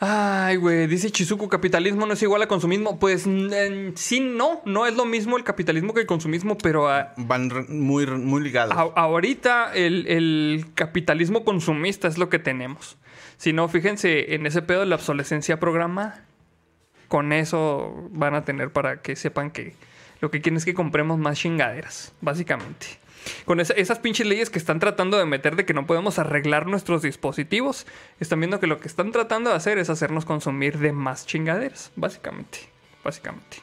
Ay, 0.00 0.54
güey, 0.56 0.86
dice 0.86 1.10
Chizuku, 1.10 1.48
capitalismo 1.48 2.06
no 2.06 2.12
es 2.12 2.22
igual 2.22 2.40
a 2.42 2.46
consumismo. 2.46 2.98
Pues 3.00 3.26
mm, 3.26 3.94
sí, 3.96 4.20
no, 4.20 4.62
no 4.64 4.86
es 4.86 4.94
lo 4.96 5.04
mismo 5.04 5.36
el 5.36 5.42
capitalismo 5.42 5.92
que 5.92 6.00
el 6.00 6.06
consumismo, 6.06 6.56
pero 6.56 6.88
ah, 6.88 7.12
Van 7.16 7.50
muy, 7.68 8.06
muy 8.06 8.40
ligados. 8.42 8.74
A- 8.76 9.00
ahorita 9.00 9.72
el, 9.74 10.06
el 10.06 10.66
capitalismo 10.74 11.44
consumista 11.44 12.06
es 12.06 12.16
lo 12.16 12.28
que 12.28 12.38
tenemos. 12.38 12.96
Si 13.38 13.52
no, 13.52 13.68
fíjense 13.68 14.34
en 14.36 14.46
ese 14.46 14.62
pedo 14.62 14.80
de 14.80 14.86
la 14.86 14.94
obsolescencia 14.96 15.58
programada. 15.58 16.24
Con 17.08 17.32
eso 17.32 18.08
van 18.10 18.34
a 18.34 18.44
tener 18.44 18.70
para 18.70 19.00
que 19.02 19.16
sepan 19.16 19.50
que 19.50 19.74
lo 20.20 20.30
que 20.30 20.40
quieren 20.40 20.58
es 20.58 20.64
que 20.64 20.74
compremos 20.74 21.18
más 21.18 21.38
chingaderas, 21.38 22.12
básicamente. 22.20 22.86
Con 23.44 23.60
esa- 23.60 23.74
esas 23.74 23.98
pinches 23.98 24.26
leyes 24.26 24.50
que 24.50 24.58
están 24.58 24.80
tratando 24.80 25.18
de 25.18 25.26
meter 25.26 25.56
de 25.56 25.64
que 25.64 25.74
no 25.74 25.86
podemos 25.86 26.18
arreglar 26.18 26.66
nuestros 26.66 27.02
dispositivos, 27.02 27.86
están 28.20 28.40
viendo 28.40 28.60
que 28.60 28.66
lo 28.66 28.78
que 28.80 28.88
están 28.88 29.12
tratando 29.12 29.50
de 29.50 29.56
hacer 29.56 29.78
es 29.78 29.90
hacernos 29.90 30.24
consumir 30.24 30.78
de 30.78 30.92
más 30.92 31.26
chingaderas, 31.26 31.92
básicamente. 31.96 32.58
Básicamente. 33.04 33.58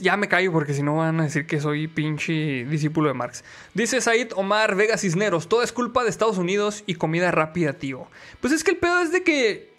Ya 0.00 0.16
me 0.16 0.26
callo 0.28 0.52
porque 0.52 0.72
si 0.72 0.82
no 0.82 0.96
van 0.96 1.20
a 1.20 1.24
decir 1.24 1.46
que 1.46 1.60
soy 1.60 1.86
pinche 1.86 2.64
discípulo 2.64 3.08
de 3.08 3.14
Marx. 3.14 3.44
Dice 3.74 4.00
Said 4.00 4.32
Omar 4.34 4.74
Vega 4.74 4.96
Cisneros, 4.96 5.48
todo 5.48 5.62
es 5.62 5.70
culpa 5.70 6.02
de 6.02 6.08
Estados 6.08 6.38
Unidos 6.38 6.82
y 6.86 6.94
comida 6.94 7.30
rápida, 7.30 7.74
tío. 7.74 8.06
Pues 8.40 8.54
es 8.54 8.64
que 8.64 8.70
el 8.70 8.78
pedo 8.78 9.00
es 9.02 9.12
de 9.12 9.22
que 9.22 9.74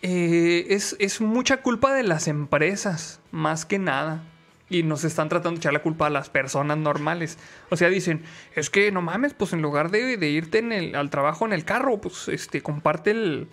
eh, 0.00 0.66
es, 0.70 0.96
es 0.98 1.20
mucha 1.20 1.58
culpa 1.58 1.92
de 1.92 2.02
las 2.02 2.28
empresas, 2.28 3.20
más 3.30 3.66
que 3.66 3.78
nada. 3.78 4.22
Y 4.72 4.82
nos 4.82 5.04
están 5.04 5.28
tratando 5.28 5.52
de 5.52 5.56
echar 5.58 5.72
la 5.72 5.82
culpa 5.82 6.06
a 6.06 6.10
las 6.10 6.30
personas 6.30 6.78
normales. 6.78 7.38
O 7.70 7.76
sea, 7.76 7.88
dicen, 7.90 8.22
es 8.54 8.70
que 8.70 8.90
no 8.90 9.02
mames, 9.02 9.34
pues 9.34 9.52
en 9.52 9.60
lugar 9.60 9.90
de, 9.90 10.16
de 10.16 10.30
irte 10.30 10.92
al 10.94 11.10
trabajo 11.10 11.44
en 11.44 11.52
el 11.52 11.64
carro, 11.64 12.00
pues 12.00 12.28
este, 12.28 12.62
comparte 12.62 13.10
el, 13.10 13.48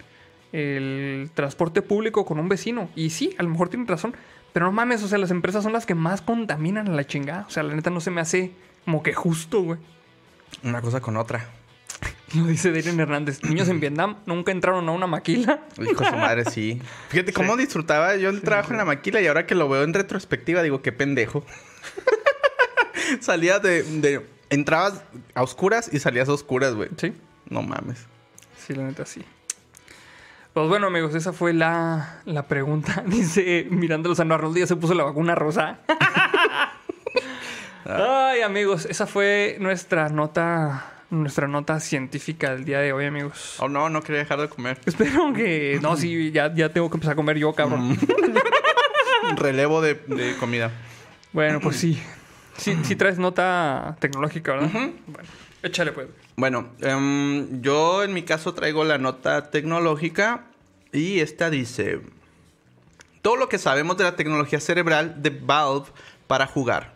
el 0.54 1.30
transporte 1.34 1.82
público 1.82 2.26
con 2.26 2.40
un 2.40 2.48
vecino. 2.48 2.90
Y 2.96 3.10
sí, 3.10 3.36
a 3.38 3.44
lo 3.44 3.50
mejor 3.50 3.68
tienen 3.68 3.88
razón. 3.88 4.16
Pero 4.54 4.66
no 4.66 4.72
mames, 4.72 5.04
o 5.04 5.08
sea, 5.08 5.18
las 5.18 5.30
empresas 5.30 5.64
son 5.64 5.74
las 5.74 5.86
que 5.86 5.94
más 5.94 6.22
contaminan 6.22 6.88
a 6.88 6.92
la 6.92 7.06
chingada. 7.06 7.46
O 7.48 7.52
sea, 7.52 7.64
la 7.64 7.76
neta 7.76 7.90
no 7.90 8.00
se 8.00 8.12
me 8.12 8.22
hace 8.22 8.52
como 8.86 9.04
que 9.04 9.14
justo, 9.14 9.62
güey. 9.62 9.80
Una 10.64 10.82
cosa 10.82 11.02
con 11.02 11.18
otra. 11.18 11.50
Lo 12.36 12.46
dice 12.46 12.72
Darren 12.72 13.00
Hernández. 13.00 13.44
Niños 13.44 13.68
en 13.70 13.80
Vietnam 13.80 14.18
nunca 14.26 14.52
entraron 14.52 14.88
a 14.88 14.92
una 14.92 15.08
maquila. 15.08 15.62
Hijo 15.82 16.04
de 16.04 16.10
su 16.10 16.16
madre, 16.16 16.46
sí. 16.46 16.82
Fíjate 17.10 17.34
cómo 17.34 17.58
disfrutaba 17.58 18.16
yo 18.18 18.30
el 18.30 18.42
trabajo 18.42 18.72
en 18.72 18.78
la 18.78 18.86
maquila 18.86 19.20
y 19.22 19.28
ahora 19.28 19.46
que 19.48 19.56
lo 19.56 19.68
veo 19.68 19.84
en 19.84 19.94
retrospectiva 19.94 20.62
digo, 20.62 20.82
qué 20.82 20.92
pendejo. 20.92 21.44
salías 23.20 23.62
de, 23.62 23.84
de- 23.84 24.26
Entrabas 24.52 25.04
a 25.36 25.44
oscuras 25.44 25.92
y 25.94 26.00
salías 26.00 26.28
a 26.30 26.34
oscuras, 26.34 26.74
güey. 26.74 26.90
Sí, 26.98 27.14
No 27.50 27.62
mames. 27.62 28.06
sí, 28.58 28.74
la 28.74 28.84
neta 28.84 29.06
sí. 29.06 29.24
Pues 30.54 30.68
bueno, 30.68 30.88
amigos, 30.88 31.14
esa 31.14 31.34
fue 31.34 31.54
la, 31.54 32.22
la 32.26 32.48
pregunta. 32.48 33.04
Dice 33.06 33.68
Miranda 33.70 34.10
Lozano 34.10 34.34
Arnold 34.34 34.58
ya 34.58 34.66
se 34.68 34.76
puso 34.76 34.96
la 34.96 35.04
vacuna 35.04 35.36
rosa. 35.36 35.80
Ay, 37.86 38.42
amigos, 38.42 38.86
esa 38.86 39.08
fue 39.08 39.58
nuestra 39.60 40.10
nota, 40.10 40.99
nuestra 41.10 41.48
nota 41.48 41.80
científica 41.80 42.52
del 42.52 42.66
día 42.66 42.80
de 42.80 42.94
hoy, 42.94 43.06
amigos. 43.06 43.56
Oh, 43.60 43.68
no, 43.68 43.90
no 43.90 44.02
quería 44.02 44.20
dejar 44.20 44.40
de 44.40 44.50
comer. 44.50 44.80
Espero 44.86 45.34
que. 45.34 45.80
No, 45.82 45.98
sí, 45.98 46.32
ya, 46.32 46.54
ya 46.54 46.70
tengo 46.70 46.90
que 46.90 46.98
empezar 46.98 47.14
a 47.14 47.16
comer 47.16 47.38
yo, 47.38 47.54
cabrón. 47.54 47.98
Relevo 49.36 49.82
de, 49.82 49.96
de 49.96 50.36
comida. 50.38 50.72
Bueno, 51.32 51.60
pues 51.60 51.78
sí. 51.78 52.02
Sí, 52.58 52.78
sí 52.84 52.96
traes 52.96 53.18
nota 53.18 53.96
tecnológica, 54.00 54.54
¿verdad? 54.54 54.70
Bueno, 55.08 55.30
échale 55.64 55.92
pues. 55.94 56.08
Bueno, 56.36 56.70
em, 56.82 57.62
yo 57.62 58.04
en 58.04 58.14
mi 58.14 58.24
caso 58.24 58.54
traigo 58.54 58.84
la 58.84 58.98
nota 58.98 59.50
tecnológica 59.50 60.46
y 60.92 61.20
esta 61.20 61.50
dice, 61.50 62.02
todo 63.22 63.38
lo 63.38 63.48
que 63.48 63.58
sabemos 63.58 63.98
de 63.98 64.04
la 64.04 64.16
tecnología 64.16 64.60
cerebral 64.60 65.22
de 65.22 65.30
Valve 65.30 65.88
para 66.28 66.48
jugar. 66.48 66.94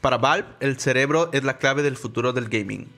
Para 0.00 0.18
Valve, 0.18 0.48
el 0.60 0.78
cerebro 0.78 1.30
es 1.32 1.44
la 1.44 1.58
clave 1.58 1.82
del 1.82 1.96
futuro 1.96 2.32
del 2.32 2.48
gaming. 2.48 2.88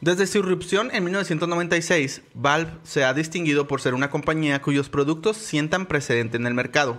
Desde 0.00 0.26
su 0.26 0.38
irrupción 0.38 0.90
en 0.92 1.04
1996, 1.04 2.20
Valve 2.34 2.70
se 2.84 3.04
ha 3.04 3.14
distinguido 3.14 3.66
por 3.66 3.80
ser 3.80 3.94
una 3.94 4.10
compañía 4.10 4.60
cuyos 4.60 4.88
productos 4.88 5.36
sientan 5.38 5.86
precedente 5.86 6.36
en 6.36 6.46
el 6.46 6.54
mercado. 6.54 6.98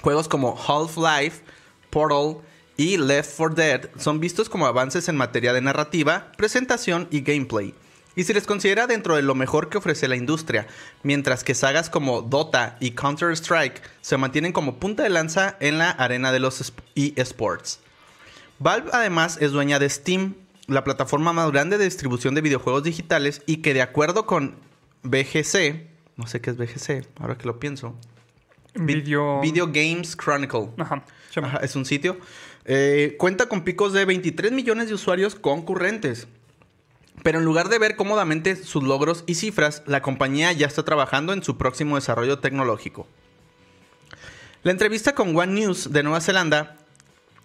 Juegos 0.00 0.26
como 0.26 0.58
Half-Life, 0.58 1.42
Portal 1.90 2.38
y 2.76 2.96
Left 2.96 3.34
4 3.36 3.54
Dead 3.54 3.90
son 3.98 4.18
vistos 4.18 4.48
como 4.48 4.66
avances 4.66 5.08
en 5.08 5.16
materia 5.16 5.52
de 5.52 5.60
narrativa, 5.60 6.32
presentación 6.38 7.06
y 7.10 7.20
gameplay. 7.20 7.74
Y 8.16 8.24
se 8.24 8.34
les 8.34 8.46
considera 8.46 8.86
dentro 8.86 9.14
de 9.16 9.22
lo 9.22 9.34
mejor 9.34 9.68
que 9.68 9.78
ofrece 9.78 10.08
la 10.08 10.16
industria, 10.16 10.66
mientras 11.02 11.44
que 11.44 11.54
sagas 11.54 11.90
como 11.90 12.22
Dota 12.22 12.76
y 12.80 12.92
Counter-Strike 12.92 13.82
se 14.00 14.16
mantienen 14.16 14.52
como 14.52 14.76
punta 14.80 15.02
de 15.02 15.10
lanza 15.10 15.56
en 15.60 15.78
la 15.78 15.90
arena 15.90 16.32
de 16.32 16.40
los 16.40 16.60
esp- 16.62 17.12
eSports. 17.16 17.78
Valve 18.58 18.90
además 18.92 19.38
es 19.40 19.52
dueña 19.52 19.78
de 19.78 19.88
Steam, 19.88 20.34
la 20.70 20.84
plataforma 20.84 21.32
más 21.32 21.50
grande 21.50 21.78
de 21.78 21.84
distribución 21.84 22.34
de 22.34 22.40
videojuegos 22.40 22.82
digitales 22.82 23.42
y 23.46 23.58
que 23.58 23.74
de 23.74 23.82
acuerdo 23.82 24.26
con 24.26 24.56
BGC, 25.02 25.86
no 26.16 26.26
sé 26.26 26.40
qué 26.40 26.50
es 26.50 26.56
BGC, 26.56 27.06
ahora 27.20 27.36
que 27.36 27.46
lo 27.46 27.58
pienso, 27.60 27.94
Vi- 28.74 28.94
Video. 28.94 29.40
Video 29.40 29.66
Games 29.66 30.16
Chronicle. 30.16 30.68
Ajá. 30.78 31.04
Ajá, 31.36 31.58
es 31.58 31.76
un 31.76 31.84
sitio. 31.84 32.18
Eh, 32.64 33.16
cuenta 33.18 33.46
con 33.48 33.62
picos 33.64 33.92
de 33.92 34.04
23 34.04 34.52
millones 34.52 34.88
de 34.88 34.94
usuarios 34.94 35.34
concurrentes. 35.34 36.28
Pero 37.22 37.38
en 37.38 37.44
lugar 37.44 37.68
de 37.68 37.78
ver 37.78 37.96
cómodamente 37.96 38.56
sus 38.56 38.82
logros 38.82 39.24
y 39.26 39.34
cifras, 39.34 39.82
la 39.86 40.00
compañía 40.02 40.52
ya 40.52 40.66
está 40.66 40.84
trabajando 40.84 41.32
en 41.32 41.42
su 41.42 41.58
próximo 41.58 41.96
desarrollo 41.96 42.38
tecnológico. 42.38 43.06
La 44.62 44.70
entrevista 44.72 45.14
con 45.14 45.36
One 45.36 45.52
News 45.52 45.92
de 45.92 46.02
Nueva 46.02 46.20
Zelanda, 46.20 46.76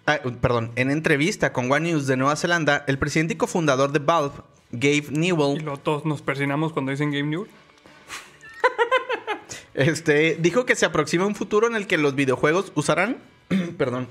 ah, 0.06 0.18
perdón, 0.40 0.72
en 0.76 0.90
entrevista 0.90 1.52
con 1.52 1.70
One 1.70 1.90
News 1.90 2.06
de 2.06 2.16
Nueva 2.16 2.36
Zelanda, 2.36 2.84
el 2.86 2.98
presidente 2.98 3.34
y 3.34 3.36
cofundador 3.36 3.92
de 3.92 3.98
Valve, 3.98 4.36
Gabe 4.72 5.06
Y 5.10 5.18
Newell, 5.18 5.62
luego 5.62 5.78
todos 5.78 6.04
nos 6.04 6.22
persinamos 6.22 6.72
cuando 6.72 6.90
dicen 6.90 7.10
Game 7.10 7.30
News. 7.30 7.48
Este, 9.74 10.36
dijo 10.36 10.64
que 10.64 10.74
se 10.74 10.86
aproxima 10.86 11.26
un 11.26 11.34
futuro 11.34 11.66
en 11.66 11.76
el 11.76 11.86
que 11.86 11.98
los 11.98 12.14
videojuegos 12.14 12.72
usarán, 12.74 13.18
perdón, 13.76 14.08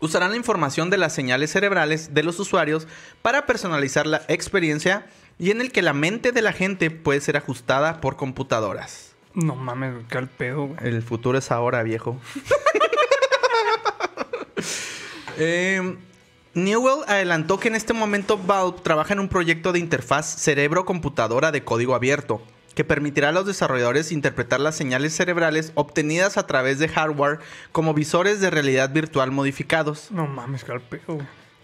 usarán 0.00 0.30
la 0.32 0.36
información 0.36 0.90
de 0.90 0.98
las 0.98 1.14
señales 1.14 1.50
cerebrales 1.50 2.12
de 2.12 2.22
los 2.22 2.38
usuarios 2.38 2.86
para 3.22 3.46
personalizar 3.46 4.06
la 4.06 4.22
experiencia 4.28 5.06
y 5.38 5.52
en 5.52 5.60
el 5.60 5.72
que 5.72 5.80
la 5.80 5.94
mente 5.94 6.32
de 6.32 6.42
la 6.42 6.52
gente 6.52 6.90
puede 6.90 7.22
ser 7.22 7.38
ajustada 7.38 8.00
por 8.00 8.16
computadoras. 8.16 9.16
No 9.34 9.54
mames, 9.54 10.04
qué 10.08 10.18
al 10.18 10.28
pedo, 10.28 10.66
güey. 10.66 10.78
El 10.82 11.02
futuro 11.02 11.38
es 11.38 11.50
ahora, 11.50 11.82
viejo. 11.82 12.20
Eh, 15.40 15.96
Newell 16.54 17.04
adelantó 17.06 17.60
que 17.60 17.68
en 17.68 17.76
este 17.76 17.92
momento 17.92 18.38
Valve 18.38 18.78
trabaja 18.82 19.12
en 19.12 19.20
un 19.20 19.28
proyecto 19.28 19.72
de 19.72 19.78
interfaz 19.78 20.26
cerebro-computadora 20.40 21.52
de 21.52 21.62
código 21.62 21.94
abierto 21.94 22.42
que 22.78 22.84
permitirá 22.84 23.30
a 23.30 23.32
los 23.32 23.44
desarrolladores 23.44 24.12
interpretar 24.12 24.60
las 24.60 24.76
señales 24.76 25.12
cerebrales 25.12 25.72
obtenidas 25.74 26.38
a 26.38 26.46
través 26.46 26.78
de 26.78 26.86
hardware 26.86 27.40
como 27.72 27.92
visores 27.92 28.40
de 28.40 28.50
realidad 28.50 28.92
virtual 28.92 29.32
modificados. 29.32 30.12
No 30.12 30.28
mames, 30.28 30.64
güey. 30.64 30.80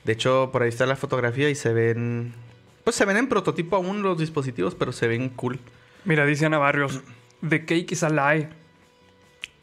De 0.02 0.12
hecho, 0.12 0.50
por 0.52 0.62
ahí 0.62 0.70
está 0.70 0.86
la 0.86 0.96
fotografía 0.96 1.48
y 1.50 1.54
se 1.54 1.72
ven... 1.72 2.34
Pues 2.82 2.96
se 2.96 3.04
ven 3.04 3.16
en 3.16 3.28
prototipo 3.28 3.76
aún 3.76 4.02
los 4.02 4.18
dispositivos, 4.18 4.74
pero 4.74 4.90
se 4.90 5.06
ven 5.06 5.28
cool. 5.28 5.60
Mira, 6.04 6.26
dice 6.26 6.46
Ana 6.46 6.58
Barrios. 6.58 7.00
The 7.48 7.64
cake 7.64 7.92
is 7.92 8.02
a 8.02 8.10
lie. 8.10 8.48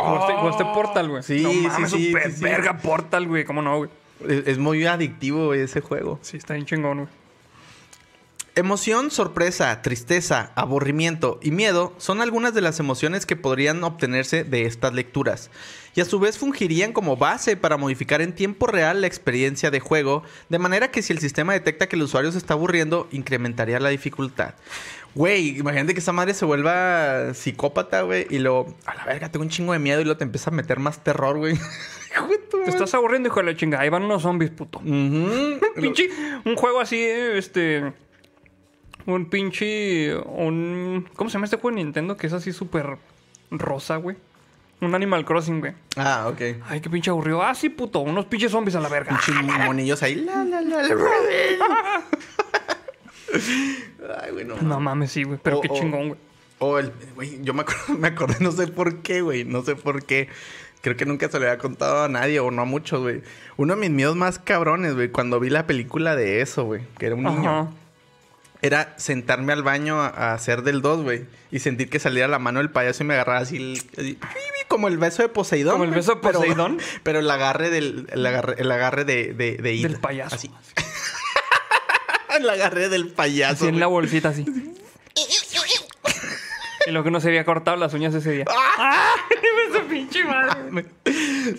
Jugaste, 0.01 0.33
jugaste 0.33 0.65
Portal, 0.65 1.09
güey. 1.09 1.23
Sí, 1.23 1.41
no 1.41 1.49
sí, 1.51 1.61
mames, 1.67 1.91
sí, 1.91 2.07
super 2.07 2.31
sí, 2.31 2.37
sí. 2.37 2.43
verga 2.43 2.77
Portal, 2.77 3.27
güey. 3.27 3.45
¿Cómo 3.45 3.61
no, 3.61 3.77
güey? 3.77 3.89
Es, 4.27 4.47
es 4.47 4.57
muy 4.57 4.85
adictivo 4.85 5.47
güey, 5.47 5.61
ese 5.61 5.81
juego. 5.81 6.19
Sí, 6.21 6.37
está 6.37 6.53
bien 6.53 6.65
chingón, 6.65 6.97
güey. 6.97 7.09
Emoción, 8.53 9.11
sorpresa, 9.11 9.81
tristeza, 9.81 10.51
aburrimiento 10.55 11.39
y 11.41 11.51
miedo 11.51 11.93
son 11.97 12.19
algunas 12.19 12.53
de 12.53 12.59
las 12.59 12.81
emociones 12.81 13.25
que 13.25 13.37
podrían 13.37 13.81
obtenerse 13.81 14.43
de 14.43 14.65
estas 14.65 14.93
lecturas, 14.93 15.49
y 15.95 16.01
a 16.01 16.05
su 16.05 16.19
vez 16.19 16.37
fungirían 16.37 16.91
como 16.91 17.15
base 17.15 17.55
para 17.55 17.77
modificar 17.77 18.21
en 18.21 18.35
tiempo 18.35 18.67
real 18.67 18.99
la 18.99 19.07
experiencia 19.07 19.71
de 19.71 19.79
juego, 19.79 20.23
de 20.49 20.59
manera 20.59 20.91
que 20.91 21.01
si 21.01 21.13
el 21.13 21.19
sistema 21.19 21.53
detecta 21.53 21.87
que 21.87 21.95
el 21.95 22.01
usuario 22.01 22.29
se 22.33 22.39
está 22.39 22.53
aburriendo, 22.55 23.07
incrementaría 23.11 23.79
la 23.79 23.87
dificultad. 23.87 24.55
Güey, 25.15 25.57
imagínate 25.57 25.93
que 25.93 26.01
esa 26.01 26.11
madre 26.11 26.33
se 26.33 26.43
vuelva 26.43 27.33
psicópata, 27.33 28.01
güey, 28.01 28.27
y 28.29 28.39
luego, 28.39 28.75
a 28.85 28.95
la 28.95 29.05
verga, 29.05 29.31
tengo 29.31 29.43
un 29.43 29.49
chingo 29.49 29.71
de 29.71 29.79
miedo 29.79 30.01
y 30.01 30.03
luego 30.03 30.17
te 30.17 30.25
empieza 30.25 30.49
a 30.49 30.53
meter 30.53 30.77
más 30.77 31.01
terror, 31.01 31.37
güey. 31.37 31.57
Te 32.65 32.69
estás 32.69 32.93
aburriendo, 32.93 33.29
hijo 33.29 33.39
de 33.39 33.45
la 33.45 33.55
chingada. 33.55 33.83
Ahí 33.83 33.89
van 33.89 34.03
unos 34.03 34.21
zombies, 34.21 34.51
puto. 34.51 34.79
Pinche, 35.75 36.09
un 36.43 36.55
juego 36.55 36.81
así, 36.81 37.01
este. 37.01 37.93
Un 39.05 39.25
pinche. 39.25 40.15
Un. 40.15 41.07
¿Cómo 41.15 41.29
se 41.29 41.33
llama 41.35 41.45
este 41.45 41.57
juego 41.57 41.75
de 41.75 41.83
Nintendo? 41.83 42.17
Que 42.17 42.27
es 42.27 42.33
así 42.33 42.51
súper 42.51 42.97
rosa, 43.49 43.95
güey. 43.97 44.17
Un 44.81 44.95
Animal 44.95 45.25
Crossing, 45.25 45.59
güey. 45.59 45.73
Ah, 45.95 46.27
ok. 46.27 46.41
Ay, 46.67 46.81
qué 46.81 46.89
pinche 46.89 47.09
aburrido. 47.11 47.43
Ah, 47.43 47.53
sí, 47.53 47.69
puto. 47.69 47.99
Unos 47.99 48.25
pinches 48.25 48.51
zombies 48.51 48.75
a 48.75 48.79
la 48.79 48.89
verga. 48.89 49.09
Pinches 49.15 49.35
monillos 49.65 50.01
ahí. 50.01 50.15
La, 50.15 50.43
la, 50.43 50.61
la, 50.61 50.81
la. 50.83 52.01
Ay, 54.23 54.31
güey, 54.31 54.45
no. 54.45 54.55
No 54.61 54.79
mames, 54.79 55.11
sí, 55.11 55.23
güey. 55.23 55.39
Pero 55.41 55.61
qué 55.61 55.67
o- 55.69 55.75
chingón, 55.75 56.07
güey. 56.09 56.19
O 56.63 56.77
el, 56.77 56.91
güey, 57.15 57.39
yo 57.41 57.53
me 57.55 57.61
acordé, 57.61 57.93
me 57.99 58.07
acordé, 58.09 58.35
no 58.39 58.51
sé 58.51 58.67
por 58.67 58.97
qué, 59.01 59.21
güey, 59.21 59.45
no 59.45 59.63
sé 59.63 59.75
por 59.75 60.05
qué. 60.05 60.27
Creo 60.81 60.95
que 60.95 61.05
nunca 61.05 61.27
se 61.29 61.39
le 61.39 61.47
había 61.47 61.57
contado 61.59 62.03
a 62.03 62.07
nadie 62.07 62.39
o 62.39 62.51
no 62.51 62.63
a 62.63 62.65
muchos, 62.65 63.01
güey. 63.01 63.21
Uno 63.57 63.75
de 63.75 63.81
mis 63.81 63.89
miedos 63.91 64.15
más 64.15 64.37
cabrones, 64.39 64.93
güey, 64.95 65.09
cuando 65.09 65.39
vi 65.39 65.49
la 65.49 65.65
película 65.67 66.15
de 66.15 66.41
eso, 66.41 66.65
güey, 66.65 66.81
que 66.97 67.05
era 67.07 67.15
un 67.15 67.23
niño. 67.23 67.73
Era 68.61 68.93
sentarme 68.97 69.53
al 69.53 69.63
baño 69.63 69.99
a, 69.99 70.33
hacer 70.33 70.61
del 70.61 70.81
2, 70.81 71.03
güey, 71.03 71.25
y 71.51 71.59
sentir 71.59 71.89
que 71.89 71.99
saliera 71.99 72.27
la 72.27 72.39
mano 72.39 72.59
del 72.59 72.69
payaso 72.69 73.03
y 73.03 73.07
me 73.07 73.15
agarraba 73.15 73.39
así, 73.39 73.81
así, 73.97 74.17
como 74.67 74.87
el 74.87 74.97
beso 74.97 75.21
de 75.21 75.29
Poseidón. 75.29 75.73
¿Como 75.73 75.83
el 75.83 75.91
beso 75.91 76.15
de 76.15 76.21
Poseidón? 76.21 76.79
Pero, 77.03 77.19
el 77.19 77.29
agarre 77.29 77.69
del, 77.69 78.07
el 78.11 78.25
agarre, 78.25 78.55
el 78.57 78.71
agarre 78.71 79.03
de, 79.03 79.33
de, 79.33 79.57
de. 79.57 79.81
Del 79.81 79.99
payaso. 79.99 80.35
Así. 80.35 80.49
el 82.37 82.49
agarre 82.49 82.87
del 82.87 83.09
payaso. 83.09 83.53
Así 83.53 83.67
en 83.67 83.79
la 83.79 83.87
bolsita, 83.87 84.29
así. 84.29 84.45
y 86.87 86.91
lo 86.91 87.03
que 87.03 87.11
no 87.11 87.19
se 87.19 87.27
había 87.27 87.43
cortado 87.43 87.75
las 87.77 87.93
uñas 87.93 88.13
ese 88.13 88.31
día. 88.31 88.45
¡Ah! 88.49 89.10
¡Esa 90.01 90.11
pinche 90.11 90.23
madre! 90.25 90.85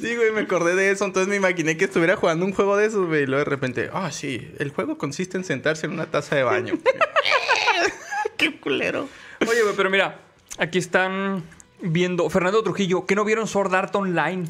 Sí, 0.00 0.16
güey, 0.16 0.30
me 0.32 0.40
acordé 0.40 0.74
de 0.74 0.90
eso. 0.90 1.04
Entonces 1.04 1.28
me 1.28 1.36
imaginé 1.36 1.76
que 1.76 1.84
estuviera 1.84 2.16
jugando 2.16 2.44
un 2.46 2.52
juego 2.52 2.76
de 2.76 2.86
esos, 2.86 3.06
güey. 3.06 3.22
Y 3.22 3.26
luego 3.26 3.44
de 3.44 3.50
repente, 3.50 3.90
ah, 3.92 4.10
sí, 4.12 4.50
el 4.58 4.70
juego 4.70 4.98
consiste 4.98 5.36
en 5.36 5.44
sentarse 5.44 5.86
en 5.86 5.92
una 5.92 6.06
taza 6.06 6.36
de 6.36 6.42
baño. 6.42 6.74
¡Qué 8.36 8.58
culero! 8.58 9.08
Oye, 9.40 9.62
güey, 9.62 9.74
pero 9.76 9.90
mira, 9.90 10.18
aquí 10.58 10.78
están 10.78 11.42
viendo. 11.80 12.28
Fernando 12.30 12.62
Trujillo, 12.62 13.06
¿qué 13.06 13.14
no 13.14 13.24
vieron 13.24 13.46
Sword 13.46 13.74
Art 13.74 13.94
Online? 13.96 14.44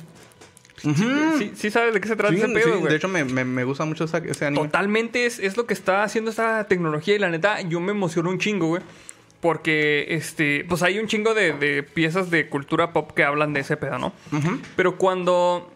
Sí, 0.77 1.53
sí 1.55 1.71
sabes 1.71 1.95
de 1.95 2.01
qué 2.01 2.09
se 2.09 2.17
trata 2.17 2.35
Sí, 2.35 2.41
ese 2.41 2.49
pedo, 2.49 2.65
sí, 2.75 2.79
güey. 2.81 2.91
de 2.91 2.97
hecho, 2.97 3.07
me, 3.09 3.25
me- 3.25 3.45
me 3.45 3.63
gusta 3.63 3.85
mucho 3.85 4.05
esa- 4.05 4.19
ese 4.19 4.47
anime. 4.47 4.65
Totalmente 4.65 5.27
es, 5.27 5.39
es 5.39 5.57
lo 5.57 5.65
que 5.67 5.75
está 5.75 6.03
haciendo 6.03 6.31
esta 6.31 6.67
tecnología 6.67 7.15
y 7.15 7.19
la 7.21 7.31
neta, 7.31 7.61
yo 7.61 7.79
me 7.81 7.93
emociono 7.93 8.31
un 8.31 8.39
chingo, 8.39 8.67
güey. 8.67 8.83
Porque, 9.43 10.07
este, 10.11 10.65
pues 10.69 10.85
hay 10.85 11.01
un 11.01 11.09
chingo 11.09 11.35
de, 11.35 11.53
de 11.53 11.83
piezas 11.83 12.31
de 12.31 12.49
cultura 12.49 12.93
pop 12.93 13.11
que 13.11 13.25
hablan 13.25 13.53
de 13.53 13.61
ese 13.61 13.77
pedo, 13.77 13.99
¿no? 13.99 14.13
Ujú. 14.31 14.61
Pero 14.77 14.97
cuando, 14.97 15.69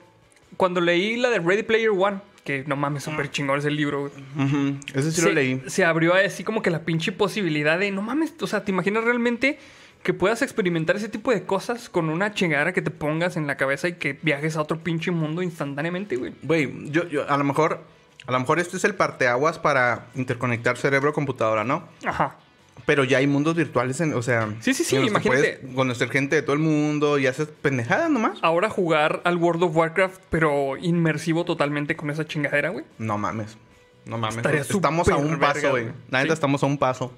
cuando 0.56 0.80
leí 0.80 1.16
la 1.16 1.30
de 1.30 1.40
Ready 1.40 1.64
Player 1.64 1.90
One, 1.90 2.20
que 2.44 2.62
no 2.68 2.76
mames, 2.76 3.02
súper 3.02 3.28
chingón 3.28 3.58
es 3.58 3.64
el 3.64 3.74
libro, 3.74 4.02
güey. 4.08 4.78
Ese 4.94 5.10
sí 5.10 5.20
se, 5.20 5.26
lo 5.26 5.32
leí. 5.32 5.60
se 5.66 5.84
abrió 5.84 6.14
así 6.14 6.44
como 6.44 6.62
que 6.62 6.70
la 6.70 6.84
pinche 6.84 7.10
posibilidad 7.10 7.76
de, 7.76 7.90
no 7.90 8.02
mames, 8.02 8.34
o 8.40 8.46
sea, 8.46 8.64
¿te 8.64 8.70
imaginas 8.70 9.02
realmente 9.02 9.58
que 10.04 10.14
puedas 10.14 10.42
experimentar 10.42 10.94
ese 10.94 11.08
tipo 11.08 11.32
de 11.32 11.42
cosas 11.42 11.88
con 11.88 12.08
una 12.08 12.32
chingadera 12.32 12.72
que 12.72 12.82
te 12.82 12.92
pongas 12.92 13.36
en 13.36 13.48
la 13.48 13.56
cabeza 13.56 13.88
y 13.88 13.94
que 13.94 14.16
viajes 14.22 14.56
a 14.56 14.62
otro 14.62 14.78
pinche 14.78 15.10
mundo 15.10 15.42
instantáneamente, 15.42 16.14
güey? 16.14 16.34
Güey, 16.44 16.72
yo, 16.92 17.08
yo, 17.08 17.28
a 17.28 17.36
lo 17.36 17.42
mejor, 17.42 17.80
a 18.28 18.30
lo 18.30 18.38
mejor 18.38 18.60
este 18.60 18.76
es 18.76 18.84
el 18.84 18.94
parteaguas 18.94 19.58
para 19.58 20.06
interconectar 20.14 20.76
cerebro-computadora, 20.76 21.64
¿no? 21.64 21.88
Ajá. 22.04 22.36
Pero 22.84 23.02
ya 23.04 23.18
hay 23.18 23.26
mundos 23.26 23.56
virtuales, 23.56 24.00
en, 24.00 24.12
o 24.14 24.22
sea... 24.22 24.54
Sí, 24.60 24.72
sí, 24.74 24.84
sí, 24.84 24.96
imagínate. 24.96 25.58
puedes 25.60 25.74
conocer 25.74 26.08
gente 26.10 26.36
de 26.36 26.42
todo 26.42 26.52
el 26.52 26.60
mundo 26.60 27.18
y 27.18 27.26
haces 27.26 27.48
pendejadas 27.48 28.10
nomás. 28.10 28.38
Ahora 28.42 28.68
jugar 28.70 29.22
al 29.24 29.36
World 29.38 29.64
of 29.64 29.76
Warcraft, 29.76 30.20
pero 30.30 30.76
inmersivo 30.76 31.44
totalmente 31.44 31.96
con 31.96 32.10
esa 32.10 32.26
chingadera, 32.26 32.68
güey. 32.68 32.84
No 32.98 33.18
mames. 33.18 33.56
No 34.04 34.18
mames. 34.18 34.36
Estaría 34.36 34.60
estamos 34.60 35.08
a 35.08 35.16
un 35.16 35.38
paso, 35.40 35.70
güey. 35.70 35.84
güey. 35.84 35.94
La 36.10 36.18
neta, 36.20 36.32
Sí. 36.32 36.34
estamos 36.34 36.62
a 36.62 36.66
un 36.66 36.78
paso. 36.78 37.12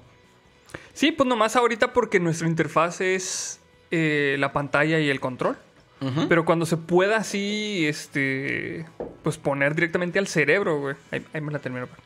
Sí, 0.93 1.11
pues 1.11 1.27
nomás 1.29 1.55
ahorita 1.55 1.93
porque 1.93 2.19
nuestra 2.19 2.47
interfaz 2.47 3.01
es 3.01 3.59
eh, 3.91 4.37
la 4.39 4.51
pantalla 4.53 4.99
y 4.99 5.09
el 5.09 5.19
control. 5.19 5.57
Pero 6.29 6.45
cuando 6.45 6.65
se 6.65 6.77
pueda 6.77 7.17
así, 7.17 7.85
este, 7.85 8.85
pues 9.21 9.37
poner 9.37 9.75
directamente 9.75 10.17
al 10.17 10.27
cerebro, 10.27 10.79
güey. 10.79 10.95
Ahí, 11.11 11.25
ahí 11.33 11.41
me 11.41 11.51
la 11.51 11.59
termino. 11.59 11.87
pa. 11.87 11.97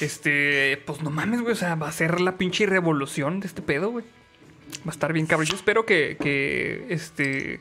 Este, 0.00 0.82
pues 0.86 1.02
no 1.02 1.10
mames, 1.10 1.40
güey. 1.42 1.52
O 1.52 1.56
sea, 1.56 1.74
va 1.74 1.88
a 1.88 1.92
ser 1.92 2.20
la 2.20 2.36
pinche 2.36 2.66
revolución 2.66 3.40
de 3.40 3.46
este 3.46 3.62
pedo, 3.62 3.90
güey. 3.90 4.04
Va 4.86 4.90
a 4.90 4.90
estar 4.90 5.12
bien 5.12 5.26
cabrón. 5.26 5.46
Yo 5.46 5.54
espero 5.56 5.86
que, 5.86 6.16
que 6.20 6.86
este, 6.90 7.60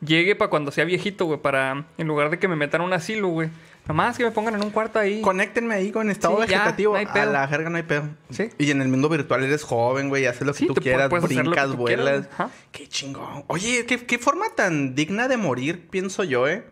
llegue 0.00 0.34
para 0.34 0.50
cuando 0.50 0.70
sea 0.70 0.84
viejito, 0.84 1.26
güey. 1.26 1.40
Para, 1.40 1.86
en 1.98 2.06
lugar 2.06 2.30
de 2.30 2.38
que 2.38 2.48
me 2.48 2.56
metan 2.56 2.80
a 2.80 2.84
un 2.84 2.92
asilo, 2.92 3.28
güey. 3.28 3.48
Nomás 3.86 4.16
que 4.16 4.24
me 4.24 4.30
pongan 4.30 4.54
en 4.54 4.62
un 4.64 4.70
cuarto 4.70 4.98
ahí. 4.98 5.20
Conéctenme 5.20 5.74
ahí 5.74 5.92
con 5.92 6.08
estado 6.10 6.36
Sí, 6.42 6.48
ya, 6.48 6.58
vegetativo. 6.60 6.94
no 6.94 6.98
hay 6.98 7.06
a 7.20 7.26
la 7.26 7.46
jerga 7.48 7.68
no 7.68 7.76
hay 7.76 7.82
pedo. 7.82 8.08
Sí. 8.30 8.48
Y 8.56 8.70
en 8.70 8.80
el 8.80 8.88
mundo 8.88 9.10
virtual 9.10 9.44
eres 9.44 9.62
joven, 9.62 10.08
güey. 10.08 10.24
Haces 10.24 10.46
lo 10.46 10.54
que 10.54 10.60
Sí, 10.60 10.66
tú 10.66 10.74
quieras. 10.74 11.10
brincas, 11.10 11.66
tú 11.70 11.76
vuelas. 11.76 12.26
quieras. 12.28 12.50
Qué 12.72 12.88
chingón. 12.88 13.44
Oye, 13.48 13.84
¿qué, 13.84 13.98
qué 14.06 14.18
forma 14.18 14.46
tan 14.56 14.94
digna 14.94 15.28
de 15.28 15.36
morir, 15.36 15.86
pienso 15.90 16.24
yo, 16.24 16.48
¿eh? 16.48 16.64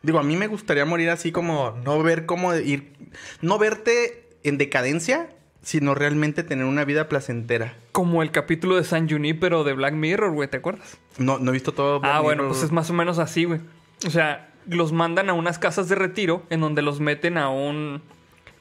Digo, 0.00 0.18
a 0.18 0.22
mí 0.22 0.34
me 0.36 0.46
gustaría 0.46 0.86
morir 0.86 1.10
así 1.10 1.30
como 1.30 1.72
no 1.84 2.02
ver 2.02 2.24
cómo 2.24 2.54
ir... 2.54 2.94
No 3.42 3.58
verte 3.58 4.25
en 4.48 4.58
decadencia, 4.58 5.28
sino 5.62 5.94
realmente 5.94 6.42
tener 6.42 6.64
una 6.64 6.84
vida 6.84 7.08
placentera. 7.08 7.74
Como 7.92 8.22
el 8.22 8.30
capítulo 8.30 8.76
de 8.76 8.84
San 8.84 9.08
Junipero 9.08 9.64
de 9.64 9.72
Black 9.72 9.94
Mirror, 9.94 10.32
güey. 10.32 10.48
¿Te 10.48 10.58
acuerdas? 10.58 10.98
No, 11.18 11.38
no 11.38 11.50
he 11.50 11.54
visto 11.54 11.72
todo. 11.72 11.96
Ah, 11.96 11.98
Black 11.98 12.22
bueno, 12.22 12.42
Mirror. 12.42 12.52
pues 12.54 12.64
es 12.64 12.72
más 12.72 12.88
o 12.90 12.92
menos 12.92 13.18
así, 13.18 13.44
güey. 13.44 13.60
O 14.06 14.10
sea, 14.10 14.50
los 14.68 14.92
mandan 14.92 15.28
a 15.30 15.32
unas 15.32 15.58
casas 15.58 15.88
de 15.88 15.94
retiro 15.94 16.44
en 16.50 16.60
donde 16.60 16.82
los 16.82 17.00
meten 17.00 17.38
a 17.38 17.48
un 17.48 18.02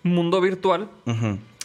mundo 0.03 0.39
virtual 0.41 0.89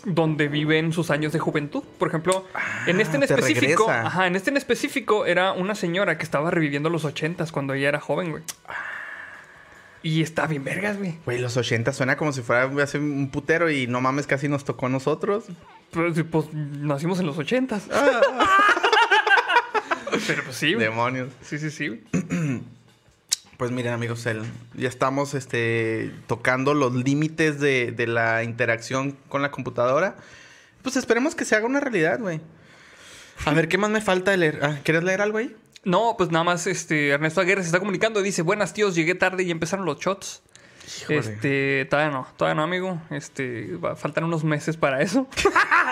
donde 0.04 0.48
viven 0.48 0.92
sus 0.94 1.10
años 1.10 1.32
de 1.32 1.38
juventud. 1.38 1.84
Por 1.98 2.08
ejemplo, 2.08 2.46
en 2.86 3.00
este 3.02 3.16
en 3.16 3.22
Ah, 3.22 3.26
específico, 3.26 3.90
ajá, 3.90 4.26
en 4.26 4.34
este 4.34 4.48
en 4.50 4.56
específico 4.56 5.26
era 5.26 5.52
una 5.52 5.74
señora 5.74 6.16
que 6.16 6.24
estaba 6.24 6.50
reviviendo 6.50 6.88
los 6.88 7.04
ochentas 7.04 7.52
cuando 7.52 7.74
ella 7.74 7.88
era 7.90 8.00
joven, 8.00 8.30
güey. 8.30 8.42
Y 10.03 10.22
está 10.22 10.46
bien 10.46 10.64
vergas, 10.64 10.96
güey. 10.98 11.14
Güey, 11.26 11.38
los 11.40 11.57
80 11.57 11.92
suena 11.92 12.16
como 12.16 12.32
si 12.32 12.40
fuera 12.42 12.70
hace 12.82 12.98
un 12.98 13.30
putero 13.30 13.70
y 13.70 13.86
no 13.86 14.01
mames, 14.01 14.26
casi 14.26 14.48
nos 14.48 14.64
tocó 14.64 14.86
a 14.86 14.88
nosotros. 14.88 15.44
Pues, 15.90 16.14
pues, 16.30 16.46
nacimos 16.55 17.20
en 17.20 17.26
los 17.26 17.36
ochentas. 17.38 17.84
Pero 20.26 20.44
pues 20.44 20.57
sí, 20.57 20.74
güey. 20.74 20.86
Demonios. 20.86 21.28
Sí, 21.42 21.59
sí, 21.59 21.70
sí. 21.70 21.88
güey. 21.88 22.01
Pues 23.57 23.70
miren, 23.72 23.92
amigos, 23.92 24.24
el- 24.24 24.40
ya 24.72 24.88
estamos 24.88 25.34
este, 25.34 26.11
tocando 26.26 26.72
los 26.72 26.94
límites 26.94 27.61
de, 27.61 27.92
de 27.92 28.07
la 28.07 28.42
interacción 28.42 29.18
con 29.28 29.42
la 29.42 29.51
computadora. 29.51 30.16
Pues 30.80 30.96
esperemos 30.96 31.34
que 31.34 31.44
se 31.44 31.57
haga 31.57 31.66
una 31.66 31.78
realidad, 31.78 32.20
güey. 32.20 32.40
A 33.47 33.53
ver, 33.55 33.68
¿qué 33.68 33.78
más 33.78 33.91
me 33.91 34.01
falta 34.01 34.30
de 34.30 34.36
leer? 34.36 34.61
Ah, 34.62 34.78
¿Quieres 34.84 35.03
leer 35.05 35.20
algo 35.22 35.38
ahí? 35.38 35.55
No, 35.84 36.14
pues 36.18 36.30
nada 36.30 36.45
más 36.45 36.66
este 36.66 37.09
Ernesto 37.09 37.41
Aguirre 37.41 37.62
se 37.62 37.66
está 37.68 37.78
comunicando 37.78 38.20
y 38.20 38.22
dice, 38.22 38.43
buenas 38.43 38.74
tíos, 38.74 38.95
llegué 38.95 39.14
tarde 39.14 39.43
y 39.45 39.51
empezaron 39.51 39.86
los 39.86 39.99
shots. 39.99 40.43
Híjole. 41.03 41.18
Este, 41.18 41.86
todavía 41.88 42.12
no, 42.12 42.26
todavía 42.36 42.55
no, 42.57 42.62
amigo. 42.64 43.01
Este, 43.11 43.76
va- 43.76 43.97
faltan 43.97 44.24
unos 44.24 44.45
meses 44.45 44.76
para 44.76 45.01
eso. 45.03 45.26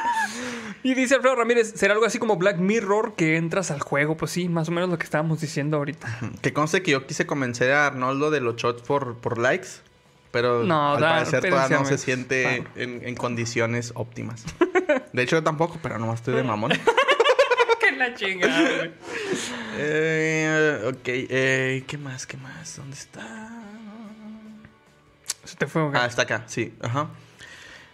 y 0.83 0.95
dice 0.95 1.15
Alfredo 1.15 1.37
Ramírez, 1.37 1.73
será 1.77 1.95
algo 1.95 2.05
así 2.05 2.19
como 2.19 2.37
Black 2.37 2.59
Mirror 2.59 3.15
que 3.15 3.37
entras 3.37 3.71
al 3.71 3.81
juego. 3.81 4.17
Pues 4.17 4.31
sí, 4.33 4.49
más 4.49 4.69
o 4.69 4.73
menos 4.73 4.91
lo 4.91 4.99
que 4.99 5.05
estábamos 5.05 5.41
diciendo 5.41 5.77
ahorita. 5.79 6.19
Que 6.43 6.53
conste 6.53 6.83
que 6.83 6.91
yo 6.91 7.07
quise 7.07 7.27
convencer 7.27 7.73
a 7.73 7.87
Arnoldo 7.87 8.31
de 8.31 8.41
los 8.41 8.57
shots 8.57 8.83
por, 8.83 9.17
por 9.19 9.39
likes. 9.39 9.69
Pero 10.33 10.65
No, 10.65 10.95
al 10.95 11.01
da- 11.01 11.09
parecer 11.19 11.49
todavía 11.49 11.79
no 11.79 11.85
se 11.87 11.97
siente 11.97 12.67
en, 12.75 13.01
en 13.03 13.15
condiciones 13.15 13.93
óptimas. 13.95 14.45
De 15.15 15.23
hecho, 15.23 15.37
yo 15.37 15.43
tampoco, 15.43 15.79
pero 15.83 15.99
nomás 15.99 16.17
estoy 16.21 16.35
de 16.35 16.43
mamón. 16.45 16.73
¡Qué 17.99 18.05
la 18.05 18.15
chingada, 18.15 18.77
güey! 18.77 18.91
Eh, 19.77 20.83
ok, 20.87 21.01
eh, 21.05 21.85
¿qué 21.87 21.99
más? 21.99 22.27
¿Qué 22.29 22.37
más? 22.37 22.77
¿Dónde 22.77 22.97
está? 22.97 23.51
Se 25.43 25.57
te 25.57 25.67
fue. 25.67 25.91
Ah, 25.95 26.07
está 26.07 26.23
acá, 26.23 26.45
sí. 26.47 26.75
Ajá. 26.81 27.09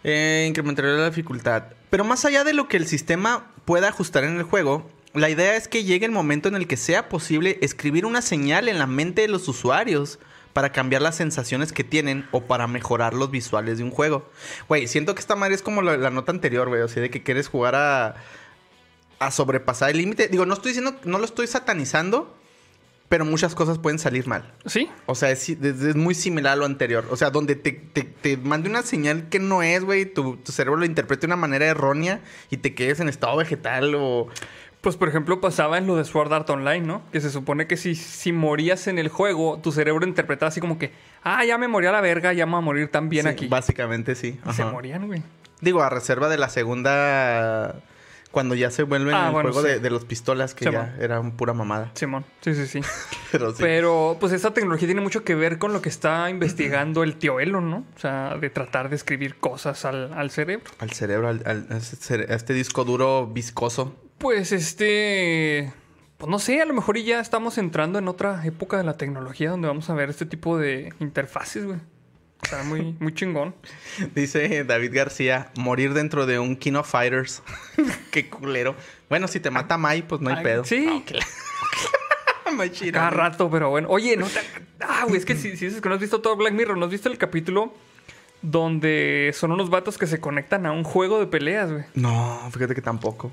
Eh, 0.03 0.45
incrementaré 0.47 0.95
la 0.95 1.09
dificultad. 1.09 1.63
Pero 1.89 2.03
más 2.03 2.23
allá 2.23 2.43
de 2.43 2.53
lo 2.53 2.67
que 2.67 2.77
el 2.77 2.85
sistema 2.85 3.47
pueda 3.65 3.87
ajustar 3.87 4.23
en 4.25 4.37
el 4.37 4.43
juego, 4.43 4.87
la 5.15 5.29
idea 5.29 5.55
es 5.55 5.67
que 5.67 5.83
llegue 5.83 6.05
el 6.05 6.11
momento 6.11 6.49
en 6.49 6.55
el 6.55 6.67
que 6.67 6.77
sea 6.77 7.09
posible 7.09 7.57
escribir 7.61 8.05
una 8.05 8.21
señal 8.21 8.69
en 8.69 8.77
la 8.77 8.87
mente 8.87 9.23
de 9.23 9.27
los 9.27 9.47
usuarios 9.47 10.19
para 10.53 10.71
cambiar 10.71 11.01
las 11.01 11.15
sensaciones 11.15 11.73
que 11.73 11.83
tienen 11.83 12.27
o 12.31 12.41
para 12.41 12.67
mejorar 12.67 13.15
los 13.15 13.31
visuales 13.31 13.79
de 13.79 13.83
un 13.83 13.91
juego. 13.91 14.29
Güey, 14.67 14.87
siento 14.87 15.15
que 15.15 15.21
esta 15.21 15.35
madre 15.35 15.55
es 15.55 15.63
como 15.63 15.81
la, 15.81 15.97
la 15.97 16.11
nota 16.11 16.31
anterior, 16.31 16.69
güey. 16.69 16.81
O 16.81 16.87
sea, 16.87 17.01
de 17.01 17.09
que 17.09 17.23
quieres 17.23 17.47
jugar 17.47 17.75
a, 17.75 18.15
a 19.19 19.31
sobrepasar 19.31 19.91
el 19.91 19.97
límite. 19.97 20.27
Digo, 20.27 20.45
no 20.45 20.53
estoy 20.53 20.71
diciendo, 20.71 20.95
no 21.03 21.19
lo 21.19 21.25
estoy 21.25 21.47
satanizando, 21.47 22.35
pero 23.09 23.25
muchas 23.25 23.55
cosas 23.55 23.77
pueden 23.77 23.99
salir 23.99 24.27
mal. 24.27 24.51
¿Sí? 24.65 24.89
O 25.05 25.15
sea, 25.15 25.31
es, 25.31 25.49
muy 25.95 26.15
similar 26.15 26.53
a 26.53 26.55
lo 26.55 26.65
anterior. 26.65 27.05
O 27.11 27.15
sea, 27.15 27.29
donde 27.29 27.55
te, 27.55 27.71
te, 27.71 28.03
te 28.03 28.37
mande 28.37 28.69
una 28.69 28.81
señal 28.81 29.29
que 29.29 29.39
no 29.39 29.63
es, 29.63 29.83
güey, 29.83 30.05
tu, 30.05 30.37
tu 30.37 30.51
cerebro 30.51 30.79
lo 30.79 30.85
interprete 30.85 31.21
de 31.21 31.27
una 31.27 31.35
manera 31.35 31.65
errónea 31.65 32.21
y 32.49 32.57
te 32.57 32.73
quedes 32.73 32.99
en 32.99 33.09
estado 33.09 33.37
vegetal 33.37 33.95
o... 33.95 34.27
Pues, 34.81 34.97
por 34.97 35.09
ejemplo, 35.09 35.41
pasaba 35.41 35.79
en 35.79 35.87
lo 35.87 35.95
de 35.95 36.05
Sword 36.05 36.31
Art 36.31 36.47
Online, 36.47 36.85
¿no? 36.85 37.01
Que 37.11 37.19
se 37.19 37.31
supone 37.31 37.65
que 37.65 37.75
si, 37.75 37.95
si 37.95 38.31
morías 38.31 38.85
en 38.85 38.99
el 38.99 39.09
juego, 39.09 39.59
tu 39.59 39.71
cerebro 39.71 40.05
interpretaba 40.05 40.49
así 40.49 40.61
como 40.61 40.77
que, 40.77 40.91
ah, 41.23 41.43
ya 41.43 41.57
me 41.57 41.67
morí 41.67 41.87
a 41.87 41.91
la 41.91 42.01
verga, 42.01 42.33
ya 42.33 42.45
me 42.45 42.51
voy 42.51 42.59
a 42.59 42.61
morir 42.61 42.91
también 42.91 43.23
Sí, 43.23 43.29
aquí. 43.29 43.47
Básicamente 43.47 44.13
sí. 44.13 44.39
Y 44.47 44.53
se 44.53 44.63
morían, 44.63 45.07
güey. 45.07 45.23
Digo, 45.59 45.81
a 45.81 45.89
reserva 45.89 46.29
de 46.29 46.37
la 46.37 46.49
segunda... 46.49 47.81
Cuando 48.35 48.53
ya 48.53 48.69
se 48.69 48.83
vuelve 48.83 49.11
en 49.11 49.15
Ah, 49.15 49.27
el 49.27 49.31
bueno, 49.31 49.53
juego 49.53 49.65
sí. 49.65 49.73
de, 49.75 49.79
de 49.79 49.89
los 49.89 50.03
pistolas, 50.03 50.53
que 50.53 50.65
Sí, 50.65 50.71
ya 50.71 50.77
man. 50.79 50.95
era 50.99 51.21
un 51.21 51.31
pura 51.37 51.53
mamada. 51.53 51.91
Simón. 51.93 52.25
Sí, 52.41 52.53
sí, 52.53 52.67
sí. 52.67 52.81
Pero 53.31 53.51
sí. 53.51 53.57
Pero, 53.59 54.17
pues, 54.19 54.33
esa 54.33 54.53
tecnología 54.53 54.89
tiene 54.89 54.99
mucho 54.99 55.23
que 55.23 55.35
ver 55.35 55.57
con 55.57 55.71
lo 55.71 55.81
que 55.81 55.87
está 55.87 56.29
investigando 56.29 57.03
el 57.03 57.15
tío 57.15 57.39
Elon, 57.39 57.69
¿no? 57.71 57.85
O 57.95 57.99
sea, 57.99 58.35
de 58.37 58.49
tratar 58.49 58.89
de 58.89 58.97
escribir 58.97 59.37
cosas 59.37 59.85
al, 59.85 60.11
al 60.13 60.31
cerebro. 60.31 60.69
Al 60.79 60.91
cerebro, 60.91 61.29
al, 61.29 61.43
al- 61.45 61.67
a 61.71 61.77
este 62.35 62.53
disco 62.53 62.83
duro 62.83 63.25
viscoso. 63.27 63.95
Pues, 64.17 64.51
este... 64.51 65.71
Pues 66.17 66.29
no 66.29 66.39
sé, 66.39 66.61
a 66.61 66.65
lo 66.65 66.73
mejor 66.73 66.97
y 66.97 67.03
ya 67.03 67.19
estamos 67.19 67.57
entrando 67.57 67.99
en 67.99 68.07
otra 68.09 68.45
época 68.45 68.77
de 68.77 68.83
la 68.83 68.97
tecnología 68.97 69.49
donde 69.49 69.67
vamos 69.69 69.89
a 69.89 69.93
ver 69.93 70.09
este 70.09 70.25
tipo 70.25 70.57
de 70.57 70.93
interfaces, 70.99 71.65
güey. 71.65 71.79
Está 72.43 72.63
muy, 72.63 72.95
muy 72.99 73.13
chingón. 73.13 73.55
Dice 74.15 74.63
David 74.63 74.91
García, 74.93 75.49
morir 75.57 75.93
dentro 75.93 76.25
de 76.25 76.37
un 76.39 76.55
King 76.55 76.73
of 76.73 76.89
Fighters. 76.89 77.41
Qué 78.11 78.29
culero. 78.29 78.75
Bueno, 79.09 79.27
si 79.27 79.39
te 79.39 79.49
mata 79.49 79.77
Mai, 79.77 80.01
pues 80.03 80.21
no 80.21 80.29
hay 80.29 80.37
Ay, 80.37 80.43
pedo. 80.43 80.63
Sí, 80.63 80.87
Mai 82.55 82.69
Chirano. 82.71 82.93
cada 82.93 83.09
rato, 83.09 83.49
pero 83.49 83.69
bueno. 83.69 83.87
Oye, 83.89 84.15
no 84.15 84.27
te... 84.27 84.39
Ah, 84.79 85.03
güey, 85.05 85.17
es 85.17 85.25
que 85.25 85.35
si, 85.35 85.57
si 85.57 85.65
dices 85.65 85.81
que 85.81 85.89
no 85.89 85.95
has 85.95 86.01
visto 86.01 86.21
todo 86.21 86.35
Black 86.35 86.53
Mirror, 86.53 86.77
¿no 86.77 86.85
has 86.85 86.91
visto 86.91 87.09
el 87.09 87.17
capítulo 87.17 87.73
donde 88.41 89.31
son 89.33 89.51
unos 89.51 89.69
vatos 89.71 89.97
que 89.97 90.05
se 90.05 90.19
conectan 90.19 90.65
a 90.65 90.71
un 90.71 90.83
juego 90.83 91.19
de 91.19 91.25
peleas, 91.27 91.71
güey? 91.71 91.83
No, 91.95 92.47
fíjate 92.51 92.75
que 92.75 92.81
tampoco. 92.81 93.31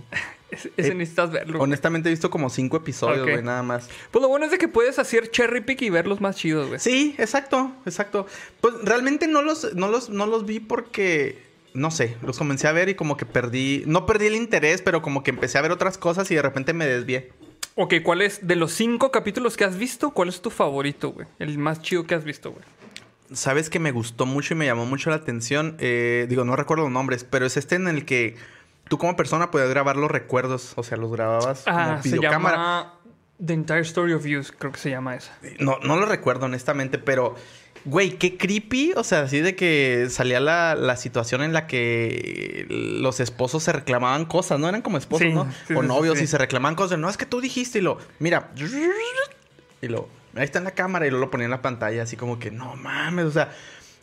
Ese, 0.52 0.70
ese 0.76 0.90
Eh, 0.92 0.94
necesitas 0.94 1.32
verlo. 1.32 1.54
güey. 1.58 1.64
Honestamente 1.64 2.08
he 2.08 2.12
visto 2.12 2.30
como 2.30 2.48
cinco 2.50 2.76
episodios, 2.76 3.22
güey, 3.26 3.42
nada 3.42 3.62
más. 3.62 3.88
Pues 4.10 4.22
lo 4.22 4.28
bueno 4.28 4.44
es 4.44 4.50
de 4.52 4.58
que 4.58 4.68
puedes 4.68 4.98
hacer 4.98 5.30
cherry 5.30 5.62
pick 5.62 5.82
y 5.82 5.90
ver 5.90 6.06
los 6.06 6.20
más 6.20 6.36
chidos, 6.36 6.68
güey. 6.68 6.78
Sí, 6.78 7.14
exacto, 7.18 7.72
exacto. 7.86 8.26
Pues 8.60 8.74
realmente 8.84 9.26
no 9.26 9.42
los, 9.42 9.74
no 9.74 9.88
los, 9.88 10.10
no 10.10 10.26
los 10.26 10.44
vi 10.46 10.60
porque, 10.60 11.42
no 11.74 11.90
sé, 11.90 12.16
los 12.22 12.38
comencé 12.38 12.68
a 12.68 12.72
ver 12.72 12.88
y 12.90 12.94
como 12.94 13.16
que 13.16 13.24
perdí, 13.26 13.82
no 13.86 14.06
perdí 14.06 14.26
el 14.26 14.34
interés, 14.36 14.82
pero 14.82 15.02
como 15.02 15.22
que 15.24 15.30
empecé 15.30 15.58
a 15.58 15.62
ver 15.62 15.72
otras 15.72 15.96
cosas 15.98 16.30
y 16.30 16.34
de 16.34 16.42
repente 16.42 16.72
me 16.74 16.86
desvié. 16.86 17.32
Ok, 17.74 17.94
¿cuál 18.02 18.20
es, 18.20 18.46
de 18.46 18.54
los 18.54 18.72
cinco 18.72 19.10
capítulos 19.10 19.56
que 19.56 19.64
has 19.64 19.78
visto, 19.78 20.10
cuál 20.10 20.28
es 20.28 20.42
tu 20.42 20.50
favorito, 20.50 21.12
güey? 21.12 21.26
El 21.38 21.56
más 21.56 21.80
chido 21.80 22.04
que 22.04 22.14
has 22.14 22.24
visto, 22.24 22.52
güey. 22.52 22.62
Sabes 23.32 23.70
que 23.70 23.78
me 23.78 23.92
gustó 23.92 24.26
mucho 24.26 24.52
y 24.52 24.58
me 24.58 24.66
llamó 24.66 24.84
mucho 24.84 25.08
la 25.08 25.16
atención. 25.16 25.76
eh, 25.80 26.26
digo, 26.28 26.44
no 26.44 26.54
recuerdo 26.54 26.84
los 26.84 26.92
nombres, 26.92 27.24
pero 27.24 27.46
es 27.46 27.56
este 27.56 27.76
en 27.76 27.88
el 27.88 28.04
que 28.04 28.36
tú 28.92 28.98
como 28.98 29.16
persona 29.16 29.50
puedes 29.50 29.70
grabar 29.70 29.96
los 29.96 30.10
recuerdos. 30.10 30.74
O 30.76 30.82
sea, 30.82 30.98
los 30.98 31.10
grababas 31.10 31.62
Ah, 31.66 31.86
como 31.92 32.02
se 32.02 32.08
videocámara. 32.10 32.56
llama 32.58 32.94
The 33.42 33.54
Entire 33.54 33.80
Story 33.80 34.12
of 34.12 34.26
You, 34.26 34.42
creo 34.58 34.70
que 34.70 34.78
se 34.78 34.90
llama 34.90 35.16
esa. 35.16 35.32
No, 35.60 35.78
no 35.82 35.96
lo 35.96 36.04
recuerdo, 36.04 36.44
honestamente, 36.44 36.98
pero. 36.98 37.34
Güey, 37.86 38.18
qué 38.18 38.36
creepy. 38.36 38.92
O 38.94 39.02
sea, 39.02 39.22
así 39.22 39.40
de 39.40 39.56
que 39.56 40.08
salía 40.10 40.40
la, 40.40 40.74
la 40.74 40.96
situación 40.98 41.42
en 41.42 41.54
la 41.54 41.66
que 41.66 42.66
los 42.68 43.18
esposos 43.18 43.62
se 43.62 43.72
reclamaban 43.72 44.26
cosas, 44.26 44.60
¿no? 44.60 44.68
Eran 44.68 44.82
como 44.82 44.98
esposos, 44.98 45.26
Sí, 45.26 45.32
¿no? 45.32 45.50
sí, 45.66 45.72
o 45.74 45.82
novios 45.82 46.18
sí. 46.18 46.24
y 46.24 46.26
se 46.26 46.36
reclamaban 46.36 46.74
cosas. 46.76 46.98
No, 46.98 47.08
es 47.08 47.16
que 47.16 47.24
tú 47.24 47.40
dijiste 47.40 47.78
y 47.78 47.80
lo. 47.80 47.96
Mira. 48.18 48.50
Y 49.80 49.88
lo. 49.88 50.06
Ahí 50.36 50.44
está 50.44 50.58
en 50.58 50.64
la 50.64 50.72
cámara 50.72 51.06
y 51.06 51.10
luego 51.10 51.24
lo 51.24 51.30
ponía 51.30 51.46
en 51.46 51.50
la 51.50 51.62
pantalla, 51.62 52.02
así 52.02 52.16
como 52.18 52.38
que 52.38 52.50
no 52.50 52.76
mames. 52.76 53.24
O 53.24 53.30
sea, 53.30 53.50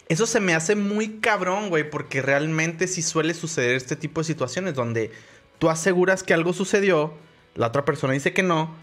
eso 0.10 0.26
se 0.26 0.40
me 0.40 0.56
hace 0.56 0.76
muy 0.76 1.20
cabrón, 1.20 1.70
güey, 1.70 1.90
porque 1.90 2.22
realmente 2.22 2.88
sí 2.88 3.02
suele 3.02 3.34
suceder 3.34 3.76
este 3.76 3.96
tipo 3.96 4.22
de 4.22 4.26
situaciones 4.26 4.74
donde 4.74 5.12
tú 5.60 5.70
aseguras 5.70 6.24
que 6.24 6.34
algo 6.34 6.52
sucedió, 6.52 7.14
la 7.56 7.68
otra 7.68 7.86
persona 7.86 8.14
dice 8.14 8.34
que 8.34 8.44
no, 8.44 8.76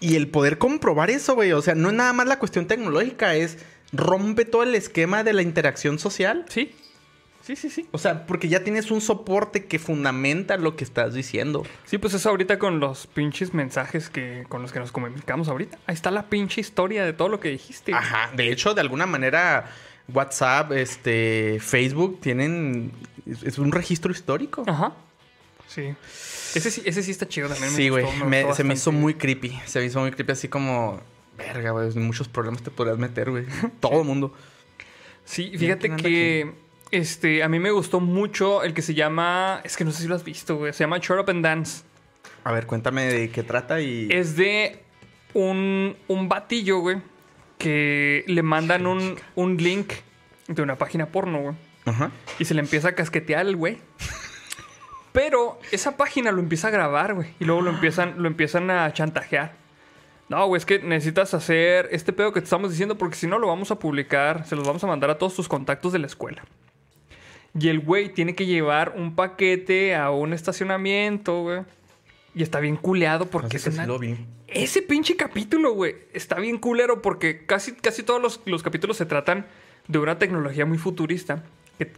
y 0.00 0.14
el 0.14 0.28
poder 0.28 0.58
comprobar 0.58 1.10
eso, 1.10 1.34
güey, 1.34 1.52
o 1.52 1.60
sea, 1.60 1.74
no 1.74 1.88
es 1.88 1.94
nada 1.94 2.12
más 2.12 2.28
la 2.28 2.38
cuestión 2.38 2.66
tecnológica, 2.66 3.34
es 3.34 3.58
rompe 3.92 4.44
todo 4.44 4.62
el 4.62 4.74
esquema 4.74 5.24
de 5.24 5.32
la 5.32 5.42
interacción 5.42 5.98
social. 5.98 6.44
Sí, 6.48 6.72
sí, 7.42 7.56
sí, 7.56 7.68
sí. 7.68 7.88
O 7.90 7.98
sea, 7.98 8.26
porque 8.26 8.48
ya 8.48 8.62
tienes 8.62 8.90
un 8.90 9.00
soporte 9.00 9.64
que 9.64 9.78
fundamenta 9.78 10.56
lo 10.56 10.76
que 10.76 10.84
estás 10.84 11.14
diciendo. 11.14 11.66
Sí, 11.84 11.98
pues 11.98 12.14
eso 12.14 12.28
ahorita 12.28 12.58
con 12.58 12.78
los 12.78 13.06
pinches 13.08 13.54
mensajes 13.54 14.08
que 14.08 14.44
con 14.48 14.62
los 14.62 14.70
que 14.72 14.78
nos 14.78 14.92
comunicamos 14.92 15.48
ahorita. 15.48 15.78
Ahí 15.86 15.94
está 15.94 16.10
la 16.10 16.28
pinche 16.28 16.60
historia 16.60 17.04
de 17.04 17.12
todo 17.12 17.28
lo 17.28 17.40
que 17.40 17.48
dijiste. 17.48 17.92
Ajá, 17.92 18.30
de 18.36 18.52
hecho, 18.52 18.74
de 18.74 18.82
alguna 18.82 19.06
manera, 19.06 19.68
WhatsApp, 20.12 20.72
este, 20.72 21.58
Facebook 21.60 22.20
tienen, 22.20 22.92
es, 23.26 23.42
es 23.42 23.58
un 23.58 23.72
registro 23.72 24.10
histórico. 24.10 24.64
Ajá. 24.66 24.92
Sí. 25.66 25.94
Ese 26.54 26.70
sí, 26.70 26.82
ese 26.84 27.02
sí 27.02 27.10
está 27.10 27.28
chido 27.28 27.48
también. 27.48 27.70
Sí, 27.70 27.88
güey, 27.90 28.06
se 28.54 28.64
me 28.64 28.74
hizo 28.74 28.90
muy 28.90 29.14
creepy, 29.14 29.58
se 29.66 29.80
me 29.80 29.86
hizo 29.86 30.00
muy 30.00 30.10
creepy, 30.10 30.32
así 30.32 30.48
como, 30.48 31.00
verga, 31.36 31.72
güey, 31.72 31.90
muchos 31.94 32.26
problemas 32.28 32.62
te 32.62 32.70
podrías 32.70 32.98
meter, 32.98 33.30
güey. 33.30 33.44
Todo 33.80 34.00
el 34.00 34.06
mundo. 34.06 34.34
Sí, 35.24 35.52
fíjate 35.56 35.88
¿quién 35.88 35.92
anda 35.92 36.02
que 36.02 36.54
este, 36.90 37.42
a 37.42 37.48
mí 37.48 37.58
me 37.58 37.70
gustó 37.70 38.00
mucho 38.00 38.62
el 38.62 38.72
que 38.72 38.82
se 38.82 38.94
llama. 38.94 39.60
Es 39.64 39.76
que 39.76 39.84
no 39.84 39.92
sé 39.92 40.02
si 40.02 40.08
lo 40.08 40.14
has 40.14 40.24
visto, 40.24 40.56
güey. 40.56 40.72
Se 40.72 40.84
llama 40.84 40.98
Shut 40.98 41.20
Up 41.20 41.30
and 41.30 41.44
Dance. 41.44 41.82
A 42.44 42.52
ver, 42.52 42.66
cuéntame 42.66 43.04
de 43.04 43.30
qué 43.30 43.42
trata 43.42 43.80
y... 43.80 44.08
Es 44.10 44.36
de 44.36 44.80
un, 45.34 45.96
un 46.08 46.28
batillo, 46.28 46.78
güey, 46.78 47.02
que 47.58 48.24
le 48.26 48.42
mandan 48.42 48.86
un, 48.86 49.16
un 49.34 49.56
link 49.56 49.92
de 50.46 50.62
una 50.62 50.76
página 50.76 51.06
porno, 51.06 51.40
güey. 51.40 51.56
Ajá. 51.84 52.10
Y 52.38 52.44
se 52.44 52.54
le 52.54 52.60
empieza 52.60 52.88
a 52.88 52.92
casquetear 52.92 53.46
el 53.46 53.56
güey. 53.56 53.78
Pero 55.12 55.58
esa 55.72 55.96
página 55.96 56.30
lo 56.32 56.40
empieza 56.40 56.68
a 56.68 56.70
grabar, 56.70 57.14
güey. 57.14 57.28
Y 57.40 57.44
luego 57.44 57.62
lo 57.62 57.70
empiezan, 57.70 58.22
lo 58.22 58.28
empiezan 58.28 58.70
a 58.70 58.92
chantajear. 58.92 59.52
No, 60.28 60.46
güey, 60.46 60.58
es 60.58 60.66
que 60.66 60.78
necesitas 60.78 61.32
hacer 61.32 61.88
este 61.90 62.12
pedo 62.12 62.32
que 62.32 62.40
te 62.40 62.44
estamos 62.44 62.70
diciendo 62.70 62.98
porque 62.98 63.16
si 63.16 63.26
no 63.26 63.38
lo 63.38 63.46
vamos 63.46 63.70
a 63.70 63.78
publicar, 63.78 64.46
se 64.46 64.56
los 64.56 64.66
vamos 64.66 64.84
a 64.84 64.86
mandar 64.86 65.10
a 65.10 65.18
todos 65.18 65.34
tus 65.34 65.48
contactos 65.48 65.92
de 65.92 65.98
la 65.98 66.06
escuela. 66.06 66.44
Y 67.58 67.68
el 67.68 67.80
güey 67.80 68.12
tiene 68.12 68.34
que 68.34 68.44
llevar 68.44 68.92
un 68.94 69.14
paquete 69.16 69.96
a 69.96 70.10
un 70.10 70.34
estacionamiento, 70.34 71.42
güey. 71.42 71.62
Y 72.34 72.42
está 72.42 72.60
bien 72.60 72.76
culeado 72.76 73.26
porque 73.26 73.56
es 73.56 73.66
una-. 73.66 73.86
Ese 74.48 74.82
pinche 74.82 75.16
capítulo, 75.16 75.72
güey, 75.72 75.96
está 76.12 76.36
bien 76.38 76.58
culero 76.58 77.02
porque 77.02 77.44
casi, 77.46 77.72
casi 77.72 78.02
todos 78.02 78.20
los, 78.20 78.40
los 78.46 78.62
capítulos 78.62 78.96
se 78.96 79.06
tratan 79.06 79.46
de 79.86 79.98
una 79.98 80.18
tecnología 80.18 80.66
muy 80.66 80.78
futurista 80.78 81.44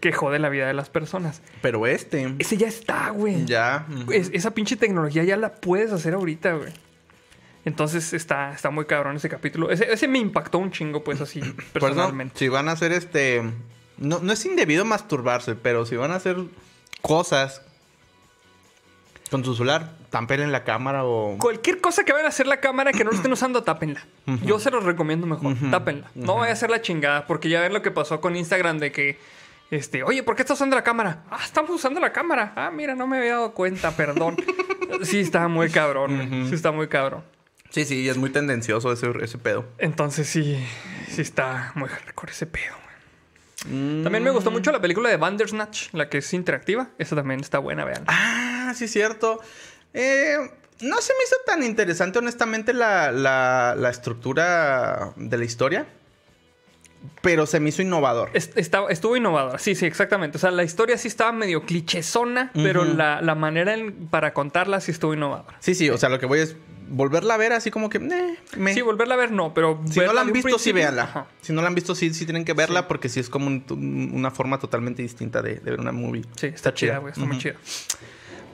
que, 0.01 0.13
jode 0.13 0.39
la 0.39 0.49
vida 0.51 0.67
de 0.67 0.75
las 0.75 0.91
personas. 0.91 1.41
Pero 1.63 1.87
este... 1.87 2.35
Ese 2.39 2.57
ya 2.57 2.69
está, 2.69 3.11
güey. 3.11 3.47
Ya. 3.47 3.87
Es- 4.13 4.31
esa 4.35 4.53
pinche 4.53 4.77
tecnología 4.77 5.25
ya 5.25 5.37
la 5.37 5.55
puedes 5.55 5.91
hacer 5.93 6.13
ahorita, 6.15 6.53
güey. 6.53 6.73
Entonces 7.65 8.13
está, 8.13 8.53
está 8.53 8.71
muy 8.71 8.85
cabrón 8.87 9.17
ese 9.17 9.29
capítulo. 9.29 9.71
Ese, 9.71 9.91
ese 9.93 10.09
me 10.09 10.19
impactó 10.19 10.59
un 10.59 10.71
chingo, 10.71 11.03
pues 11.05 11.21
así, 11.21 11.41
Por 11.41 11.49
eso, 11.49 11.71
personalmente. 11.73 12.39
si 12.39 12.49
van 12.49 12.69
a 12.69 12.73
hacer 12.73 12.93
este... 12.93 13.43
No, 13.99 14.19
no 14.21 14.33
es 14.33 14.45
indebido 14.47 14.85
masturbarse, 14.85 15.55
pero 15.55 15.85
si 15.87 15.95
van 15.97 16.11
a 16.11 16.17
hacer 16.17 16.37
cosas 17.03 17.63
con 19.31 19.45
su 19.45 19.55
celular, 19.55 19.93
tampen 20.11 20.41
en 20.41 20.51
la 20.51 20.65
cámara 20.65 21.05
o... 21.05 21.39
Cualquier 21.39 21.81
cosa 21.81 22.05
que 22.05 22.13
vayan 22.13 22.27
a 22.27 22.31
hacer 22.31 22.47
la 22.47 22.59
cámara 22.59 22.93
que 22.93 23.05
no 23.05 23.11
lo 23.11 23.17
estén 23.17 23.33
usando, 23.33 23.63
tápenla. 23.63 24.05
Yo 24.45 24.59
se 24.59 24.71
los 24.71 24.85
recomiendo 24.85 25.27
mejor, 25.27 25.55
tápenla. 25.71 26.11
No 26.15 26.37
vaya 26.37 26.51
a 26.51 26.55
hacer 26.55 26.71
la 26.71 26.83
chingada, 26.83 27.27
porque 27.27 27.49
ya 27.49 27.61
ven 27.61 27.73
lo 27.73 27.81
que 27.81 27.91
pasó 27.91 28.21
con 28.21 28.35
Instagram 28.35 28.79
de 28.79 28.91
que, 28.91 29.19
este, 29.71 30.03
oye, 30.03 30.25
¿por 30.25 30.35
qué 30.35 30.43
estás 30.43 30.57
usando 30.57 30.75
la 30.75 30.83
cámara? 30.83 31.23
Ah, 31.31 31.41
estamos 31.45 31.71
usando 31.71 32.01
la 32.01 32.13
cámara. 32.13 32.53
Ah, 32.57 32.71
mira, 32.73 32.97
no 32.97 33.07
me 33.07 33.19
había 33.19 33.35
dado 33.35 33.53
cuenta, 33.53 33.93
perdón. 33.93 34.37
sí, 35.03 35.21
está 35.21 35.47
muy 35.47 35.71
cabrón, 35.71 36.29
güey. 36.29 36.49
Sí, 36.49 36.55
está 36.57 36.73
muy 36.73 36.89
cabrón. 36.89 37.23
Sí, 37.71 37.85
sí, 37.85 38.09
es 38.09 38.17
muy 38.17 38.31
tendencioso 38.31 38.93
ese, 38.93 39.13
ese 39.23 39.39
pedo. 39.39 39.65
Entonces 39.79 40.29
sí, 40.29 40.59
sí 41.09 41.23
está 41.23 41.71
muy 41.77 41.89
hardcore 41.89 42.33
ese 42.33 42.47
pedo, 42.47 42.75
güey. 42.75 44.03
También 44.03 44.25
me 44.25 44.31
gustó 44.31 44.51
mucho 44.51 44.73
la 44.73 44.81
película 44.81 45.09
de 45.09 45.17
Bandersnatch, 45.19 45.93
la 45.93 46.09
que 46.09 46.19
es 46.19 46.33
interactiva. 46.33 46.89
Esa 46.99 47.15
también 47.15 47.41
está 47.41 47.59
buena, 47.59 47.85
vean. 47.85 48.05
Ah, 48.09 48.60
sí, 48.75 48.89
cierto. 48.89 49.41
Eh, 49.95 50.37
no 50.81 51.01
se 51.01 51.13
me 51.13 51.25
hizo 51.25 51.37
tan 51.47 51.63
interesante, 51.63 52.19
honestamente, 52.19 52.73
la, 52.73 53.13
la- 53.13 53.75
la 53.77 53.91
estructura 53.91 55.13
de 55.17 55.39
la 55.39 55.45
historia. 55.45 55.87
Pero 57.23 57.47
se 57.47 57.61
me 57.61 57.71
hizo 57.71 57.81
innovador. 57.83 58.31
Es- 58.35 58.51
estaba- 58.57 58.91
estuvo 58.91 59.17
innovadora, 59.17 59.59
sí, 59.59 59.75
sí, 59.75 59.87
exactamente. 59.87 60.37
O 60.37 60.41
sea, 60.41 60.51
la 60.51 60.65
historia 60.65 60.99
sí 60.99 61.09
estaba 61.09 61.33
medio 61.33 61.63
clichésona, 61.65 62.51
pero 62.55 62.83
Ujú. 62.83 62.95
la, 62.95 63.23
la 63.23 63.35
manera 63.35 63.73
en- 63.75 64.07
para 64.09 64.35
contarla 64.35 64.81
sí 64.81 64.91
estuvo 64.91 65.15
innovadora. 65.15 65.57
Sí, 65.61 65.75
sí, 65.75 65.89
o 65.89 65.97
sea, 65.97 66.09
lo 66.11 66.19
que 66.19 66.27
voy 66.27 66.41
es 66.41 66.57
volverla 66.89 67.35
a 67.35 67.37
ver 67.37 67.53
así 67.53 67.71
como 67.71 67.89
que... 67.89 67.99
eh, 67.99 68.37
me- 68.57 68.75
Sí, 68.75 68.81
volverla 68.83 69.15
a 69.15 69.17
ver 69.17 69.31
no, 69.33 69.55
pero... 69.55 69.81
Si 69.91 70.01
no 70.01 70.13
la 70.13 70.23
han 70.23 70.33
visto, 70.33 70.59
sí 70.59 70.73
véanla. 70.73 71.05
Ajá. 71.05 71.27
Si 71.41 71.53
no 71.55 71.63
la 71.63 71.69
han 71.69 71.75
visto, 71.75 71.95
sí, 71.95 72.13
sí 72.13 72.25
tienen 72.27 72.45
que 72.45 72.53
verla 72.53 72.87
porque 72.89 73.09
sí 73.09 73.21
es 73.21 73.31
como 73.31 73.47
un- 73.47 73.65
un- 73.71 74.11
una 74.13 74.31
forma 74.31 74.59
totalmente 74.59 75.01
distinta 75.03 75.41
de, 75.41 75.55
de 75.55 75.71
ver 75.71 75.81
una 75.81 75.93
movie. 75.93 76.25
Sí, 76.37 76.49
está, 76.49 76.75
chida, 76.75 76.99
güey, 76.99 77.13
está 77.13 77.25
muy 77.25 77.39
chida. 77.39 77.55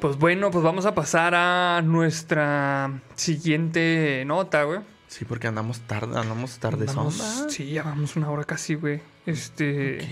Pues 0.00 0.18
bueno, 0.18 0.50
pues 0.50 0.62
vamos 0.62 0.84
a 0.86 0.94
pasar 0.94 1.34
a 1.34 1.80
nuestra 1.82 3.00
siguiente 3.14 4.24
nota, 4.26 4.62
güey. 4.64 4.80
Sí, 5.08 5.24
porque 5.24 5.46
andamos 5.46 5.80
tarde, 5.80 6.18
andamos 6.18 6.58
tarde. 6.58 6.86
Sí, 7.48 7.70
ya 7.72 7.82
vamos 7.84 8.16
una 8.16 8.30
hora 8.30 8.44
casi, 8.44 8.74
güey. 8.74 9.00
Este... 9.24 10.06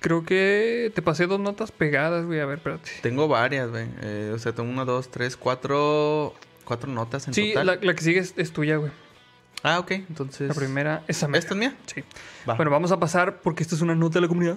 Creo 0.00 0.24
que 0.24 0.90
te 0.94 1.02
pasé 1.02 1.26
dos 1.26 1.38
notas 1.38 1.70
pegadas, 1.70 2.26
güey. 2.26 2.40
A 2.40 2.46
ver, 2.46 2.58
espérate. 2.58 2.90
Tengo 3.02 3.28
varias, 3.28 3.70
güey. 3.70 3.86
Eh, 4.02 4.32
o 4.34 4.38
sea, 4.38 4.52
tengo 4.52 4.68
una, 4.68 4.84
dos, 4.84 5.10
tres, 5.10 5.36
cuatro... 5.36 6.34
Cuatro 6.64 6.90
notas 6.90 7.26
en 7.28 7.34
Sí, 7.34 7.50
total. 7.52 7.66
la, 7.66 7.78
la 7.80 7.94
que 7.94 8.02
sigue 8.02 8.20
es, 8.20 8.34
es 8.36 8.52
tuya, 8.52 8.76
güey. 8.76 8.92
Ah, 9.62 9.78
ok. 9.78 9.92
Entonces... 9.92 10.48
La 10.48 10.54
primera, 10.54 11.04
esa 11.08 11.26
mera. 11.28 11.38
¿Esta 11.38 11.54
es 11.54 11.58
mía? 11.58 11.76
Sí. 11.86 12.02
Va. 12.48 12.54
Bueno, 12.54 12.70
vamos 12.70 12.90
a 12.92 12.98
pasar 12.98 13.40
porque 13.42 13.62
esta 13.62 13.74
es 13.74 13.80
una 13.80 13.94
nota 13.94 14.14
de 14.14 14.22
la 14.22 14.28
comunidad. 14.28 14.56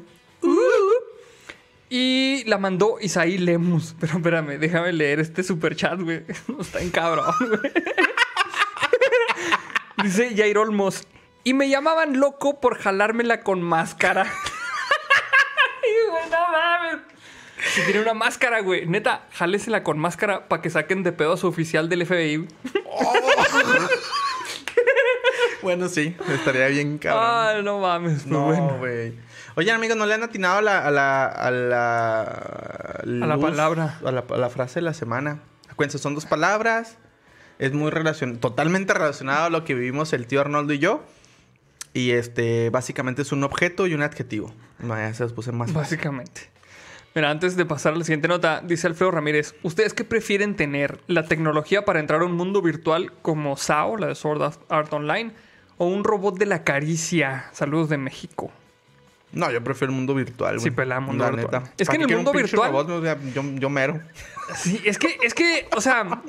Y 1.89 2.43
la 2.45 2.57
mandó 2.57 2.97
Isaí 2.99 3.37
Lemus. 3.37 3.95
Pero 3.99 4.17
espérame, 4.17 4.57
déjame 4.59 4.93
leer 4.93 5.19
este 5.19 5.43
super 5.43 5.75
chat, 5.75 5.99
güey. 5.99 6.23
Está 6.59 6.81
en 6.81 6.89
cabrón, 6.89 7.33
güey. 7.39 7.73
Dice 10.03 10.35
Jair 10.35 10.57
Olmos. 10.57 11.07
Y 11.43 11.53
me 11.53 11.69
llamaban 11.69 12.19
loco 12.19 12.59
por 12.59 12.77
jalármela 12.79 13.41
con 13.41 13.61
máscara. 13.61 14.23
Güey, 16.09 16.29
no 16.31 16.39
mames. 16.51 17.01
Si 17.73 17.81
tiene 17.83 18.01
una 18.01 18.13
máscara, 18.15 18.61
güey. 18.61 18.87
Neta, 18.87 19.27
jálesela 19.31 19.83
con 19.83 19.99
máscara 19.99 20.47
para 20.47 20.61
que 20.61 20.69
saquen 20.69 21.03
de 21.03 21.11
pedo 21.11 21.33
a 21.33 21.37
su 21.37 21.47
oficial 21.47 21.87
del 21.87 22.05
FBI. 22.05 22.47
Bueno, 25.61 25.87
sí. 25.87 26.15
Estaría 26.31 26.67
bien 26.67 26.97
cabrón. 26.97 27.23
Ah, 27.25 27.61
no 27.63 27.79
mames. 27.79 28.23
Pues 28.23 28.25
no, 28.27 28.77
güey. 28.79 29.13
Oye, 29.57 29.71
amigos, 29.71 29.95
¿no 29.95 30.05
le 30.05 30.13
han 30.13 30.23
atinado 30.23 30.57
a 30.57 30.61
la... 30.61 30.79
A 30.79 30.91
la... 30.91 31.25
A 31.25 31.51
la, 31.51 32.21
A 32.21 33.03
la 33.05 33.37
palabra. 33.37 33.99
A 34.03 34.11
la, 34.11 34.25
a 34.29 34.37
la 34.37 34.49
frase 34.49 34.75
de 34.75 34.83
la 34.83 34.93
semana. 34.93 35.41
Acuérdense, 35.69 35.97
son 35.97 36.13
dos 36.13 36.25
palabras. 36.25 36.97
Es 37.57 37.71
muy 37.71 37.89
relacionado... 37.89 38.39
Totalmente 38.39 38.93
relacionado 38.93 39.45
a 39.45 39.49
lo 39.49 39.63
que 39.63 39.73
vivimos 39.73 40.11
el 40.11 40.27
tío 40.27 40.41
Arnoldo 40.41 40.73
y 40.73 40.79
yo. 40.79 41.05
Y 41.93 42.11
este... 42.11 42.69
Básicamente 42.69 43.21
es 43.21 43.31
un 43.31 43.45
objeto 43.45 43.87
y 43.87 43.93
un 43.93 44.01
adjetivo. 44.01 44.53
No, 44.79 44.95
ya 44.95 45.13
se 45.13 45.23
los 45.23 45.31
puse 45.31 45.53
más 45.53 45.71
fácil. 45.71 45.97
Básicamente. 45.97 46.49
Mira, 47.15 47.29
antes 47.31 47.55
de 47.55 47.65
pasar 47.65 47.93
a 47.93 47.95
la 47.95 48.03
siguiente 48.03 48.27
nota, 48.27 48.61
dice 48.61 48.87
Alfredo 48.87 49.11
Ramírez, 49.11 49.55
¿ustedes 49.63 49.93
qué 49.93 50.03
prefieren 50.03 50.57
tener? 50.57 50.99
¿La 51.07 51.23
tecnología 51.23 51.85
para 51.85 52.01
entrar 52.01 52.23
a 52.23 52.25
un 52.25 52.33
mundo 52.33 52.61
virtual 52.61 53.13
como 53.21 53.55
SAO, 53.55 53.95
la 53.95 54.07
de 54.07 54.15
Sword 54.15 54.41
Art 54.67 54.91
Online, 54.91 55.31
o 55.77 55.87
un 55.87 56.03
robot 56.03 56.37
de 56.37 56.45
la 56.45 56.65
caricia? 56.65 57.45
Saludos 57.53 57.87
de 57.87 57.97
México. 57.97 58.51
No, 59.31 59.51
yo 59.51 59.61
prefiero 59.63 59.91
el 59.91 59.97
mundo 59.97 60.13
virtual, 60.15 60.55
güey. 60.55 60.63
Sí, 60.63 60.71
pelea, 60.71 60.99
mundo 60.99 61.25
La 61.25 61.31
virtual. 61.31 61.63
neta. 61.63 61.73
Es 61.77 61.89
que 61.89 61.97
¿Para 61.97 62.03
en 62.05 62.09
el 62.09 62.15
mundo 62.17 62.31
virtual- 62.31 62.71
robot? 62.71 62.89
O 62.89 63.01
sea, 63.01 63.17
yo, 63.33 63.43
yo 63.55 63.69
mero. 63.69 63.99
Sí, 64.55 64.79
es 64.85 64.97
que, 64.97 65.17
es 65.23 65.33
que, 65.33 65.67
o 65.75 65.81
sea, 65.81 66.21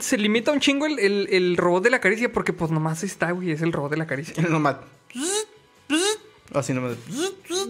se 0.00 0.16
limita 0.16 0.50
un 0.52 0.60
chingo 0.60 0.86
el, 0.86 0.98
el- 0.98 1.28
el 1.30 1.56
robot 1.58 1.82
de 1.84 1.90
la 1.90 2.00
caricia 2.00 2.32
porque 2.32 2.52
pues 2.54 2.70
nomás 2.70 3.02
está, 3.04 3.32
güey, 3.32 3.50
es 3.50 3.60
el 3.62 3.72
robot 3.72 3.90
de 3.90 3.96
la 3.98 4.06
caricia. 4.06 4.42
Nomás... 4.48 4.76
Así 6.54 6.72
nomás... 6.72 6.96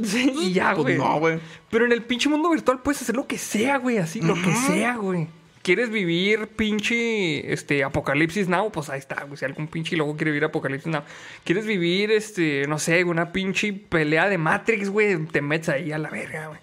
Sí, 0.04 0.32
y 0.40 0.52
ya, 0.52 0.72
Pues 0.74 0.84
güey. 0.84 0.98
no, 0.98 1.18
güey. 1.18 1.40
Pero 1.70 1.84
en 1.86 1.90
el 1.92 2.02
pinche 2.04 2.28
mundo 2.28 2.48
virtual 2.50 2.80
puedes 2.80 3.02
hacer 3.02 3.16
lo 3.16 3.26
que 3.26 3.36
sea, 3.36 3.78
güey, 3.78 3.98
así, 3.98 4.20
lo 4.20 4.34
que 4.34 4.54
sea, 4.54 4.94
güey. 4.96 5.26
¿Quieres 5.68 5.90
vivir 5.90 6.48
pinche 6.56 7.52
este 7.52 7.84
Apocalipsis 7.84 8.48
Now? 8.48 8.72
Pues 8.72 8.88
ahí 8.88 8.98
está, 8.98 9.24
güey. 9.24 9.36
Si 9.36 9.44
algún 9.44 9.68
pinche 9.68 9.98
loco 9.98 10.16
quiere 10.16 10.30
vivir 10.30 10.44
Apocalipsis 10.44 10.90
Now. 10.90 11.02
¿Quieres 11.44 11.66
vivir, 11.66 12.10
este, 12.10 12.66
no 12.66 12.78
sé, 12.78 13.04
una 13.04 13.32
pinche 13.32 13.74
pelea 13.74 14.30
de 14.30 14.38
Matrix, 14.38 14.88
güey? 14.88 15.26
Te 15.26 15.42
metes 15.42 15.68
ahí 15.68 15.92
a 15.92 15.98
la 15.98 16.08
verga, 16.08 16.46
güey. 16.46 16.58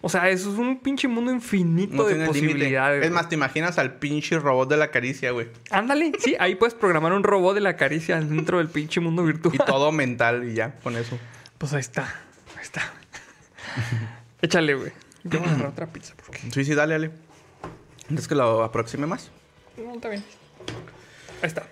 O 0.00 0.08
sea, 0.08 0.30
eso 0.30 0.50
es 0.50 0.58
un 0.58 0.78
pinche 0.78 1.06
mundo 1.06 1.30
infinito 1.32 1.96
No 1.96 2.04
de 2.04 2.24
posibilidades. 2.24 3.04
Es 3.04 3.10
más, 3.10 3.28
te 3.28 3.34
imaginas 3.34 3.76
al 3.76 3.98
pinche 3.98 4.38
robot 4.38 4.70
de 4.70 4.78
la 4.78 4.90
caricia, 4.90 5.32
güey. 5.32 5.48
Ándale, 5.70 6.12
sí, 6.18 6.34
ahí 6.40 6.54
puedes 6.54 6.72
programar 6.72 7.12
un 7.12 7.24
robot 7.24 7.56
de 7.56 7.60
la 7.60 7.76
caricia 7.76 8.18
dentro 8.18 8.56
del 8.56 8.68
pinche 8.68 9.00
mundo 9.00 9.22
virtual. 9.22 9.54
Y 9.54 9.58
todo 9.58 9.92
mental 9.92 10.48
y 10.48 10.54
ya, 10.54 10.76
con 10.76 10.96
eso. 10.96 11.18
Pues 11.58 11.74
ahí 11.74 11.80
está, 11.80 12.04
ahí 12.56 12.62
está. 12.62 12.90
Échale, 14.40 14.72
güey. 14.72 14.92
Yo 15.24 15.40
voy 15.40 15.48
a 15.48 15.50
agarrar 15.50 15.72
otra 15.72 15.86
pizza 15.88 16.14
porque... 16.16 16.38
Sí, 16.50 16.64
sí, 16.64 16.74
dale, 16.74 16.94
dale. 16.94 17.25
¿Es 18.14 18.28
que 18.28 18.34
lo 18.34 18.62
aproxime 18.62 19.06
más? 19.06 19.30
No, 19.76 19.94
está 19.94 20.08
bien. 20.08 20.24
Ahí 21.42 21.48
está. 21.48 21.66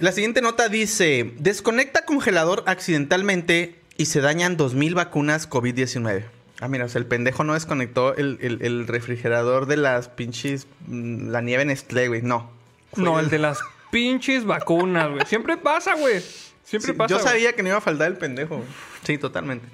La 0.00 0.12
siguiente 0.12 0.40
nota 0.42 0.68
dice: 0.68 1.32
Desconecta 1.38 2.04
congelador 2.04 2.64
accidentalmente 2.66 3.78
y 3.96 4.06
se 4.06 4.20
dañan 4.20 4.56
2000 4.56 4.94
vacunas 4.94 5.48
COVID-19. 5.48 6.24
Ah, 6.60 6.68
mira, 6.68 6.84
o 6.84 6.88
sea, 6.88 7.00
el 7.00 7.06
pendejo 7.06 7.44
no 7.44 7.54
desconectó 7.54 8.14
el, 8.16 8.38
el- 8.40 8.62
el 8.62 8.86
refrigerador 8.86 9.66
de 9.66 9.76
las 9.76 10.08
pinches. 10.08 10.66
mm, 10.86 11.28
La 11.30 11.40
nieve 11.42 11.64
Nestlé, 11.64 12.08
güey. 12.08 12.22
No. 12.22 12.50
Fue 12.92 13.02
No, 13.04 13.18
el 13.20 13.28
de 13.28 13.38
las 13.38 13.58
pinches 13.90 14.44
vacunas, 14.44 15.10
güey. 15.10 15.26
Siempre 15.26 15.56
pasa, 15.56 15.94
güey. 15.94 16.22
Siempre 16.64 16.92
Sí, 16.92 16.96
pasa. 16.98 17.08
Yo 17.10 17.16
güey. 17.20 17.28
sabía 17.28 17.52
que 17.54 17.62
no 17.62 17.68
iba 17.70 17.78
a 17.78 17.82
faltar 17.82 18.06
el 18.08 18.16
pendejo. 18.16 18.56
güey. 18.56 18.68
Sí, 19.04 19.18
totalmente. 19.18 19.66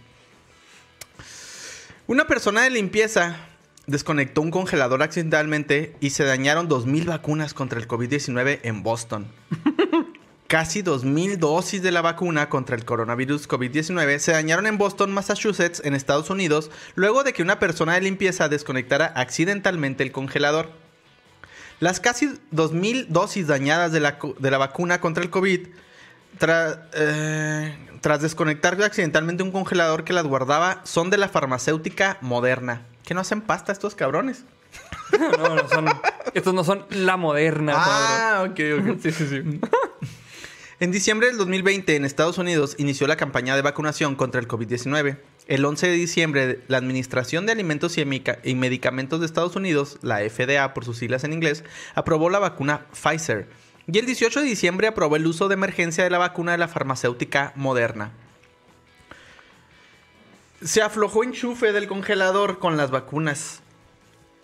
Una 2.06 2.26
persona 2.26 2.62
de 2.62 2.70
limpieza 2.70 3.36
desconectó 3.86 4.40
un 4.42 4.50
congelador 4.50 5.02
accidentalmente 5.02 5.96
y 6.00 6.10
se 6.10 6.24
dañaron 6.24 6.68
2.000 6.68 7.06
vacunas 7.06 7.54
contra 7.54 7.78
el 7.80 7.88
COVID-19 7.88 8.60
en 8.62 8.82
Boston. 8.82 9.26
Casi 10.46 10.82
2.000 10.82 11.36
dosis 11.38 11.80
de 11.80 11.92
la 11.92 12.02
vacuna 12.02 12.48
contra 12.48 12.74
el 12.74 12.84
coronavirus 12.84 13.48
COVID-19 13.48 14.18
se 14.18 14.32
dañaron 14.32 14.66
en 14.66 14.78
Boston, 14.78 15.12
Massachusetts, 15.12 15.80
en 15.84 15.94
Estados 15.94 16.28
Unidos, 16.28 16.70
luego 16.96 17.22
de 17.22 17.32
que 17.32 17.42
una 17.42 17.60
persona 17.60 17.94
de 17.94 18.00
limpieza 18.00 18.48
desconectara 18.48 19.12
accidentalmente 19.14 20.02
el 20.02 20.10
congelador. 20.10 20.70
Las 21.78 22.00
casi 22.00 22.26
2.000 22.52 23.06
dosis 23.08 23.46
dañadas 23.46 23.92
de 23.92 24.00
la, 24.00 24.18
co- 24.18 24.34
de 24.38 24.50
la 24.50 24.58
vacuna 24.58 25.00
contra 25.00 25.22
el 25.22 25.30
COVID 25.30 25.68
tra- 26.38 26.88
eh, 26.94 27.74
tras 28.00 28.20
desconectar 28.20 28.82
accidentalmente 28.82 29.42
un 29.44 29.52
congelador 29.52 30.02
que 30.04 30.12
las 30.12 30.26
guardaba 30.26 30.80
son 30.84 31.10
de 31.10 31.16
la 31.18 31.28
farmacéutica 31.28 32.18
moderna. 32.22 32.82
¿Que 33.10 33.14
no 33.14 33.22
hacen 33.22 33.40
pasta 33.40 33.72
estos 33.72 33.96
cabrones? 33.96 34.44
No, 35.36 35.56
no 35.56 35.68
son. 35.68 35.86
Estos 36.32 36.54
no 36.54 36.62
son 36.62 36.86
la 36.90 37.16
moderna, 37.16 37.72
Ah, 37.76 38.46
ok, 38.48 38.54
cabrón. 38.56 38.90
ok. 38.90 38.98
Sí, 39.02 39.10
sí, 39.10 39.26
sí. 39.26 39.60
En 40.78 40.92
diciembre 40.92 41.26
del 41.26 41.36
2020, 41.36 41.96
en 41.96 42.04
Estados 42.04 42.38
Unidos, 42.38 42.76
inició 42.78 43.08
la 43.08 43.16
campaña 43.16 43.56
de 43.56 43.62
vacunación 43.62 44.14
contra 44.14 44.40
el 44.40 44.46
COVID-19. 44.46 45.18
El 45.48 45.64
11 45.64 45.88
de 45.88 45.92
diciembre, 45.94 46.60
la 46.68 46.76
Administración 46.78 47.46
de 47.46 47.52
Alimentos 47.52 47.98
y 47.98 48.54
Medicamentos 48.54 49.18
de 49.18 49.26
Estados 49.26 49.56
Unidos, 49.56 49.98
la 50.02 50.18
FDA 50.20 50.72
por 50.72 50.84
sus 50.84 50.96
siglas 50.98 51.24
en 51.24 51.32
inglés, 51.32 51.64
aprobó 51.96 52.30
la 52.30 52.38
vacuna 52.38 52.86
Pfizer. 52.92 53.48
Y 53.88 53.98
el 53.98 54.06
18 54.06 54.38
de 54.38 54.46
diciembre 54.46 54.86
aprobó 54.86 55.16
el 55.16 55.26
uso 55.26 55.48
de 55.48 55.54
emergencia 55.54 56.04
de 56.04 56.10
la 56.10 56.18
vacuna 56.18 56.52
de 56.52 56.58
la 56.58 56.68
farmacéutica 56.68 57.54
Moderna. 57.56 58.12
Se 60.62 60.82
aflojó 60.82 61.24
enchufe 61.24 61.72
del 61.72 61.88
congelador 61.88 62.58
con 62.58 62.76
las 62.76 62.90
vacunas. 62.90 63.62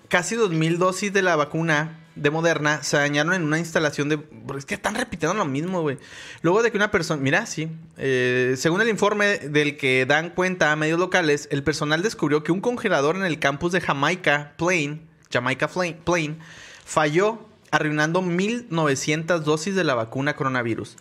Casi 0.08 0.36
2.000 0.36 0.78
dosis 0.78 1.12
de 1.12 1.20
la 1.20 1.36
vacuna 1.36 2.06
de 2.14 2.30
Moderna 2.30 2.82
se 2.82 2.96
dañaron 2.96 3.34
en 3.34 3.42
una 3.42 3.58
instalación 3.58 4.08
de... 4.08 4.18
Es 4.56 4.64
que 4.64 4.74
están 4.74 4.94
repitiendo 4.94 5.34
lo 5.34 5.44
mismo, 5.44 5.82
güey. 5.82 5.98
Luego 6.40 6.62
de 6.62 6.70
que 6.70 6.78
una 6.78 6.90
persona... 6.90 7.20
Mira, 7.20 7.44
sí. 7.44 7.68
Eh, 7.98 8.54
según 8.56 8.80
el 8.80 8.88
informe 8.88 9.38
del 9.38 9.76
que 9.76 10.06
dan 10.06 10.30
cuenta 10.30 10.72
a 10.72 10.76
medios 10.76 10.98
locales, 10.98 11.48
el 11.52 11.62
personal 11.62 12.02
descubrió 12.02 12.42
que 12.42 12.52
un 12.52 12.62
congelador 12.62 13.16
en 13.16 13.24
el 13.24 13.38
campus 13.38 13.72
de 13.72 13.82
Jamaica 13.82 14.54
Plain, 14.56 15.02
Jamaica 15.30 15.68
Plain, 15.68 16.38
falló, 16.84 17.46
arruinando 17.70 18.22
1.900 18.22 19.40
dosis 19.40 19.74
de 19.74 19.84
la 19.84 19.94
vacuna 19.94 20.34
coronavirus. 20.34 20.96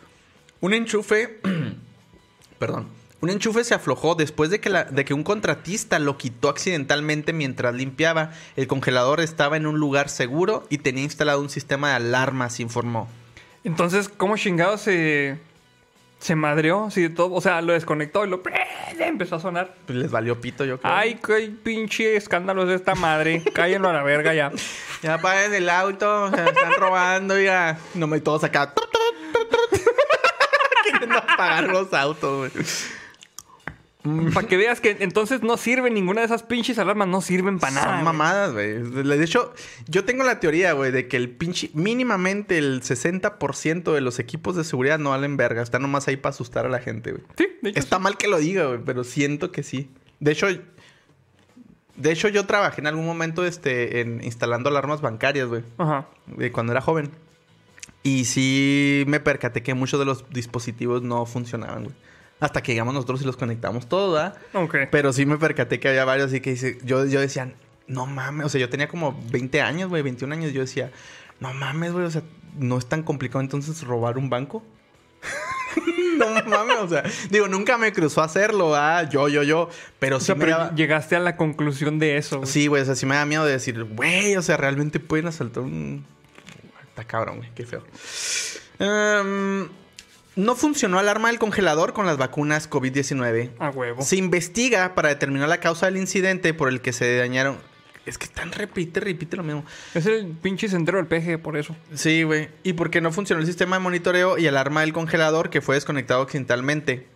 Un 0.60 0.74
enchufe... 0.74 1.40
Perdón. 2.60 3.05
Un 3.26 3.32
enchufe 3.32 3.64
se 3.64 3.74
aflojó 3.74 4.14
después 4.14 4.52
de 4.52 4.60
que, 4.60 4.70
la- 4.70 4.84
de 4.84 5.04
que 5.04 5.16
un 5.16 5.24
contratista 5.24 5.98
lo 5.98 6.16
quitó 6.16 6.48
accidentalmente 6.48 7.34
mientras 7.34 7.74
limpiaba. 7.74 8.30
El 8.56 8.68
congelador 8.68 9.20
estaba 9.20 9.58
en 9.58 9.66
un 9.66 9.80
lugar 9.80 10.10
seguro 10.10 10.68
y 10.70 10.78
tenía 10.78 11.02
instalado 11.04 11.42
un 11.42 11.50
sistema 11.50 11.90
de 11.90 11.96
alarmas, 11.96 12.60
informó. 12.60 13.10
Entonces, 13.64 14.10
¿cómo 14.10 14.38
chingados 14.38 14.82
se. 14.82 15.40
Se 16.20 16.36
madreó, 16.36 16.92
sí, 16.92 17.02
de 17.02 17.10
todo. 17.10 17.34
O 17.34 17.42
sea, 17.42 17.64
lo 17.64 17.74
desconectó 17.74 18.26
y 18.26 18.30
lo 18.30 18.44
empezó 19.00 19.38
a 19.38 19.40
sonar. 19.40 19.74
Pues 19.88 19.98
les 19.98 20.12
valió 20.12 20.40
pito, 20.40 20.64
yo 20.64 20.80
creo. 20.80 20.94
Ay, 20.94 21.20
qué 21.26 21.52
pinche 21.64 22.16
escándalo 22.18 22.70
es 22.70 22.80
esta 22.80 22.94
madre. 22.94 23.42
Cállenlo 23.56 23.90
a 23.90 23.94
la 23.94 24.04
verga 24.04 24.36
ya. 24.36 24.52
Ya 25.02 25.18
paguen 25.18 25.52
el 25.56 25.68
auto, 25.68 26.30
se 26.30 26.44
están 26.46 26.74
robando, 26.78 27.42
ya. 27.42 27.80
No 27.96 28.06
me 28.06 28.20
todos 28.20 28.44
acá. 28.44 28.72
Queriendo 30.84 31.18
apagar 31.18 31.64
los 31.70 31.92
autos, 31.92 32.52
güey. 32.54 32.66
Para 34.34 34.48
que 34.48 34.58
veas 34.58 34.82
que 34.82 34.98
entonces 35.00 35.42
no 35.42 35.58
sirven 35.58 35.94
ninguna 35.94 36.22
de 36.22 36.28
esas 36.28 36.44
pinches 36.44 36.78
alarmas, 36.78 37.08
no 37.08 37.22
sirven 37.22 37.60
para 37.60 37.74
nada. 37.74 37.96
Son 37.96 38.04
mamadas, 38.04 38.54
güey. 38.54 38.82
De 38.82 39.24
hecho, 39.24 39.54
yo 39.88 40.06
tengo 40.06 40.24
la 40.24 40.40
teoría, 40.40 40.74
güey, 40.74 40.92
de 40.92 41.08
que 41.08 41.18
el 41.18 41.30
pinche... 41.30 41.72
Mínimamente 41.74 42.58
el 42.58 42.82
60% 42.82 43.94
de 43.94 44.02
los 44.02 44.20
equipos 44.20 44.56
de 44.56 44.64
seguridad 44.64 45.00
no 45.00 45.10
valen 45.10 45.38
verga. 45.38 45.62
Están 45.62 45.82
nomás 45.82 46.08
ahí 46.08 46.18
para 46.18 46.34
asustar 46.34 46.66
a 46.66 46.70
la 46.70 46.80
gente, 46.80 47.12
güey. 47.12 47.24
Sí, 47.38 47.48
de 47.62 47.72
hecho. 47.72 47.80
Está 47.80 48.00
mal 48.00 48.18
que 48.18 48.28
lo 48.28 48.38
diga, 48.38 48.66
güey, 48.66 48.80
pero 48.86 49.04
siento 49.04 49.52
que 49.52 49.64
sí. 49.64 49.90
De 50.20 50.32
hecho... 50.32 50.48
De 51.96 52.12
hecho, 52.12 52.28
yo 52.28 52.46
trabajé 52.46 52.82
en 52.82 52.88
algún 52.88 53.06
momento 53.06 53.46
este, 53.46 54.02
en 54.02 54.22
instalando 54.22 54.70
alarmas 54.70 55.00
bancarias, 55.00 55.48
güey. 55.48 55.64
Ajá. 55.78 56.08
de 56.28 56.52
cuando 56.52 56.74
era 56.74 56.82
joven. 56.82 57.10
Y 58.04 58.26
sí 58.26 59.04
me 59.08 59.20
percaté 59.20 59.64
que 59.64 59.74
muchos 59.74 60.00
de 60.00 60.06
los 60.06 60.30
dispositivos 60.30 61.02
no 61.02 61.26
funcionaban, 61.26 61.86
güey. 61.86 61.96
Hasta 62.40 62.62
que 62.62 62.74
llegamos 62.74 62.94
nosotros 62.94 63.22
y 63.22 63.26
los 63.26 63.38
conectamos 63.38 63.88
todos, 63.88 64.14
¿verdad? 64.14 64.38
Ok. 64.54 64.76
Pero 64.92 65.14
sí 65.14 65.26
me 65.26 65.38
percaté 65.38 65.80
que 65.80 65.88
había 65.88 66.04
varios 66.06 66.28
así 66.28 66.42
que 66.42 66.52
dice, 66.52 66.78
yo, 66.84 67.06
yo 67.06 67.20
decía, 67.22 67.54
no 67.88 68.06
mames, 68.06 68.46
o 68.48 68.50
sea, 68.50 68.60
yo 68.60 68.70
tenía 68.70 68.88
como 68.88 69.18
20 69.32 69.62
años, 69.62 69.90
güey, 69.90 70.02
21 70.02 70.34
años, 70.34 70.52
yo 70.54 70.62
decía, 70.62 70.92
no 71.40 71.54
mames, 71.54 71.94
güey, 71.94 72.06
o 72.06 72.12
sea, 72.12 72.24
no 72.58 72.78
es 72.78 72.86
tan 72.88 73.04
complicado 73.04 73.40
entonces 73.42 73.82
robar 73.84 74.18
un 74.18 74.30
banco. 74.30 74.64
no 76.18 76.28
mames, 76.46 76.78
o 76.80 76.88
sea, 76.90 77.04
digo, 77.30 77.48
nunca 77.48 77.78
me 77.78 77.92
cruzó 77.94 78.22
hacerlo, 78.22 78.76
ah, 78.76 79.04
yo, 79.10 79.28
yo, 79.30 79.44
yo, 79.44 79.70
pero 80.00 80.18
O 80.18 80.20
sí 80.20 80.28
sea, 80.28 80.36
me 80.36 80.46
pero 80.46 80.58
daba- 80.58 80.76
llegaste 80.76 81.16
a 81.16 81.20
la 81.20 81.38
conclusión 81.38 82.00
de 82.00 82.18
eso. 82.18 82.46
Sí, 82.46 82.68
güey, 82.68 82.82
o 82.82 82.86
sea, 82.86 82.96
sí 82.96 83.06
me 83.06 83.16
da 83.16 83.26
miedo 83.26 83.46
de 83.46 83.54
decir, 83.54 83.82
güey, 83.84 84.36
o 84.36 84.42
sea, 84.42 84.58
realmente 84.58 85.00
pueden 85.00 85.28
asaltar 85.28 85.64
un. 85.64 86.06
Está 86.90 87.04
cabrón, 87.06 87.38
güey, 87.38 87.50
qué 87.56 87.66
feo. 87.66 87.84
Em, 88.80 89.68
no 90.36 90.56
funcionó 90.56 91.00
alarma 91.00 91.30
del 91.30 91.40
congelador 91.40 91.94
con 91.94 92.06
las 92.06 92.18
vacunas 92.18 92.70
COVID-19. 92.70 93.52
A 93.60 93.70
huevo. 93.70 94.02
Se 94.02 94.18
investiga 94.18 94.96
para 94.96 95.10
determinar 95.10 95.50
la 95.50 95.60
causa 95.60 95.86
del 95.86 95.98
incidente 95.98 96.54
por 96.54 96.70
el 96.70 96.82
que 96.82 96.94
se 96.94 97.18
dañaron. 97.18 97.58
Es 98.06 98.20
que 98.20 98.26
están 98.26 98.52
repite, 98.52 99.00
repite 99.00 99.36
lo 99.36 99.44
mismo. 99.44 99.66
Es 99.96 100.06
el 100.06 100.28
pinche 100.28 100.70
sendero 100.70 101.00
del 101.00 101.08
peje, 101.08 101.40
por 101.40 101.58
eso. 101.58 101.76
Sí, 101.94 102.22
güey. 102.24 102.50
Y 102.64 102.74
porque 102.74 103.02
no 103.02 103.12
funcionó 103.12 103.42
el 103.42 103.48
sistema 103.48 103.78
de 103.78 103.82
monitoreo 103.82 104.38
y 104.38 104.46
alarma 104.46 104.82
del 104.82 104.94
congelador 104.94 105.50
que 105.50 105.62
fue 105.62 105.76
desconectado 105.76 106.22
accidentalmente. 106.22 107.08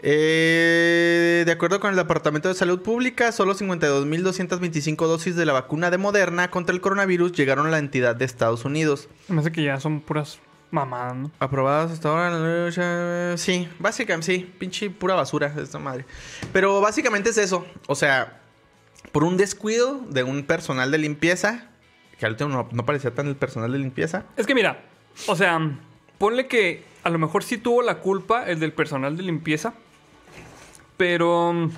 Eh, 0.00 1.42
de 1.44 1.52
acuerdo 1.52 1.80
con 1.80 1.90
el 1.90 1.96
Departamento 1.96 2.48
de 2.48 2.54
Salud 2.54 2.80
Pública, 2.80 3.32
solo 3.32 3.54
52.225 3.54 5.06
dosis 5.06 5.34
de 5.36 5.44
la 5.44 5.52
vacuna 5.52 5.90
de 5.90 5.98
Moderna 5.98 6.50
contra 6.50 6.72
el 6.74 6.80
coronavirus 6.80 7.32
llegaron 7.32 7.66
a 7.66 7.70
la 7.70 7.78
entidad 7.78 8.14
de 8.14 8.24
Estados 8.24 8.64
Unidos. 8.64 9.08
Me 9.26 9.40
hace 9.40 9.52
que 9.52 9.64
ya 9.64 9.80
son 9.80 10.00
puras 10.00 10.38
mamadas, 10.70 11.16
¿no? 11.16 11.30
Aprobadas 11.38 11.90
hasta 11.92 12.08
ahora. 12.08 13.36
Sí, 13.36 13.68
básicamente, 13.78 14.26
sí. 14.26 14.54
Pinche 14.58 14.90
pura 14.90 15.14
basura 15.14 15.52
esta 15.56 15.78
madre. 15.78 16.04
Pero 16.52 16.80
básicamente 16.80 17.30
es 17.30 17.38
eso. 17.38 17.66
O 17.86 17.94
sea, 17.94 18.40
por 19.12 19.24
un 19.24 19.36
descuido 19.36 20.00
de 20.08 20.22
un 20.22 20.44
personal 20.44 20.90
de 20.90 20.98
limpieza, 20.98 21.68
que 22.18 22.26
al 22.26 22.32
último 22.32 22.50
no, 22.50 22.68
no 22.72 22.84
parecía 22.84 23.14
tan 23.14 23.26
el 23.28 23.36
personal 23.36 23.72
de 23.72 23.78
limpieza. 23.78 24.24
Es 24.36 24.46
que 24.46 24.54
mira, 24.54 24.82
o 25.26 25.36
sea, 25.36 25.58
ponle 26.18 26.46
que 26.46 26.84
a 27.04 27.10
lo 27.10 27.18
mejor 27.18 27.44
sí 27.44 27.58
tuvo 27.58 27.82
la 27.82 27.98
culpa 27.98 28.46
el 28.46 28.60
del 28.60 28.72
personal 28.72 29.16
de 29.16 29.22
limpieza, 29.22 29.74
pero 30.96 31.52
mm, 31.52 31.70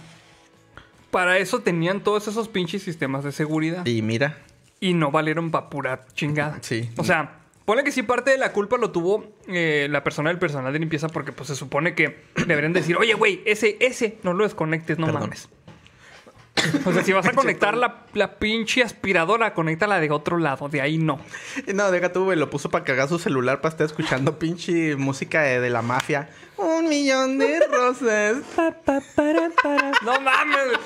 para 1.10 1.38
eso 1.38 1.60
tenían 1.60 2.00
todos 2.00 2.28
esos 2.28 2.48
pinches 2.48 2.82
sistemas 2.82 3.24
de 3.24 3.32
seguridad 3.32 3.84
Y 3.86 4.02
mira, 4.02 4.38
y 4.80 4.94
no 4.94 5.10
valieron 5.10 5.50
pa' 5.50 5.68
pura 5.70 6.06
chingada. 6.14 6.58
Sí. 6.62 6.90
O 6.96 7.04
sea, 7.04 7.39
ponle 7.64 7.84
que 7.84 7.92
sí 7.92 8.02
parte 8.02 8.30
de 8.30 8.38
la 8.38 8.52
culpa 8.52 8.76
lo 8.76 8.90
tuvo 8.90 9.32
eh, 9.48 9.88
la 9.90 10.02
persona 10.02 10.30
del 10.30 10.38
personal 10.38 10.72
de 10.72 10.78
limpieza 10.78 11.08
porque 11.08 11.32
pues 11.32 11.48
se 11.48 11.54
supone 11.54 11.94
que 11.94 12.24
deberían 12.46 12.72
decir, 12.72 12.96
oye, 12.96 13.14
güey, 13.14 13.42
ese, 13.44 13.76
ese, 13.80 14.18
no 14.22 14.32
lo 14.32 14.44
desconectes, 14.44 14.98
no 14.98 15.06
Perdón. 15.06 15.22
mames. 15.22 15.48
O 16.84 16.92
sea, 16.92 17.02
si 17.02 17.12
vas 17.12 17.26
a 17.26 17.32
conectar 17.32 17.74
la, 17.76 18.04
la 18.12 18.38
pinche 18.38 18.82
aspiradora, 18.82 19.54
conéctala 19.54 19.98
de 20.00 20.10
otro 20.10 20.36
lado, 20.36 20.68
de 20.68 20.80
ahí 20.80 20.98
no. 20.98 21.18
No, 21.74 21.90
deja 21.90 22.12
tú, 22.12 22.24
güey. 22.24 22.38
Lo 22.38 22.50
puso 22.50 22.68
para 22.70 22.84
cargar 22.84 23.08
su 23.08 23.18
celular 23.18 23.60
para 23.60 23.70
estar 23.70 23.86
escuchando 23.86 24.38
pinche 24.38 24.96
música 24.96 25.42
de, 25.42 25.60
de 25.60 25.70
la 25.70 25.80
mafia. 25.80 26.28
Un 26.56 26.88
millón 26.88 27.38
de 27.38 27.60
rosas. 27.66 28.38
Pa, 28.54 28.72
pa, 28.72 29.00
para, 29.14 29.48
para. 29.62 29.92
No 30.04 30.20
mames, 30.20 30.66
güey. 30.66 30.78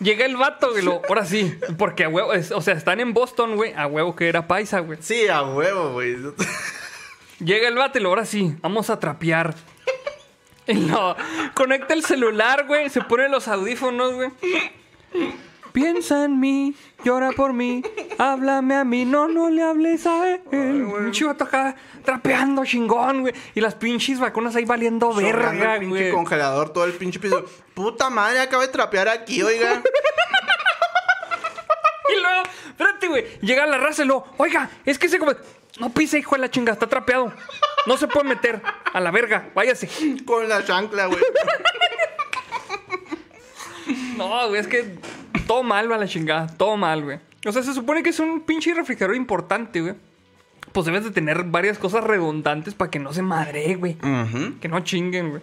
Llega 0.00 0.24
el 0.26 0.36
vato, 0.36 0.70
güey. 0.70 0.82
lo- 0.82 1.02
ahora 1.08 1.24
sí. 1.24 1.56
Porque 1.78 2.04
a 2.04 2.08
huevo. 2.08 2.32
es- 2.32 2.50
o 2.52 2.60
sea, 2.60 2.74
están 2.74 3.00
en 3.00 3.12
Boston, 3.14 3.56
güey. 3.56 3.72
A 3.74 3.86
huevo 3.86 4.14
que 4.16 4.28
era 4.28 4.46
paisa, 4.46 4.80
güey. 4.80 4.98
Sí, 5.02 5.28
a 5.28 5.42
huevo, 5.42 5.92
güey. 5.92 6.16
Llega 7.40 7.68
el 7.68 7.74
vato 7.76 7.98
y 7.98 8.02
lo, 8.02 8.08
ahora 8.10 8.24
sí. 8.24 8.54
Vamos 8.60 8.90
a 8.90 8.98
trapear. 9.00 9.54
No. 10.66 11.14
Conecta 11.54 11.92
el 11.92 12.02
celular, 12.04 12.66
güey. 12.66 12.88
Se 12.88 13.02
pone 13.02 13.28
los 13.28 13.48
audífonos, 13.48 14.14
güey. 14.14 14.30
Piensa 15.74 16.24
en 16.24 16.38
mí, 16.38 16.72
llora 17.02 17.32
por 17.32 17.52
mí, 17.52 17.82
háblame 18.16 18.76
a 18.76 18.84
mí, 18.84 19.04
no, 19.04 19.26
no 19.26 19.50
le 19.50 19.60
hables 19.60 20.06
a 20.06 20.30
él. 20.30 20.40
Pinche 20.48 21.24
vato 21.24 21.42
acá 21.42 21.74
trapeando 22.04 22.64
chingón, 22.64 23.22
güey. 23.22 23.34
Y 23.56 23.60
las 23.60 23.74
pinches 23.74 24.20
vacunas 24.20 24.54
ahí 24.54 24.64
valiendo 24.64 25.12
verga, 25.12 25.74
el 25.74 25.80
pinche 25.80 25.88
güey. 25.88 26.12
congelador, 26.12 26.72
todo 26.72 26.84
el 26.84 26.92
pinche 26.92 27.18
piso. 27.18 27.44
Puta 27.74 28.08
madre, 28.08 28.38
acabo 28.38 28.62
de 28.62 28.68
trapear 28.68 29.08
aquí, 29.08 29.42
oiga. 29.42 29.82
Y 32.06 32.20
luego, 32.20 32.42
espérate, 32.68 33.08
güey. 33.08 33.24
Llega 33.40 33.66
la 33.66 33.78
raza 33.78 34.04
y 34.04 34.06
luego, 34.06 34.26
oiga, 34.36 34.70
es 34.84 35.00
que 35.00 35.08
se 35.08 35.18
come. 35.18 35.34
No 35.80 35.90
pise, 35.90 36.18
hijo 36.20 36.36
de 36.36 36.42
la 36.42 36.50
chinga, 36.50 36.74
está 36.74 36.86
trapeado. 36.86 37.32
No 37.86 37.96
se 37.96 38.06
puede 38.06 38.28
meter. 38.28 38.62
A 38.92 39.00
la 39.00 39.10
verga, 39.10 39.48
váyase. 39.56 39.88
Con 40.24 40.48
la 40.48 40.64
chancla, 40.64 41.06
güey. 41.06 41.20
No, 44.16 44.48
güey, 44.48 44.60
es 44.60 44.68
que 44.68 44.96
todo 45.46 45.62
mal 45.62 45.90
va 45.90 45.98
la 45.98 46.06
chingada. 46.06 46.46
Todo 46.46 46.76
mal, 46.76 47.02
güey. 47.04 47.18
O 47.46 47.52
sea, 47.52 47.62
se 47.62 47.74
supone 47.74 48.02
que 48.02 48.10
es 48.10 48.18
un 48.20 48.40
pinche 48.40 48.72
refrigerador 48.74 49.16
importante, 49.16 49.80
güey. 49.80 49.94
Pues 50.72 50.86
debes 50.86 51.04
de 51.04 51.10
tener 51.10 51.44
varias 51.44 51.78
cosas 51.78 52.02
redundantes 52.02 52.74
para 52.74 52.90
que 52.90 52.98
no 52.98 53.12
se 53.12 53.22
madre, 53.22 53.74
güey. 53.76 53.96
Que 54.60 54.68
no 54.68 54.80
chinguen, 54.80 55.30
güey. 55.30 55.42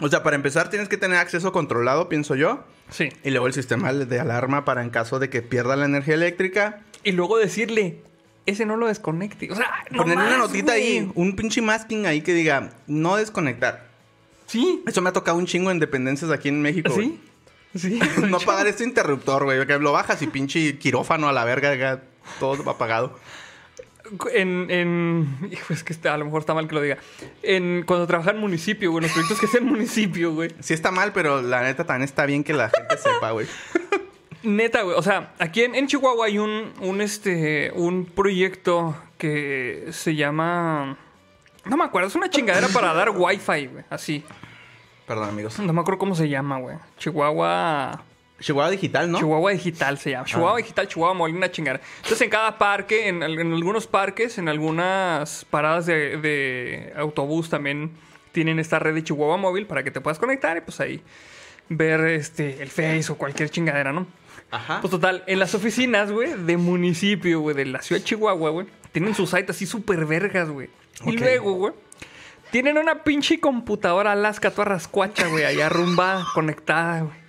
O 0.00 0.08
sea, 0.08 0.22
para 0.22 0.36
empezar 0.36 0.68
tienes 0.68 0.88
que 0.88 0.96
tener 0.96 1.18
acceso 1.18 1.52
controlado, 1.52 2.08
pienso 2.08 2.34
yo. 2.34 2.64
Sí. 2.90 3.08
Y 3.24 3.30
luego 3.30 3.46
el 3.46 3.52
sistema 3.52 3.92
de 3.92 4.20
alarma 4.20 4.64
para 4.64 4.82
en 4.82 4.90
caso 4.90 5.18
de 5.18 5.30
que 5.30 5.42
pierda 5.42 5.76
la 5.76 5.84
energía 5.86 6.14
eléctrica. 6.14 6.82
Y 7.02 7.12
luego 7.12 7.38
decirle, 7.38 8.02
ese 8.44 8.66
no 8.66 8.76
lo 8.76 8.88
desconecte. 8.88 9.50
O 9.50 9.54
sea, 9.54 9.70
no 9.90 10.02
Poner 10.02 10.18
una 10.18 10.38
notita 10.38 10.72
güey. 10.72 10.98
ahí, 10.98 11.12
un 11.14 11.36
pinche 11.36 11.62
masking 11.62 12.06
ahí 12.06 12.20
que 12.20 12.34
diga, 12.34 12.70
no 12.86 13.16
desconectar. 13.16 13.86
Sí. 14.46 14.82
Eso 14.86 15.00
me 15.02 15.10
ha 15.10 15.12
tocado 15.12 15.38
un 15.38 15.46
chingo 15.46 15.70
en 15.70 15.78
dependencias 15.78 16.30
aquí 16.30 16.48
en 16.48 16.60
México. 16.60 16.92
¿Sí? 16.94 17.20
Sí. 17.76 17.98
güey. 18.16 18.30
No 18.30 18.38
pagar 18.40 18.66
este 18.66 18.84
interruptor, 18.84 19.44
güey. 19.44 19.66
Que 19.66 19.78
lo 19.78 19.92
bajas 19.92 20.20
y 20.22 20.26
pinche 20.26 20.78
quirófano 20.78 21.28
a 21.28 21.32
la 21.32 21.44
verga, 21.44 22.02
todo 22.40 22.68
apagado. 22.70 23.18
En, 24.32 24.70
en. 24.70 25.48
Hijo, 25.50 25.72
es 25.74 25.82
que 25.82 25.92
está- 25.92 26.14
a 26.14 26.18
lo 26.18 26.24
mejor 26.24 26.40
está 26.40 26.54
mal 26.54 26.68
que 26.68 26.74
lo 26.76 26.80
diga. 26.80 26.98
En, 27.42 27.82
cuando 27.84 28.06
trabajaba 28.06 28.36
en 28.36 28.40
municipio, 28.40 28.92
güey, 28.92 29.02
los 29.02 29.10
proyectos 29.12 29.40
que 29.40 29.46
es 29.46 29.54
en 29.56 29.64
municipio, 29.66 30.32
güey. 30.32 30.54
Sí 30.60 30.74
está 30.74 30.90
mal, 30.92 31.12
pero 31.12 31.42
la 31.42 31.62
neta 31.62 31.84
también 31.84 32.04
está 32.04 32.24
bien 32.24 32.44
que 32.44 32.52
la 32.52 32.70
gente 32.70 32.96
sepa, 33.02 33.32
güey. 33.32 33.46
Neta, 34.44 34.82
güey. 34.82 34.96
O 34.96 35.02
sea, 35.02 35.32
aquí 35.40 35.62
en, 35.64 35.74
en 35.74 35.88
Chihuahua 35.88 36.26
hay 36.26 36.38
un, 36.38 36.72
un, 36.80 37.00
este, 37.00 37.72
un 37.74 38.04
proyecto 38.04 38.96
que 39.18 39.88
se 39.90 40.14
llama. 40.14 40.96
No 41.64 41.76
me 41.76 41.82
acuerdo, 41.84 42.06
es 42.06 42.14
una 42.14 42.30
chingadera 42.30 42.68
para 42.68 42.94
dar 42.94 43.10
wifi, 43.10 43.66
güey. 43.66 43.84
Así. 43.90 44.22
Perdón, 45.06 45.28
amigos. 45.28 45.58
No 45.60 45.72
me 45.72 45.80
acuerdo 45.80 45.98
cómo 45.98 46.14
se 46.14 46.28
llama, 46.28 46.58
güey. 46.58 46.76
Chihuahua. 46.98 48.02
Chihuahua 48.40 48.70
Digital, 48.70 49.10
¿no? 49.10 49.18
Chihuahua 49.18 49.52
Digital 49.52 49.98
se 49.98 50.10
llama. 50.10 50.26
Chihuahua 50.26 50.56
Digital, 50.58 50.88
Chihuahua 50.88 51.14
Móvil, 51.14 51.36
una 51.36 51.50
chingada. 51.50 51.80
Entonces, 51.96 52.20
en 52.22 52.30
cada 52.30 52.58
parque, 52.58 53.08
en, 53.08 53.22
al- 53.22 53.38
en 53.38 53.52
algunos 53.52 53.86
parques, 53.86 54.36
en 54.38 54.48
algunas 54.48 55.46
paradas 55.46 55.86
de, 55.86 56.18
de 56.18 56.92
autobús 56.96 57.48
también 57.48 57.92
tienen 58.32 58.58
esta 58.58 58.78
red 58.78 58.94
de 58.94 59.02
Chihuahua 59.04 59.38
Móvil 59.38 59.66
para 59.66 59.82
que 59.82 59.90
te 59.90 60.00
puedas 60.02 60.18
conectar 60.18 60.56
y 60.58 60.60
pues 60.60 60.78
ahí 60.80 61.02
ver 61.70 62.00
este 62.00 62.62
el 62.62 62.68
Face 62.68 63.06
o 63.10 63.16
cualquier 63.16 63.48
chingadera, 63.48 63.92
¿no? 63.92 64.06
Ajá. 64.50 64.80
Pues 64.82 64.90
total, 64.90 65.24
en 65.26 65.38
las 65.38 65.54
oficinas, 65.54 66.12
güey, 66.12 66.34
de 66.34 66.56
municipio, 66.58 67.40
güey, 67.40 67.56
de 67.56 67.64
la 67.64 67.80
ciudad 67.80 68.00
de 68.00 68.04
Chihuahua, 68.04 68.50
güey, 68.50 68.66
tienen 68.92 69.14
sus 69.14 69.30
site 69.30 69.50
así 69.50 69.64
súper 69.66 70.04
vergas, 70.04 70.50
güey. 70.50 70.68
Y 71.06 71.12
luego, 71.16 71.52
güey, 71.54 71.72
tienen 72.50 72.78
una 72.78 73.02
pinche 73.04 73.40
computadora 73.40 74.12
Alaska 74.12 74.50
toda 74.50 74.66
rascuacha, 74.66 75.26
güey, 75.28 75.44
allá 75.44 75.66
arrumbada, 75.66 76.24
conectada, 76.34 77.02
güey. 77.02 77.26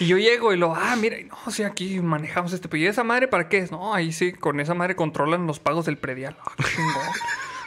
Y 0.00 0.06
yo 0.06 0.18
llego 0.18 0.52
y 0.52 0.56
lo, 0.56 0.74
ah, 0.74 0.96
mira, 0.96 1.16
no, 1.22 1.50
sí, 1.52 1.62
aquí 1.62 2.00
manejamos 2.00 2.52
este 2.52 2.68
pedo. 2.68 2.82
¿Y 2.82 2.86
esa 2.86 3.04
madre 3.04 3.28
para 3.28 3.48
qué 3.48 3.58
es? 3.58 3.70
No, 3.70 3.94
ahí 3.94 4.12
sí, 4.12 4.32
con 4.32 4.58
esa 4.58 4.74
madre 4.74 4.96
controlan 4.96 5.46
los 5.46 5.60
pagos 5.60 5.86
del 5.86 5.98
predial. 5.98 6.36
Ah, 6.44 6.52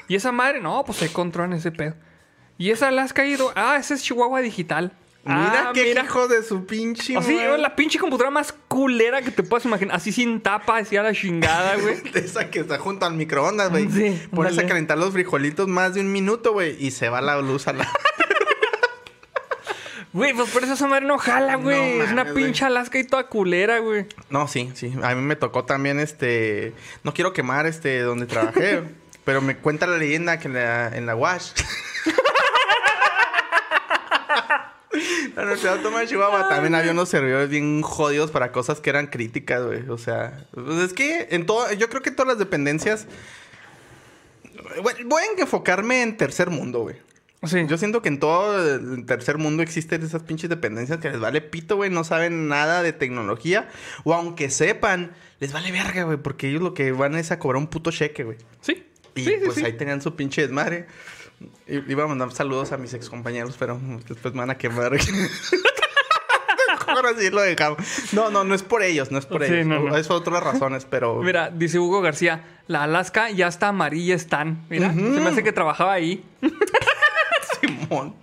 y 0.10 0.16
esa 0.16 0.34
madre, 0.34 0.60
no, 0.60 0.84
pues 0.84 1.02
ahí 1.02 1.10
controlan 1.10 1.54
ese 1.54 1.72
pedo. 1.72 1.96
Y 2.58 2.72
esa 2.72 2.92
la 2.92 3.04
has 3.04 3.14
caído. 3.14 3.54
Ah, 3.56 3.78
ese 3.80 3.94
es 3.94 4.04
Chihuahua 4.04 4.42
Digital. 4.42 4.92
Mira 5.28 5.70
Ah, 5.70 5.72
qué 5.74 5.84
mira. 5.84 6.04
hijo 6.04 6.28
de 6.28 6.44
su 6.44 6.66
pinche. 6.66 7.18
Así, 7.18 7.34
madre. 7.36 7.58
la 7.58 7.76
pinche 7.76 8.00
computadora 8.00 8.32
más 8.32 8.54
culera 8.68 9.22
que 9.22 9.32
te 9.32 9.44
puedas 9.44 9.66
imaginar. 9.66 9.96
Así 9.96 10.12
sin 10.12 10.42
tapa, 10.42 10.78
así 10.78 10.96
a 10.98 11.04
la 11.04 11.14
chingada, 11.14 11.76
güey. 11.78 12.02
Esa 12.14 12.50
que 12.50 12.60
está 12.60 12.78
junto 12.80 13.06
al 13.06 13.14
microondas, 13.14 13.70
güey. 13.70 13.90
Sí, 13.92 14.22
Pones 14.34 14.58
a 14.58 14.66
calentar 14.66 14.98
los 14.98 15.14
frijolitos 15.14 15.68
más 15.68 15.94
de 15.94 16.02
un 16.02 16.12
minuto, 16.12 16.54
güey. 16.54 16.76
Y 16.84 16.92
se 16.92 17.10
va 17.10 17.22
la 17.22 17.40
luz 17.42 17.68
a 17.68 17.74
la. 17.74 17.90
Güey, 20.14 20.34
pues 20.34 20.50
por 20.50 20.64
eso 20.64 20.74
esa 20.74 20.88
madre 20.88 21.06
no 21.06 21.18
jala, 21.20 21.56
güey. 21.58 21.98
No 21.98 22.04
es 22.06 22.12
una 22.12 22.24
güey. 22.24 22.36
pinche 22.46 22.66
Alaska 22.66 22.98
y 22.98 23.04
toda 23.04 23.28
culera, 23.28 23.78
güey. 23.80 24.08
No, 24.30 24.48
sí, 24.48 24.72
sí. 24.74 24.92
A 25.04 25.14
mí 25.14 25.22
me 25.22 25.36
tocó 25.36 25.66
también 25.66 26.00
este. 26.00 26.74
No 27.04 27.14
quiero 27.14 27.34
quemar 27.34 27.68
este 27.68 28.00
donde 28.00 28.26
trabajé. 28.26 28.82
pero 29.26 29.42
me 29.42 29.58
cuenta 29.58 29.86
la 29.86 29.98
leyenda 29.98 30.40
que 30.40 30.48
en 30.48 30.54
la, 30.56 30.88
en 30.88 31.06
la 31.06 31.16
Wash. 31.16 31.52
La 35.36 35.44
Universidad 35.44 35.76
Autónoma 35.76 36.02
de 36.02 36.08
Chihuahua 36.08 36.50
también 36.50 36.76
había 36.76 36.92
unos 36.92 37.10
servidores 37.10 37.50
bien 37.50 37.82
jodidos 37.82 38.32
para 38.32 38.52
cosas 38.52 38.80
que 38.80 38.90
eran 38.90 39.08
críticas, 39.08 39.64
güey. 39.64 39.88
O 39.90 39.98
sea, 39.98 40.46
pues 40.54 40.78
es 40.80 40.94
que 40.94 41.28
en 41.32 41.46
todo, 41.46 41.72
yo 41.74 41.90
creo 41.90 42.02
que 42.02 42.10
en 42.10 42.16
todas 42.16 42.30
las 42.30 42.40
dependencias. 42.40 43.08
Voy 44.82 45.24
a 45.24 45.42
enfocarme 45.42 46.02
en 46.02 46.18
tercer 46.18 46.50
mundo, 46.50 46.82
güey. 46.82 46.96
Sí. 47.44 47.66
Yo 47.68 47.78
siento 47.78 48.02
que 48.02 48.10
en 48.10 48.20
todo 48.20 48.76
el 48.76 49.06
tercer 49.06 49.38
mundo 49.38 49.62
existen 49.62 50.02
esas 50.04 50.24
pinches 50.24 50.50
dependencias 50.50 51.00
que 51.00 51.10
les 51.10 51.20
vale 51.20 51.42
pito, 51.42 51.76
güey. 51.76 51.90
No 51.90 52.04
saben 52.04 52.48
nada 52.48 52.82
de 52.82 52.94
tecnología. 52.94 53.70
O 54.04 54.14
aunque 54.14 54.50
sepan, 54.50 55.12
les 55.40 55.54
vale 55.54 55.72
verga, 55.72 56.04
güey. 56.04 56.18
Porque 56.18 56.50
ellos 56.50 56.62
lo 56.62 56.74
que 56.74 56.92
van 56.92 57.16
es 57.16 57.32
a 57.32 57.40
cobrar 57.40 57.62
un 57.62 57.68
puto 57.68 57.92
cheque, 57.92 58.24
güey. 58.24 58.38
Sí. 58.62 58.84
Y 59.16 59.24
sí, 59.24 59.34
pues 59.44 59.56
sí. 59.56 59.66
ahí 59.66 59.74
tenían 59.74 60.02
su 60.02 60.16
pinche 60.16 60.42
desmadre. 60.42 60.88
Iba 61.68 62.04
a 62.04 62.08
mandar 62.08 62.32
saludos 62.32 62.72
a 62.72 62.78
mis 62.78 62.94
excompañeros, 62.94 63.56
pero 63.60 63.80
después 64.08 64.34
me 64.34 64.40
van 64.42 64.50
a 64.52 64.58
quemar. 64.58 64.92
Mejor 66.88 67.06
así 67.08 67.30
lo 67.30 67.42
dejamos. 67.42 67.78
No, 68.14 68.30
no, 68.32 68.44
no 68.44 68.56
es 68.56 68.64
por 68.64 68.82
ellos, 68.82 69.12
no 69.12 69.18
es 69.20 69.26
por 69.26 69.46
Sí, 69.46 69.54
ellos. 69.54 69.68
no, 69.68 69.80
no. 69.82 69.98
Es 69.98 70.08
por 70.08 70.18
otras 70.18 70.42
razones, 70.44 70.86
pero. 70.90 71.22
Mira, 71.22 71.50
dice 71.52 71.80
Hugo 71.80 72.02
García, 72.02 72.44
la 72.68 72.84
Alaska 72.84 73.30
ya 73.32 73.48
está 73.48 73.68
amarilla 73.70 74.16
están. 74.16 74.66
Mira, 74.70 74.92
se 74.94 75.00
me 75.00 75.30
hace 75.30 75.44
que 75.44 75.52
trabajaba 75.52 75.94
ahí. 75.94 76.24
Simón. 77.62 78.16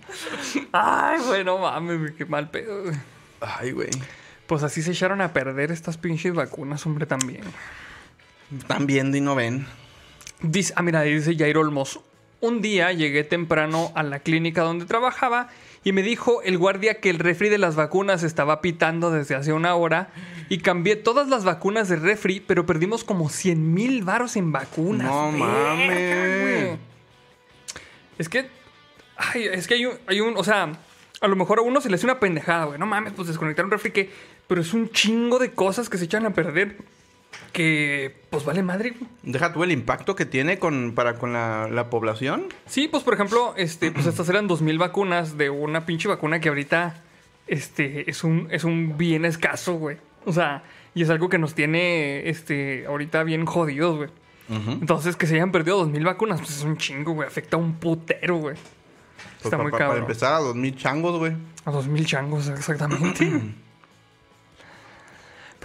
Ay, 0.71 1.19
güey, 1.25 1.43
no 1.43 1.57
mames, 1.57 2.11
qué 2.13 2.25
mal 2.25 2.49
pedo. 2.49 2.83
güey. 2.83 2.95
Ay, 3.41 3.71
güey. 3.71 3.89
Pues 4.47 4.63
así 4.63 4.81
se 4.81 4.91
echaron 4.91 5.21
a 5.21 5.33
perder 5.33 5.71
estas 5.71 5.97
pinches 5.97 6.33
vacunas, 6.33 6.85
hombre, 6.85 7.05
también. 7.05 7.43
Están 8.57 8.85
viendo 8.87 9.17
y 9.17 9.21
no 9.21 9.35
ven. 9.35 9.65
Dice, 10.41 10.73
ah, 10.75 10.81
mira, 10.83 11.01
dice 11.01 11.35
Jairo 11.35 11.61
Olmos. 11.61 11.99
Un 12.41 12.61
día 12.61 12.91
llegué 12.91 13.23
temprano 13.23 13.91
a 13.95 14.03
la 14.03 14.19
clínica 14.19 14.61
donde 14.61 14.85
trabajaba 14.85 15.49
y 15.83 15.91
me 15.91 16.01
dijo 16.01 16.41
el 16.41 16.57
guardia 16.57 16.99
que 16.99 17.09
el 17.09 17.19
refri 17.19 17.49
de 17.49 17.57
las 17.57 17.75
vacunas 17.75 18.23
estaba 18.23 18.59
pitando 18.59 19.11
desde 19.11 19.35
hace 19.35 19.53
una 19.53 19.75
hora 19.75 20.09
y 20.49 20.57
cambié 20.57 20.95
todas 20.95 21.27
las 21.27 21.45
vacunas 21.45 21.89
de 21.89 21.95
refri, 21.95 22.39
pero 22.39 22.65
perdimos 22.65 23.03
como 23.03 23.29
100 23.29 23.73
mil 23.73 24.03
varos 24.03 24.35
en 24.35 24.51
vacunas. 24.51 25.07
No 25.07 25.31
mames. 25.31 26.79
Es 28.17 28.29
que, 28.29 28.49
ay, 29.15 29.45
es 29.45 29.67
que 29.67 29.75
hay 29.75 29.85
un, 29.85 29.93
hay 30.07 30.21
un, 30.21 30.35
o 30.37 30.43
sea, 30.43 30.71
a 31.21 31.27
lo 31.27 31.35
mejor 31.35 31.59
a 31.59 31.61
uno 31.61 31.81
se 31.81 31.89
le 31.89 31.95
hace 31.95 32.05
una 32.05 32.19
pendejada, 32.19 32.65
güey. 32.65 32.79
No 32.79 32.85
mames, 32.85 33.13
pues 33.13 33.27
desconectar 33.27 33.65
un 33.65 33.71
refri 33.71 33.91
que, 33.91 34.09
pero 34.47 34.61
es 34.61 34.73
un 34.73 34.89
chingo 34.89 35.39
de 35.39 35.51
cosas 35.51 35.89
que 35.89 35.97
se 35.97 36.05
echan 36.05 36.25
a 36.25 36.33
perder 36.33 36.77
que, 37.55 38.13
pues 38.29 38.43
vale 38.45 38.61
madre, 38.61 38.91
güey. 38.91 39.09
Deja 39.23 39.53
tú 39.53 39.63
el 39.63 39.71
impacto 39.71 40.15
que 40.15 40.25
tiene 40.25 40.59
con, 40.59 40.93
para 40.93 41.15
con 41.15 41.31
la, 41.33 41.67
la 41.71 41.89
población. 41.89 42.47
Sí, 42.67 42.87
pues 42.89 43.03
por 43.03 43.13
ejemplo, 43.13 43.53
este, 43.57 43.91
pues 43.91 44.05
estas 44.05 44.27
eran 44.29 44.47
2000 44.47 44.77
vacunas 44.77 45.37
de 45.37 45.49
una 45.49 45.85
pinche 45.85 46.07
vacuna 46.09 46.39
que 46.41 46.49
ahorita 46.49 47.01
este, 47.47 48.09
es 48.09 48.23
un, 48.23 48.47
es 48.51 48.63
un 48.65 48.97
bien 48.97 49.23
escaso, 49.25 49.75
güey. 49.75 49.97
O 50.25 50.33
sea, 50.33 50.63
y 50.93 51.01
es 51.03 51.09
algo 51.09 51.29
que 51.29 51.37
nos 51.37 51.53
tiene 51.55 52.27
este, 52.29 52.85
ahorita 52.87 53.23
bien 53.23 53.45
jodidos, 53.45 53.97
güey. 53.97 54.09
Entonces, 54.47 55.15
que 55.15 55.25
se 55.25 55.35
hayan 55.35 55.51
perdido 55.51 55.77
2000 55.77 56.03
vacunas, 56.03 56.39
pues 56.39 56.51
es 56.57 56.63
un 56.63 56.77
chingo, 56.77 57.13
güey. 57.13 57.27
Afecta 57.27 57.55
a 57.57 57.59
un 57.59 57.75
putero, 57.75 58.35
güey. 58.37 58.55
Pues, 58.55 59.45
Está 59.45 59.57
muy 59.57 59.71
pa- 59.71 59.77
Para 59.77 59.85
cabrón. 59.87 60.03
empezar 60.03 60.33
a 60.33 60.39
dos 60.39 60.55
mil 60.55 60.75
changos, 60.75 61.17
güey. 61.17 61.33
A 61.65 61.71
2000 61.71 62.05
changos, 62.05 62.47
exactamente. 62.49 63.31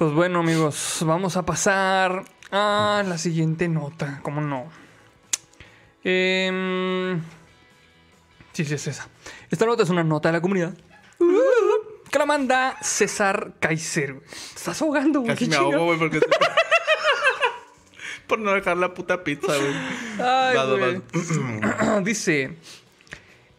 pues 0.01 0.15
bueno, 0.15 0.39
amigos, 0.39 1.01
vamos 1.03 1.37
a 1.37 1.45
pasar 1.45 2.25
a 2.51 3.05
la 3.07 3.19
siguiente 3.19 3.69
nota. 3.69 4.21
¿Cómo 4.23 4.41
no? 4.41 4.71
Em, 6.03 7.21
sí, 8.51 8.65
sí, 8.65 8.73
es 8.73 8.87
esa. 8.87 9.11
Esta 9.51 9.67
nota 9.67 9.83
es 9.83 9.91
una 9.91 10.03
nota 10.03 10.31
de 10.31 10.39
la 10.39 10.41
comunidad. 10.41 10.73
Que 12.11 12.19
la 12.19 12.25
manda 12.25 12.79
César 12.81 13.53
Kaiser. 13.61 14.21
Te 14.21 14.57
estás 14.57 14.81
ahogando, 14.81 15.21
güey. 15.21 15.35
Casi 15.35 15.51
me 15.51 15.57
ahogo, 15.57 15.85
güey, 15.85 15.99
porque... 15.99 16.21
Por 18.27 18.39
no 18.39 18.55
dejar 18.55 18.79
la 18.79 18.95
puta 18.95 19.23
pizza, 19.23 19.53
güey. 19.55 19.75
Ay. 20.19 21.03
Dice, 22.05 22.57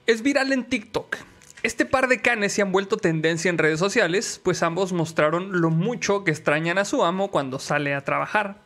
es 0.07 0.23
viral 0.23 0.51
en 0.53 0.67
TikTok. 0.67 1.17
Este 1.63 1.85
par 1.85 2.07
de 2.07 2.21
canes 2.21 2.53
se 2.53 2.63
han 2.63 2.71
vuelto 2.71 2.97
tendencia 2.97 3.49
en 3.49 3.59
redes 3.59 3.79
sociales, 3.79 4.41
pues 4.43 4.63
ambos 4.63 4.93
mostraron 4.93 5.61
lo 5.61 5.69
mucho 5.69 6.23
que 6.23 6.31
extrañan 6.31 6.79
a 6.79 6.85
su 6.85 7.03
amo 7.03 7.29
cuando 7.29 7.59
sale 7.59 7.93
a 7.93 8.03
trabajar. 8.03 8.57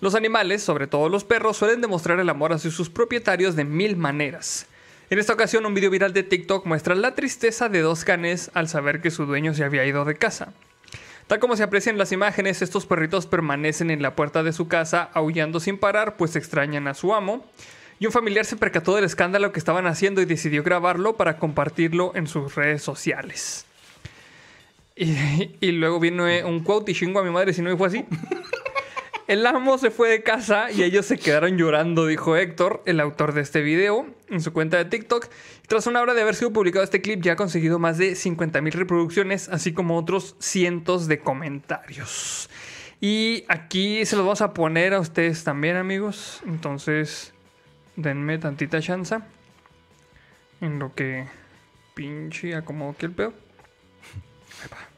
Los 0.00 0.14
animales, 0.14 0.62
sobre 0.62 0.86
todo 0.86 1.08
los 1.08 1.24
perros, 1.24 1.56
suelen 1.56 1.80
demostrar 1.80 2.20
el 2.20 2.28
amor 2.28 2.52
hacia 2.52 2.70
sus 2.70 2.88
propietarios 2.88 3.56
de 3.56 3.64
mil 3.64 3.96
maneras. 3.96 4.66
En 5.10 5.18
esta 5.18 5.32
ocasión, 5.32 5.66
un 5.66 5.74
video 5.74 5.90
viral 5.90 6.12
de 6.12 6.22
TikTok 6.22 6.66
muestra 6.66 6.94
la 6.94 7.16
tristeza 7.16 7.68
de 7.68 7.80
dos 7.80 8.04
canes 8.04 8.52
al 8.54 8.68
saber 8.68 9.00
que 9.00 9.10
su 9.10 9.26
dueño 9.26 9.52
se 9.52 9.64
había 9.64 9.84
ido 9.84 10.04
de 10.04 10.14
casa. 10.14 10.52
Tal 11.26 11.40
como 11.40 11.56
se 11.56 11.64
aprecian 11.64 11.96
en 11.96 11.98
las 11.98 12.12
imágenes, 12.12 12.62
estos 12.62 12.86
perritos 12.86 13.26
permanecen 13.26 13.90
en 13.90 14.02
la 14.02 14.14
puerta 14.14 14.44
de 14.44 14.52
su 14.52 14.68
casa 14.68 15.10
aullando 15.14 15.58
sin 15.58 15.78
parar, 15.78 16.16
pues 16.16 16.36
extrañan 16.36 16.86
a 16.86 16.94
su 16.94 17.12
amo. 17.12 17.44
Y 17.98 18.06
un 18.06 18.12
familiar 18.12 18.44
se 18.44 18.56
percató 18.56 18.94
del 18.94 19.04
escándalo 19.04 19.52
que 19.52 19.58
estaban 19.58 19.86
haciendo 19.86 20.20
y 20.20 20.24
decidió 20.24 20.62
grabarlo 20.62 21.16
para 21.16 21.38
compartirlo 21.38 22.12
en 22.14 22.26
sus 22.26 22.54
redes 22.54 22.82
sociales. 22.82 23.66
Y, 24.94 25.16
y 25.60 25.72
luego 25.72 26.00
viene 26.00 26.44
un 26.44 26.60
quote 26.60 26.92
y 26.92 26.94
chingo 26.94 27.20
a 27.20 27.24
mi 27.24 27.30
madre 27.30 27.52
si 27.52 27.62
no 27.62 27.76
fue 27.76 27.88
así. 27.88 28.04
El 29.28 29.46
amo 29.46 29.76
se 29.76 29.90
fue 29.90 30.08
de 30.08 30.22
casa 30.22 30.72
y 30.72 30.82
ellos 30.82 31.04
se 31.04 31.18
quedaron 31.18 31.58
llorando, 31.58 32.06
dijo 32.06 32.34
Héctor, 32.34 32.82
el 32.86 32.98
autor 32.98 33.34
de 33.34 33.42
este 33.42 33.60
video, 33.60 34.06
en 34.30 34.40
su 34.40 34.54
cuenta 34.54 34.78
de 34.78 34.86
TikTok. 34.86 35.28
Tras 35.66 35.86
una 35.86 36.00
hora 36.00 36.14
de 36.14 36.22
haber 36.22 36.34
sido 36.34 36.50
publicado 36.50 36.82
este 36.82 37.02
clip, 37.02 37.20
ya 37.20 37.34
ha 37.34 37.36
conseguido 37.36 37.78
más 37.78 37.98
de 37.98 38.12
50.000 38.12 38.72
reproducciones, 38.72 39.50
así 39.50 39.74
como 39.74 39.98
otros 39.98 40.34
cientos 40.38 41.08
de 41.08 41.18
comentarios. 41.18 42.48
Y 43.02 43.44
aquí 43.48 44.06
se 44.06 44.16
los 44.16 44.24
vamos 44.24 44.40
a 44.40 44.54
poner 44.54 44.94
a 44.94 45.00
ustedes 45.00 45.44
también, 45.44 45.76
amigos. 45.76 46.40
Entonces, 46.46 47.34
denme 47.98 48.38
tantita 48.38 48.80
chance. 48.80 49.18
En 50.60 50.78
lo 50.78 50.94
que 50.94 51.26
pinche 51.94 52.54
acomodo 52.56 52.90
aquí 52.92 53.06
el 53.06 53.12
pedo. 53.12 53.32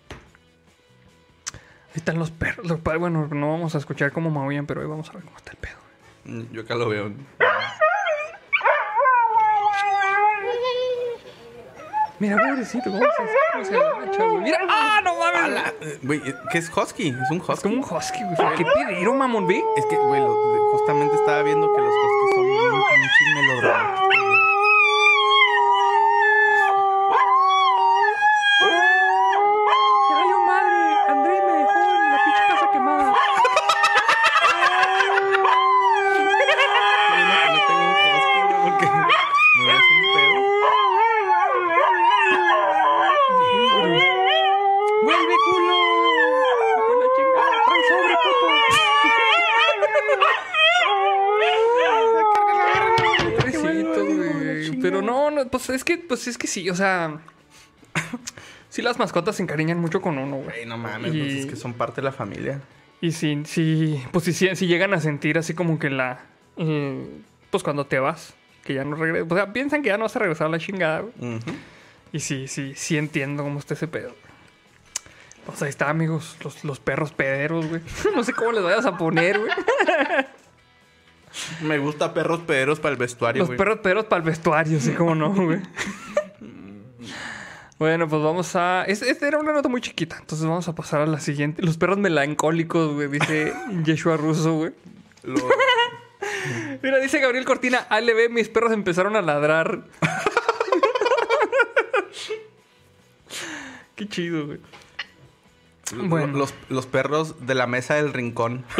Ahí 1.88 1.96
están 1.96 2.18
los 2.18 2.30
perros. 2.30 2.66
Los 2.66 2.80
pa- 2.80 2.96
bueno, 2.96 3.26
no 3.26 3.51
vamos 3.51 3.74
a 3.74 3.78
escuchar 3.78 4.12
cómo 4.12 4.30
maullan, 4.30 4.66
pero 4.66 4.80
ahí 4.80 4.86
vamos 4.86 5.09
a 5.11 5.12
ver 5.14 5.24
cómo 5.24 5.36
está 5.36 5.51
el 5.53 5.57
pedo. 5.59 6.48
Yo 6.53 6.62
acá 6.62 6.74
lo 6.76 6.88
veo. 6.88 7.11
Mira, 12.20 12.36
pobrecito, 12.36 12.90
cómo 12.90 13.00
se, 13.00 13.06
cómo 13.52 13.64
se 13.64 13.76
agacha, 13.76 14.24
güey. 14.26 14.42
Mira, 14.42 14.58
¡ah, 14.68 15.00
no 15.02 15.14
mames! 15.16 15.42
Ala, 15.42 15.72
eh, 15.80 15.98
Güey, 16.02 16.20
¿qué 16.52 16.58
es 16.58 16.70
husky? 16.76 17.08
Es 17.08 17.30
un 17.30 17.38
husky. 17.40 17.52
Es 17.54 17.60
como 17.62 17.74
un 17.76 17.80
husky, 17.84 18.22
güey. 18.22 18.56
¿Qué 18.56 18.64
pedero, 18.64 19.14
mamón, 19.14 19.46
ve? 19.46 19.64
Es 19.76 19.86
que, 19.86 19.96
güey, 19.96 20.20
lo- 20.20 20.36
justamente 20.72 21.14
estaba 21.16 21.42
viendo 21.42 21.66
que 21.74 21.80
los 21.80 21.94
huskies 21.94 22.34
son 22.34 22.44
bien 22.44 22.82
pinches 22.94 23.34
melodramáticos. 23.34 24.06
güey. 24.06 24.20
¡Ya 30.08 30.14
valió 30.16 30.40
madre! 30.40 30.96
André 31.08 31.42
me 31.46 31.52
dejó 31.52 31.78
en 31.80 32.10
la 32.10 32.18
pinche 32.24 32.42
casa 32.48 32.66
quemada. 32.72 33.14
Qué 37.06 37.12
bueno 37.16 37.34
que 37.42 37.50
no 37.50 37.60
tengo 37.66 37.84
un 37.84 37.94
husky, 37.96 38.40
güey, 38.42 38.60
porque 38.70 38.86
me 38.86 39.64
ves 39.66 39.86
un 39.90 40.02
pedo. 40.14 40.40
¡Vuelve, 45.02 45.34
culo! 45.46 45.76
¡Con 46.86 46.96
la 47.00 47.06
chingada! 47.16 47.56
¡Trae 47.64 47.82
sobre, 47.88 48.14
puto! 48.22 48.46
Pobrecito, 53.36 54.00
güey. 54.04 54.80
Pero 54.80 55.02
no, 55.02 55.30
no, 55.30 55.46
pues 56.11 56.26
es 56.28 56.36
que, 56.36 56.46
sí, 56.46 56.68
o 56.68 56.74
sea. 56.74 57.18
Sí, 58.68 58.82
las 58.82 59.00
mascotas 59.00 59.34
se 59.34 59.42
encariñan 59.42 59.78
mucho 59.78 60.00
con 60.00 60.16
uno, 60.16 60.36
güey. 60.36 60.64
No 60.64 60.78
mames, 60.78 61.12
Y- 61.12 61.18
pues 61.20 61.32
es 61.34 61.46
que 61.46 61.56
son 61.56 61.74
parte 61.74 62.00
de 62.00 62.04
la 62.04 62.12
familia. 62.12 62.61
Y 63.00 63.11
si, 63.11 63.42
si, 63.44 64.00
pues 64.12 64.26
si, 64.26 64.32
si 64.54 64.66
llegan 64.68 64.94
a 64.94 65.00
sentir 65.00 65.38
así 65.38 65.54
como 65.54 65.78
que 65.80 65.90
la, 65.90 66.20
eh, 66.56 67.04
pues 67.50 67.64
cuando 67.64 67.86
te 67.86 67.98
vas, 67.98 68.32
Que 68.64 68.74
ya 68.74 68.84
no 68.84 68.94
regresa. 68.94 69.26
O 69.28 69.34
sea, 69.36 69.52
piensan 69.52 69.82
que 69.82 69.88
ya 69.88 69.96
no 69.96 70.04
vas 70.04 70.14
a 70.14 70.20
regresar 70.20 70.46
a 70.46 70.50
la 70.50 70.58
chingada, 70.61 71.00
güey. 71.00 71.40
Y 72.12 72.20
sí, 72.20 72.46
sí, 72.46 72.74
sí 72.76 72.96
entiendo 72.96 73.42
cómo 73.42 73.58
está 73.58 73.74
ese 73.74 73.88
pedo. 73.88 74.14
Pues 75.46 75.61
ahí 75.62 75.68
está, 75.70 75.88
amigos. 75.90 76.36
Los, 76.44 76.62
los 76.64 76.78
perros 76.78 77.11
pederos, 77.12 77.66
güey. 77.66 77.80
No 78.14 78.22
sé 78.22 78.32
cómo 78.34 78.52
les 78.52 78.62
vayas 78.62 78.86
a 78.86 78.96
poner, 78.96 79.36
güey. 79.38 79.50
Me 81.62 81.78
gusta 81.78 82.12
perros 82.12 82.40
pederos 82.40 82.80
para 82.80 82.92
el 82.92 82.98
vestuario, 82.98 83.40
Los 83.40 83.48
güey. 83.48 83.58
perros 83.58 83.78
pederos 83.80 84.04
para 84.06 84.18
el 84.22 84.26
vestuario, 84.26 84.80
sí, 84.80 84.92
como 84.92 85.14
no, 85.14 85.32
güey. 85.32 85.60
Bueno, 87.78 88.08
pues 88.08 88.22
vamos 88.22 88.54
a. 88.56 88.84
es- 88.84 89.00
Esta 89.02 89.26
era 89.28 89.38
una 89.38 89.52
nota 89.52 89.68
muy 89.68 89.80
chiquita, 89.80 90.16
entonces 90.18 90.46
vamos 90.46 90.68
a 90.68 90.74
pasar 90.74 91.00
a 91.02 91.06
la 91.06 91.18
siguiente. 91.20 91.62
Los 91.62 91.78
perros 91.78 91.98
melancólicos, 91.98 92.92
güey, 92.94 93.08
dice 93.08 93.54
Yeshua 93.84 94.16
Russo, 94.16 94.54
güey. 94.54 94.72
Mira, 96.82 96.98
dice 96.98 97.20
Gabriel 97.20 97.44
Cortina, 97.44 97.78
ALB, 97.88 98.28
mis 98.30 98.48
perros 98.48 98.72
empezaron 98.72 99.16
a 99.16 99.22
ladrar. 99.22 99.84
Qué 103.96 104.08
chido, 104.08 104.46
güey. 104.46 104.58
Bueno. 105.94 106.38
Los, 106.38 106.54
los 106.68 106.86
perros 106.86 107.46
de 107.46 107.54
la 107.54 107.66
mesa 107.66 107.94
del 107.94 108.12
rincón. 108.12 108.64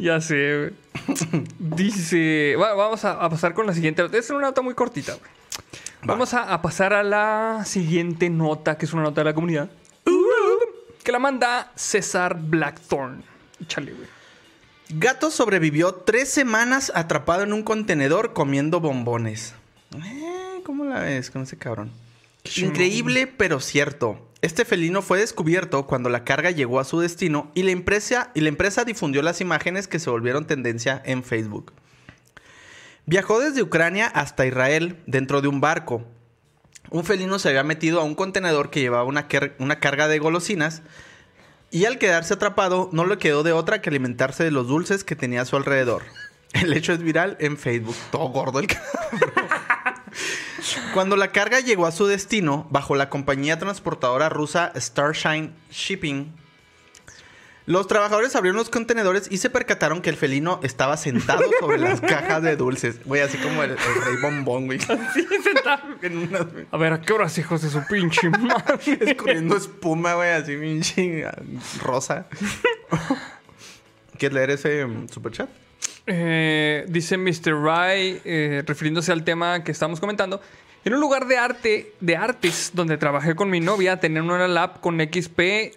Ya 0.00 0.20
sé, 0.20 0.72
güey. 1.06 1.16
Dice. 1.58 2.56
va- 2.56 2.74
vamos 2.74 3.04
a, 3.04 3.12
a 3.22 3.28
pasar 3.28 3.54
con 3.54 3.66
la 3.66 3.74
siguiente. 3.74 4.04
Es 4.12 4.30
una 4.30 4.40
nota 4.40 4.62
muy 4.62 4.74
cortita, 4.74 5.12
güey. 5.14 5.30
Vamos 6.02 6.32
a, 6.32 6.52
a 6.54 6.62
pasar 6.62 6.94
a 6.94 7.02
la 7.02 7.62
siguiente 7.66 8.30
nota, 8.30 8.78
que 8.78 8.86
es 8.86 8.92
una 8.94 9.02
nota 9.02 9.20
de 9.20 9.26
la 9.26 9.34
comunidad. 9.34 9.70
Que 11.04 11.12
la 11.12 11.18
manda 11.18 11.72
César 11.76 12.38
Blackthorn. 12.40 13.22
Chale, 13.66 13.92
güey. 13.92 14.08
Gato 14.90 15.30
sobrevivió 15.30 15.94
tres 15.94 16.30
semanas 16.30 16.90
atrapado 16.94 17.42
en 17.42 17.52
un 17.52 17.62
contenedor 17.62 18.32
comiendo 18.32 18.80
bombones. 18.80 19.54
Eh, 19.94 20.60
¿Cómo 20.64 20.84
la 20.84 21.00
ves 21.00 21.30
con 21.30 21.42
ese 21.42 21.56
cabrón? 21.58 21.90
Increíble, 22.56 23.26
pero 23.26 23.60
cierto. 23.60 24.18
Este 24.42 24.64
felino 24.64 25.02
fue 25.02 25.18
descubierto 25.18 25.86
cuando 25.86 26.08
la 26.08 26.24
carga 26.24 26.50
llegó 26.50 26.80
a 26.80 26.84
su 26.84 26.98
destino 27.00 27.50
y 27.54 27.62
la 27.62 27.72
empresa, 27.72 28.84
difundió 28.86 29.20
las 29.20 29.42
imágenes 29.42 29.86
que 29.86 29.98
se 29.98 30.08
volvieron 30.08 30.46
tendencia 30.46 31.02
en 31.04 31.22
Facebook. 31.22 31.74
Viajó 33.04 33.38
desde 33.40 33.62
Ucrania 33.62 34.06
hasta 34.06 34.46
Israel 34.46 34.96
dentro 35.06 35.42
de 35.42 35.48
un 35.48 35.60
barco. 35.60 36.06
Un 36.88 37.04
felino 37.04 37.38
se 37.38 37.50
había 37.50 37.64
metido 37.64 38.00
a 38.00 38.04
un 38.04 38.14
contenedor 38.14 38.70
que 38.70 38.80
llevaba 38.80 39.04
una, 39.04 39.28
una 39.58 39.78
carga 39.78 40.08
de 40.08 40.18
golosinas 40.18 40.82
y 41.70 41.84
al 41.84 41.98
quedarse 41.98 42.34
atrapado 42.34 42.88
no 42.92 43.04
le 43.04 43.18
quedó 43.18 43.42
de 43.42 43.52
otra 43.52 43.82
que 43.82 43.90
alimentarse 43.90 44.42
de 44.42 44.50
los 44.50 44.68
dulces 44.68 45.04
que 45.04 45.16
tenía 45.16 45.42
a 45.42 45.44
su 45.44 45.56
alrededor. 45.56 46.02
El 46.54 46.72
hecho 46.72 46.94
es 46.94 47.02
viral 47.02 47.36
en 47.40 47.58
Facebook. 47.58 47.96
Todo 48.10 48.28
gordo 48.28 48.58
el 48.58 48.66
cabrón. 48.68 49.39
Cuando 50.94 51.16
la 51.16 51.28
carga 51.28 51.60
llegó 51.60 51.86
a 51.86 51.92
su 51.92 52.06
destino, 52.06 52.66
bajo 52.70 52.96
la 52.96 53.08
compañía 53.08 53.58
transportadora 53.58 54.28
rusa 54.28 54.72
Starshine 54.76 55.52
Shipping, 55.70 56.32
los 57.66 57.86
trabajadores 57.86 58.34
abrieron 58.34 58.56
los 58.56 58.70
contenedores 58.70 59.28
y 59.30 59.38
se 59.38 59.50
percataron 59.50 60.02
que 60.02 60.10
el 60.10 60.16
felino 60.16 60.58
estaba 60.64 60.96
sentado 60.96 61.42
sobre 61.60 61.78
las 61.78 62.00
cajas 62.00 62.42
de 62.42 62.56
dulces. 62.56 63.04
Güey, 63.04 63.22
así 63.22 63.38
como 63.38 63.62
el, 63.62 63.70
el 63.70 63.76
rey 63.76 64.16
bombón, 64.20 64.66
güey. 64.66 64.80
Sí, 64.80 65.26
sentado. 65.42 65.80
En 66.02 66.28
A 66.72 66.76
ver, 66.76 66.94
¿a 66.94 67.00
qué 67.00 67.12
horas, 67.12 67.38
hijos 67.38 67.62
de 67.62 67.70
su 67.70 67.80
pinche 67.86 68.28
madre? 68.28 68.74
escurriendo 69.00 69.56
espuma, 69.56 70.14
güey, 70.14 70.30
así 70.30 70.56
pinche 70.56 71.24
rosa. 71.80 72.26
¿Quieres 74.18 74.34
leer 74.34 74.50
ese 74.50 74.84
um, 74.84 75.06
superchat? 75.08 75.48
Eh, 76.06 76.84
dice 76.88 77.16
Mr. 77.16 77.54
Rai, 77.62 78.20
eh, 78.24 78.64
refiriéndose 78.66 79.12
al 79.12 79.22
tema 79.22 79.62
que 79.62 79.70
estamos 79.70 80.00
comentando. 80.00 80.40
En 80.84 80.94
un 80.94 81.00
lugar 81.00 81.26
de 81.26 81.36
arte, 81.36 81.94
de 82.00 82.16
artes, 82.16 82.70
donde 82.74 82.96
trabajé 82.96 83.34
con 83.34 83.50
mi 83.50 83.60
novia, 83.60 84.00
tenían 84.00 84.30
una 84.30 84.48
lab 84.48 84.80
con 84.80 84.98
XP 84.98 85.74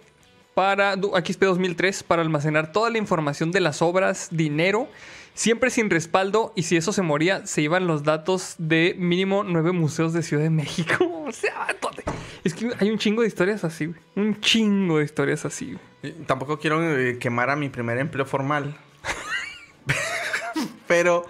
para 0.53 0.93
XP 0.95 1.41
2003 1.43 2.03
para 2.03 2.21
almacenar 2.21 2.71
toda 2.71 2.89
la 2.89 2.97
información 2.99 3.51
de 3.51 3.59
las 3.59 3.81
obras, 3.81 4.29
dinero, 4.31 4.87
siempre 5.33 5.71
sin 5.71 5.89
respaldo 5.89 6.53
y 6.55 6.63
si 6.63 6.77
eso 6.77 6.93
se 6.93 7.01
moría, 7.01 7.45
se 7.45 7.61
iban 7.61 7.87
los 7.87 8.03
datos 8.03 8.55
de 8.59 8.95
mínimo 8.97 9.43
nueve 9.43 9.71
museos 9.71 10.13
de 10.13 10.23
Ciudad 10.23 10.43
de 10.43 10.49
México. 10.49 11.09
O 11.25 11.31
sea, 11.31 11.67
es 12.43 12.53
que 12.53 12.69
hay 12.77 12.91
un 12.91 12.97
chingo 12.97 13.21
de 13.21 13.29
historias 13.29 13.63
así, 13.63 13.85
güey. 13.85 13.99
Un 14.15 14.39
chingo 14.41 14.97
de 14.97 15.05
historias 15.05 15.45
así. 15.45 15.77
güey. 16.01 16.13
Tampoco 16.25 16.59
quiero 16.59 16.83
eh, 16.83 17.17
quemar 17.17 17.49
a 17.49 17.55
mi 17.55 17.69
primer 17.69 17.97
empleo 17.97 18.25
formal. 18.25 18.75
Pero, 20.87 21.25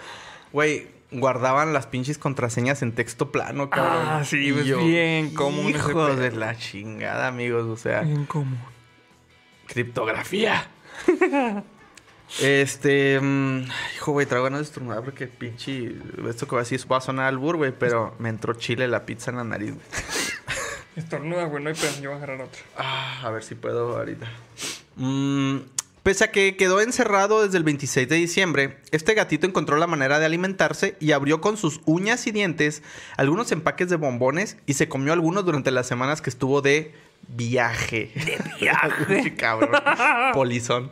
güey, 0.51 0.87
guardaban 1.13 1.73
las 1.73 1.87
pinches 1.87 2.17
contraseñas 2.17 2.81
en 2.81 2.93
texto 2.93 3.31
plano, 3.31 3.69
cabrón. 3.69 4.05
Ah, 4.07 4.23
sí, 4.25 4.47
Y 4.49 4.53
pues, 4.53 4.65
bien 4.65 5.33
común 5.33 5.69
Hijos 5.69 6.17
de 6.17 6.31
la 6.31 6.57
chingada, 6.57 7.27
amigos. 7.27 7.65
O 7.65 7.77
sea, 7.77 8.01
Bien 8.01 8.25
común. 8.25 8.59
criptografía. 9.67 10.67
este. 12.41 13.19
mm, 13.21 13.63
hijo, 13.95 14.11
güey, 14.11 14.25
traigo 14.25 14.45
ganas 14.45 14.59
de 14.59 14.63
estornudar 14.65 15.03
porque 15.03 15.27
pinche. 15.27 15.95
Esto 16.27 16.45
que 16.45 16.51
voy 16.51 16.59
a 16.59 16.63
decir 16.63 16.91
va 16.91 16.97
a 16.97 17.01
sonar 17.01 17.25
al 17.27 17.37
bur, 17.37 17.57
güey, 17.57 17.71
pero 17.77 18.15
me 18.19 18.29
entró 18.29 18.53
chile 18.53 18.87
la 18.87 19.05
pizza 19.05 19.31
en 19.31 19.37
la 19.37 19.43
nariz, 19.43 19.73
güey. 19.73 19.85
Estornuda, 20.95 21.45
güey, 21.45 21.63
no 21.63 21.69
hay 21.69 21.75
pedo, 21.75 21.91
yo 22.01 22.09
voy 22.11 22.13
a 22.13 22.17
agarrar 22.23 22.41
otro. 22.41 22.61
Ah, 22.77 23.21
a 23.23 23.31
ver 23.31 23.43
si 23.43 23.55
puedo 23.55 23.97
ahorita. 23.97 24.27
Mm, 24.95 25.57
pese 26.03 26.25
a 26.25 26.31
que 26.31 26.55
quedó 26.57 26.81
encerrado 26.81 27.43
desde 27.43 27.57
el 27.57 27.63
26 27.63 28.07
de 28.09 28.15
diciembre, 28.17 28.77
este 28.91 29.13
gatito 29.13 29.47
encontró 29.47 29.77
la 29.77 29.87
manera 29.87 30.19
de 30.19 30.25
alimentarse 30.25 30.95
y 30.99 31.13
abrió 31.13 31.39
con 31.41 31.57
sus 31.57 31.81
uñas 31.85 32.27
y 32.27 32.31
dientes 32.31 32.83
algunos 33.17 33.51
empaques 33.51 33.89
de 33.89 33.95
bombones 33.95 34.57
y 34.65 34.73
se 34.73 34.89
comió 34.89 35.13
algunos 35.13 35.45
durante 35.45 35.71
las 35.71 35.87
semanas 35.87 36.21
que 36.21 36.29
estuvo 36.29 36.61
de 36.61 36.93
viaje. 37.29 38.11
De 38.15 38.37
viaje. 38.59 39.35
Cabrón. 39.35 39.71
Polizón. 40.33 40.91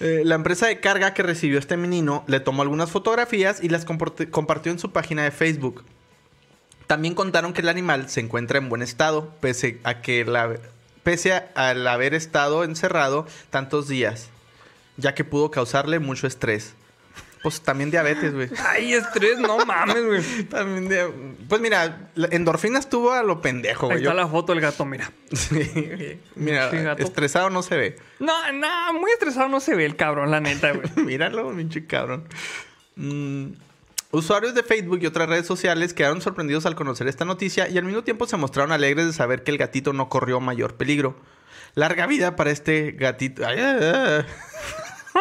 Eh, 0.00 0.22
la 0.24 0.34
empresa 0.34 0.66
de 0.66 0.80
carga 0.80 1.14
que 1.14 1.22
recibió 1.22 1.60
este 1.60 1.76
menino 1.76 2.24
le 2.26 2.40
tomó 2.40 2.62
algunas 2.62 2.90
fotografías 2.90 3.62
y 3.62 3.68
las 3.68 3.84
compartió 3.84 4.72
en 4.72 4.78
su 4.80 4.90
página 4.90 5.22
de 5.22 5.30
Facebook. 5.30 5.84
También 6.88 7.14
contaron 7.14 7.52
que 7.52 7.60
el 7.60 7.68
animal 7.68 8.10
se 8.10 8.18
encuentra 8.20 8.58
en 8.58 8.68
buen 8.68 8.82
estado, 8.82 9.32
pese 9.40 9.78
a 9.84 10.02
que 10.02 10.24
la, 10.24 10.56
pese 11.04 11.32
a- 11.32 11.48
al 11.54 11.86
haber 11.86 12.12
estado 12.14 12.64
encerrado 12.64 13.26
tantos 13.50 13.86
días, 13.86 14.28
ya 15.02 15.14
que 15.14 15.24
pudo 15.24 15.50
causarle 15.50 15.98
mucho 15.98 16.26
estrés. 16.26 16.74
Pues 17.42 17.60
también 17.60 17.90
diabetes, 17.90 18.32
güey. 18.32 18.48
Ay, 18.68 18.92
estrés, 18.94 19.36
no 19.40 19.66
mames, 19.66 20.06
güey. 20.06 20.22
También 20.48 20.88
dia- 20.88 21.08
Pues 21.48 21.60
mira, 21.60 22.08
la 22.14 22.28
endorfina 22.30 22.78
estuvo 22.78 23.10
a 23.10 23.24
lo 23.24 23.40
pendejo, 23.42 23.86
Ahí 23.86 23.94
güey. 23.94 23.98
está 24.04 24.10
Yo- 24.12 24.16
la 24.16 24.28
foto 24.28 24.52
del 24.52 24.60
gato, 24.62 24.84
mira. 24.84 25.10
Sí. 25.32 26.20
Mira, 26.36 26.70
Sí, 26.70 26.76
gato. 26.78 27.02
estresado 27.02 27.50
no 27.50 27.62
se 27.64 27.76
ve. 27.76 27.96
No, 28.20 28.52
no, 28.52 28.92
muy 28.92 29.10
estresado 29.10 29.48
no 29.48 29.58
se 29.58 29.74
ve 29.74 29.84
el 29.86 29.96
cabrón, 29.96 30.30
la 30.30 30.40
neta, 30.40 30.70
güey. 30.70 30.88
Míralo, 31.04 31.52
pinche 31.56 31.84
cabrón. 31.84 32.28
Mm, 32.94 33.54
Usuarios 34.12 34.54
de 34.54 34.62
Facebook 34.62 35.00
y 35.02 35.06
otras 35.06 35.28
redes 35.28 35.46
sociales 35.46 35.94
quedaron 35.94 36.20
sorprendidos 36.20 36.64
al 36.66 36.76
conocer 36.76 37.08
esta 37.08 37.24
noticia 37.24 37.68
y 37.68 37.76
al 37.78 37.84
mismo 37.84 38.04
tiempo 38.04 38.26
se 38.26 38.36
mostraron 38.36 38.70
alegres 38.70 39.06
de 39.06 39.12
saber 39.14 39.42
que 39.42 39.50
el 39.50 39.58
gatito 39.58 39.92
no 39.94 40.08
corrió 40.10 40.38
mayor 40.38 40.74
peligro. 40.76 41.16
Larga 41.74 42.06
vida 42.06 42.36
para 42.36 42.50
este 42.52 42.92
gatito. 42.92 43.44
Ay, 43.46 43.58
ay, 43.58 43.78
ay. 43.82 44.24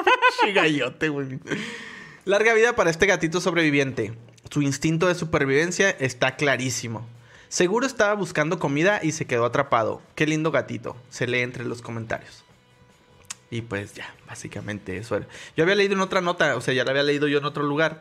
Güey. 1.09 1.39
Larga 2.25 2.53
vida 2.53 2.75
para 2.75 2.89
este 2.89 3.05
gatito 3.05 3.41
sobreviviente. 3.41 4.13
Su 4.49 4.61
instinto 4.61 5.07
de 5.07 5.15
supervivencia 5.15 5.89
está 5.89 6.35
clarísimo. 6.35 7.07
Seguro 7.49 7.85
estaba 7.85 8.13
buscando 8.13 8.59
comida 8.59 8.99
y 9.03 9.11
se 9.11 9.25
quedó 9.25 9.45
atrapado. 9.45 10.01
Qué 10.15 10.25
lindo 10.25 10.51
gatito. 10.51 10.95
Se 11.09 11.27
lee 11.27 11.39
entre 11.39 11.65
los 11.65 11.81
comentarios. 11.81 12.43
Y 13.49 13.61
pues 13.63 13.93
ya, 13.93 14.13
básicamente 14.27 14.95
eso 14.95 15.17
era. 15.17 15.27
Yo 15.57 15.63
había 15.63 15.75
leído 15.75 15.93
en 15.93 15.99
otra 15.99 16.21
nota, 16.21 16.55
o 16.55 16.61
sea, 16.61 16.73
ya 16.73 16.85
la 16.85 16.91
había 16.91 17.03
leído 17.03 17.27
yo 17.27 17.39
en 17.39 17.43
otro 17.45 17.63
lugar, 17.63 17.99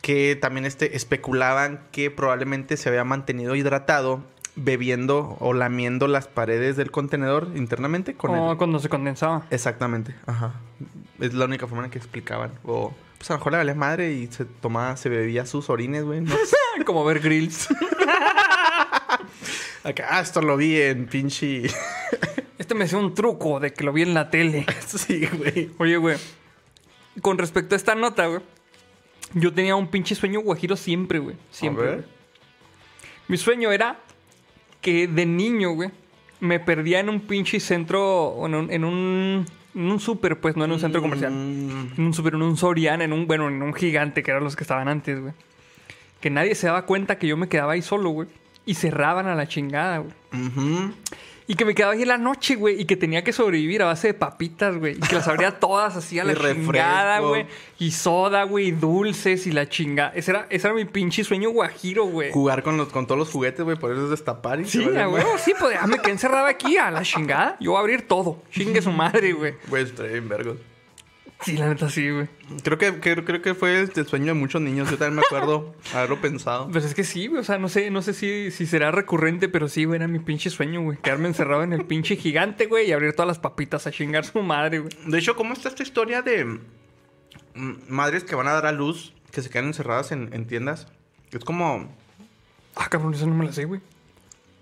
que 0.00 0.36
también 0.36 0.64
este, 0.64 0.96
especulaban 0.96 1.80
que 1.90 2.12
probablemente 2.12 2.76
se 2.76 2.88
había 2.88 3.02
mantenido 3.02 3.56
hidratado 3.56 4.22
bebiendo 4.54 5.36
o 5.40 5.54
lamiendo 5.54 6.06
las 6.06 6.28
paredes 6.28 6.76
del 6.76 6.90
contenedor 6.92 7.48
internamente 7.56 8.14
con 8.14 8.30
Oh, 8.32 8.52
el... 8.52 8.58
cuando 8.58 8.78
se 8.78 8.88
condensaba. 8.88 9.44
Exactamente, 9.50 10.14
ajá. 10.26 10.54
Es 11.22 11.32
la 11.34 11.44
única 11.44 11.68
forma 11.68 11.84
en 11.84 11.90
que 11.92 11.98
explicaban. 11.98 12.50
O 12.64 12.92
pues 13.16 13.30
a 13.30 13.34
lo 13.34 13.38
mejor 13.38 13.52
le 13.52 13.58
valía 13.58 13.76
madre 13.76 14.12
y 14.12 14.26
se 14.26 14.44
tomaba, 14.44 14.96
se 14.96 15.08
bebía 15.08 15.46
sus 15.46 15.70
orines, 15.70 16.02
güey. 16.02 16.20
no 16.20 16.34
sé. 16.34 16.56
Como 16.84 17.04
ver 17.04 17.20
grills. 17.20 17.68
Acá, 19.84 20.08
ah, 20.10 20.20
esto 20.20 20.42
lo 20.42 20.56
vi 20.56 20.80
en 20.80 21.06
pinche... 21.06 21.62
Este 22.58 22.74
me 22.74 22.86
hacía 22.86 22.98
un 22.98 23.14
truco 23.14 23.60
de 23.60 23.72
que 23.72 23.84
lo 23.84 23.92
vi 23.92 24.02
en 24.02 24.14
la 24.14 24.30
tele. 24.30 24.66
sí, 24.86 25.26
güey. 25.26 25.70
Oye, 25.78 25.96
güey. 25.96 26.16
Con 27.20 27.38
respecto 27.38 27.74
a 27.74 27.76
esta 27.76 27.94
nota, 27.94 28.26
güey. 28.26 28.40
Yo 29.34 29.52
tenía 29.52 29.76
un 29.76 29.86
pinche 29.88 30.16
sueño 30.16 30.40
guajiro 30.40 30.76
siempre, 30.76 31.20
güey. 31.20 31.36
Siempre. 31.52 31.84
A 31.84 31.90
ver. 31.90 32.08
Mi 33.28 33.36
sueño 33.36 33.70
era 33.70 34.00
que 34.80 35.06
de 35.06 35.26
niño, 35.26 35.70
güey, 35.70 35.90
me 36.40 36.58
perdía 36.58 36.98
en 36.98 37.08
un 37.08 37.20
pinche 37.20 37.60
centro, 37.60 38.34
en 38.44 38.54
un, 38.54 38.70
en 38.70 38.84
un 38.84 39.46
En 39.74 39.90
un 39.90 40.00
súper, 40.00 40.38
pues, 40.40 40.56
no 40.56 40.64
en 40.64 40.72
un 40.72 40.80
centro 40.80 41.00
comercial. 41.00 41.32
Mm, 41.32 41.92
En 41.98 42.04
un 42.06 42.14
super, 42.14 42.34
en 42.34 42.42
un 42.42 42.56
Soriana, 42.56 43.04
en 43.04 43.12
un, 43.12 43.26
bueno, 43.26 43.48
en 43.48 43.62
un 43.62 43.72
gigante, 43.72 44.22
que 44.22 44.30
eran 44.30 44.44
los 44.44 44.54
que 44.56 44.64
estaban 44.64 44.88
antes, 44.88 45.20
güey. 45.20 45.32
Que 46.20 46.30
nadie 46.30 46.54
se 46.54 46.66
daba 46.66 46.86
cuenta 46.86 47.18
que 47.18 47.26
yo 47.26 47.36
me 47.36 47.48
quedaba 47.48 47.72
ahí 47.72 47.82
solo, 47.82 48.10
güey. 48.10 48.28
Y 48.66 48.74
cerraban 48.74 49.26
a 49.26 49.34
la 49.34 49.48
chingada, 49.48 49.98
güey. 49.98 50.12
ujú. 50.32 50.92
Y 51.46 51.54
que 51.54 51.64
me 51.64 51.74
quedaba 51.74 51.92
ahí 51.94 52.02
en 52.02 52.08
la 52.08 52.18
noche, 52.18 52.54
güey. 52.56 52.80
Y 52.80 52.84
que 52.84 52.96
tenía 52.96 53.24
que 53.24 53.32
sobrevivir 53.32 53.82
a 53.82 53.86
base 53.86 54.08
de 54.08 54.14
papitas, 54.14 54.76
güey. 54.76 54.96
Y 54.96 55.00
que 55.00 55.14
las 55.16 55.28
abría 55.28 55.58
todas 55.58 55.96
así 55.96 56.18
a 56.18 56.24
la 56.24 56.34
chingada, 56.34 57.20
güey. 57.20 57.46
Y 57.78 57.90
soda, 57.90 58.44
güey. 58.44 58.68
Y 58.68 58.70
dulces 58.72 59.46
y 59.46 59.52
la 59.52 59.68
chingada. 59.68 60.12
Ese 60.14 60.30
era, 60.30 60.46
ese 60.50 60.66
era 60.68 60.74
mi 60.74 60.84
pinche 60.84 61.24
sueño 61.24 61.50
guajiro, 61.50 62.04
güey. 62.04 62.32
Jugar 62.32 62.62
con, 62.62 62.76
los, 62.76 62.88
con 62.88 63.06
todos 63.06 63.18
los 63.18 63.30
juguetes, 63.30 63.64
güey, 63.64 63.76
poderlos 63.76 64.10
destapar 64.10 64.60
y 64.60 64.64
Sí, 64.66 64.80
huevo, 64.86 65.38
sí, 65.38 65.52
pues 65.58 65.74
ya 65.74 65.86
me 65.86 65.98
quedé 65.98 66.12
encerrado 66.12 66.46
aquí 66.46 66.76
a 66.76 66.90
la 66.90 67.02
chingada. 67.02 67.56
Yo 67.60 67.72
voy 67.72 67.78
a 67.78 67.80
abrir 67.80 68.06
todo. 68.06 68.42
Chingue 68.50 68.80
su 68.80 68.92
madre, 68.92 69.32
güey. 69.32 69.54
Güey, 69.68 69.84
estoy 69.84 70.10
bien 70.10 70.28
vergos. 70.28 70.56
Sí, 71.44 71.56
la 71.56 71.68
neta 71.68 71.90
sí, 71.90 72.08
güey. 72.08 72.28
Creo 72.62 72.78
que, 72.78 73.00
creo, 73.00 73.24
creo 73.24 73.42
que 73.42 73.54
fue 73.54 73.80
el 73.80 74.06
sueño 74.06 74.26
de 74.26 74.34
muchos 74.34 74.60
niños. 74.60 74.90
Yo 74.90 74.96
también 74.96 75.16
me 75.16 75.22
acuerdo 75.22 75.74
haberlo 75.94 76.20
pensado. 76.20 76.68
Pues 76.70 76.84
es 76.84 76.94
que 76.94 77.04
sí, 77.04 77.26
güey. 77.26 77.40
O 77.40 77.44
sea, 77.44 77.58
no 77.58 77.68
sé, 77.68 77.90
no 77.90 78.00
sé 78.02 78.14
si, 78.14 78.50
si 78.50 78.66
será 78.66 78.90
recurrente, 78.92 79.48
pero 79.48 79.68
sí, 79.68 79.84
güey, 79.84 79.96
era 79.96 80.08
mi 80.08 80.20
pinche 80.20 80.50
sueño, 80.50 80.82
güey. 80.82 80.98
Quedarme 80.98 81.28
encerrado 81.28 81.64
en 81.64 81.72
el 81.72 81.84
pinche 81.84 82.16
gigante, 82.16 82.66
güey, 82.66 82.88
y 82.88 82.92
abrir 82.92 83.12
todas 83.14 83.26
las 83.26 83.38
papitas 83.38 83.86
a 83.86 83.90
chingar 83.90 84.24
su 84.24 84.40
madre, 84.42 84.78
güey. 84.80 84.92
De 85.06 85.18
hecho, 85.18 85.34
¿cómo 85.34 85.52
está 85.52 85.68
esta 85.68 85.82
historia 85.82 86.22
de 86.22 86.44
mm, 86.44 86.60
madres 87.88 88.24
que 88.24 88.34
van 88.34 88.46
a 88.48 88.52
dar 88.52 88.66
a 88.66 88.72
luz, 88.72 89.12
que 89.32 89.42
se 89.42 89.50
quedan 89.50 89.66
encerradas 89.66 90.12
en, 90.12 90.30
en 90.32 90.46
tiendas? 90.46 90.86
Es 91.32 91.44
como... 91.44 91.92
Ah, 92.76 92.88
cabrón, 92.88 93.14
eso 93.14 93.26
no 93.26 93.34
me 93.34 93.44
la 93.44 93.52
sé, 93.52 93.64
güey. 93.64 93.80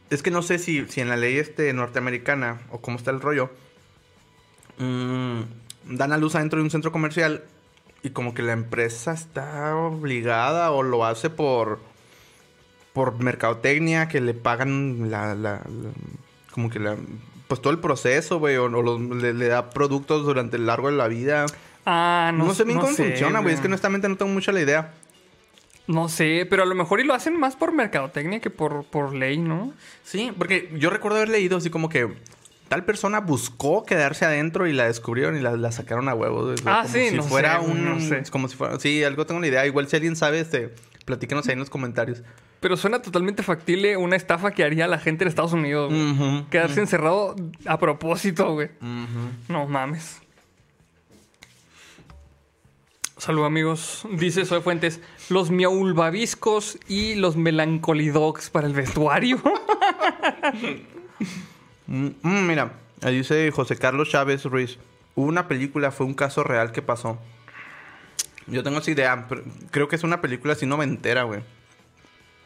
Es 0.09 0.23
que 0.23 0.31
no 0.31 0.43
sé 0.43 0.59
si, 0.59 0.86
si 0.89 1.01
en 1.01 1.09
la 1.09 1.16
ley 1.16 1.36
este 1.36 1.73
norteamericana 1.73 2.61
o 2.70 2.81
cómo 2.81 2.97
está 2.97 3.11
el 3.11 3.20
rollo. 3.20 3.51
mm, 4.78 5.40
dan 5.85 6.12
a 6.12 6.16
luz 6.19 6.35
adentro 6.35 6.59
de 6.59 6.65
un 6.65 6.70
centro 6.70 6.93
comercial 6.93 7.43
y 8.02 8.11
como 8.11 8.32
que 8.35 8.43
la 8.43 8.52
empresa 8.52 9.12
está 9.12 9.77
obligada 9.77 10.70
o 10.70 10.82
lo 10.82 11.05
hace 11.05 11.31
por 11.31 11.78
por 12.93 13.19
mercadotecnia 13.23 14.09
que 14.09 14.20
le 14.20 14.35
pagan 14.35 15.11
la, 15.11 15.35
la- 15.35 15.59
la- 15.59 15.93
como 16.52 16.70
que 16.70 16.78
la 16.81 16.97
pues 17.47 17.61
todo 17.61 17.73
el 17.73 17.78
proceso, 17.81 18.39
güey, 18.39 18.57
o, 18.57 18.65
o 18.65 18.69
los- 18.82 19.01
le, 19.01 19.32
le 19.35 19.47
da 19.48 19.70
productos 19.70 20.24
durante 20.24 20.57
el 20.57 20.66
largo 20.66 20.89
de 20.90 20.97
la 20.97 21.09
vida. 21.09 21.47
Ah, 21.85 22.31
no 22.35 22.47
No, 22.47 22.55
sé 22.55 22.62
bien 22.65 22.78
cómo 22.78 22.93
sé, 22.93 23.09
funciona, 23.09 23.40
güey. 23.40 23.55
Es 23.55 23.61
que 23.61 23.66
honestamente 23.66 24.09
no 24.09 24.16
tengo 24.16 24.31
mucha 24.32 24.52
la 24.52 24.61
idea. 24.61 24.93
No 25.89 26.09
sé, 26.09 26.47
pero 26.48 26.62
a 26.62 26.66
lo 26.66 26.77
mejor 26.77 27.01
y 27.01 27.05
lo 27.05 27.12
hacen 27.15 27.36
más 27.39 27.57
por 27.57 27.73
mercadotecnia 27.73 28.39
que 28.39 28.51
por, 28.51 28.85
por 28.85 29.12
ley, 29.15 29.39
¿no? 29.39 29.73
Sí, 30.05 30.31
porque 30.39 30.70
yo 30.78 30.90
recuerdo 30.90 31.16
haber 31.16 31.28
leído 31.31 31.57
así 31.57 31.70
como 31.70 31.89
que 31.89 32.12
tal 32.71 32.85
persona 32.85 33.19
buscó 33.19 33.85
quedarse 33.85 34.25
adentro 34.25 34.69
y 34.69 34.73
la 34.73 34.85
descubrieron 34.85 35.37
y 35.37 35.41
la, 35.41 35.57
la 35.57 35.73
sacaron 35.73 36.09
a 36.09 36.15
huevos. 36.15 36.63
Ah, 36.65 36.83
como 36.85 36.95
sí, 36.95 37.09
si 37.09 37.17
no 37.17 37.25
fuera 37.25 37.61
sé, 37.61 37.67
un, 37.67 37.85
no 37.85 38.01
sé. 38.01 38.23
como 38.31 38.47
si 38.47 38.57
fuera, 38.57 38.79
sí, 38.79 39.03
algo 39.03 39.27
tengo 39.27 39.41
la 39.41 39.49
idea. 39.49 39.67
Igual 39.67 39.89
si 39.89 39.97
alguien 39.97 40.15
sabe, 40.15 40.39
este, 40.39 40.73
platícanos 41.05 41.49
ahí 41.49 41.55
en 41.55 41.59
los 41.59 41.69
comentarios. 41.69 42.23
Pero 42.61 42.77
suena 42.77 43.03
totalmente 43.03 43.43
factible 43.43 43.97
una 43.97 44.15
estafa 44.15 44.53
que 44.53 44.63
haría 44.63 44.87
la 44.87 45.01
gente 45.01 45.25
de 45.25 45.31
Estados 45.31 45.53
Unidos, 45.53 45.93
Quedarse 46.49 46.79
encerrado 46.81 47.35
a 47.67 47.77
propósito, 47.81 48.53
güey. 48.55 48.71
No 49.49 49.67
mames. 49.67 50.23
Salud 53.17 53.45
amigos. 53.45 54.07
Dice 54.13 54.45
Soy 54.45 54.61
Fuentes, 54.61 55.01
los 55.29 55.51
miaulbaviscos 55.51 56.79
y 56.87 57.17
los 57.17 57.37
melancolidogs 57.37 58.49
para 58.49 58.69
el 58.69 58.75
vestuario. 58.75 59.43
Mm, 61.91 62.07
mm, 62.23 62.47
mira, 62.47 62.73
ahí 63.03 63.19
dice 63.19 63.51
José 63.51 63.77
Carlos 63.77 64.09
Chávez 64.09 64.45
Ruiz. 64.45 64.79
Hubo 65.17 65.27
una 65.27 65.49
película, 65.49 65.91
fue 65.91 66.07
un 66.07 66.15
caso 66.15 66.45
real 66.45 66.71
que 66.73 66.83
pasó. 66.83 67.19
Yo 68.47 68.62
tengo 68.62 68.79
esa 68.79 68.91
idea, 68.93 69.27
pero 69.29 69.43
creo 69.71 69.89
que 69.89 69.97
es 69.97 70.05
una 70.05 70.21
película 70.21 70.55
así 70.55 70.67
noventera, 70.67 71.25
güey. 71.25 71.41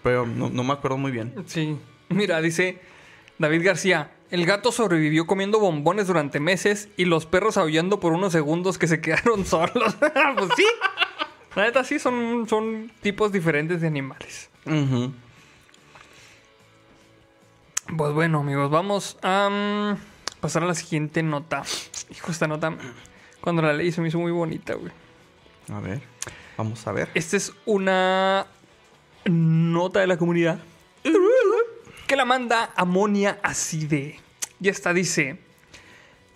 Pero 0.03 0.27
no, 0.27 0.49
no 0.51 0.65
me 0.65 0.73
acuerdo 0.73 0.97
muy 0.97 1.12
bien. 1.12 1.35
sí. 1.47 1.79
Mira, 2.11 2.41
dice 2.43 2.81
David 3.39 3.65
García, 3.65 4.11
el 4.31 4.45
gato 4.47 4.73
sobrevivió 4.73 5.27
comiendo 5.27 5.59
bombones 5.59 6.07
durante 6.07 6.39
meses 6.41 6.89
y 6.97 7.05
los 7.07 7.25
perros 7.27 7.57
aullando 7.57 7.99
por 8.01 8.12
unos 8.12 8.33
segundos 8.33 8.77
que 8.79 8.87
se 8.87 9.01
quedaron 9.03 9.45
solos. 9.47 9.95
pues 10.39 10.51
sí. 10.57 10.66
La 11.55 11.65
neta 11.65 11.85
sí, 11.85 11.99
son, 11.99 12.49
son 12.49 12.91
tipos 13.01 13.31
diferentes 13.31 13.81
de 13.81 13.87
animales. 13.87 14.51
Ujú. 14.66 15.12
Pues 17.86 18.12
bueno, 18.12 18.40
amigos, 18.40 18.70
vamos 18.70 19.19
a 19.23 19.48
mm, 19.51 20.40
pasar 20.40 20.62
a 20.62 20.66
la 20.66 20.74
siguiente 20.74 21.23
nota. 21.23 21.62
Hijo, 22.11 22.32
esta 22.32 22.48
nota, 22.48 22.74
cuando 23.40 23.61
la 23.61 23.74
leí 23.74 23.93
se 23.93 24.01
me 24.01 24.09
hizo 24.09 24.19
muy 24.19 24.32
bonita, 24.32 24.74
güey. 24.74 24.90
A 25.73 25.81
ver, 25.81 26.01
vamos 26.56 26.86
a 26.86 26.93
ver. 26.93 27.11
Esta 27.15 27.36
es 27.36 27.52
una 27.66 28.47
nota 29.27 30.01
de 30.01 30.06
la 30.06 30.16
comunidad 30.16 30.59
que 32.06 32.16
la 32.16 32.24
manda 32.24 32.70
Amonia 32.74 33.39
Acide. 33.43 34.19
Y 34.61 34.69
esta 34.69 34.94
dice: 34.94 35.39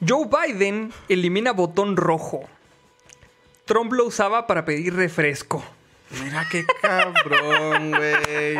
Joe 0.06 0.28
Biden 0.28 0.92
elimina 1.08 1.52
botón 1.52 1.96
rojo. 1.96 2.44
Trump 3.64 3.92
lo 3.92 4.06
usaba 4.06 4.46
para 4.46 4.64
pedir 4.64 4.94
refresco. 4.94 5.64
Mira 6.22 6.46
qué 6.50 6.64
cabrón, 6.80 7.90
güey. 7.90 8.56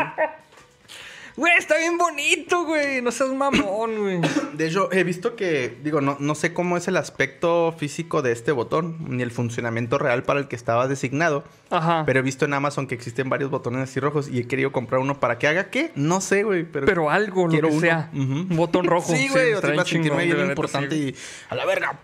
Güey, 1.39 1.52
está 1.56 1.78
bien 1.78 1.97
bonito, 1.97 2.65
güey. 2.65 3.01
No 3.01 3.12
seas 3.12 3.31
mamón, 3.31 3.97
güey. 3.97 4.20
De 4.55 4.66
hecho, 4.66 4.90
he 4.90 5.05
visto 5.05 5.36
que, 5.36 5.78
digo, 5.85 6.01
no, 6.01 6.16
no 6.19 6.35
sé 6.35 6.52
cómo 6.52 6.77
es 6.77 6.89
el 6.89 6.97
aspecto 6.97 7.73
físico 7.78 8.23
de 8.23 8.32
este 8.32 8.51
botón, 8.51 8.97
ni 9.09 9.23
el 9.23 9.31
funcionamiento 9.31 9.98
real 9.98 10.24
para 10.24 10.40
el 10.40 10.48
que 10.48 10.56
estaba 10.56 10.89
designado. 10.89 11.44
Ajá. 11.70 12.02
Pero 12.06 12.19
he 12.19 12.23
visto 12.23 12.44
en 12.44 12.55
Amazon 12.55 12.89
que 12.89 12.97
existen 12.97 13.28
varios 13.28 13.52
botones 13.52 13.82
así 13.89 14.01
rojos 14.01 14.28
y 14.28 14.40
he 14.40 14.48
querido 14.48 14.73
comprar 14.73 15.01
uno 15.01 15.20
para 15.20 15.39
que 15.39 15.47
haga 15.47 15.70
qué. 15.70 15.93
No 15.94 16.20
sé, 16.20 16.43
güey. 16.43 16.65
Pero, 16.65 16.86
Pero 16.86 17.09
algo, 17.09 17.47
lo 17.47 17.52
que 17.52 17.66
uno. 17.66 17.81
sea. 17.81 18.10
Ujú. 18.12 18.20
Un 18.32 18.56
botón 18.56 18.86
rojo. 18.86 19.12
Sí, 19.15 19.28
güey. 19.28 19.31
o 19.31 19.47
sea, 19.47 19.55
estaría 19.55 19.77
para 19.77 19.89
sentirme 19.89 20.24
bien 20.24 20.40
importante 20.44 20.97
sí. 20.97 21.09
y 21.10 21.15
a 21.51 21.55
la 21.55 21.65
verga. 21.66 22.01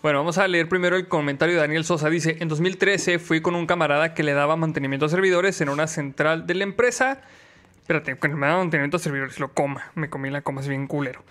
Bueno, 0.00 0.18
vamos 0.18 0.38
a 0.38 0.48
leer 0.48 0.66
primero 0.66 0.96
el 0.96 1.08
comentario 1.08 1.56
de 1.56 1.60
Daniel 1.60 1.84
Sosa. 1.84 2.08
Dice, 2.08 2.38
en 2.40 2.48
2013 2.48 3.18
fui 3.18 3.42
con 3.42 3.54
un 3.54 3.66
camarada 3.66 4.14
que 4.14 4.22
le 4.22 4.32
daba 4.32 4.56
mantenimiento 4.56 5.04
a 5.04 5.08
servidores 5.10 5.60
en 5.60 5.68
una 5.68 5.86
central 5.86 6.46
de 6.46 6.54
la 6.54 6.64
empresa. 6.64 7.20
Espérate, 7.92 8.18
que 8.18 8.28
me 8.28 8.46
daba 8.46 8.60
mantenimiento 8.60 8.96
a 8.96 9.00
servidores, 9.00 9.38
lo 9.38 9.52
coma. 9.52 9.90
Me 9.94 10.08
comí 10.08 10.30
la 10.30 10.40
coma, 10.40 10.62
es 10.62 10.68
bien 10.68 10.86
culero. 10.86 11.22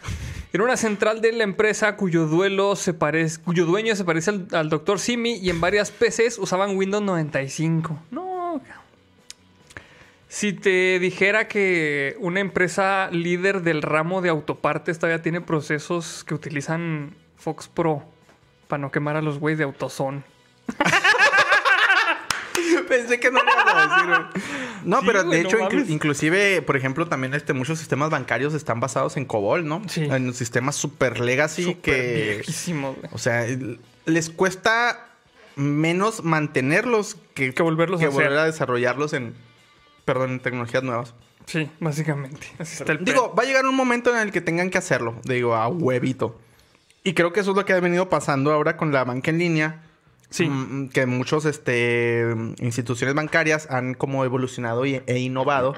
Era 0.53 0.63
una 0.63 0.77
central 0.77 1.19
de 1.19 1.31
la 1.31 1.43
empresa 1.43 1.95
cuyo, 1.95 2.27
duelo 2.27 2.75
se 2.75 2.93
parece, 2.93 3.41
cuyo 3.41 3.65
dueño 3.65 3.95
se 3.95 4.05
parece 4.05 4.29
al, 4.29 4.47
al 4.51 4.69
Dr. 4.69 4.99
Simi 4.99 5.37
y 5.37 5.49
en 5.49 5.59
varias 5.59 5.89
PCs 5.89 6.37
usaban 6.37 6.77
Windows 6.77 7.01
95. 7.01 7.97
No. 8.11 8.61
Si 10.27 10.53
te 10.53 10.99
dijera 10.99 11.47
que 11.47 12.15
una 12.19 12.41
empresa 12.41 13.09
líder 13.11 13.63
del 13.63 13.81
ramo 13.81 14.21
de 14.21 14.29
autopartes 14.29 14.99
todavía 14.99 15.23
tiene 15.23 15.41
procesos 15.41 16.23
que 16.23 16.35
utilizan 16.35 17.15
Fox 17.37 17.67
Pro 17.69 18.03
para 18.67 18.79
no 18.79 18.91
quemar 18.91 19.15
a 19.15 19.23
los 19.23 19.39
güeyes 19.39 19.57
de 19.57 19.63
AutoZone. 19.63 20.21
Pensé 22.91 23.19
que 23.19 23.31
no 23.31 23.39
lo 23.41 23.49
ibas 23.51 23.65
a 23.67 24.27
decir. 24.31 24.43
No, 24.83 24.99
Sí, 24.99 25.05
pero 25.05 25.23
güey, 25.25 25.37
de 25.37 25.43
no 25.43 25.49
hecho, 25.49 25.57
inclu- 25.59 25.89
inclusive, 25.89 26.61
por 26.63 26.75
ejemplo, 26.75 27.07
también 27.07 27.35
este, 27.35 27.53
muchos 27.53 27.77
sistemas 27.77 28.09
bancarios 28.09 28.55
están 28.55 28.79
basados 28.79 29.15
en 29.15 29.25
COBOL, 29.25 29.63
¿no? 29.67 29.83
Sí. 29.87 30.05
En 30.09 30.33
sistemas 30.33 30.75
super 30.75 31.19
legacy 31.19 31.63
Súper 31.63 31.81
que... 31.81 32.33
viejísimos, 32.37 32.95
güey. 32.97 33.09
O 33.13 33.19
sea, 33.19 33.45
les 34.05 34.29
cuesta 34.31 35.07
menos 35.55 36.23
mantenerlos 36.23 37.15
que, 37.35 37.53
Que 37.53 37.61
volverlos 37.61 37.99
que 37.99 38.07
a 38.07 38.09
hacer. 38.09 38.23
volver 38.23 38.39
a 38.39 38.45
desarrollarlos 38.45 39.13
en, 39.13 39.35
perdón, 40.03 40.31
en 40.31 40.39
tecnologías 40.39 40.81
nuevas. 40.83 41.13
Sí, 41.45 41.69
básicamente. 41.79 42.47
Así 42.57 42.77
está 42.81 42.91
el. 42.93 43.05
Digo, 43.05 43.35
va 43.37 43.43
a 43.43 43.45
llegar 43.45 43.65
un 43.67 43.75
momento 43.75 44.09
en 44.11 44.17
el 44.21 44.31
que 44.31 44.41
tengan 44.41 44.69
que 44.71 44.79
hacerlo. 44.79 45.15
Digo, 45.25 45.55
a 45.55 45.67
huevito. 45.67 46.39
Y 47.03 47.13
creo 47.13 47.33
que 47.33 47.41
eso 47.41 47.51
es 47.51 47.57
lo 47.57 47.65
que 47.65 47.73
ha 47.73 47.79
venido 47.79 48.09
pasando 48.09 48.51
ahora 48.51 48.77
con 48.77 48.91
la 48.91 49.03
banca 49.03 49.29
en 49.29 49.37
línea. 49.37 49.83
Sí. 50.31 50.47
Mm, 50.49 50.89
que 50.89 51.05
muchos 51.05 51.45
este, 51.45 52.25
instituciones 52.59 53.13
bancarias 53.15 53.67
han 53.69 53.93
como 53.93 54.25
evolucionado 54.25 54.85
y- 54.85 55.01
e 55.05 55.19
innovado. 55.19 55.75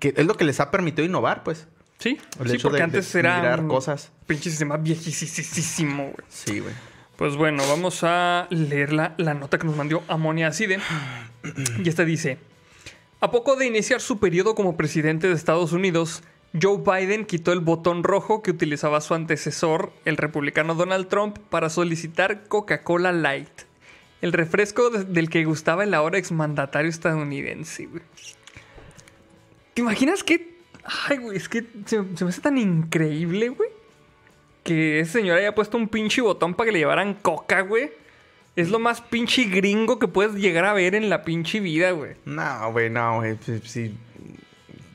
Que 0.00 0.12
es 0.16 0.26
lo 0.26 0.36
que 0.36 0.44
les 0.44 0.58
ha 0.60 0.70
permitido 0.72 1.06
innovar, 1.06 1.44
pues. 1.44 1.68
Sí, 1.98 2.18
El 2.40 2.48
sí 2.48 2.56
hecho 2.56 2.64
porque 2.68 2.78
de- 2.78 2.82
antes 2.84 3.12
de 3.12 3.20
era 3.20 3.36
migrar 3.36 3.60
un 3.60 3.68
cosas. 3.68 4.10
pinche 4.26 4.50
sistema 4.50 4.76
viejísimo, 4.78 6.02
güey. 6.04 6.16
Sí, 6.28 6.58
güey. 6.60 6.74
Pues 7.16 7.36
bueno, 7.36 7.62
vamos 7.68 8.00
a 8.02 8.48
leer 8.50 8.92
la, 8.92 9.14
la 9.18 9.34
nota 9.34 9.58
que 9.58 9.66
nos 9.66 9.76
mandó 9.76 10.02
Amonia 10.08 10.48
Acide. 10.48 10.80
Y 11.82 11.88
esta 11.88 12.04
dice: 12.04 12.38
A 13.20 13.30
poco 13.30 13.54
de 13.56 13.66
iniciar 13.66 14.00
su 14.00 14.18
periodo 14.18 14.54
como 14.56 14.76
presidente 14.76 15.28
de 15.28 15.34
Estados 15.34 15.72
Unidos, 15.72 16.22
Joe 16.60 16.78
Biden 16.78 17.24
quitó 17.24 17.52
el 17.52 17.60
botón 17.60 18.02
rojo 18.02 18.42
que 18.42 18.50
utilizaba 18.50 19.00
su 19.00 19.14
antecesor, 19.14 19.92
el 20.04 20.16
republicano 20.16 20.74
Donald 20.74 21.06
Trump, 21.08 21.38
para 21.50 21.70
solicitar 21.70 22.48
Coca-Cola 22.48 23.12
Light, 23.12 23.48
el 24.22 24.32
refresco 24.32 24.90
de- 24.90 25.04
del 25.04 25.28
que 25.30 25.44
gustaba 25.44 25.84
el 25.84 25.94
ahora 25.94 26.18
exmandatario 26.18 26.88
estadounidense. 26.90 27.86
güey. 27.86 28.02
¿Te 29.74 29.82
imaginas 29.82 30.22
qué? 30.22 30.54
Ay, 31.08 31.16
güey, 31.18 31.36
es 31.36 31.48
que 31.48 31.64
se, 31.86 32.00
me 32.02 32.28
hace 32.28 32.40
tan 32.40 32.58
increíble, 32.58 33.48
güey. 33.50 33.70
que 34.62 35.00
ese 35.00 35.12
señor 35.20 35.36
haya 35.36 35.54
puesto 35.54 35.76
un 35.76 35.88
pinche 35.88 36.22
botón 36.22 36.54
para 36.54 36.66
que 36.68 36.72
le 36.72 36.78
llevaran 36.78 37.12
coca, 37.12 37.60
güey. 37.60 37.90
Es 38.56 38.70
lo 38.70 38.78
más 38.78 39.02
pinche 39.02 39.44
gringo 39.44 39.98
que 39.98 40.08
puedes 40.08 40.34
llegar 40.36 40.64
a 40.64 40.72
ver 40.72 40.94
en 40.94 41.10
la 41.10 41.22
pinche 41.22 41.60
vida, 41.60 41.90
güey. 41.90 42.12
No, 42.24 42.72
güey, 42.72 42.88
no, 42.88 43.16
güey. 43.16 43.36
Si, 43.64 43.94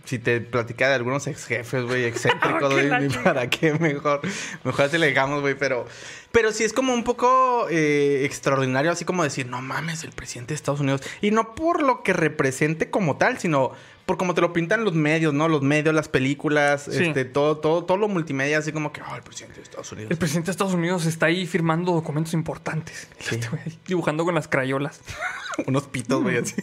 si, 0.09 0.19
te 0.19 0.41
platica 0.41 0.89
de 0.89 0.95
algunos 0.95 1.27
ex 1.27 1.45
jefes, 1.45 1.83
güey, 1.85 2.03
excéntricos, 2.05 2.73
güey, 2.73 3.09
para 3.23 3.49
qué, 3.49 3.73
mejor. 3.73 4.21
Mejor 4.63 4.85
así 4.85 4.97
le 4.97 5.07
dejamos, 5.07 5.41
güey, 5.41 5.55
pero. 5.55 5.85
Pero 6.31 6.51
sí 6.51 6.63
es 6.63 6.73
como 6.73 6.93
un 6.93 7.03
poco 7.03 7.67
eh, 7.69 8.23
extraordinario, 8.23 8.91
así 8.91 9.03
como 9.03 9.23
decir, 9.23 9.47
no 9.47 9.61
mames, 9.61 10.03
el 10.03 10.11
presidente 10.11 10.49
de 10.49 10.55
Estados 10.55 10.79
Unidos. 10.79 11.01
Y 11.21 11.31
no 11.31 11.55
por 11.55 11.81
lo 11.81 12.03
que 12.03 12.13
represente 12.13 12.91
como 12.91 13.17
tal, 13.17 13.39
sino 13.39 13.71
por 14.05 14.17
como 14.17 14.33
te 14.33 14.41
lo 14.41 14.53
pintan 14.53 14.83
los 14.83 14.95
medios, 14.95 15.33
¿no? 15.35 15.47
Los 15.47 15.61
medios, 15.61 15.93
las 15.93 16.07
películas, 16.07 16.87
Sí. 16.89 17.05
este, 17.05 17.25
todo, 17.25 17.57
todo, 17.57 17.83
todo 17.83 17.97
lo 17.97 18.07
multimedia, 18.07 18.57
así 18.57 18.71
como 18.71 18.91
que, 18.91 19.01
oh, 19.01 19.15
el 19.15 19.21
presidente 19.21 19.57
de 19.57 19.63
Estados 19.63 19.91
Unidos. 19.91 20.11
El 20.11 20.17
presidente 20.17 20.47
de 20.47 20.51
Estados 20.51 20.73
Unidos 20.73 21.05
está 21.05 21.27
ahí 21.27 21.45
firmando 21.45 21.91
documentos 21.93 22.33
importantes. 22.33 23.07
Sí. 23.19 23.35
Este 23.65 23.79
dibujando 23.87 24.25
con 24.25 24.33
las 24.33 24.47
crayolas. 24.47 25.01
Unos 25.67 25.83
pitos, 25.83 26.23
güey, 26.23 26.37
así. 26.37 26.55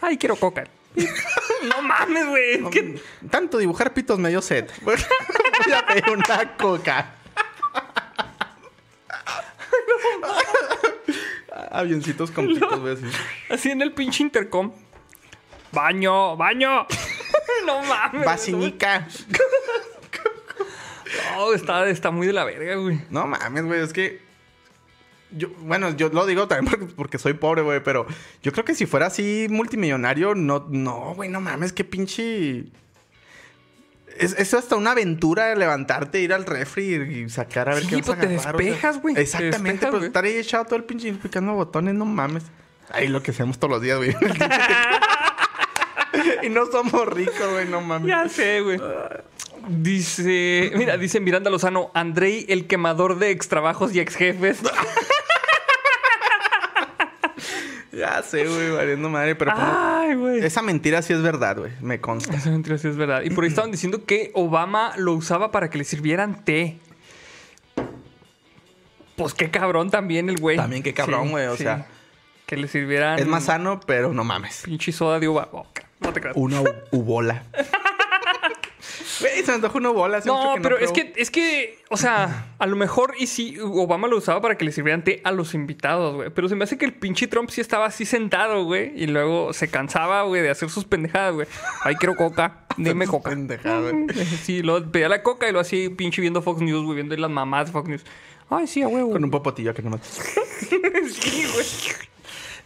Ay, 0.00 0.16
quiero 0.16 0.36
coca. 0.36 0.64
no 1.68 1.82
mames, 1.82 2.26
güey. 2.26 2.70
que- 2.70 3.00
Tanto 3.30 3.58
dibujar 3.58 3.92
pitos 3.94 4.18
me 4.18 4.28
dio 4.30 4.42
sed. 4.42 4.68
Voy 4.82 4.94
a 5.74 5.86
pedir 5.86 6.08
una 6.10 6.56
coca. 6.56 7.14
Avioncitos 11.70 12.30
con 12.30 12.46
pitos, 12.46 12.80
güey, 12.80 12.94
así. 12.94 13.04
Así 13.50 13.70
en 13.70 13.82
el 13.82 13.92
pinche 13.92 14.22
intercom. 14.22 14.72
Baño, 15.72 16.36
baño. 16.36 16.86
no 17.66 17.82
mames. 17.82 18.24
Basinica. 18.24 19.06
No, 21.34 21.52
está, 21.52 21.88
está 21.88 22.10
muy 22.10 22.26
de 22.26 22.32
la 22.32 22.44
verga, 22.44 22.76
güey. 22.76 23.00
No 23.10 23.26
mames, 23.26 23.64
güey, 23.64 23.82
es 23.82 23.92
que. 23.92 24.22
Yo, 25.30 25.48
bueno, 25.60 25.94
yo 25.94 26.08
lo 26.08 26.26
digo 26.26 26.48
también 26.48 26.88
porque, 26.96 27.18
soy 27.18 27.34
pobre, 27.34 27.62
güey, 27.62 27.82
pero 27.82 28.06
yo 28.42 28.52
creo 28.52 28.64
que 28.64 28.74
si 28.74 28.86
fuera 28.86 29.06
así 29.06 29.46
multimillonario, 29.50 30.34
no, 30.34 30.66
no, 30.70 31.14
güey, 31.14 31.28
no 31.28 31.40
mames, 31.40 31.72
qué 31.72 31.84
pinche. 31.84 32.64
Es, 34.16 34.34
es 34.36 34.54
hasta 34.54 34.74
una 34.74 34.92
aventura 34.92 35.54
levantarte, 35.54 36.20
ir 36.20 36.32
al 36.32 36.44
refri 36.44 36.94
y, 36.94 37.28
sacar 37.28 37.68
a 37.68 37.74
ver 37.74 37.84
Sí, 37.84 37.90
qué 37.90 37.96
pues 38.02 38.06
te 38.06 38.12
agarrar, 38.12 38.38
o 38.38 38.40
sea. 38.42 38.52
despejas, 38.52 39.02
güey, 39.02 39.14
te 39.14 39.20
Exactamente, 39.20 39.70
despejas, 39.70 39.90
güey. 39.94 40.06
estar 40.06 40.24
ahí 40.24 40.36
echado 40.36 40.64
todo 40.64 40.76
el 40.76 40.84
pinche 40.84 41.12
picando 41.12 41.52
botones, 41.52 41.94
no 41.94 42.04
mames. 42.04 42.44
Ahí 42.90 43.08
lo 43.08 43.22
que 43.22 43.30
hacemos 43.30 43.58
todos 43.58 43.72
los 43.72 43.82
días, 43.82 43.98
güey. 43.98 44.16
y 46.42 46.48
no 46.48 46.66
somos 46.66 47.06
ricos, 47.08 47.50
güey, 47.52 47.68
no 47.68 47.80
mames. 47.80 48.08
Ya 48.08 48.28
sé, 48.28 48.60
güey. 48.60 48.80
Dice, 49.68 50.70
mira, 50.76 50.96
dice 50.96 51.20
Miranda 51.20 51.50
Lozano, 51.50 51.90
Andrei, 51.94 52.46
el 52.48 52.66
quemador 52.66 53.18
de 53.18 53.30
extrabajos 53.30 53.94
y 53.94 54.00
ex 54.00 54.14
jefes. 54.16 54.58
Ya 57.92 58.22
sé, 58.22 58.46
güey, 58.46 58.70
valiendo 58.70 59.08
madre, 59.08 59.34
pero 59.34 59.50
pues, 59.52 59.64
Ay, 59.66 60.16
esa 60.42 60.62
mentira 60.62 61.02
sí 61.02 61.12
es 61.12 61.20
verdad, 61.22 61.56
güey, 61.58 61.72
me 61.80 62.00
consta. 62.00 62.36
Esa 62.36 62.50
mentira 62.50 62.78
sí 62.78 62.86
es 62.86 62.96
verdad. 62.96 63.22
Y 63.22 63.30
por 63.30 63.42
ahí 63.42 63.48
estaban 63.50 63.72
diciendo 63.72 64.04
que 64.04 64.30
Obama 64.34 64.92
lo 64.96 65.14
usaba 65.14 65.50
para 65.50 65.68
que 65.68 65.78
le 65.78 65.84
sirvieran 65.84 66.44
té. 66.44 66.78
Pues 69.16 69.34
qué 69.34 69.50
cabrón 69.50 69.90
también 69.90 70.28
el 70.28 70.38
güey. 70.38 70.56
También 70.56 70.84
qué 70.84 70.94
cabrón, 70.94 71.30
güey, 71.30 71.46
o 71.46 71.56
sea. 71.56 71.86
Que 72.46 72.56
le 72.56 72.68
sirvieran. 72.68 73.18
Es 73.18 73.26
más 73.26 73.44
sano, 73.46 73.80
pero 73.84 74.12
no 74.14 74.22
mames. 74.22 74.62
Pinche 74.64 74.92
soda 74.92 75.18
de 75.18 75.26
uva. 75.26 75.48
Oh, 75.52 75.66
no 75.98 76.12
te 76.12 76.20
creas. 76.20 76.36
Una 76.36 76.60
u- 76.60 76.68
ubola. 76.92 77.42
Güey, 79.20 79.42
se 79.42 79.48
me 79.48 79.54
antoja 79.54 79.78
una 79.78 80.16
hace 80.16 80.30
mucho 80.30 80.44
No, 80.44 80.54
que 80.54 80.60
pero 80.60 80.78
es 80.78 80.92
que, 80.92 81.12
es 81.16 81.30
que, 81.30 81.78
o 81.88 81.96
sea, 81.96 82.54
a 82.58 82.66
lo 82.66 82.76
mejor 82.76 83.14
y 83.18 83.26
si 83.26 83.58
Obama 83.60 84.08
lo 84.08 84.16
usaba 84.16 84.40
para 84.40 84.56
que 84.56 84.64
le 84.64 84.72
sirvieran 84.72 85.02
té 85.04 85.20
a 85.24 85.32
los 85.32 85.54
invitados, 85.54 86.14
güey. 86.14 86.30
Pero 86.30 86.48
se 86.48 86.54
me 86.54 86.64
hace 86.64 86.78
que 86.78 86.84
el 86.84 86.94
pinche 86.94 87.26
Trump 87.26 87.50
sí 87.50 87.60
estaba 87.60 87.86
así 87.86 88.04
sentado, 88.04 88.64
güey. 88.64 88.92
Y 88.94 89.06
luego 89.06 89.52
se 89.52 89.68
cansaba, 89.68 90.22
güey, 90.22 90.42
de 90.42 90.50
hacer 90.50 90.70
sus 90.70 90.84
pendejadas, 90.84 91.34
güey. 91.34 91.46
Ay, 91.82 91.96
quiero 91.96 92.16
coca. 92.16 92.66
Sus 92.76 93.08
coca. 93.08 93.36
Sí, 94.42 94.62
luego 94.62 94.90
pedía 94.90 95.08
la 95.08 95.22
coca 95.22 95.48
y 95.48 95.52
lo 95.52 95.60
así 95.60 95.88
pinche 95.88 96.20
viendo 96.20 96.42
Fox 96.42 96.60
News, 96.60 96.84
güey, 96.84 96.96
viendo 96.96 97.16
las 97.16 97.30
mamás 97.30 97.66
de 97.66 97.72
Fox 97.72 97.88
News. 97.88 98.04
Ay, 98.50 98.66
sí, 98.66 98.82
a 98.82 98.88
huevo. 98.88 99.12
Con 99.12 99.24
un 99.24 99.30
popotillo 99.30 99.74
que 99.74 99.82
nomás. 99.82 100.00
Sí, 101.08 101.44
güey. 101.52 101.66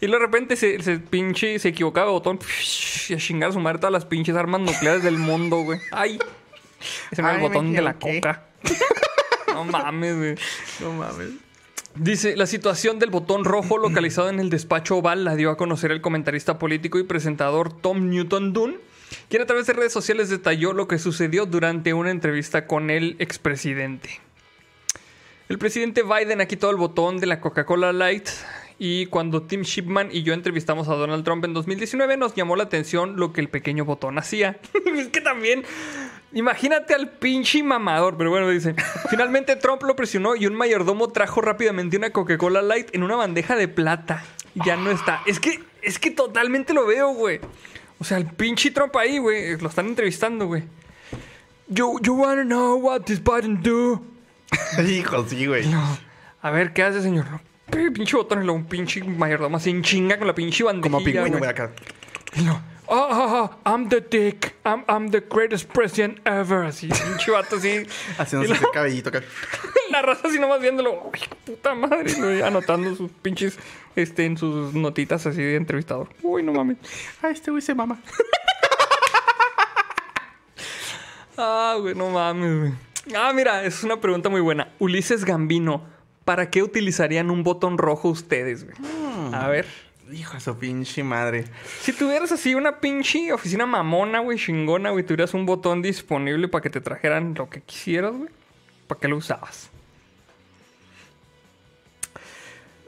Y 0.03 0.09
de 0.09 0.19
repente 0.19 0.57
se, 0.57 0.83
se 0.83 0.99
pinche, 0.99 1.61
se 1.61 1.69
equivocaba 1.69 2.07
de 2.07 2.13
botón 2.13 2.41
y 3.09 3.15
a 3.15 3.19
chingar 3.19 3.51
a 3.51 3.53
su 3.53 3.61
madre 3.61 3.79
todas 3.79 3.93
las 3.93 4.05
pinches 4.05 4.35
armas 4.35 4.61
nucleares 4.61 5.05
del 5.05 5.17
mundo, 5.17 5.59
güey. 5.59 5.79
Ay. 5.93 6.19
Ese 7.11 7.23
era 7.23 7.35
el 7.35 7.41
botón 7.41 7.73
de 7.73 7.83
la 7.83 7.95
coca. 7.95 8.45
no 9.49 9.65
mames, 9.65 10.17
güey. 10.17 10.35
No 10.81 10.93
mames. 10.93 11.31
Dice, 11.95 12.37
la 12.37 12.47
situación 12.47 12.99
del 12.99 13.11
botón 13.11 13.45
rojo 13.45 13.77
localizado 13.77 14.31
en 14.31 14.41
el 14.41 14.49
despacho 14.49 14.97
oval 14.97 15.25
la 15.25 15.37
dio 15.37 15.51
a 15.51 15.59
conocer 15.59 15.91
el 15.91 16.01
comentarista 16.01 16.59
político 16.59 16.99
y 16.99 17.03
presentador 17.03 17.71
Tom 17.71 18.09
Newton 18.09 18.55
Dunn, 18.55 18.77
quien 19.29 19.43
a 19.43 19.47
través 19.47 19.67
de 19.67 19.75
redes 19.75 19.93
sociales 19.93 20.31
detalló 20.31 20.73
lo 20.73 20.89
que 20.89 20.99
sucedió 20.99 21.45
durante 21.45 21.93
una 21.93 22.11
entrevista 22.11 22.67
con 22.67 22.89
el 22.89 23.17
expresidente. 23.19 24.21
El 25.51 25.59
presidente 25.59 26.03
Biden 26.03 26.41
ha 26.41 26.47
quitado 26.47 26.71
el 26.71 26.79
botón 26.79 27.19
de 27.19 27.27
la 27.27 27.41
Coca-Cola 27.41 27.93
Light 27.93 28.27
y 28.79 29.05
cuando 29.07 29.43
Tim 29.43 29.61
Shipman 29.61 30.09
y 30.11 30.23
yo 30.23 30.33
entrevistamos 30.33 30.89
a 30.89 30.95
Donald 30.95 31.25
Trump 31.25 31.45
en 31.45 31.53
2019 31.53 32.17
nos 32.17 32.35
llamó 32.35 32.57
la 32.57 32.65
atención 32.65 33.17
lo 33.17 33.35
que 33.35 33.43
el 33.43 33.51
pequeño 33.51 33.85
botón 33.85 34.19
hacía. 34.19 34.59
es 34.97 35.09
que 35.09 35.21
también, 35.21 35.63
imagínate 36.35 36.95
al 36.95 37.11
pinche 37.11 37.63
mamador, 37.63 38.17
pero 38.17 38.31
bueno, 38.31 38.49
dice. 38.49 38.75
Finalmente 39.11 39.57
Trump 39.57 39.83
lo 39.83 39.97
presionó 39.97 40.35
y 40.37 40.47
un 40.47 40.55
mayordomo 40.55 41.09
trajo 41.09 41.41
rápidamente 41.41 41.97
una 41.97 42.11
Coca-Cola 42.11 42.63
Light 42.63 42.95
en 42.95 43.03
una 43.03 43.17
bandeja 43.17 43.57
de 43.57 43.69
plata. 43.69 44.25
Ya 44.55 44.77
no 44.77 44.91
está. 44.91 45.23
Es 45.27 45.41
que, 45.41 45.63
es 45.83 45.99
que 45.99 46.11
totalmente 46.11 46.75
lo 46.75 46.87
veo, 46.87 47.15
güey. 47.15 47.41
O 47.99 48.05
sea, 48.05 48.19
el 48.19 48.27
pinche 48.27 48.71
Trump 48.71 48.97
ahí, 48.97 49.19
güey, 49.19 49.57
lo 49.59 49.69
están 49.69 49.87
entrevistando, 49.87 50.47
güey. 50.47 50.65
You, 51.69 52.01
you 52.03 52.15
wanna 52.15 52.45
know 52.45 52.77
what 52.77 53.03
this 53.03 53.23
button 53.23 53.63
do? 53.63 54.03
Hijo, 54.87 55.27
sí, 55.29 55.47
güey. 55.47 55.67
No. 55.69 55.99
A 56.43 56.51
ver, 56.51 56.73
¿qué 56.73 56.83
hace, 56.83 57.01
señor? 57.01 57.27
Pinche 57.71 58.17
botón 58.17 58.43
y 58.43 58.45
luego 58.45 58.59
un 58.59 58.67
pinche 58.67 59.03
mayordomo 59.03 59.57
así 59.57 59.71
en 59.71 59.83
chinga 59.83 60.19
con 60.19 60.27
la 60.27 60.35
pinche 60.35 60.65
bandejilla. 60.65 60.93
Como 60.93 61.05
pingüino, 61.05 61.39
güey. 61.39 61.51
acá. 61.51 61.71
Y 62.37 62.43
no. 62.43 62.72
Oh, 62.95 63.09
oh, 63.11 63.51
oh, 63.51 63.51
I'm 63.65 63.89
the 63.89 64.03
dick. 64.03 64.55
I'm, 64.67 64.85
I'm 64.87 65.09
the 65.09 65.23
greatest 65.23 65.67
president 65.73 66.19
ever. 66.27 66.67
Así, 66.67 66.89
pinche 67.09 67.31
vato 67.31 67.57
así. 67.57 67.87
Haciéndose 68.19 68.53
el 68.53 68.71
cabellito 68.71 69.09
acá. 69.09 69.23
la 69.91 70.03
raza 70.03 70.29
así 70.29 70.39
nomás 70.39 70.61
viéndolo. 70.61 71.11
Ay, 71.11 71.23
puta 71.47 71.75
madre. 71.75 72.13
güey, 72.13 72.43
anotando 72.43 72.95
sus 72.95 73.11
pinches, 73.11 73.59
este, 73.97 74.27
en 74.27 74.37
sus 74.37 74.75
notitas 74.75 75.27
así 75.27 75.41
de 75.41 75.57
entrevistador. 75.57 76.11
Uy, 76.21 76.43
no 76.43 76.53
mames. 76.53 76.77
Ah, 77.23 77.31
este 77.31 77.51
güey 77.51 77.63
se 77.63 77.75
mama. 77.75 77.99
Ah, 81.39 81.79
güey, 81.81 81.95
no 81.95 82.11
mames, 82.11 82.59
güey. 82.59 82.73
Ah, 83.17 83.33
mira, 83.35 83.65
es 83.65 83.83
una 83.83 83.99
pregunta 83.99 84.29
muy 84.29 84.43
buena. 84.43 84.69
Ulises 84.79 85.25
Gambino, 85.25 85.83
¿para 86.27 86.51
qué 86.51 86.63
utilizarían 86.63 87.31
un 87.31 87.43
botón 87.43 87.79
rojo 87.79 88.11
ustedes, 88.11 88.65
güey? 88.65 88.77
A 89.33 89.49
ver. 89.49 89.67
Hijo 90.13 90.35
de 90.35 90.41
su 90.41 90.59
pinche 90.59 91.03
madre. 91.03 91.45
Si 91.81 91.93
tuvieras 91.93 92.31
así 92.33 92.55
una 92.55 92.81
pinche 92.81 93.33
oficina 93.33 93.65
mamona, 93.65 94.21
güey, 94.21 94.39
chingona, 94.39 94.91
güey, 94.91 95.05
tuvieras 95.05 95.33
un 95.33 95.47
botón 95.47 95.81
disponible 95.81 96.49
para 96.49 96.63
que 96.63 96.71
te 96.71 96.81
trajeran 96.81 97.35
lo 97.35 97.49
que 97.49 97.63
quisieras, 97.63 98.13
güey, 98.13 98.29
¿para 98.87 99.01
qué 99.01 99.09
lo 99.09 99.17
usabas? 99.17 99.71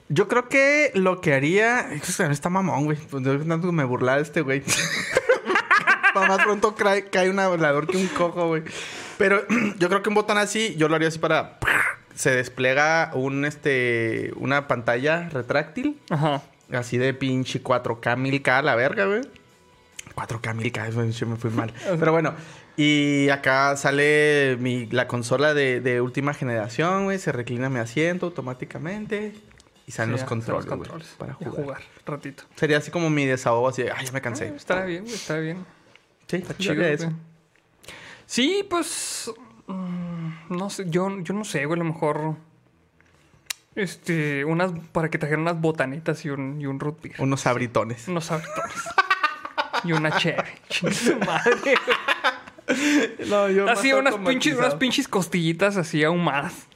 Yo 0.09 0.29
creo 0.29 0.49
que 0.49 0.93
lo 0.95 1.21
que 1.21 1.33
haría. 1.33 1.93
Es 1.93 2.17
que 2.17 2.25
no 2.25 2.31
está 2.31 2.51
mamón, 2.51 2.85
güey. 2.85 2.99
Pues 2.99 3.25
yo 3.25 3.39
tanto 3.39 3.69
que 3.69 3.73
me 3.73 3.85
burlar 3.85 4.17
de 4.17 4.23
este 4.23 4.43
güey. 4.43 4.63
Pa' 6.15 6.29
más 6.29 6.45
pronto 6.45 6.75
cae, 6.75 7.07
cae 7.07 7.31
un 7.31 7.39
hablador 7.39 7.87
que 7.87 7.97
un 7.97 8.07
cojo, 8.09 8.49
güey. 8.49 8.63
Pero 9.17 9.43
yo 9.79 9.89
creo 9.89 10.03
que 10.03 10.11
un 10.11 10.15
botón 10.15 10.39
así, 10.39 10.75
yo 10.77 10.89
lo 10.89 10.97
haría 10.97 11.09
así 11.09 11.19
para. 11.19 11.59
Se 12.15 12.31
despliega 12.31 13.11
un 13.15 13.45
este. 13.45 14.33
una 14.37 14.69
pantalla 14.69 15.29
retráctil. 15.31 15.99
Ajá. 16.11 16.43
Así 16.77 16.99
de 16.99 17.15
pinche 17.15 17.63
4K, 17.63 18.17
1000K 18.17 18.49
a 18.59 18.63
la 18.63 18.75
verga, 18.75 19.07
güey. 19.07 19.23
4K, 20.15 20.55
1000K, 20.57 20.89
eso 20.89 21.05
yo 21.05 21.27
me 21.27 21.37
fui 21.37 21.51
mal. 21.51 21.73
Pero 21.99 22.13
bueno, 22.13 22.35
y 22.77 23.29
acá 23.31 23.77
sale 23.77 24.57
mi, 24.61 24.87
la 24.87 25.09
consola 25.09 25.55
de, 25.55 25.81
de 25.81 26.01
última 26.01 26.35
generación, 26.35 27.05
güey. 27.05 27.19
Se 27.19 27.33
reclina 27.33 27.69
mi 27.69 27.79
asiento 27.81 28.27
automáticamente. 28.27 29.35
Y 29.87 29.93
salen 29.93 30.13
los 30.13 30.21
Sí, 30.23 30.27
controles, 30.27 30.65
los 30.65 30.75
controles. 30.79 31.09
para 31.19 31.35
jugar. 31.35 31.55
jugar, 31.55 31.83
ratito. 32.07 32.45
Sería 32.57 32.79
así 32.79 32.91
como 32.91 33.11
mi 33.11 33.27
desahogo, 33.27 33.69
así 33.69 33.83
de, 33.83 33.93
ay, 33.93 34.07
ya 34.07 34.13
me 34.13 34.23
cansé. 34.23 34.49
Ah, 34.53 34.57
estará 34.57 34.85
bien, 34.87 35.03
güey, 35.03 35.15
estará 35.15 35.41
bien. 35.41 35.67
sí, 36.27 36.37
Está 36.37 36.57
chido, 36.57 36.83
eso. 36.85 37.13
Sí, 38.27 38.67
pues. 38.69 39.31
mm, 39.67 40.57
no 40.57 40.71
sé, 40.71 40.85
yo, 40.89 41.21
yo 41.21 41.35
no 41.35 41.45
sé, 41.45 41.67
güey, 41.67 41.79
a 41.79 41.85
lo 41.85 41.93
mejor. 41.93 42.37
Este, 43.77 44.45
unas. 44.45 44.73
Para 44.93 45.11
que 45.11 45.19
trajeran 45.19 45.43
unas 45.43 45.61
botanitas 45.61 46.25
y 46.25 46.31
un, 46.31 46.61
y 46.61 46.67
un 46.67 46.79
root 46.81 47.01
beer. 47.03 47.17
Unos 47.19 47.47
abritones. 47.47 48.07
Unos 48.09 48.31
abritones. 48.31 48.73
y 49.85 49.93
una 49.93 50.17
chévere. 50.17 50.55
Su 50.71 51.17
madre. 51.19 51.75
No, 53.29 53.49
yo 53.51 53.69
Así, 53.69 53.93
unas 53.93 54.15
pinches, 54.17 54.57
unas 54.57 54.75
pinches 54.77 55.07
costillitas 55.09 55.77
así 55.77 56.03
ahumadas. 56.03 56.67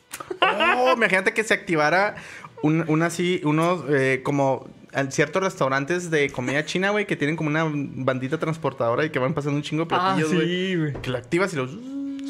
Oh, 0.76 0.92
imagínate 0.96 1.32
que 1.32 1.44
se 1.44 1.54
activara 1.54 2.16
un, 2.62 2.84
un 2.88 3.02
así, 3.02 3.40
unos 3.44 3.84
eh, 3.88 4.20
como 4.24 4.68
ciertos 5.10 5.42
restaurantes 5.42 6.10
de 6.10 6.28
comida 6.30 6.64
china, 6.64 6.90
güey, 6.90 7.06
que 7.06 7.16
tienen 7.16 7.36
como 7.36 7.48
una 7.48 7.64
bandita 7.72 8.38
transportadora 8.38 9.04
y 9.04 9.10
que 9.10 9.18
van 9.18 9.32
pasando 9.32 9.56
un 9.56 9.62
chingo 9.62 9.84
de 9.84 9.94
Ah, 9.94 10.14
platillos, 10.16 10.34
güey. 10.34 10.46
sí, 10.92 10.98
que 11.00 11.10
lo 11.10 11.18
activas 11.18 11.52
y 11.54 11.56
los... 11.56 11.70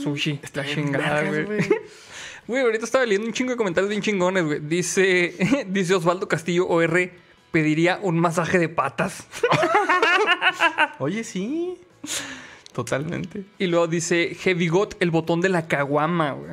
Sushi. 0.03 0.41
Bien 0.55 0.67
chingada, 0.67 1.23
güey. 1.25 1.47
Güey, 2.49 2.63
ahorita 2.63 2.87
estaba 2.87 3.05
leyendo 3.05 3.27
un 3.27 3.35
chingo 3.35 3.51
de 3.51 3.59
comentarios 3.59 3.91
bien 3.91 4.01
chingones, 4.01 4.43
güey. 4.43 4.61
Dice, 4.61 5.67
dice 5.69 5.95
Osvaldo 5.95 6.27
Castillo 6.29 6.67
OR, 6.67 7.11
pediría 7.51 8.01
un 8.03 8.19
masaje 8.19 8.59
de 8.59 8.71
patas. 8.71 9.27
Oye, 10.99 11.25
sí. 11.25 11.77
Totalmente. 12.73 13.45
Y 13.59 13.67
luego 13.67 13.87
dice 13.87 14.35
Heavy 14.35 14.69
Got, 14.69 14.97
el 15.01 15.11
botón 15.11 15.43
de 15.43 15.51
la 15.51 15.69
caguama, 15.69 16.33
güey. 16.33 16.53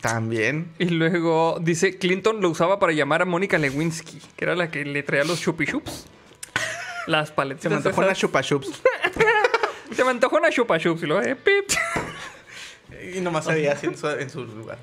También. 0.00 0.72
Y 0.78 0.86
luego 0.86 1.58
dice 1.60 1.98
Clinton 1.98 2.40
lo 2.40 2.50
usaba 2.50 2.78
para 2.78 2.92
llamar 2.92 3.22
a 3.22 3.24
Mónica 3.24 3.58
Lewinsky, 3.58 4.20
que 4.36 4.44
era 4.44 4.54
la 4.54 4.70
que 4.70 4.84
le 4.84 5.02
traía 5.02 5.24
los 5.24 5.40
chupi 5.40 5.66
chups. 5.66 6.06
Las 7.08 7.32
paletas. 7.32 7.62
Se 7.64 7.68
me 7.68 7.76
antojó 7.76 8.02
una 8.02 8.14
chupa 8.14 8.40
chups. 8.40 8.70
Se 9.96 10.04
me 10.04 10.10
antojó 10.10 10.36
una 10.36 10.50
chupa 10.50 10.78
chups. 10.78 11.02
Y 11.02 11.06
luego, 11.06 11.22
eh, 11.22 11.34
pip. 11.34 11.70
Y 13.16 13.20
nomás 13.20 13.46
veía 13.46 13.72
así 13.72 13.86
en 13.86 13.96
su, 13.96 14.08
en 14.08 14.30
su 14.30 14.44
lugar. 14.44 14.78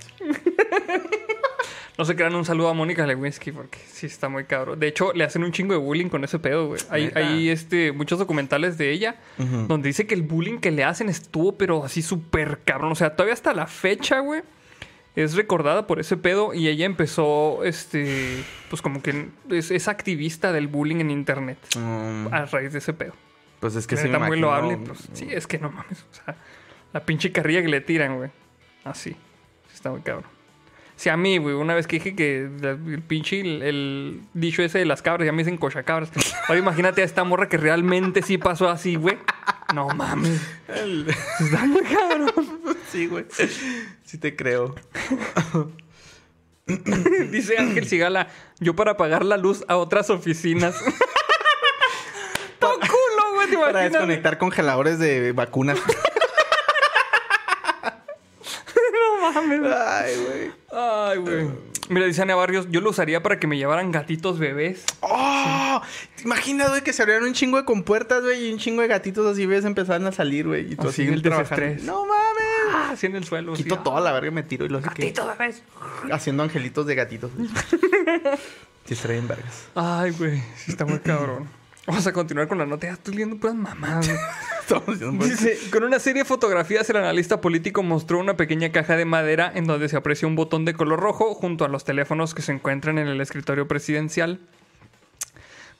No 1.98 2.06
se 2.06 2.16
crean 2.16 2.34
un 2.34 2.46
saludo 2.46 2.70
a 2.70 2.74
Mónica 2.74 3.06
Lewinsky 3.06 3.52
porque 3.52 3.78
sí 3.86 4.08
está 4.08 4.28
muy 4.30 4.46
cabrón. 4.46 4.80
De 4.80 4.88
hecho, 4.88 5.12
le 5.14 5.24
hacen 5.24 5.44
un 5.44 5.52
chingo 5.52 5.74
de 5.74 5.80
bullying 5.80 6.08
con 6.10 6.24
ese 6.24 6.40
pedo, 6.40 6.68
güey. 6.68 6.82
Hay, 6.90 7.50
este, 7.50 7.92
muchos 7.92 8.18
documentales 8.18 8.78
de 8.78 8.92
ella 8.92 9.18
donde 9.38 9.90
dice 9.90 10.08
que 10.08 10.16
el 10.16 10.24
bullying 10.24 10.60
que 10.60 10.72
le 10.72 10.84
hacen 10.84 11.10
estuvo, 11.10 11.58
pero 11.58 11.84
así 11.84 12.02
súper 12.02 12.60
cabrón. 12.66 12.92
O 12.94 12.96
sea, 12.96 13.16
todavía 13.16 13.34
hasta 13.34 13.54
la 13.54 13.68
fecha, 13.68 14.20
güey, 14.20 14.42
es 15.16 15.36
recordada 15.36 15.86
por 15.86 16.00
ese 16.00 16.18
pedo 16.18 16.54
y 16.54 16.70
ella 16.70 16.86
empezó, 16.86 17.64
este, 17.66 18.44
pues 18.70 18.82
como 18.82 19.04
que 19.04 19.28
es, 19.50 19.70
es 19.70 19.88
activista 19.88 20.54
del 20.54 20.68
bullying 20.68 21.02
en 21.02 21.12
internet 21.12 21.58
Mm, 21.78 22.28
a 22.34 22.46
raíz 22.46 22.72
de 22.72 22.80
ese 22.80 22.94
pedo. 22.94 23.14
pues 23.60 23.76
es 23.76 23.86
que 23.86 23.98
sí 23.98 24.04
me 24.04 24.08
está 24.10 24.20
muy 24.20 24.38
imagino- 24.40 24.48
loable, 24.48 24.78
pues 24.88 25.10
sí, 25.14 25.28
es 25.30 25.46
que 25.46 25.60
no 25.60 25.70
mames. 25.70 26.06
O 26.10 26.14
sea, 26.26 26.36
la 26.94 27.00
pinche 27.06 27.32
carrilla 27.32 27.62
que 27.62 27.68
le 27.70 27.82
tiran, 27.82 28.18
güey. 28.18 28.30
Así. 28.84 29.12
Sí 29.12 29.74
está 29.76 29.90
muy 29.92 30.02
cabrón. 30.02 30.26
Si 30.96 31.10
a 31.10 31.18
mí, 31.18 31.38
güey, 31.40 31.56
una 31.56 31.74
vez 31.74 31.88
que 31.88 31.96
dije 31.96 32.16
que 32.16 32.42
el 32.42 33.02
pinche, 33.02 33.40
el, 33.42 33.64
el 33.64 34.22
dicho 34.36 34.62
ese 34.62 34.78
de 34.78 34.86
las 34.86 35.02
cabras, 35.02 35.26
ya 35.26 35.32
me 35.32 35.40
dicen 35.40 35.58
cochacabras. 35.58 36.12
Ahora 36.48 36.60
imagínate 36.60 37.02
a 37.02 37.06
esta 37.06 37.24
morra 37.24 37.50
que 37.50 37.58
realmente 37.58 38.22
sí 38.22 38.38
pasó 38.38 38.70
así, 38.70 38.96
güey. 38.96 39.18
No 39.74 39.88
mames. 39.90 40.40
El- 40.68 41.08
Está 41.40 41.66
muy 41.66 41.82
cabrón. 41.82 42.60
Sí, 42.92 43.08
güey. 43.08 43.26
Sí 44.04 44.18
te 44.20 44.36
creo. 44.36 44.76
Dice 47.32 47.58
Ángel 47.58 47.88
Sigala, 47.88 48.28
yo 48.60 48.76
para 48.76 48.96
pagar 48.96 49.26
la 49.26 49.38
luz 49.38 49.64
a 49.68 49.78
otras 49.78 50.10
oficinas. 50.12 50.76
Todo 52.60 52.80
culo, 52.80 53.34
güey, 53.34 53.54
Para 53.56 53.82
desconectar 53.90 54.38
congeladores 54.38 55.00
de 55.00 55.32
vacunas. 55.32 55.80
No 57.84 59.18
mames. 59.34 59.62
Ay, 59.74 60.16
güey. 60.16 60.52
Ay, 60.72 61.18
güey. 61.20 61.48
Mira, 61.90 62.06
dice 62.06 62.22
Ana 62.22 62.36
Barrios, 62.36 62.68
yo 62.70 62.80
lo 62.80 62.92
usaría 62.92 63.22
para 63.22 63.40
que 63.40 63.48
me 63.48 63.58
llevaran 63.58 63.92
gatitos 63.92 64.40
bebés. 64.40 64.86
¡Oh! 65.02 65.82
¿Te 66.16 66.24
imaginas, 66.24 66.70
güey, 66.70 66.84
que 66.84 66.94
se 66.94 67.02
abrieran 67.02 67.26
un 67.26 67.34
chingo 67.34 67.58
de 67.58 67.66
compuertas, 67.66 68.24
güey, 68.24 68.48
y 68.48 68.54
un 68.54 68.60
chingo 68.60 68.82
de 68.82 68.88
gatitos 68.88 69.26
así, 69.30 69.46
ves, 69.46 69.66
empezaban 69.66 70.06
a 70.08 70.12
salir, 70.14 70.48
güey, 70.48 70.72
y 70.72 70.76
tú 70.76 70.88
Así 70.88 71.02
así, 71.02 71.08
en 71.10 71.14
el 71.16 71.22
trabajando. 71.22 71.62
desestrés. 71.62 71.84
¡No 71.84 72.06
mames! 72.06 72.76
Ah, 72.76 72.90
así 72.94 73.08
en 73.08 73.16
el 73.18 73.26
suelo. 73.26 73.54
Quito 73.54 73.76
así, 73.76 73.84
toda 73.84 73.98
ah, 73.98 74.02
la 74.02 74.12
verga 74.14 74.28
y 74.30 74.32
me 74.32 74.44
tiro 74.44 74.66
y 74.66 74.70
lo 74.70 74.80
sé 74.82 74.90
que... 74.96 75.04
Gatitos 75.04 75.38
bebés. 75.38 75.64
Haciendo 76.12 76.44
angelitos 76.44 76.86
de 76.86 76.96
gatitos. 76.96 77.32
sí, 78.86 78.94
estaría 78.94 79.18
bien 79.18 79.28
vergas. 79.28 79.68
Ay, 79.76 80.12
güey. 80.12 80.42
Sí 80.56 80.72
está 80.72 80.86
muy 80.86 81.00
cabrón. 81.00 81.50
Vamos 81.88 82.06
a 82.06 82.14
continuar 82.14 82.48
con 82.48 82.58
la 82.58 82.66
nota. 82.66 82.88
Ya 82.88 82.94
estoy 82.94 83.16
leyendo 83.16 83.38
puras 83.38 83.56
mamadas, 83.56 84.08
con 85.72 85.84
una 85.84 86.00
serie 86.00 86.24
de 86.24 86.28
fotografías, 86.28 86.90
el 86.90 86.98
analista 86.98 87.42
político 87.42 87.84
mostró 87.84 88.20
una 88.20 88.38
pequeña 88.38 88.72
caja 88.72 88.96
de 88.96 89.06
madera 89.06 89.52
en 89.54 89.66
donde 89.66 89.90
se 89.90 89.98
aprecia 89.98 90.28
un 90.28 90.36
botón 90.36 90.66
de 90.66 90.74
color 90.74 91.00
rojo 91.00 91.34
junto 91.34 91.66
a 91.66 91.68
los 91.68 91.84
teléfonos 91.84 92.34
que 92.34 92.42
se 92.42 92.52
encuentran 92.52 92.98
en 92.98 93.08
el 93.08 93.22
escritorio 93.22 93.68
presidencial. 93.68 94.40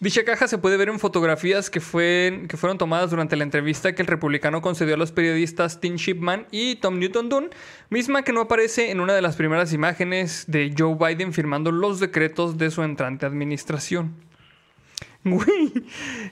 Dicha 0.02 0.24
caja 0.26 0.48
se 0.48 0.58
puede 0.58 0.78
ver 0.78 0.90
en 0.90 0.98
fotografías 0.98 1.70
que 1.70 1.80
fueron 1.80 2.78
tomadas 2.80 3.12
durante 3.12 3.36
la 3.36 3.44
entrevista 3.44 3.94
que 3.94 4.02
el 4.02 4.08
republicano 4.08 4.60
concedió 4.60 4.96
a 4.96 4.98
los 4.98 5.12
periodistas 5.12 5.80
Tim 5.80 5.96
Shipman 5.96 6.48
y 6.50 6.78
Tom 6.78 6.98
Newton 6.98 7.30
Dunn, 7.30 7.50
misma 7.92 8.24
que 8.24 8.34
no 8.34 8.42
aparece 8.42 8.90
en 8.90 9.00
una 9.00 9.14
de 9.14 9.22
las 9.22 9.36
primeras 9.36 9.74
imágenes 9.74 10.46
de 10.48 10.74
Joe 10.76 10.96
Biden 10.96 11.34
firmando 11.34 11.72
los 11.72 12.00
decretos 12.00 12.58
de 12.58 12.72
su 12.72 12.82
entrante 12.82 13.28
administración. 13.28 14.16
Güey, 15.24 15.72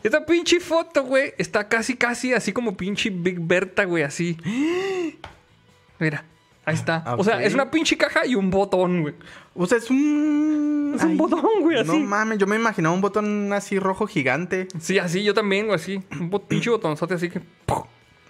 esta 0.02 0.26
pinche 0.26 0.60
foto, 0.60 1.04
güey, 1.04 1.34
está 1.38 1.68
casi, 1.68 1.96
casi 1.96 2.34
así 2.34 2.52
como 2.54 2.76
pinche 2.76 3.10
Big 3.12 3.40
Berta, 3.40 3.84
güey, 3.86 4.04
así. 4.04 4.36
Mira, 6.00 6.26
ahí 6.66 6.76
está. 6.76 7.04
Ah, 7.06 7.16
O 7.18 7.24
sea, 7.24 7.44
es 7.44 7.54
una 7.54 7.70
pinche 7.70 7.98
caja 7.98 8.26
y 8.26 8.36
un 8.36 8.50
botón, 8.50 9.02
güey. 9.02 9.14
O 9.54 9.66
sea, 9.68 9.78
es 9.78 9.90
un... 9.90 10.94
Es 10.96 11.04
un 11.04 11.18
botón, 11.18 11.42
güey, 11.62 11.84
No 11.84 11.94
así. 11.94 12.02
mames, 12.02 12.38
yo 12.40 12.48
me 12.48 12.56
imaginaba 12.56 12.96
un 12.96 13.02
botón 13.02 13.52
así 13.54 13.78
rojo 13.78 14.08
gigante. 14.08 14.68
Sí, 14.80 14.98
así, 14.98 15.24
yo 15.24 15.34
también, 15.34 15.68
güey, 15.68 15.76
así. 15.76 16.02
Un 16.20 16.32
bot- 16.32 16.48
pinche 16.48 16.70
botonzote 16.70 17.14
así 17.14 17.30
que... 17.30 17.42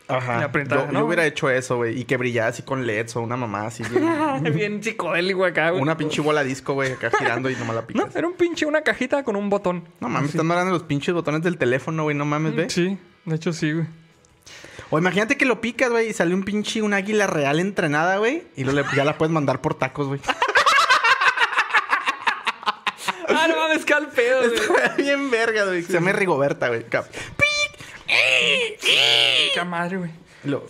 Ajá. 0.10 0.52
Yo, 0.52 0.88
¿no? 0.88 0.92
yo 1.00 1.06
hubiera 1.06 1.26
hecho 1.26 1.50
eso, 1.50 1.78
güey. 1.78 2.00
Y 2.00 2.06
que 2.06 2.18
brillara 2.18 2.48
así 2.50 2.64
con 2.64 2.86
LEDs 2.88 3.16
o 3.16 3.22
una 3.22 3.38
mamá 3.38 3.68
así. 3.68 3.84
bien- 3.84 4.44
Bien 4.56 4.84
psicodélico 4.84 5.46
acá, 5.46 5.70
güey. 5.70 5.82
una 5.82 5.96
pinche 5.98 6.22
bola 6.22 6.44
disco, 6.44 6.74
güey, 6.74 6.94
acá 6.94 7.12
girando 7.18 7.50
y 7.50 7.56
nomás 7.56 7.76
la 7.76 7.82
No, 7.82 7.88
picas. 7.88 8.16
era 8.16 8.28
un 8.28 8.34
pinche, 8.34 8.66
una 8.66 8.82
cajita 8.82 9.24
con 9.24 9.36
un 9.36 9.50
botón. 9.50 9.88
No 10.00 10.10
mames, 10.10 10.32
están 10.32 10.50
hablando 10.52 10.74
los 10.74 10.84
pinches 10.84 11.14
botones 11.14 11.44
del 11.44 11.58
teléfono, 11.58 12.04
güey. 12.04 12.16
No 12.16 12.26
mames, 12.26 12.56
ve. 12.56 12.70
Sí, 12.70 12.98
de 13.26 13.36
hecho 13.36 13.54
sí, 13.54 13.72
güey. 13.72 13.86
O 14.90 14.98
imagínate 14.98 15.38
que 15.38 15.46
lo 15.46 15.62
picas, 15.62 15.92
güey, 15.92 16.10
y 16.10 16.14
sale 16.14 16.34
un 16.34 16.44
pinche, 16.44 16.82
un 16.82 16.94
águila 16.94 17.28
real 17.28 17.60
entrenada, 17.60 18.18
güey. 18.18 18.44
Y 18.56 18.64
le- 18.64 18.84
ya 18.96 19.06
la 19.06 19.18
puedes 19.18 19.32
mandar 19.32 19.62
por 19.62 19.76
tacos, 19.76 20.08
güey. 20.08 20.20
Ah, 23.28 23.46
no 23.48 23.56
mames, 23.58 23.86
que 23.86 23.94
al 23.94 24.08
pedo, 24.08 24.42
güey. 24.42 24.90
Bien 24.98 25.30
verga, 25.30 25.66
güey. 25.66 25.84
Se 25.84 25.94
llama 25.94 26.12
Rigoberta, 26.12 26.68
güey. 26.70 26.84
Cap- 26.86 27.06
Qué 29.54 29.64
madre, 29.66 29.98
güey. 29.98 30.12
Lo- 30.44 30.66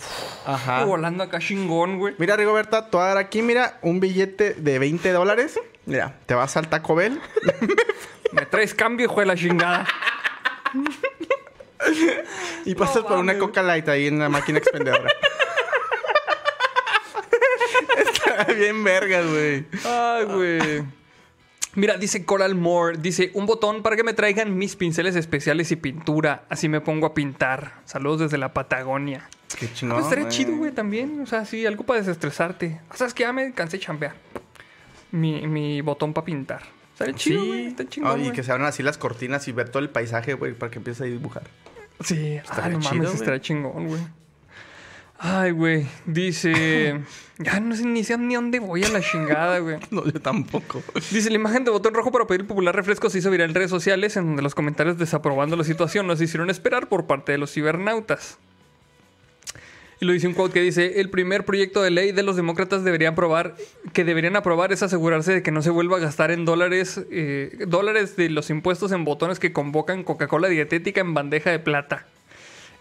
Ajá. 0.45 0.83
Volando 0.83 1.23
acá 1.23 1.39
chingón, 1.39 1.99
güey. 1.99 2.15
Mira, 2.17 2.35
Rigoberta, 2.35 2.89
te 2.89 2.97
voy 2.97 3.05
a 3.05 3.09
dar 3.09 3.17
aquí, 3.17 3.41
mira, 3.41 3.77
un 3.81 3.99
billete 3.99 4.53
de 4.55 4.79
20 4.79 5.11
dólares. 5.11 5.59
Mira, 5.85 6.17
te 6.25 6.33
vas 6.33 6.57
al 6.57 6.67
Taco 6.69 6.95
Bell. 6.95 7.19
Me 8.31 8.45
traes 8.45 8.73
cambio, 8.73 9.05
hijo 9.05 9.19
de 9.19 9.25
la 9.25 9.35
chingada. 9.35 9.87
Y 12.65 12.75
pasas 12.75 13.03
por 13.03 13.17
una. 13.17 13.37
Coca 13.37 13.61
Light 13.63 13.87
ahí 13.89 14.07
en 14.07 14.19
la 14.19 14.29
máquina 14.29 14.57
expendedora. 14.59 15.09
Está 17.97 18.43
bien 18.53 18.83
vergas, 18.83 19.25
güey. 19.25 19.65
Ay, 19.85 20.25
güey. 20.25 20.83
Mira, 21.79 21.97
dice 21.97 22.25
Coral 22.25 22.55
Moore, 22.55 22.97
dice, 22.97 23.31
un 23.35 23.45
botón 23.45 23.81
para 23.83 23.95
que 23.95 24.03
me 24.03 24.13
traigan 24.13 24.57
mis 24.57 24.75
pinceles 24.75 25.15
especiales 25.15 25.71
y 25.71 25.77
pintura. 25.77 26.43
Así 26.49 26.67
me 26.67 26.81
pongo 26.81 27.07
a 27.07 27.13
pintar. 27.13 27.81
Saludos 27.85 28.19
desde 28.19 28.37
la 28.37 28.53
Patagonia. 28.53 29.29
Qué 29.57 29.71
chingón. 29.71 29.95
pues 29.95 30.05
estaría 30.11 30.27
chido, 30.27 30.57
güey, 30.57 30.71
también. 30.73 31.21
O 31.21 31.25
sea, 31.25 31.45
sí, 31.45 31.65
algo 31.65 31.85
para 31.85 31.99
desestresarte. 32.01 32.81
O 32.91 32.97
sea, 32.97 33.07
es 33.07 33.13
que 33.13 33.23
ya 33.23 33.31
me 33.31 33.53
cansé 33.53 33.77
de 33.77 33.83
chambear. 33.83 34.15
Mi, 35.11 35.47
mi 35.47 35.79
botón 35.79 36.13
para 36.13 36.25
pintar. 36.25 36.63
Estaría 36.91 37.15
chido, 37.15 37.45
güey. 37.45 37.67
Está 37.67 37.87
chingón, 37.87 38.19
Ah, 38.19 38.23
y 38.25 38.31
que 38.31 38.43
se 38.43 38.51
abran 38.51 38.67
así 38.67 38.83
las 38.83 38.97
cortinas 38.97 39.47
y 39.47 39.53
ver 39.53 39.69
todo 39.69 39.81
el 39.81 39.89
paisaje, 39.89 40.33
güey, 40.33 40.53
para 40.53 40.69
que 40.69 40.79
empieces 40.79 41.01
a 41.01 41.05
dibujar. 41.05 41.43
Sí, 42.01 42.37
ah, 42.39 42.41
Estaría 42.43 42.77
no 42.77 42.79
chido, 42.81 43.03
mames, 43.03 43.13
estaría 43.13 43.39
chingón, 43.39 43.87
güey. 43.87 44.01
Ay, 45.21 45.51
güey. 45.51 45.85
Dice. 46.05 47.01
ya 47.37 47.59
no 47.59 47.75
sé 47.75 47.85
ni 47.85 48.05
sé 48.05 48.17
ni 48.17 48.35
dónde 48.35 48.59
voy 48.59 48.85
a 48.85 48.89
la 48.89 49.01
chingada, 49.01 49.59
güey. 49.59 49.77
No, 49.91 50.05
yo 50.05 50.21
tampoco. 50.21 50.81
Dice 51.11 51.29
la 51.29 51.35
imagen 51.35 51.65
de 51.65 51.71
botón 51.71 51.93
rojo 51.93 52.11
para 52.11 52.25
pedir 52.25 52.47
popular 52.47 52.73
refresco 52.73 53.09
se 53.09 53.19
hizo 53.19 53.29
viral 53.29 53.49
en 53.49 53.55
redes 53.55 53.69
sociales, 53.69 54.15
en 54.15 54.27
donde 54.27 54.41
los 54.41 54.55
comentarios 54.55 54.97
desaprobando 54.97 55.57
la 55.57 55.65
situación 55.65 56.07
nos 56.07 56.21
hicieron 56.21 56.49
esperar 56.49 56.87
por 56.87 57.05
parte 57.05 57.33
de 57.33 57.37
los 57.37 57.51
cibernautas. 57.51 58.39
Y 59.99 60.05
lo 60.05 60.13
dice 60.13 60.27
un 60.27 60.33
quote 60.33 60.53
que 60.53 60.61
dice: 60.61 61.01
El 61.01 61.09
primer 61.09 61.43
proyecto 61.43 61.81
de 61.81 61.91
ley 61.91 62.13
de 62.13 62.23
los 62.23 62.37
demócratas 62.37 62.85
debería 62.85 63.09
aprobar, 63.09 63.57
que 63.91 64.05
deberían 64.05 64.37
aprobar 64.37 64.71
es 64.71 64.83
asegurarse 64.83 65.33
de 65.33 65.43
que 65.43 65.51
no 65.51 65.61
se 65.61 65.69
vuelva 65.69 65.97
a 65.97 65.99
gastar 65.99 66.31
en 66.31 66.45
dólares, 66.45 67.01
eh, 67.11 67.65
dólares 67.67 68.15
de 68.15 68.29
los 68.29 68.49
impuestos 68.49 68.93
en 68.93 69.03
botones 69.03 69.39
que 69.39 69.51
convocan 69.51 70.05
Coca-Cola 70.05 70.47
dietética 70.47 71.01
en 71.01 71.13
bandeja 71.13 71.51
de 71.51 71.59
plata. 71.59 72.07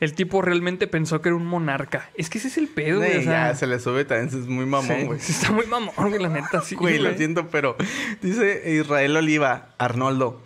El 0.01 0.15
tipo 0.15 0.43
realmente 0.43 0.87
pensó 0.87 1.21
que 1.21 1.29
era 1.31 1.37
un 1.37 1.47
monarca. 1.47 2.11
Es 2.15 2.31
que 2.31 2.39
ese 2.39 2.49
es 2.49 2.57
el 2.57 2.69
pedo, 2.69 2.99
güey. 2.99 3.13
Ey, 3.13 3.19
o 3.19 3.23
sea, 3.23 3.49
ya, 3.49 3.55
se 3.57 3.67
le 3.67 3.81
sube 3.81 4.05
también, 4.05 4.29
es 4.29 4.47
muy 4.47 4.65
mamón, 4.65 5.07
güey. 5.07 5.19
sí 5.21 5.33
está 5.41 5.51
muy 5.51 5.67
mamón, 5.67 5.93
güey, 5.97 6.19
la 6.23 6.29
neta, 6.29 6.61
sí. 6.63 6.77
Güey, 6.77 6.99
lo 6.99 7.13
siento, 7.15 7.49
pero 7.49 7.77
dice 8.23 8.63
Israel 8.73 9.17
Oliva, 9.17 9.71
Arnoldo. 9.79 10.43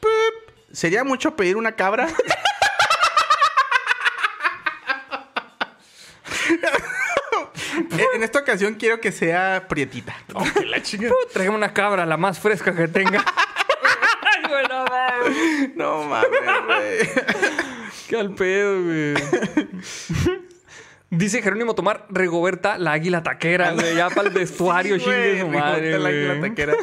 "Pip, 0.00 0.54
¿Sería 0.72 1.04
mucho 1.04 1.36
pedir 1.36 1.56
una 1.56 1.72
cabra? 1.72 2.08
En 8.14 8.22
esta 8.22 8.40
ocasión 8.40 8.74
quiero 8.74 9.00
que 9.00 9.12
sea 9.12 9.66
prietita. 9.68 10.16
Oh, 10.34 10.44
que 10.58 10.64
la 10.66 10.82
chinga. 10.82 11.08
Uh, 11.10 11.32
tráigame 11.32 11.56
una 11.56 11.72
cabra, 11.72 12.04
la 12.06 12.16
más 12.16 12.38
fresca 12.38 12.74
que 12.74 12.88
tenga. 12.88 13.24
Ay. 14.90 15.72
No 15.76 16.02
mames, 16.04 16.30
güey. 16.66 17.67
Qué 18.08 18.16
al 18.16 18.34
pedo, 18.34 18.82
güey. 18.82 19.14
Dice 21.10 21.40
Jerónimo 21.42 21.74
Tomar, 21.74 22.06
Regoberta, 22.10 22.76
la 22.78 22.92
águila 22.92 23.22
taquera, 23.22 23.72
güey. 23.72 23.96
Ya 23.96 24.10
para 24.10 24.28
el 24.28 24.34
vestuario, 24.34 24.96
Sí, 24.96 25.04
chingue 25.04 25.40
su 25.40 25.48
madre, 25.48 25.96
Rigoberta, 25.96 25.98
la 25.98 26.08
águila 26.08 26.48
taquera. 26.48 26.74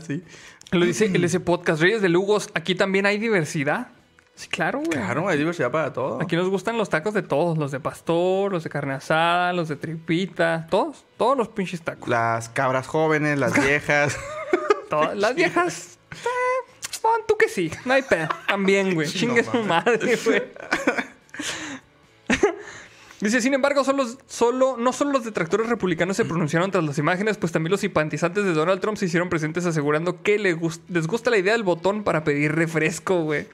Sí. 0.00 0.22
Lo 0.70 0.84
dice 0.84 1.06
el 1.06 1.24
ese 1.24 1.40
podcast, 1.40 1.82
Reyes 1.82 2.02
de 2.02 2.08
Lugos. 2.08 2.50
Aquí 2.54 2.74
también 2.74 3.04
hay 3.06 3.18
diversidad. 3.18 3.88
Sí, 4.34 4.48
claro, 4.48 4.78
güey. 4.78 4.90
Claro, 4.90 5.28
hay 5.28 5.38
diversidad 5.38 5.70
para 5.70 5.92
todo. 5.92 6.20
Aquí 6.22 6.36
nos 6.36 6.48
gustan 6.48 6.78
los 6.78 6.88
tacos 6.88 7.14
de 7.14 7.22
todos. 7.22 7.58
Los 7.58 7.70
de 7.70 7.80
pastor, 7.80 8.50
los 8.52 8.64
de 8.64 8.70
carne 8.70 8.94
asada, 8.94 9.52
los 9.52 9.68
de 9.68 9.76
tripita. 9.76 10.66
Todos. 10.70 11.04
Todos 11.16 11.36
los 11.36 11.48
pinches 11.48 11.82
tacos. 11.82 12.08
Las 12.08 12.48
cabras 12.48 12.86
jóvenes, 12.86 13.38
las 13.38 13.52
viejas. 13.62 14.16
Todas. 14.88 15.16
Las 15.16 15.34
viejas... 15.34 15.98
pon 17.02 17.20
tú 17.26 17.36
que 17.36 17.48
sí. 17.48 17.70
No 17.84 17.94
hay 17.94 18.02
pedo. 18.02 18.28
También, 18.46 18.94
güey. 18.94 19.08
Chingue 19.12 19.44
su 19.44 19.58
madre, 19.62 20.18
güey. 20.24 20.42
Dice, 23.20 23.40
sin 23.40 23.54
embargo, 23.54 23.84
solo, 23.84 24.04
solo, 24.26 24.76
no 24.76 24.92
solo 24.92 25.12
los 25.12 25.24
detractores 25.24 25.68
republicanos 25.68 26.16
se 26.16 26.24
pronunciaron 26.24 26.72
tras 26.72 26.82
las 26.82 26.98
imágenes, 26.98 27.36
pues 27.38 27.52
también 27.52 27.70
los 27.70 27.80
simpatizantes 27.80 28.44
de 28.44 28.52
Donald 28.52 28.80
Trump 28.80 28.96
se 28.96 29.04
hicieron 29.04 29.28
presentes 29.28 29.64
asegurando 29.64 30.22
que 30.22 30.40
les 30.40 30.56
gusta 31.06 31.30
la 31.30 31.38
idea 31.38 31.52
del 31.52 31.62
botón 31.62 32.02
para 32.02 32.24
pedir 32.24 32.52
refresco, 32.52 33.22
güey. 33.22 33.46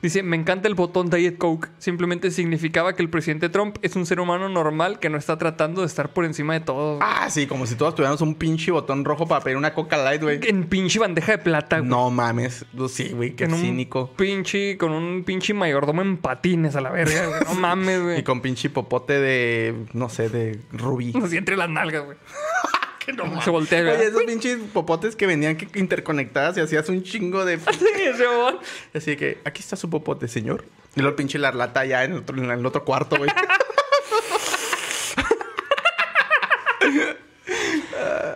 Dice, 0.00 0.22
me 0.22 0.36
encanta 0.36 0.68
el 0.68 0.74
botón 0.74 1.10
Diet 1.10 1.38
Coke. 1.38 1.68
Simplemente 1.78 2.30
significaba 2.30 2.94
que 2.94 3.02
el 3.02 3.10
presidente 3.10 3.48
Trump 3.48 3.78
es 3.82 3.96
un 3.96 4.06
ser 4.06 4.20
humano 4.20 4.48
normal 4.48 5.00
que 5.00 5.10
no 5.10 5.18
está 5.18 5.38
tratando 5.38 5.80
de 5.80 5.88
estar 5.88 6.12
por 6.12 6.24
encima 6.24 6.54
de 6.54 6.60
todo. 6.60 6.98
Ah, 7.02 7.28
sí, 7.30 7.46
como 7.46 7.66
si 7.66 7.74
todos 7.74 7.94
tuviéramos 7.94 8.20
un 8.20 8.34
pinche 8.36 8.70
botón 8.70 9.04
rojo 9.04 9.26
para 9.26 9.42
pedir 9.42 9.56
una 9.56 9.74
Coca 9.74 9.96
Light, 9.96 10.22
güey. 10.22 10.40
En 10.44 10.64
pinche 10.64 10.98
bandeja 10.98 11.32
de 11.32 11.38
plata, 11.38 11.78
güey. 11.78 11.90
No 11.90 12.10
mames. 12.10 12.64
Sí, 12.88 13.10
güey, 13.10 13.34
qué 13.34 13.44
En 13.44 13.54
un 13.54 13.60
cínico. 13.60 14.12
Pinche, 14.16 14.78
con 14.78 14.92
un 14.92 15.24
pinche 15.24 15.52
mayordomo 15.52 16.02
en 16.02 16.16
patines 16.16 16.76
a 16.76 16.80
la 16.80 16.90
verga, 16.90 17.26
güey. 17.26 17.40
No 17.44 17.54
mames, 17.54 18.02
güey. 18.02 18.18
Y 18.18 18.22
con 18.22 18.40
pinche 18.40 18.70
popote 18.70 19.20
de, 19.20 19.74
no 19.92 20.08
sé, 20.08 20.28
de 20.28 20.60
rubí. 20.72 21.12
Así 21.22 21.36
entre 21.36 21.56
las 21.56 21.68
nalgas, 21.68 22.04
güey. 22.04 22.16
Que 23.08 23.12
no 23.24 23.40
Se 23.42 23.50
voltea, 23.50 23.82
güey. 23.82 23.94
Oye, 23.96 24.06
esos 24.08 24.22
pinches 24.24 24.58
popotes 24.72 25.16
que 25.16 25.26
venían 25.26 25.56
que 25.56 25.66
interconectadas 25.78 26.56
y 26.58 26.60
hacías 26.60 26.88
un 26.90 27.02
chingo 27.02 27.44
de... 27.44 27.58
Sí, 27.78 27.86
ese 27.96 28.26
mamón. 28.26 28.58
Así 28.94 29.16
que, 29.16 29.38
aquí 29.44 29.60
está 29.62 29.76
su 29.76 29.88
popote, 29.88 30.28
señor. 30.28 30.64
Y 30.94 31.00
luego 31.00 31.10
el 31.10 31.14
pinche 31.16 31.38
la 31.38 31.52
lata 31.52 31.84
ya 31.86 32.04
en, 32.04 32.12
otro- 32.14 32.36
en 32.36 32.50
el 32.50 32.66
otro 32.66 32.84
cuarto, 32.84 33.16
güey. 33.16 33.30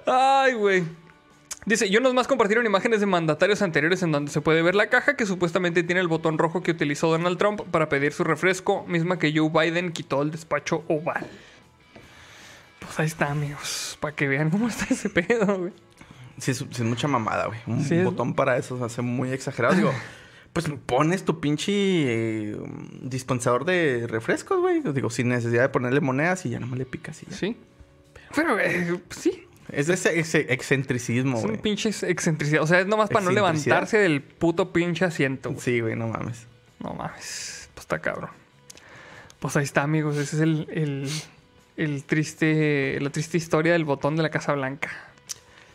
Ay, 0.06 0.54
güey. 0.54 0.84
Dice, 1.64 1.88
yo 1.88 2.00
más 2.12 2.26
compartieron 2.26 2.66
imágenes 2.66 2.98
de 3.00 3.06
mandatarios 3.06 3.62
anteriores 3.62 4.02
en 4.02 4.10
donde 4.10 4.32
se 4.32 4.40
puede 4.40 4.62
ver 4.62 4.74
la 4.74 4.88
caja 4.88 5.16
que 5.16 5.26
supuestamente 5.26 5.84
tiene 5.84 6.00
el 6.00 6.08
botón 6.08 6.36
rojo 6.38 6.62
que 6.62 6.72
utilizó 6.72 7.08
Donald 7.08 7.38
Trump 7.38 7.60
para 7.70 7.88
pedir 7.88 8.12
su 8.12 8.24
refresco, 8.24 8.84
misma 8.88 9.18
que 9.18 9.32
Joe 9.36 9.48
Biden 9.48 9.92
quitó 9.92 10.18
del 10.20 10.32
despacho 10.32 10.82
oval. 10.88 11.24
Pues 12.92 13.00
ahí 13.00 13.06
está, 13.06 13.30
amigos. 13.30 13.96
Para 14.00 14.14
que 14.14 14.28
vean 14.28 14.50
cómo 14.50 14.68
está 14.68 14.84
ese 14.92 15.08
pedo, 15.08 15.58
güey. 15.58 15.72
Sí, 16.36 16.50
es, 16.50 16.80
mucha 16.80 17.08
mamada, 17.08 17.46
güey. 17.46 17.58
Un 17.66 17.82
Sí 17.82 17.94
es- 17.94 18.04
botón 18.04 18.34
para 18.34 18.58
eso 18.58 18.76
se 18.78 18.84
hace 18.84 19.00
muy 19.00 19.30
exagerado. 19.30 19.74
Digo, 19.74 19.92
pues 20.52 20.68
pones 20.84 21.24
tu 21.24 21.40
pinche 21.40 21.72
eh, 21.72 22.56
dispensador 23.00 23.64
de 23.64 24.06
refrescos, 24.06 24.60
güey. 24.60 24.82
Digo, 24.92 25.08
sin 25.08 25.28
necesidad 25.30 25.62
de 25.62 25.68
ponerle 25.70 26.02
monedas 26.02 26.44
y 26.44 26.50
ya 26.50 26.60
nomás 26.60 26.78
le 26.78 26.84
picas 26.84 27.22
y 27.22 27.30
ya. 27.30 27.36
Sí. 27.36 27.56
Pero, 28.34 28.58
eh, 28.60 29.00
pues 29.08 29.20
sí. 29.20 29.46
Es 29.70 29.88
ese, 29.88 30.18
ese 30.18 30.52
excentricismo, 30.52 31.38
Es 31.38 31.44
un 31.44 31.50
güey. 31.52 31.62
pinche 31.62 31.88
excentricidad. 31.88 32.62
O 32.62 32.66
sea, 32.66 32.80
es 32.80 32.86
nomás 32.86 33.08
para 33.08 33.24
no 33.24 33.30
levantarse 33.30 33.96
del 33.96 34.20
puto 34.20 34.70
pinche 34.70 35.06
asiento, 35.06 35.48
güey. 35.50 35.62
Sí, 35.62 35.80
güey, 35.80 35.96
no 35.96 36.08
mames. 36.08 36.46
No 36.78 36.92
mames. 36.92 37.70
Pues 37.72 37.84
está 37.84 38.00
cabrón. 38.00 38.30
Pues 39.38 39.56
ahí 39.56 39.64
está, 39.64 39.82
amigos. 39.82 40.18
Ese 40.18 40.36
es 40.36 40.42
el, 40.42 40.66
el, 40.70 41.10
el 41.82 42.04
triste, 42.04 42.98
la 43.00 43.10
triste 43.10 43.36
historia 43.36 43.72
del 43.72 43.84
botón 43.84 44.16
de 44.16 44.22
la 44.22 44.30
Casa 44.30 44.52
Blanca. 44.52 44.90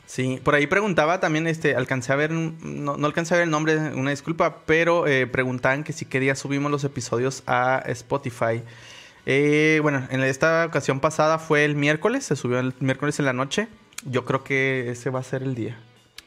Sí, 0.05 0.39
por 0.41 0.55
ahí 0.55 0.67
preguntaba 0.67 1.19
también, 1.19 1.47
este, 1.47 1.75
alcancé 1.75 2.13
a 2.13 2.15
ver, 2.15 2.31
no, 2.31 2.95
no 2.95 3.05
alcancé 3.05 3.33
a 3.33 3.37
ver 3.37 3.43
el 3.43 3.51
nombre, 3.51 3.77
una 3.77 4.11
disculpa, 4.11 4.61
pero 4.65 5.05
eh, 5.05 5.27
preguntaban 5.27 5.83
que 5.83 5.91
si 5.91 6.05
qué 6.05 6.21
día 6.21 6.33
subimos 6.33 6.71
los 6.71 6.85
episodios 6.85 7.43
a 7.45 7.83
Spotify. 7.87 8.63
Eh, 9.25 9.79
bueno, 9.81 10.07
en 10.09 10.23
esta 10.23 10.65
ocasión 10.65 11.01
pasada 11.01 11.39
fue 11.39 11.65
el 11.65 11.75
miércoles, 11.75 12.23
se 12.23 12.37
subió 12.37 12.59
el 12.59 12.73
miércoles 12.79 13.19
en 13.19 13.25
la 13.25 13.33
noche. 13.33 13.67
Yo 14.05 14.23
creo 14.23 14.45
que 14.45 14.89
ese 14.91 15.09
va 15.09 15.19
a 15.19 15.23
ser 15.23 15.43
el 15.43 15.55
día. 15.55 15.77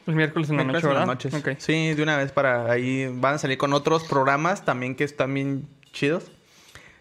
El 0.05 0.15
miércoles 0.15 0.51
en 0.51 0.57
la 0.57 0.63
noche, 0.63 0.77
en 0.77 0.83
las 0.83 0.93
¿verdad? 0.93 1.05
noches. 1.07 1.33
Ok. 1.33 1.49
Sí, 1.57 1.95
de 1.95 2.03
una 2.03 2.17
vez 2.17 2.31
para 2.31 2.71
ahí 2.71 3.07
van 3.11 3.35
a 3.35 3.37
salir 3.39 3.57
con 3.57 3.73
otros 3.73 4.03
programas 4.03 4.63
también 4.63 4.95
que 4.95 5.03
están 5.03 5.33
bien 5.33 5.67
chidos. 5.91 6.31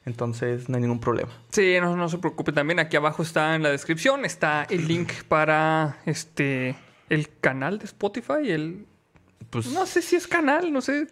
Entonces 0.06 0.68
no 0.68 0.76
hay 0.76 0.82
ningún 0.82 1.00
problema. 1.00 1.30
Sí, 1.50 1.76
no, 1.80 1.94
no 1.96 2.08
se 2.08 2.18
preocupe. 2.18 2.52
También 2.52 2.78
aquí 2.78 2.96
abajo 2.96 3.22
está 3.22 3.54
en 3.54 3.62
la 3.62 3.70
descripción. 3.70 4.24
Está 4.24 4.66
el 4.70 4.88
link 4.88 5.12
para 5.28 5.98
este 6.06 6.74
el 7.08 7.28
canal 7.40 7.78
de 7.78 7.84
Spotify. 7.84 8.50
El. 8.50 8.86
Pues 9.50 9.66
No 9.66 9.84
sé 9.86 10.00
si 10.00 10.16
es 10.16 10.26
canal, 10.26 10.72
no 10.72 10.80
sé. 10.80 11.06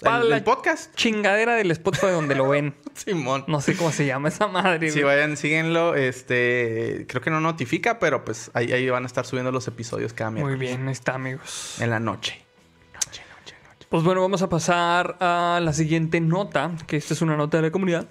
Para 0.00 0.22
el, 0.24 0.30
la 0.30 0.38
el 0.38 0.42
podcast, 0.42 0.92
chingadera 0.96 1.54
del 1.54 1.70
Spotify 1.70 2.06
donde 2.08 2.34
lo 2.34 2.48
ven. 2.48 2.74
Simón. 2.94 3.44
No 3.46 3.60
sé 3.60 3.76
cómo 3.76 3.92
se 3.92 4.04
llama 4.06 4.28
esa 4.28 4.48
madre. 4.48 4.90
Si 4.90 5.00
güey. 5.02 5.14
vayan, 5.14 5.36
síguenlo. 5.36 5.94
Este, 5.94 7.06
creo 7.08 7.22
que 7.22 7.30
no 7.30 7.40
notifica, 7.40 8.00
pero 8.00 8.24
pues 8.24 8.50
ahí, 8.54 8.72
ahí 8.72 8.88
van 8.90 9.04
a 9.04 9.06
estar 9.06 9.24
subiendo 9.24 9.52
los 9.52 9.68
episodios 9.68 10.12
cada 10.12 10.30
Muy 10.32 10.40
miércoles. 10.42 10.70
bien, 10.70 10.86
ahí 10.88 10.92
está, 10.92 11.14
amigos. 11.14 11.76
En 11.80 11.90
la 11.90 12.00
noche. 12.00 12.42
Noche, 12.94 13.22
noche, 13.38 13.54
noche. 13.68 13.86
Pues 13.88 14.02
bueno, 14.02 14.22
vamos 14.22 14.42
a 14.42 14.48
pasar 14.48 15.16
a 15.20 15.60
la 15.62 15.72
siguiente 15.72 16.20
nota, 16.20 16.72
que 16.88 16.96
esta 16.96 17.14
es 17.14 17.22
una 17.22 17.36
nota 17.36 17.58
de 17.58 17.62
la 17.64 17.70
comunidad, 17.70 18.08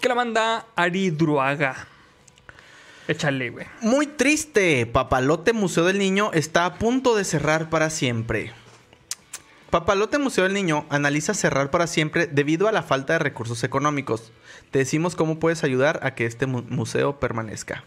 que 0.00 0.08
la 0.08 0.14
manda 0.14 0.66
Ari 0.76 1.10
Druaga. 1.10 1.86
Échale, 3.08 3.50
güey. 3.50 3.66
Muy 3.80 4.06
triste. 4.06 4.86
Papalote 4.86 5.52
Museo 5.52 5.84
del 5.84 5.98
Niño 5.98 6.30
está 6.32 6.64
a 6.66 6.74
punto 6.78 7.16
de 7.16 7.24
cerrar 7.24 7.68
para 7.70 7.90
siempre. 7.90 8.52
Papalote 9.70 10.18
Museo 10.18 10.44
del 10.44 10.52
Niño 10.54 10.86
analiza 10.90 11.34
cerrar 11.34 11.70
para 11.70 11.86
siempre 11.86 12.26
debido 12.26 12.68
a 12.68 12.72
la 12.72 12.82
falta 12.82 13.14
de 13.14 13.18
recursos 13.18 13.64
económicos. 13.64 14.30
Te 14.70 14.78
decimos 14.80 15.16
cómo 15.16 15.38
puedes 15.38 15.64
ayudar 15.64 16.00
a 16.02 16.14
que 16.14 16.26
este 16.26 16.46
mu- 16.46 16.62
museo 16.68 17.18
permanezca. 17.18 17.82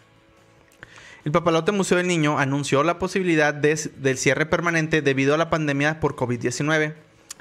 El 1.25 1.31
Papalote 1.31 1.71
Museo 1.71 1.97
del 1.97 2.07
Niño 2.07 2.37
anunció 2.39 2.83
la 2.83 2.99
posibilidad 2.99 3.53
de- 3.53 3.89
del 3.97 4.17
cierre 4.17 4.45
permanente 4.45 5.01
debido 5.01 5.33
a 5.33 5.37
la 5.37 5.49
pandemia 5.49 5.99
por 5.99 6.15
COVID-19. 6.15 6.95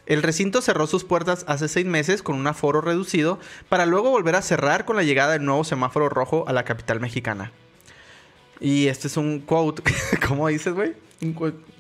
El 0.06 0.22
recinto 0.22 0.60
cerró 0.60 0.86
sus 0.86 1.04
puertas 1.04 1.44
hace 1.48 1.68
seis 1.68 1.86
meses 1.86 2.22
con 2.22 2.36
un 2.36 2.46
aforo 2.46 2.80
reducido 2.80 3.38
para 3.68 3.86
luego 3.86 4.10
volver 4.10 4.36
a 4.36 4.42
cerrar 4.42 4.84
con 4.84 4.96
la 4.96 5.02
llegada 5.02 5.32
del 5.32 5.44
nuevo 5.44 5.64
semáforo 5.64 6.08
rojo 6.08 6.44
a 6.46 6.52
la 6.52 6.64
capital 6.64 7.00
mexicana. 7.00 7.52
Y 8.60 8.88
este 8.88 9.08
es 9.08 9.16
un 9.16 9.40
quote. 9.40 9.82
¿Cómo 10.28 10.48
dices, 10.48 10.74
güey? 10.74 10.94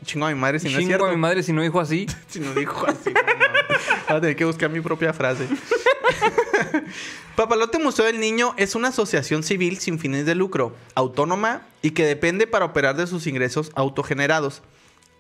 Chingo 0.04 0.26
a 0.26 0.30
mi 0.30 0.34
madre 0.36 0.58
si 0.58 0.66
no 0.66 0.72
es 0.72 0.78
Chingo 0.78 0.88
cierto. 0.88 1.06
a 1.06 1.10
mi 1.10 1.16
madre 1.16 1.42
si 1.42 1.52
no 1.52 1.62
dijo 1.62 1.80
así. 1.80 2.06
Si 2.28 2.40
no 2.40 2.52
dijo 2.54 2.86
así. 2.86 3.10
no 3.10 3.22
mames. 3.22 3.80
Voy 4.08 4.16
a 4.16 4.20
tener 4.20 4.36
que 4.36 4.44
buscar 4.44 4.70
mi 4.70 4.80
propia 4.80 5.12
frase. 5.12 5.46
Papalote 7.36 7.78
Museo 7.78 8.04
del 8.06 8.20
Niño 8.20 8.54
es 8.56 8.74
una 8.74 8.88
asociación 8.88 9.42
civil 9.42 9.78
sin 9.78 9.98
fines 9.98 10.24
de 10.24 10.34
lucro, 10.34 10.74
autónoma 10.94 11.62
y 11.82 11.90
que 11.90 12.04
depende 12.06 12.46
para 12.46 12.64
operar 12.64 12.96
de 12.96 13.06
sus 13.06 13.26
ingresos 13.26 13.70
autogenerados. 13.74 14.62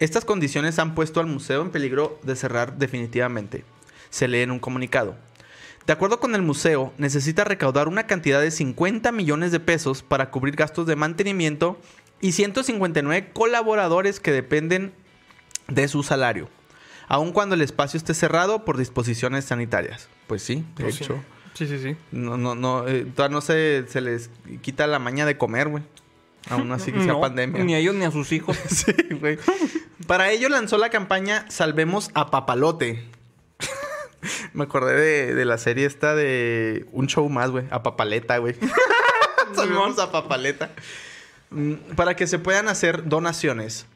Estas 0.04 0.26
condiciones 0.26 0.78
han 0.78 0.94
puesto 0.94 1.18
al 1.20 1.26
museo 1.26 1.62
en 1.62 1.70
peligro 1.70 2.18
de 2.22 2.36
cerrar 2.36 2.76
definitivamente. 2.76 3.64
Se 4.10 4.28
lee 4.28 4.40
en 4.42 4.50
un 4.50 4.58
comunicado. 4.58 5.16
De 5.86 5.94
acuerdo 5.94 6.20
con 6.20 6.34
el 6.34 6.42
museo, 6.42 6.92
necesita 6.98 7.42
recaudar 7.44 7.88
una 7.88 8.06
cantidad 8.06 8.42
de 8.42 8.50
50 8.50 9.10
millones 9.12 9.50
de 9.50 9.60
pesos 9.60 10.02
para 10.02 10.30
cubrir 10.30 10.56
gastos 10.56 10.86
de 10.86 10.94
mantenimiento 10.94 11.78
y 12.20 12.32
159 12.32 13.30
colaboradores 13.32 14.20
que 14.20 14.30
dependen 14.30 14.92
de 15.68 15.88
su 15.88 16.02
salario, 16.02 16.50
aun 17.08 17.32
cuando 17.32 17.54
el 17.54 17.62
espacio 17.62 17.96
esté 17.96 18.12
cerrado 18.12 18.66
por 18.66 18.76
disposiciones 18.76 19.46
sanitarias. 19.46 20.10
Pues 20.26 20.42
sí, 20.42 20.66
de 20.76 20.82
Pues 20.84 20.96
sí. 20.96 21.04
hecho. 21.04 21.24
Sí, 21.54 21.66
sí, 21.66 21.78
sí. 21.78 21.96
No, 22.12 22.36
no, 22.36 22.54
no, 22.54 22.86
eh, 22.86 23.06
todavía 23.06 23.36
no 23.36 23.40
se, 23.40 23.86
se 23.88 24.02
les 24.02 24.28
quita 24.60 24.86
la 24.86 24.98
maña 24.98 25.24
de 25.24 25.38
comer, 25.38 25.68
güey. 25.68 25.82
Aún 26.50 26.70
así 26.72 26.92
que 26.92 27.02
sea 27.02 27.18
pandemia. 27.20 27.64
Ni 27.64 27.74
a 27.74 27.78
ellos 27.78 27.94
ni 27.94 28.04
a 28.04 28.10
sus 28.10 28.32
hijos. 28.32 28.56
Sí, 28.68 28.92
güey. 29.18 29.38
Para 30.06 30.30
ello 30.30 30.48
lanzó 30.48 30.76
la 30.78 30.90
campaña 30.90 31.46
Salvemos 31.48 32.10
a 32.14 32.30
Papalote. 32.30 33.04
Me 34.52 34.64
acordé 34.64 34.94
de, 34.94 35.34
de 35.34 35.44
la 35.44 35.58
serie 35.58 35.86
esta 35.86 36.14
de 36.14 36.86
un 36.92 37.06
show 37.06 37.28
más, 37.28 37.50
güey. 37.50 37.64
A 37.70 37.82
Papaleta, 37.82 38.38
güey. 38.38 38.54
Salvemos 39.54 39.98
a 39.98 40.10
Papaleta. 40.12 40.70
Mm, 41.50 41.74
Para 41.96 42.16
que 42.16 42.26
se 42.26 42.38
puedan 42.38 42.68
hacer 42.68 43.08
donaciones. 43.08 43.86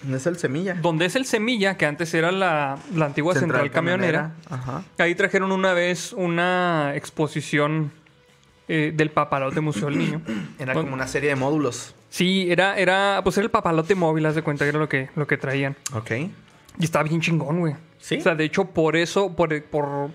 ¿No 0.03 0.17
es 0.17 0.27
el 0.27 0.37
Semilla? 0.39 0.75
donde 0.75 1.05
es 1.07 1.17
el 1.17 1.27
Semilla, 1.27 1.77
que 1.77 1.87
antes 1.87 2.13
era 2.15 2.33
la, 2.33 2.79
la 2.95 3.07
antigua 3.07 3.35
central, 3.35 3.71
camionera, 3.71 4.35
Ajá. 4.49 4.83
ahí 4.99 5.15
trajeron 5.15 5.53
una 5.53 5.75
vez 5.75 6.13
una 6.13 6.93
exposición 6.95 7.93
eh, 8.69 8.93
del 8.95 9.11
papalote 9.11 9.61
Museo 9.61 9.89
del 9.89 9.99
Niño. 9.99 10.23
Era 10.59 10.75
como 10.75 10.95
una 10.95 11.07
serie 11.07 11.29
de 11.31 11.37
módulos. 11.37 11.95
Sí, 12.09 12.51
era, 12.51 12.77
era, 12.77 13.21
pues 13.23 13.37
era 13.37 13.45
el 13.45 13.51
papalote 13.51 13.95
móvil, 13.95 14.27
haz 14.27 14.35
de 14.35 14.43
cuenta 14.43 14.65
que 14.65 14.71
era 14.71 14.79
lo 14.81 14.89
que, 14.89 15.11
lo 15.15 15.29
que 15.29 15.37
traían. 15.37 15.77
Ok. 15.93 16.11
Y 16.79 16.85
estaba 16.85 17.05
bien 17.05 17.21
chingón, 17.21 17.61
güey. 17.61 17.75
¿Sí? 18.01 18.17
O 18.17 18.21
sea, 18.21 18.35
de 18.35 18.45
hecho, 18.45 18.65
por 18.65 18.97
eso, 18.97 19.37
por, 19.37 19.63
por 19.65 20.11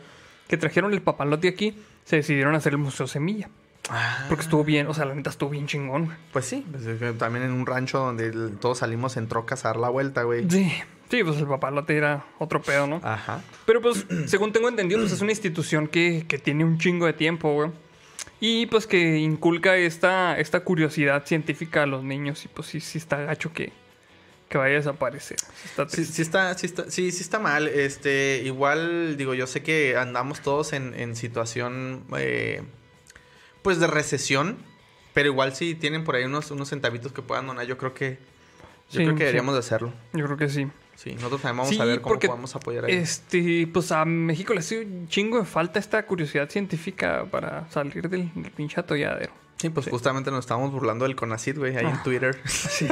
que 0.49 0.57
trajeron 0.57 0.91
el 0.93 1.01
papalote 1.01 1.47
aquí, 1.47 1.77
se 2.05 2.15
decidieron 2.17 2.55
hacer 2.55 2.71
el 2.73 2.77
Museo 2.77 3.07
Semilla. 3.07 3.49
Ah, 3.89 4.25
Porque 4.29 4.43
estuvo 4.43 4.63
bien, 4.63 4.87
o 4.87 4.93
sea, 4.93 5.05
la 5.05 5.13
neta 5.13 5.29
estuvo 5.29 5.49
bien 5.51 5.67
chingón, 5.67 6.05
güey. 6.05 6.17
pues 6.31 6.45
sí. 6.45 6.65
pues 6.71 7.17
también 7.17 7.45
en 7.45 7.51
un 7.51 7.65
rancho 7.65 7.99
donde 7.99 8.31
todos 8.59 8.79
salimos 8.79 9.15
en 9.17 9.27
trocas 9.27 9.63
a 9.65 9.69
dar 9.69 9.77
la 9.77 9.89
vuelta, 9.89 10.23
güey. 10.23 10.49
Sí, 10.49 10.71
sí, 11.09 11.23
pues 11.23 11.37
el 11.37 11.45
papalote 11.45 11.95
era 11.95 12.25
otro 12.39 12.61
pedo, 12.63 12.87
¿no? 12.87 12.99
Ajá. 13.03 13.41
Pero 13.65 13.81
pues, 13.81 14.05
según 14.25 14.53
tengo 14.53 14.69
entendido, 14.69 15.01
pues 15.01 15.11
es 15.11 15.21
una 15.21 15.31
institución 15.31 15.87
que, 15.87 16.25
que 16.27 16.39
tiene 16.39 16.63
un 16.65 16.79
chingo 16.79 17.05
de 17.05 17.13
tiempo, 17.13 17.53
güey. 17.53 17.71
Y 18.39 18.65
pues 18.65 18.87
que 18.87 19.17
inculca 19.17 19.77
esta, 19.77 20.39
esta 20.39 20.61
curiosidad 20.61 21.25
científica 21.25 21.83
a 21.83 21.85
los 21.85 22.03
niños. 22.03 22.43
Y 22.45 22.47
pues 22.47 22.67
sí, 22.67 22.79
sí 22.79 22.97
está 22.97 23.17
gacho 23.21 23.53
que, 23.53 23.71
que 24.55 24.59
vaya 24.59 24.75
a 24.75 24.77
desaparecer. 24.77 25.37
Está 25.65 25.89
Sí, 25.89 26.05
sí 26.05 26.21
está, 26.21 26.53
sí 26.57 26.65
está, 26.65 26.89
sí, 26.89 27.11
sí 27.11 27.21
está 27.21 27.39
mal. 27.39 27.67
Este, 27.67 28.41
igual, 28.45 29.17
digo, 29.17 29.33
yo 29.33 29.47
sé 29.47 29.61
que 29.63 29.97
andamos 29.97 30.39
todos 30.41 30.71
en, 30.71 30.93
en 30.93 31.15
situación, 31.17 32.03
eh, 32.17 32.63
pues, 33.61 33.79
de 33.79 33.87
recesión. 33.87 34.57
Pero 35.13 35.27
igual 35.29 35.55
si 35.55 35.75
tienen 35.75 36.03
por 36.03 36.15
ahí 36.15 36.23
unos, 36.25 36.51
unos 36.51 36.69
centavitos 36.69 37.11
que 37.11 37.21
puedan 37.21 37.47
donar, 37.47 37.65
yo 37.65 37.77
creo 37.77 37.93
que, 37.93 38.17
yo 38.91 38.97
Sí, 38.97 38.97
creo 38.97 39.09
que 39.13 39.17
sí. 39.19 39.19
deberíamos 39.25 39.53
de 39.55 39.59
hacerlo. 39.59 39.93
Yo 40.13 40.25
creo 40.25 40.37
que 40.37 40.49
sí. 40.49 40.67
Sí, 40.95 41.13
nosotros 41.15 41.41
también 41.41 41.57
vamos 41.57 41.75
Sí, 41.75 41.81
a 41.81 41.85
ver 41.85 41.99
cómo 42.01 42.17
podemos 42.17 42.55
apoyar 42.55 42.85
ahí. 42.85 42.93
Este, 42.93 43.67
pues 43.67 43.91
a 43.91 44.05
México 44.05 44.53
le 44.53 44.59
hace 44.59 44.79
un 44.85 45.07
chingo 45.09 45.37
de 45.39 45.45
falta 45.45 45.77
esta 45.79 46.05
curiosidad 46.05 46.49
científica 46.49 47.25
para 47.29 47.69
salir 47.71 48.07
del, 48.09 48.31
del 48.33 48.51
pinche 48.51 48.79
atolladero. 48.79 49.33
Sí, 49.57 49.69
pues 49.69 49.87
justamente 49.89 50.31
nos 50.31 50.41
estábamos 50.41 50.71
burlando 50.71 51.05
del 51.05 51.15
CONACID, 51.15 51.57
güey, 51.57 51.75
ahí 51.77 51.85
Ah. 51.85 51.91
en 51.91 52.03
Twitter. 52.03 52.37
Sí. 52.45 52.87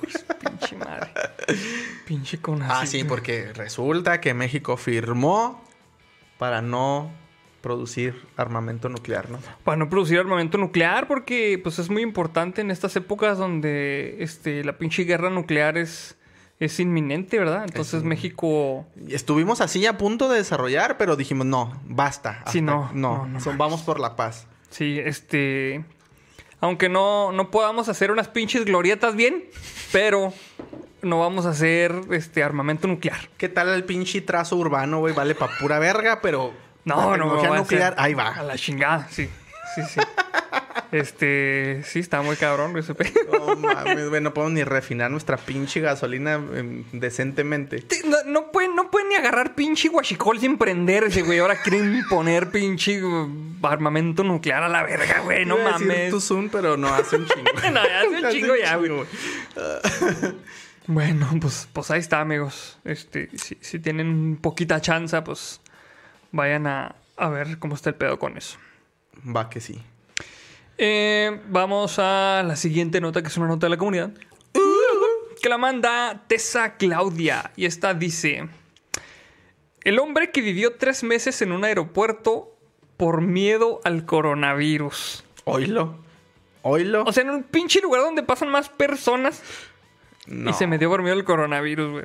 Pues, 0.00 0.24
pinche 0.70 0.76
madre. 0.76 1.10
Pinche 2.06 2.38
con 2.40 2.62
Ah, 2.62 2.86
sí, 2.86 3.04
porque 3.04 3.52
resulta 3.52 4.20
que 4.20 4.34
México 4.34 4.76
firmó 4.76 5.62
para 6.38 6.62
no 6.62 7.10
producir 7.60 8.14
armamento 8.36 8.88
nuclear, 8.88 9.28
¿no? 9.30 9.38
Para 9.64 9.76
no 9.76 9.88
producir 9.90 10.18
armamento 10.18 10.56
nuclear, 10.58 11.06
porque 11.06 11.60
pues 11.62 11.78
es 11.78 11.90
muy 11.90 12.02
importante 12.02 12.62
en 12.62 12.70
estas 12.70 12.96
épocas 12.96 13.36
donde 13.38 14.16
este, 14.20 14.64
la 14.64 14.78
pinche 14.78 15.04
guerra 15.04 15.28
nuclear 15.30 15.76
es, 15.76 16.16
es 16.58 16.80
inminente, 16.80 17.38
¿verdad? 17.38 17.64
Entonces. 17.64 18.02
México. 18.02 18.86
Estuvimos 19.08 19.60
así 19.60 19.84
a 19.86 19.98
punto 19.98 20.28
de 20.30 20.38
desarrollar, 20.38 20.96
pero 20.96 21.16
dijimos, 21.16 21.46
no, 21.46 21.78
basta. 21.84 22.42
Sí, 22.46 22.62
no, 22.62 22.90
no, 22.94 23.18
no, 23.18 23.26
no 23.26 23.40
son- 23.40 23.58
vamos 23.58 23.82
por 23.82 24.00
la 24.00 24.16
paz. 24.16 24.46
Sí, 24.70 24.98
este. 24.98 25.84
Aunque 26.60 26.88
no, 26.88 27.32
no 27.32 27.50
podamos 27.50 27.88
hacer 27.88 28.10
unas 28.10 28.28
pinches 28.28 28.64
glorietas 28.64 29.16
bien, 29.16 29.44
pero 29.92 30.32
no 31.02 31.18
vamos 31.20 31.46
a 31.46 31.50
hacer 31.50 31.94
este 32.10 32.42
armamento 32.42 32.86
nuclear. 32.86 33.28
¿Qué 33.38 33.48
tal 33.48 33.68
el 33.70 33.84
pinche 33.84 34.20
trazo 34.20 34.56
urbano, 34.56 34.98
güey? 34.98 35.14
Vale 35.14 35.34
pa' 35.34 35.48
pura 35.58 35.78
verga, 35.78 36.20
pero 36.20 36.52
No, 36.84 36.96
la 37.12 37.16
no, 37.16 37.24
tecnología 37.24 37.52
a 37.52 37.56
nuclear, 37.58 37.94
ahí 37.98 38.12
A 38.12 38.16
va. 38.16 38.42
la 38.42 38.56
chingada, 38.56 39.08
sí. 39.10 39.28
Sí, 39.74 39.82
sí. 39.88 40.00
este, 40.92 41.82
sí, 41.84 41.98
está 42.00 42.20
muy 42.22 42.36
cabrón 42.36 42.72
pedo. 42.94 43.14
No 43.48 43.56
mames, 43.56 44.08
güey, 44.08 44.20
no 44.20 44.34
podemos 44.34 44.54
ni 44.54 44.64
refinar 44.64 45.10
nuestra 45.10 45.36
pinche 45.36 45.80
gasolina 45.80 46.34
em, 46.34 46.84
decentemente. 46.92 47.80
Te- 47.82 48.02
No, 48.08 48.16
no 48.26 48.50
pueden, 48.50 48.74
no 48.74 48.90
pueden 48.90 49.08
ni 49.10 49.14
agarrar 49.14 49.54
pinche 49.54 49.88
guachicol 49.88 50.38
sin 50.40 50.58
prenderse, 50.58 51.22
güey. 51.22 51.38
Ahora 51.38 51.60
quieren 51.62 52.02
poner 52.08 52.50
pinche 52.50 53.02
uh, 53.04 53.28
armamento 53.62 54.24
nuclear 54.24 54.62
a 54.62 54.68
la 54.68 54.82
verga, 54.82 55.20
güey. 55.20 55.44
No 55.46 55.56
Iba 55.58 55.70
a 55.70 55.72
decir 55.74 55.86
mames. 55.86 56.10
Tuzun, 56.10 56.48
pero 56.48 56.76
no 56.76 56.88
hace 56.88 57.16
un 57.16 57.26
chingo. 57.26 57.50
No, 57.70 57.82
ya 57.86 57.98
hace 58.00 58.08
un 58.08 58.24
Hace 58.24 58.36
chingo 58.40 58.56
ya, 58.56 58.76
güey. 58.76 58.90
güey. 58.90 59.06
Bueno, 60.86 61.28
pues, 61.40 61.68
pues 61.72 61.90
ahí 61.92 62.00
está, 62.00 62.20
amigos. 62.20 62.78
Este, 62.84 63.28
si, 63.38 63.56
si 63.60 63.78
tienen 63.78 64.36
poquita 64.40 64.80
chance, 64.80 65.20
pues 65.22 65.60
vayan 66.32 66.66
a, 66.66 66.96
a 67.16 67.28
ver 67.28 67.58
cómo 67.58 67.76
está 67.76 67.90
el 67.90 67.96
pedo 67.96 68.18
con 68.18 68.36
eso. 68.36 68.58
Va 69.24 69.48
que 69.48 69.60
sí. 69.60 69.80
Eh, 70.82 71.42
vamos 71.50 71.98
a 71.98 72.42
la 72.42 72.56
siguiente 72.56 73.02
nota, 73.02 73.20
que 73.20 73.28
es 73.28 73.36
una 73.36 73.48
nota 73.48 73.66
de 73.66 73.70
la 73.70 73.76
comunidad. 73.76 74.12
Que 75.42 75.48
la 75.50 75.58
manda 75.58 76.24
Tessa 76.26 76.78
Claudia. 76.78 77.52
Y 77.54 77.66
esta 77.66 77.92
dice: 77.92 78.48
El 79.84 79.98
hombre 79.98 80.30
que 80.30 80.40
vivió 80.40 80.76
tres 80.76 81.02
meses 81.02 81.42
en 81.42 81.52
un 81.52 81.64
aeropuerto 81.64 82.56
por 82.96 83.20
miedo 83.20 83.82
al 83.84 84.06
coronavirus. 84.06 85.22
Oilo. 85.44 85.98
Oilo. 86.62 87.04
O 87.06 87.12
sea, 87.12 87.24
en 87.24 87.30
un 87.30 87.42
pinche 87.42 87.82
lugar 87.82 88.00
donde 88.00 88.22
pasan 88.22 88.48
más 88.48 88.70
personas. 88.70 89.42
No. 90.26 90.48
Y 90.48 90.54
se 90.54 90.66
metió 90.66 90.88
por 90.88 91.02
miedo 91.02 91.14
al 91.14 91.24
coronavirus, 91.24 91.90
güey. 91.90 92.04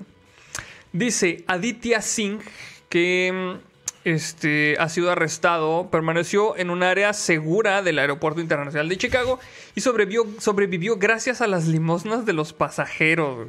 Dice 0.92 1.46
Aditya 1.48 2.02
Singh 2.02 2.42
que 2.90 3.32
mm, 3.32 3.75
este, 4.06 4.78
ha 4.80 4.88
sido 4.88 5.12
arrestado, 5.12 5.90
permaneció 5.90 6.56
en 6.58 6.70
un 6.70 6.84
área 6.84 7.12
segura 7.12 7.82
del 7.82 8.00
Aeropuerto 8.00 8.40
Internacional 8.40 8.88
de 8.88 8.98
Chicago 8.98 9.40
y 9.74 9.82
sobrevivió, 9.82 10.26
sobrevivió 10.40 10.98
gracias 10.98 11.42
a 11.42 11.48
las 11.48 11.68
limosnas 11.68 12.26
de 12.26 12.34
los 12.34 12.54
pasajeros. 12.54 13.48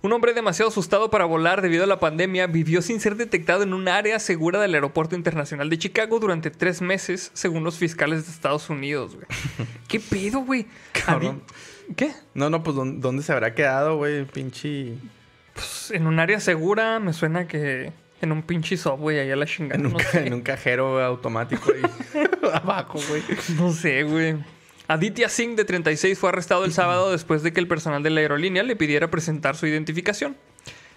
Un 0.00 0.12
hombre 0.12 0.32
demasiado 0.32 0.70
asustado 0.70 1.10
para 1.10 1.26
volar 1.26 1.60
debido 1.60 1.84
a 1.84 1.86
la 1.86 2.00
pandemia 2.00 2.46
vivió 2.46 2.80
sin 2.80 3.00
ser 3.00 3.16
detectado 3.16 3.62
en 3.62 3.74
un 3.74 3.88
área 3.88 4.18
segura 4.20 4.60
del 4.60 4.74
Aeropuerto 4.74 5.16
Internacional 5.16 5.68
de 5.68 5.78
Chicago 5.78 6.18
durante 6.18 6.50
tres 6.50 6.80
meses, 6.80 7.30
según 7.34 7.64
los 7.64 7.76
fiscales 7.76 8.24
de 8.24 8.32
Estados 8.32 8.70
Unidos. 8.70 9.16
güey. 9.16 9.26
¿Qué 9.88 10.00
pedo, 10.00 10.40
güey? 10.40 10.66
Cabrón. 10.92 11.42
¿Qué? 11.94 12.12
No, 12.32 12.48
no, 12.48 12.62
pues 12.62 12.76
¿dónde, 12.76 13.00
dónde 13.00 13.22
se 13.22 13.32
habrá 13.32 13.54
quedado, 13.54 13.96
güey? 13.96 14.24
Pinche. 14.24 14.94
Pues, 15.52 15.90
en 15.90 16.06
un 16.06 16.20
área 16.20 16.40
segura 16.40 17.00
me 17.00 17.12
suena 17.12 17.48
que 17.48 17.92
en 18.20 18.32
un 18.32 18.42
pinche 18.42 18.76
subway 18.76 19.18
allá 19.20 19.36
la 19.36 19.46
chingada. 19.46 19.78
En 19.80 19.86
un, 19.86 19.92
no, 19.92 19.98
ca- 19.98 20.04
sé. 20.10 20.26
en 20.26 20.34
un 20.34 20.40
cajero 20.42 21.02
automático 21.02 21.72
ahí. 21.72 21.82
abajo, 22.52 22.98
güey. 23.08 23.22
No 23.56 23.72
sé, 23.72 24.02
güey. 24.02 24.36
Aditya 24.88 25.28
Singh, 25.28 25.54
de 25.56 25.64
36, 25.64 26.18
fue 26.18 26.30
arrestado 26.30 26.64
el 26.64 26.72
sábado 26.72 27.12
después 27.12 27.42
de 27.42 27.52
que 27.52 27.60
el 27.60 27.68
personal 27.68 28.02
de 28.02 28.10
la 28.10 28.20
aerolínea 28.20 28.62
le 28.62 28.74
pidiera 28.74 29.10
presentar 29.10 29.54
su 29.56 29.66
identificación. 29.66 30.36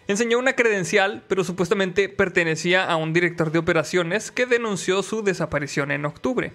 Enseñó 0.08 0.40
una 0.40 0.54
credencial, 0.54 1.24
pero 1.28 1.44
supuestamente 1.44 2.10
pertenecía 2.10 2.86
a 2.86 2.96
un 2.96 3.14
director 3.14 3.52
de 3.52 3.60
operaciones 3.60 4.32
que 4.32 4.46
denunció 4.46 5.04
su 5.04 5.24
desaparición 5.24 5.92
en 5.92 6.06
octubre. 6.06 6.54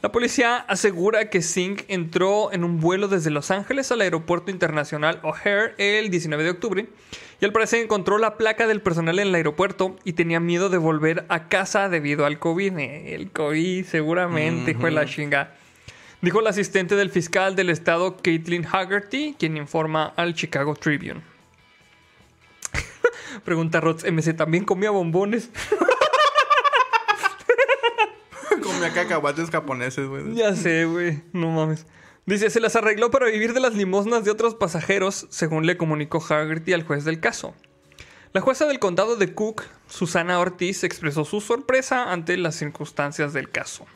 La 0.00 0.12
policía 0.12 0.58
asegura 0.58 1.28
que 1.28 1.42
Singh 1.42 1.84
entró 1.88 2.52
en 2.52 2.62
un 2.62 2.78
vuelo 2.80 3.08
desde 3.08 3.30
Los 3.30 3.50
Ángeles 3.50 3.90
al 3.90 4.00
aeropuerto 4.00 4.52
internacional 4.52 5.18
O'Hare 5.24 5.74
el 5.76 6.08
19 6.08 6.44
de 6.44 6.50
octubre 6.50 6.86
y 7.40 7.44
al 7.44 7.52
parecer 7.52 7.80
encontró 7.82 8.18
la 8.18 8.36
placa 8.36 8.66
del 8.66 8.80
personal 8.80 9.18
en 9.20 9.28
el 9.28 9.34
aeropuerto 9.34 9.96
y 10.04 10.14
tenía 10.14 10.40
miedo 10.40 10.68
de 10.70 10.78
volver 10.78 11.24
a 11.28 11.48
casa 11.48 11.88
debido 11.88 12.26
al 12.26 12.38
COVID. 12.38 12.76
Eh, 12.78 13.14
El 13.14 13.30
COVID 13.30 13.84
seguramente, 13.84 14.74
de 14.74 14.90
la 14.90 15.06
chinga. 15.06 15.54
Dijo 16.20 16.40
el 16.40 16.48
asistente 16.48 16.96
del 16.96 17.10
fiscal 17.10 17.54
del 17.54 17.70
estado, 17.70 18.16
Caitlin 18.16 18.66
Haggerty, 18.66 19.36
quien 19.38 19.56
informa 19.56 20.12
al 20.16 20.34
Chicago 20.34 20.74
Tribune. 20.74 21.20
Pregunta 23.44 23.80
Rods 23.80 24.04
MC, 24.10 24.34
¿también 24.36 24.64
comía 24.64 24.90
bombones? 24.90 25.50
Comía 28.62 28.92
cacahuates 28.92 29.50
japoneses, 29.50 30.08
güey. 30.08 30.34
Ya 30.34 30.54
sé, 30.54 30.84
güey. 30.84 31.22
No 31.32 31.50
mames. 31.50 31.86
Dice, 32.28 32.50
se 32.50 32.60
las 32.60 32.76
arregló 32.76 33.10
para 33.10 33.30
vivir 33.30 33.54
de 33.54 33.60
las 33.60 33.72
limosnas 33.74 34.22
de 34.22 34.30
otros 34.30 34.54
pasajeros, 34.54 35.26
según 35.30 35.64
le 35.64 35.78
comunicó 35.78 36.18
Haggerty 36.22 36.74
al 36.74 36.82
juez 36.82 37.06
del 37.06 37.20
caso. 37.20 37.54
La 38.34 38.42
jueza 38.42 38.66
del 38.66 38.78
condado 38.78 39.16
de 39.16 39.32
Cook, 39.32 39.62
Susana 39.88 40.38
Ortiz, 40.38 40.84
expresó 40.84 41.24
su 41.24 41.40
sorpresa 41.40 42.12
ante 42.12 42.36
las 42.36 42.54
circunstancias 42.54 43.32
del 43.32 43.48
caso. 43.48 43.86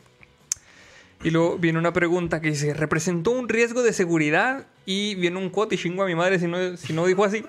Y 1.23 1.29
luego 1.29 1.59
viene 1.59 1.77
una 1.77 1.93
pregunta 1.93 2.41
que 2.41 2.49
dice, 2.49 2.73
¿representó 2.73 3.29
un 3.29 3.49
riesgo 3.49 3.83
de 3.83 3.93
seguridad? 3.93 4.65
Y 4.83 5.13
viene 5.13 5.37
un 5.37 5.51
quote 5.51 5.75
y 5.75 5.77
chingo 5.77 6.01
a 6.01 6.07
mi 6.07 6.15
madre 6.15 6.39
si 6.39 6.47
no, 6.47 6.75
si 6.75 6.91
no 6.91 7.05
dijo 7.05 7.23
así. 7.23 7.45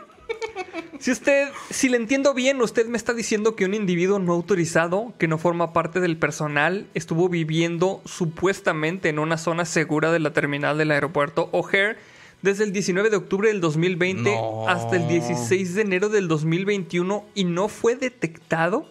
Si 1.00 1.10
usted, 1.10 1.48
si 1.68 1.90
le 1.90 1.98
entiendo 1.98 2.32
bien, 2.32 2.62
usted 2.62 2.86
me 2.86 2.96
está 2.96 3.12
diciendo 3.12 3.56
que 3.56 3.66
un 3.66 3.74
individuo 3.74 4.18
no 4.18 4.32
autorizado, 4.32 5.12
que 5.18 5.28
no 5.28 5.36
forma 5.36 5.74
parte 5.74 6.00
del 6.00 6.16
personal, 6.16 6.86
estuvo 6.94 7.28
viviendo 7.28 8.00
supuestamente 8.06 9.10
en 9.10 9.18
una 9.18 9.36
zona 9.36 9.66
segura 9.66 10.12
de 10.12 10.20
la 10.20 10.32
terminal 10.32 10.78
del 10.78 10.92
aeropuerto 10.92 11.50
O'Hare 11.52 11.98
desde 12.40 12.64
el 12.64 12.72
19 12.72 13.10
de 13.10 13.16
octubre 13.16 13.48
del 13.48 13.60
2020 13.60 14.34
No. 14.34 14.68
hasta 14.68 14.96
el 14.96 15.06
16 15.06 15.74
de 15.74 15.82
enero 15.82 16.08
del 16.08 16.26
2021 16.26 17.26
y 17.34 17.44
no 17.44 17.68
fue 17.68 17.96
detectado. 17.96 18.86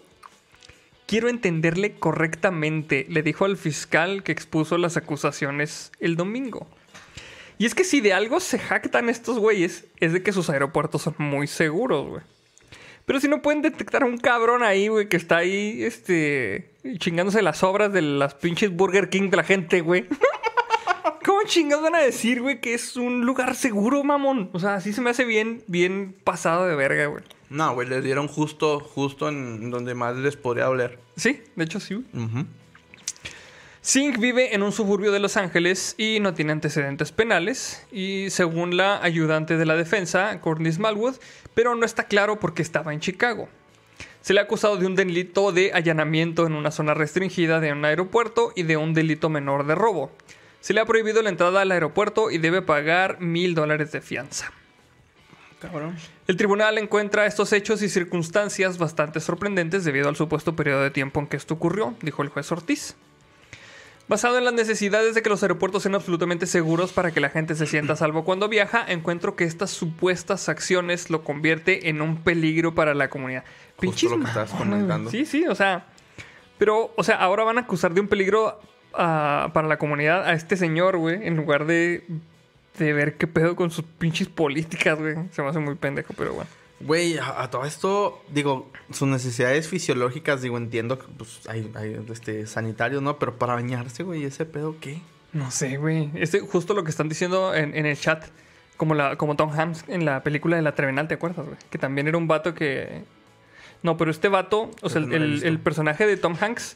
Quiero 1.07 1.30
entenderle 1.30 1.95
correctamente, 1.95 3.05
le 3.10 3.23
dijo 3.23 3.45
al 3.45 3.57
fiscal 3.57 4.23
que 4.23 4.31
expuso 4.31 4.77
las 4.77 4.97
acusaciones 4.97 5.91
el 5.99 6.15
domingo. 6.15 6.68
Y 7.64 7.65
es 7.65 7.76
que 7.76 7.85
si 7.85 8.02
de 8.02 8.11
algo 8.11 8.41
se 8.41 8.60
jactan 8.60 9.07
estos 9.07 9.40
güeyes, 9.40 9.85
es 10.02 10.11
de 10.11 10.22
que 10.22 10.34
sus 10.34 10.49
aeropuertos 10.49 11.03
son 11.03 11.15
muy 11.18 11.48
seguros, 11.48 12.10
güey. 12.10 12.22
Pero 13.06 13.22
si 13.22 13.30
no 13.30 13.41
pueden 13.41 13.61
detectar 13.61 14.03
a 14.03 14.06
un 14.06 14.18
cabrón 14.18 14.64
ahí, 14.64 14.90
güey, 14.90 15.07
que 15.07 15.15
está 15.15 15.38
ahí, 15.38 15.81
este, 15.81 16.73
chingándose 16.98 17.41
las 17.41 17.64
obras 17.64 17.94
de 17.94 18.02
las 18.02 18.34
pinches 18.34 18.69
Burger 18.69 19.10
King 19.10 19.30
de 19.30 19.38
la 19.38 19.45
gente, 19.45 19.80
güey. 19.80 20.07
¿Cómo 21.23 21.40
chingados 21.45 21.85
van 21.85 21.95
a 21.95 21.99
decir, 21.99 22.41
güey, 22.41 22.60
que 22.60 22.73
es 22.73 22.98
un 22.98 23.26
lugar 23.26 23.56
seguro, 23.56 24.03
mamón? 24.03 24.49
O 24.52 24.60
sea, 24.60 24.76
así 24.76 24.91
se 24.91 24.99
me 24.99 25.11
hace 25.11 25.23
bien, 25.23 25.64
bien 25.68 26.18
pasado 26.26 26.65
de 26.65 26.76
verga, 26.76 27.06
güey. 27.06 27.23
No, 27.49 27.73
güey, 27.76 27.88
les 27.88 28.03
dieron 28.03 28.27
justo, 28.27 28.81
justo 28.81 29.30
en 29.30 29.72
donde 29.72 29.95
más 29.95 30.18
les 30.18 30.35
podría 30.35 30.65
doler. 30.65 30.99
Sí, 31.15 31.40
de 31.56 31.64
hecho 31.64 31.80
sí, 31.80 31.94
güey. 31.94 32.26
Ujú. 32.26 32.45
Singh 33.85 34.18
vive 34.18 34.55
en 34.55 34.64
un 34.64 34.72
suburbio 34.72 35.11
de 35.11 35.19
Los 35.19 35.35
Ángeles 35.35 35.95
y 35.97 36.22
no 36.22 36.34
tiene 36.34 36.53
antecedentes 36.53 37.11
penales. 37.11 37.85
Y 37.91 38.30
según 38.30 38.77
la 38.77 39.03
ayudante 39.03 39.57
de 39.57 39.65
la 39.65 39.76
defensa, 39.76 40.39
Courtney 40.39 40.72
Smallwood, 40.72 41.15
pero 41.53 41.76
no 41.76 41.85
está 41.85 42.05
claro 42.05 42.39
por 42.39 42.53
qué 42.53 42.61
estaba 42.61 42.93
en 42.93 43.01
Chicago. 43.01 43.49
Se 44.22 44.34
le 44.34 44.39
ha 44.39 44.43
acusado 44.43 44.77
de 44.77 44.85
un 44.85 44.95
delito 44.95 45.51
de 45.51 45.73
allanamiento 45.73 46.47
en 46.47 46.53
una 46.53 46.72
zona 46.72 46.93
restringida 46.93 47.60
de 47.60 47.73
un 47.73 47.84
aeropuerto 47.84 48.53
y 48.55 48.64
de 48.64 48.77
un 48.77 48.93
delito 48.93 49.27
menor 49.30 49.68
de 49.68 49.76
robo. 49.76 50.14
Se 50.61 50.73
le 50.73 50.80
ha 50.80 50.85
prohibido 50.85 51.22
la 51.22 51.27
entrada 51.27 51.60
al 51.60 51.72
aeropuerto 51.73 52.31
y 52.31 52.38
debe 52.38 52.61
pagar 52.61 53.19
mil 53.19 53.53
dólares 53.53 53.91
de 53.91 53.99
fianza. 53.99 54.53
Cabrón. 55.60 55.97
El 56.27 56.38
tribunal 56.38 56.77
encuentra 56.77 57.26
estos 57.26 57.51
hechos 57.51 57.81
y 57.81 57.89
circunstancias 57.89 58.77
bastante 58.77 59.19
sorprendentes 59.19 59.84
debido 59.84 60.07
al 60.07 60.15
supuesto 60.15 60.55
periodo 60.55 60.84
de 60.84 60.91
tiempo 60.91 61.19
en 61.19 61.27
que 61.27 61.35
esto 61.35 61.55
ocurrió, 61.55 61.95
dijo 62.01 62.23
el 62.23 62.30
juez 62.30 62.49
Ortiz. 62.49 62.95
Basado 64.08 64.38
en 64.38 64.44
las 64.44 64.54
necesidades 64.54 65.16
de 65.16 65.22
que 65.22 65.30
los 65.30 65.44
aeropuertos 65.44 65.84
sean 65.84 65.96
absolutamente 65.96 66.46
seguros 66.46 66.92
para 66.92 67.12
que 67.12 67.22
la 67.22 67.30
gente 67.30 67.56
se 67.56 67.66
sienta 67.66 67.94
a 67.94 67.96
salvo 67.96 68.26
cuando 68.26 68.50
viaja, 68.50 68.86
encuentro 68.86 69.38
que 69.38 69.46
estas 69.46 69.72
supuestas 69.72 70.50
acciones 70.50 71.10
lo 71.10 71.24
convierte 71.24 71.88
en 71.90 72.02
un 72.02 72.18
peligro 72.18 72.76
para 72.76 72.94
la 72.94 73.10
comunidad. 73.10 73.46
Lo 73.82 73.94
que 73.94 74.08
comentando. 74.58 75.10
Sí, 75.10 75.26
sí, 75.26 75.48
o 75.48 75.56
sea. 75.56 75.88
Pero, 76.58 76.94
o 76.98 77.04
sea, 77.04 77.16
ahora 77.16 77.44
van 77.44 77.58
a 77.58 77.62
acusar 77.62 77.94
de 77.94 78.02
un 78.02 78.08
peligro 78.08 78.60
ah, 78.94 79.52
para 79.54 79.68
la 79.68 79.78
comunidad 79.78 80.26
a 80.26 80.34
este 80.34 80.58
señor, 80.58 80.98
güey, 80.98 81.26
en 81.26 81.38
lugar 81.38 81.66
de, 81.66 82.06
de 82.78 82.94
ver 82.94 83.16
qué 83.16 83.28
pedo 83.28 83.56
con 83.56 83.72
sus 83.72 83.86
pinches 83.86 84.28
políticas, 84.28 85.00
güey. 85.00 85.16
Se 85.32 85.42
me 85.42 85.48
hace 85.48 85.60
muy 85.60 85.76
pendejo, 85.76 86.14
pero 86.18 86.34
bueno. 86.34 86.50
Güey, 86.85 87.18
a, 87.18 87.41
a 87.43 87.49
todo 87.49 87.65
esto, 87.65 88.22
digo, 88.34 88.69
sus 88.91 89.07
necesidades 89.07 89.68
fisiológicas, 89.68 90.41
digo, 90.41 90.57
entiendo 90.57 90.99
que 90.99 91.05
pues 91.18 91.41
hay, 91.47 91.72
hay 91.76 92.03
este, 92.11 92.45
sanitarios, 92.47 93.01
¿no? 93.01 93.18
Pero 93.19 93.38
para 93.38 93.53
bañarse, 93.53 94.03
güey, 94.03 94.23
ese 94.26 94.45
pedo, 94.45 94.76
¿qué? 94.80 95.01
No 95.31 95.49
sé, 95.51 95.77
güey. 95.77 96.10
Este, 96.15 96.39
justo 96.41 96.73
lo 96.73 96.84
que 96.84 96.89
están 96.91 97.10
diciendo 97.10 97.53
en, 97.55 97.76
en 97.76 97.85
el 97.85 97.97
chat. 97.97 98.26
Como, 98.77 98.95
la, 98.95 99.15
como 99.18 99.35
Tom 99.35 99.51
Hanks 99.51 99.85
en 99.88 100.03
la 100.03 100.23
película 100.23 100.55
de 100.55 100.64
La 100.64 100.73
Trevenal, 100.76 101.07
¿te 101.07 101.14
acuerdas, 101.14 101.45
güey? 101.45 101.57
Que 101.69 101.77
también 101.77 102.07
era 102.07 102.18
un 102.18 102.27
vato 102.27 102.53
que... 102.55 103.03
No, 103.84 103.97
pero 103.97 104.10
este 104.11 104.27
vato, 104.30 104.72
o 104.81 104.89
sea, 104.89 104.99
el, 105.01 105.14
el- 105.14 105.43
el 105.43 105.60
personaje 105.60 106.07
de 106.07 106.18
Tom 106.18 106.35
Hanks 106.39 106.76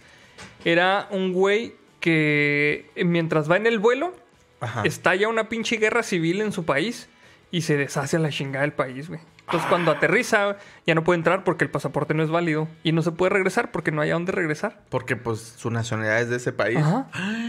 era 0.63 1.07
un 1.11 1.33
güey 1.33 1.73
que 1.99 2.89
mientras 3.03 3.49
va 3.49 3.57
en 3.57 3.65
el 3.65 3.79
vuelo, 3.79 4.13
Ajá. 4.59 4.83
estalla 4.85 5.27
una 5.27 5.49
pinche 5.49 5.77
guerra 5.77 6.03
civil 6.03 6.41
en 6.41 6.51
su 6.51 6.65
país 6.65 7.09
y 7.51 7.61
se 7.61 7.77
deshace 7.77 8.17
a 8.17 8.19
la 8.19 8.29
chingada 8.29 8.61
del 8.61 8.73
país, 8.73 9.07
güey. 9.09 9.19
Entonces 9.47 9.69
cuando 9.69 9.91
aterriza 9.91 10.57
ya 10.85 10.93
no 10.93 11.03
puede 11.05 11.17
entrar 11.19 11.45
porque 11.45 11.63
el 11.63 11.71
pasaporte 11.71 12.13
no 12.13 12.21
es 12.21 12.29
válido 12.29 12.67
y 12.83 12.91
no 12.91 13.01
se 13.01 13.11
puede 13.11 13.29
regresar 13.29 13.71
porque 13.71 13.91
no 13.93 14.01
hay 14.01 14.09
a 14.09 14.13
dónde 14.13 14.33
regresar. 14.33 14.81
Porque, 14.89 15.15
pues, 15.15 15.39
su 15.57 15.69
nacionalidad 15.71 16.19
es 16.21 16.29
de 16.29 16.35
ese 16.35 16.51
país. 16.51 16.77
Ajá. 16.77 17.07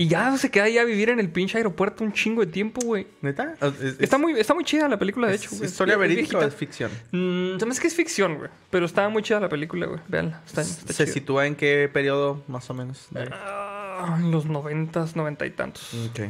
Y 0.00 0.06
ya 0.06 0.36
se 0.36 0.48
queda 0.52 0.64
ahí 0.64 0.78
a 0.78 0.84
vivir 0.84 1.10
en 1.10 1.18
el 1.18 1.28
pinche 1.28 1.58
aeropuerto 1.58 2.04
un 2.04 2.12
chingo 2.12 2.40
de 2.42 2.46
tiempo, 2.52 2.80
güey. 2.84 3.08
¿Neta? 3.20 3.54
Es- 3.60 3.80
es- 3.80 3.96
Está 4.00 4.16
muy, 4.16 4.38
está 4.38 4.54
muy 4.54 4.62
chida 4.62 4.86
la 4.88 4.96
película, 4.96 5.26
de 5.26 5.34
es 5.34 5.42
hecho, 5.42 5.56
güey. 5.56 5.68
¿Historia 5.68 5.94
Es 5.94 5.98
verídica 6.00 6.36
o 6.36 6.40
viejita. 6.40 6.46
es 6.46 6.54
ficción? 6.54 6.90
Mm, 7.10 7.58
se 7.58 7.66
me 7.66 7.72
hace 7.72 7.80
que 7.80 7.88
es 7.88 7.94
ficción, 7.96 8.36
güey. 8.36 8.48
Pero 8.70 8.86
está 8.86 9.08
muy 9.08 9.24
chida 9.24 9.40
la 9.40 9.48
película, 9.48 9.86
güey. 9.86 9.98
Veanla. 10.06 10.40
Está, 10.46 10.60
está 10.62 10.92
¿Se 10.92 11.04
chida. 11.04 11.12
sitúa 11.14 11.46
en 11.46 11.56
qué 11.56 11.90
periodo, 11.92 12.44
más 12.46 12.70
o 12.70 12.74
menos? 12.74 13.08
de- 13.10 13.28
Ah, 13.32 14.18
en 14.20 14.30
los 14.30 14.46
noventas, 14.46 15.16
noventa 15.16 15.46
y 15.46 15.50
tantos. 15.50 15.92
Ok. 16.10 16.20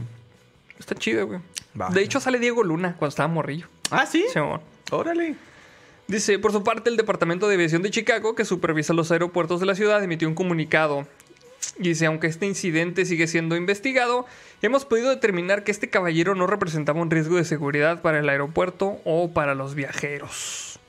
Está 0.79 0.95
chida, 0.95 1.25
güey. 1.25 1.41
De 1.93 2.01
hecho, 2.03 2.21
sale 2.21 2.39
Diego 2.39 2.65
Luna 2.65 2.95
cuando 2.99 3.11
estaba 3.11 3.29
morrillo. 3.29 3.67
Ah, 3.91 4.07
¿sí? 4.07 4.25
Sí, 4.33 4.39
amor. 4.39 4.63
Órale. 4.91 5.37
Dice, 6.07 6.39
por 6.39 6.53
su 6.53 6.65
parte, 6.65 6.89
el 6.89 6.97
Departamento 6.97 7.49
de 7.49 7.55
Aviación 7.55 7.83
de 7.83 7.91
Chicago, 7.91 8.35
que 8.35 8.47
supervisa 8.47 8.95
los 8.95 9.11
aeropuertos 9.11 9.61
de 9.61 9.67
la 9.67 9.75
ciudad, 9.75 10.03
emitió 10.03 10.27
un 10.27 10.35
comunicado. 10.35 11.07
Dice, 11.79 12.07
aunque 12.07 12.29
este 12.29 12.47
incidente 12.47 13.05
sigue 13.05 13.27
siendo 13.27 13.57
investigado, 13.57 14.27
hemos 14.63 14.85
podido 14.85 15.11
determinar 15.11 15.65
que 15.65 15.71
este 15.71 15.91
caballero 15.91 16.35
no 16.35 16.47
representaba 16.47 17.01
un 17.01 17.11
riesgo 17.11 17.37
de 17.37 17.45
seguridad 17.45 18.01
para 18.01 18.21
el 18.21 18.29
aeropuerto 18.29 19.01
o 19.05 19.33
para 19.33 19.55
los 19.55 19.75
viajeros. 19.75 20.81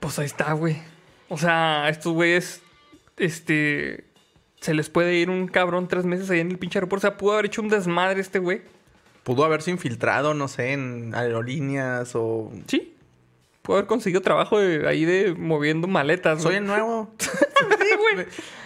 Pues 0.00 0.18
ahí 0.18 0.26
está, 0.26 0.52
güey. 0.54 0.78
O 1.28 1.36
sea, 1.36 1.84
a 1.84 1.90
estos 1.90 2.14
güeyes, 2.14 2.62
este, 3.18 4.04
se 4.60 4.72
les 4.72 4.88
puede 4.88 5.16
ir 5.16 5.28
un 5.28 5.46
cabrón 5.46 5.88
tres 5.88 6.06
meses 6.06 6.30
ahí 6.30 6.40
en 6.40 6.50
el 6.50 6.58
pinche 6.58 6.78
aeropuerto. 6.78 7.06
O 7.06 7.10
sea, 7.10 7.18
pudo 7.18 7.34
haber 7.34 7.46
hecho 7.46 7.60
un 7.60 7.68
desmadre 7.68 8.20
este 8.20 8.38
güey. 8.38 8.62
Pudo 9.30 9.44
haberse 9.44 9.70
infiltrado, 9.70 10.34
no 10.34 10.48
sé, 10.48 10.72
en 10.72 11.14
aerolíneas 11.14 12.10
o... 12.16 12.50
Sí. 12.66 12.96
Pudo 13.62 13.76
haber 13.76 13.86
conseguido 13.86 14.22
trabajo 14.22 14.58
de- 14.58 14.88
ahí 14.88 15.04
de 15.04 15.34
moviendo 15.38 15.86
maletas. 15.86 16.42
Soy 16.42 16.56
el 16.56 16.66
nuevo. 16.66 17.14
Sí, 17.60 17.96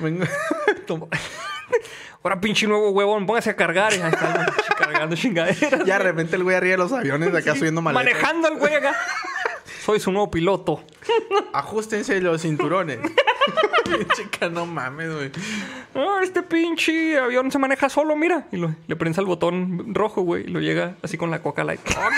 güey. 0.00 0.18
Ahora 2.22 2.40
pinche 2.40 2.66
nuevo 2.66 2.90
huevón, 2.90 3.26
póngase 3.26 3.50
a 3.50 3.56
cargar. 3.56 3.92
Y 3.92 3.96
ahí 4.00 4.10
está, 4.10 4.46
cargando 4.78 5.16
chingaderas. 5.20 5.84
Ya 5.84 5.98
de 5.98 6.04
repente 6.04 6.36
el 6.36 6.44
güey 6.44 6.56
arriba 6.56 6.72
de 6.72 6.78
los 6.78 6.92
aviones 6.92 7.32
de 7.32 7.38
acá 7.38 7.54
subiendo 7.54 7.82
maletas. 7.82 8.04
Manejando 8.14 8.48
el 8.48 8.58
güey 8.58 8.74
acá. 8.74 8.94
Soy 9.84 10.00
su 10.00 10.10
nuevo 10.12 10.30
piloto. 10.30 10.82
Ajustense 11.52 12.20
los 12.20 12.42
cinturones. 12.42 12.98
Chica, 14.16 14.48
no 14.48 14.64
mames, 14.66 15.12
güey. 15.14 15.30
Ah, 15.94 16.20
este 16.22 16.42
pinche 16.42 17.18
avión 17.18 17.50
se 17.52 17.58
maneja 17.58 17.88
solo, 17.90 18.16
mira. 18.16 18.46
Y 18.50 18.56
lo- 18.56 18.74
le 18.86 18.96
prensa 18.96 19.20
el 19.20 19.26
botón 19.26 19.94
rojo, 19.94 20.22
güey. 20.22 20.44
Y 20.44 20.48
lo 20.48 20.60
llega 20.60 20.96
así 21.02 21.18
con 21.18 21.30
la 21.30 21.42
coca 21.42 21.64
light. 21.64 21.80
Oh, 21.96 22.08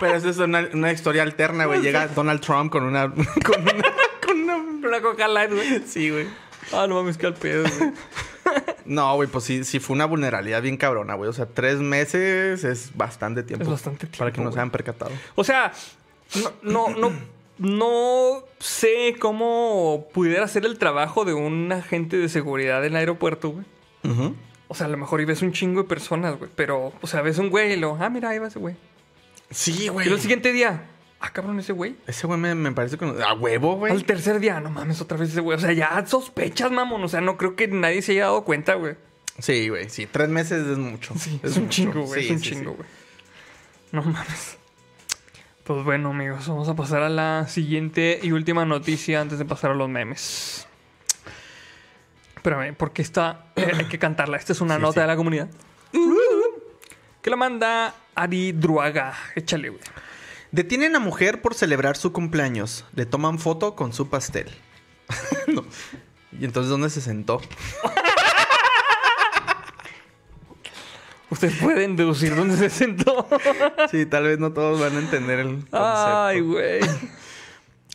Pero 0.00 0.16
esa 0.16 0.30
es 0.30 0.38
una, 0.38 0.68
una 0.72 0.90
historia 0.90 1.22
alterna, 1.22 1.66
güey. 1.66 1.80
Llega 1.80 2.08
Donald 2.08 2.40
Trump 2.40 2.72
con 2.72 2.82
una... 2.82 3.08
Con 3.12 3.62
una... 3.62 3.84
Con 4.26 4.40
una... 4.50 4.88
La 4.88 5.00
coca 5.00 5.28
light, 5.28 5.52
güey. 5.52 5.82
Sí, 5.86 6.10
güey. 6.10 6.26
Ah, 6.72 6.86
no 6.88 6.96
mames, 6.96 7.16
que 7.16 7.26
al 7.26 7.34
pedo, 7.34 7.62
güey. 7.78 7.92
No, 8.84 9.14
güey, 9.16 9.28
pues 9.28 9.44
sí, 9.44 9.64
sí 9.64 9.78
fue 9.80 9.94
una 9.94 10.04
vulnerabilidad 10.06 10.62
bien 10.62 10.76
cabrona, 10.76 11.14
güey. 11.14 11.28
O 11.28 11.32
sea, 11.32 11.46
tres 11.46 11.78
meses 11.78 12.64
es 12.64 12.90
bastante 12.96 13.42
tiempo. 13.42 13.64
Es 13.64 13.70
bastante 13.70 14.06
Para 14.06 14.30
que 14.30 14.34
tiempo, 14.36 14.50
no 14.50 14.52
se 14.52 14.58
hayan 14.60 14.70
percatado. 14.70 15.10
O 15.34 15.44
sea, 15.44 15.72
no, 16.62 16.88
no, 16.88 16.88
no, 16.98 17.12
no 17.58 18.44
sé 18.58 19.16
cómo 19.18 20.08
pudiera 20.12 20.46
ser 20.48 20.64
el 20.64 20.78
trabajo 20.78 21.24
de 21.24 21.34
un 21.34 21.70
agente 21.72 22.16
de 22.16 22.28
seguridad 22.28 22.84
en 22.84 22.92
el 22.92 22.96
aeropuerto, 22.96 23.50
güey. 23.50 23.64
O 24.68 24.74
sea, 24.74 24.86
a 24.86 24.88
lo 24.90 24.96
mejor 24.96 25.20
y 25.20 25.26
ves 25.26 25.42
un 25.42 25.52
chingo 25.52 25.82
de 25.82 25.88
personas, 25.88 26.38
güey. 26.38 26.50
Pero, 26.56 26.92
o 27.00 27.06
sea, 27.06 27.20
ves 27.20 27.38
un 27.38 27.50
güey 27.50 27.72
y 27.72 27.76
lo, 27.76 27.96
ah, 28.00 28.08
mira, 28.08 28.30
ahí 28.30 28.38
va 28.38 28.48
ese 28.48 28.58
güey. 28.58 28.74
Sí, 29.50 29.84
Y 29.84 29.88
güey. 29.88 30.06
luego 30.06 30.16
el 30.16 30.22
siguiente 30.22 30.50
día, 30.50 30.84
ah, 31.22 31.30
cabrón, 31.32 31.58
ese 31.58 31.72
güey. 31.72 31.96
Ese 32.06 32.26
güey 32.26 32.38
me, 32.38 32.54
me 32.54 32.72
parece 32.72 32.98
que... 32.98 33.04
A 33.04 33.32
huevo, 33.34 33.76
güey. 33.76 33.92
Al 33.92 34.04
tercer 34.04 34.40
día, 34.40 34.60
no 34.60 34.70
mames, 34.70 35.00
otra 35.00 35.16
vez 35.16 35.30
ese 35.30 35.40
güey. 35.40 35.56
O 35.56 35.60
sea, 35.60 35.72
ya 35.72 36.04
sospechas, 36.06 36.70
mamón. 36.70 37.02
O 37.04 37.08
sea, 37.08 37.20
no 37.20 37.36
creo 37.36 37.56
que 37.56 37.68
nadie 37.68 38.02
se 38.02 38.12
haya 38.12 38.24
dado 38.24 38.44
cuenta, 38.44 38.74
güey. 38.74 38.96
Sí, 39.38 39.68
güey. 39.68 39.88
Sí, 39.88 40.06
tres 40.06 40.28
meses 40.28 40.66
es 40.66 40.78
mucho. 40.78 41.14
Sí, 41.16 41.40
es, 41.42 41.56
un 41.56 41.64
mucho. 41.64 41.74
chingo, 41.74 42.02
güey. 42.02 42.20
Sí, 42.20 42.26
es 42.26 42.32
un 42.32 42.38
sí, 42.40 42.50
chingo, 42.50 42.72
güey. 42.72 42.88
No 43.92 44.02
mames. 44.02 44.58
Pues 45.64 45.84
bueno, 45.84 46.10
amigos, 46.10 46.48
vamos 46.48 46.68
a 46.68 46.74
pasar 46.74 47.02
a 47.02 47.08
la 47.08 47.46
siguiente 47.46 48.18
y 48.20 48.32
última 48.32 48.64
noticia 48.64 49.20
antes 49.20 49.38
de 49.38 49.44
pasar 49.44 49.70
a 49.70 49.74
los 49.74 49.88
memes. 49.88 50.66
Espérame, 52.34 52.74
porque 52.74 53.02
esta 53.02 53.46
eh, 53.54 53.70
hay 53.78 53.84
que 53.84 53.98
cantarla. 53.98 54.36
Esta 54.36 54.52
es 54.52 54.60
una 54.60 54.78
nota 54.78 55.02
de 55.02 55.06
la 55.06 55.14
comunidad. 55.14 55.48
Que 57.22 57.30
la 57.30 57.36
manda 57.36 57.94
Ari 58.16 58.50
Druaga. 58.50 59.14
Échale, 59.36 59.68
güey. 59.68 59.80
Detienen 60.52 60.94
a 60.94 61.00
mujer 61.00 61.40
por 61.40 61.54
celebrar 61.54 61.96
su 61.96 62.12
cumpleaños. 62.12 62.84
Le 62.94 63.06
toman 63.06 63.38
foto 63.38 63.74
con 63.74 63.92
su 63.92 64.08
pastel. 64.08 64.50
No. 65.48 65.64
¿Y 66.38 66.44
entonces 66.44 66.70
dónde 66.70 66.88
se 66.88 67.00
sentó? 67.00 67.40
Ustedes 71.30 71.56
pueden 71.56 71.96
deducir 71.96 72.36
dónde 72.36 72.56
se 72.56 72.70
sentó. 72.70 73.26
Sí, 73.90 74.06
tal 74.06 74.24
vez 74.24 74.38
no 74.38 74.52
todos 74.52 74.78
van 74.78 74.94
a 74.96 74.98
entender 74.98 75.40
el 75.40 75.46
concepto. 75.48 75.78
Ay, 75.78 76.40
güey. 76.40 76.80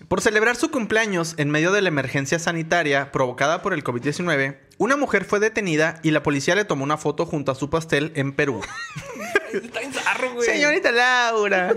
Por 0.08 0.22
celebrar 0.22 0.56
su 0.56 0.72
cumpleaños 0.72 1.36
en 1.38 1.50
medio 1.50 1.72
de 1.72 1.82
la 1.82 1.90
emergencia 1.90 2.40
sanitaria 2.40 3.12
provocada 3.12 3.62
por 3.62 3.74
el 3.74 3.84
COVID-19, 3.84 4.58
una 4.78 4.98
mujer 4.98 5.26
fue 5.26 5.40
detenida 5.40 6.00
y 6.04 6.12
la 6.12 6.24
policía 6.24 6.56
le 6.56 6.66
tomó 6.66 6.84
una 6.84 6.98
foto 6.98 7.26
junto 7.26 7.52
a 7.52 7.56
su 7.56 7.70
pastel 7.70 8.12
en 8.16 8.34
Perú. 8.34 8.62
Está 9.54 9.82
en 9.82 9.94
zarro, 9.94 10.34
güey. 10.34 10.46
Señorita 10.48 10.92
Laura. 10.92 11.74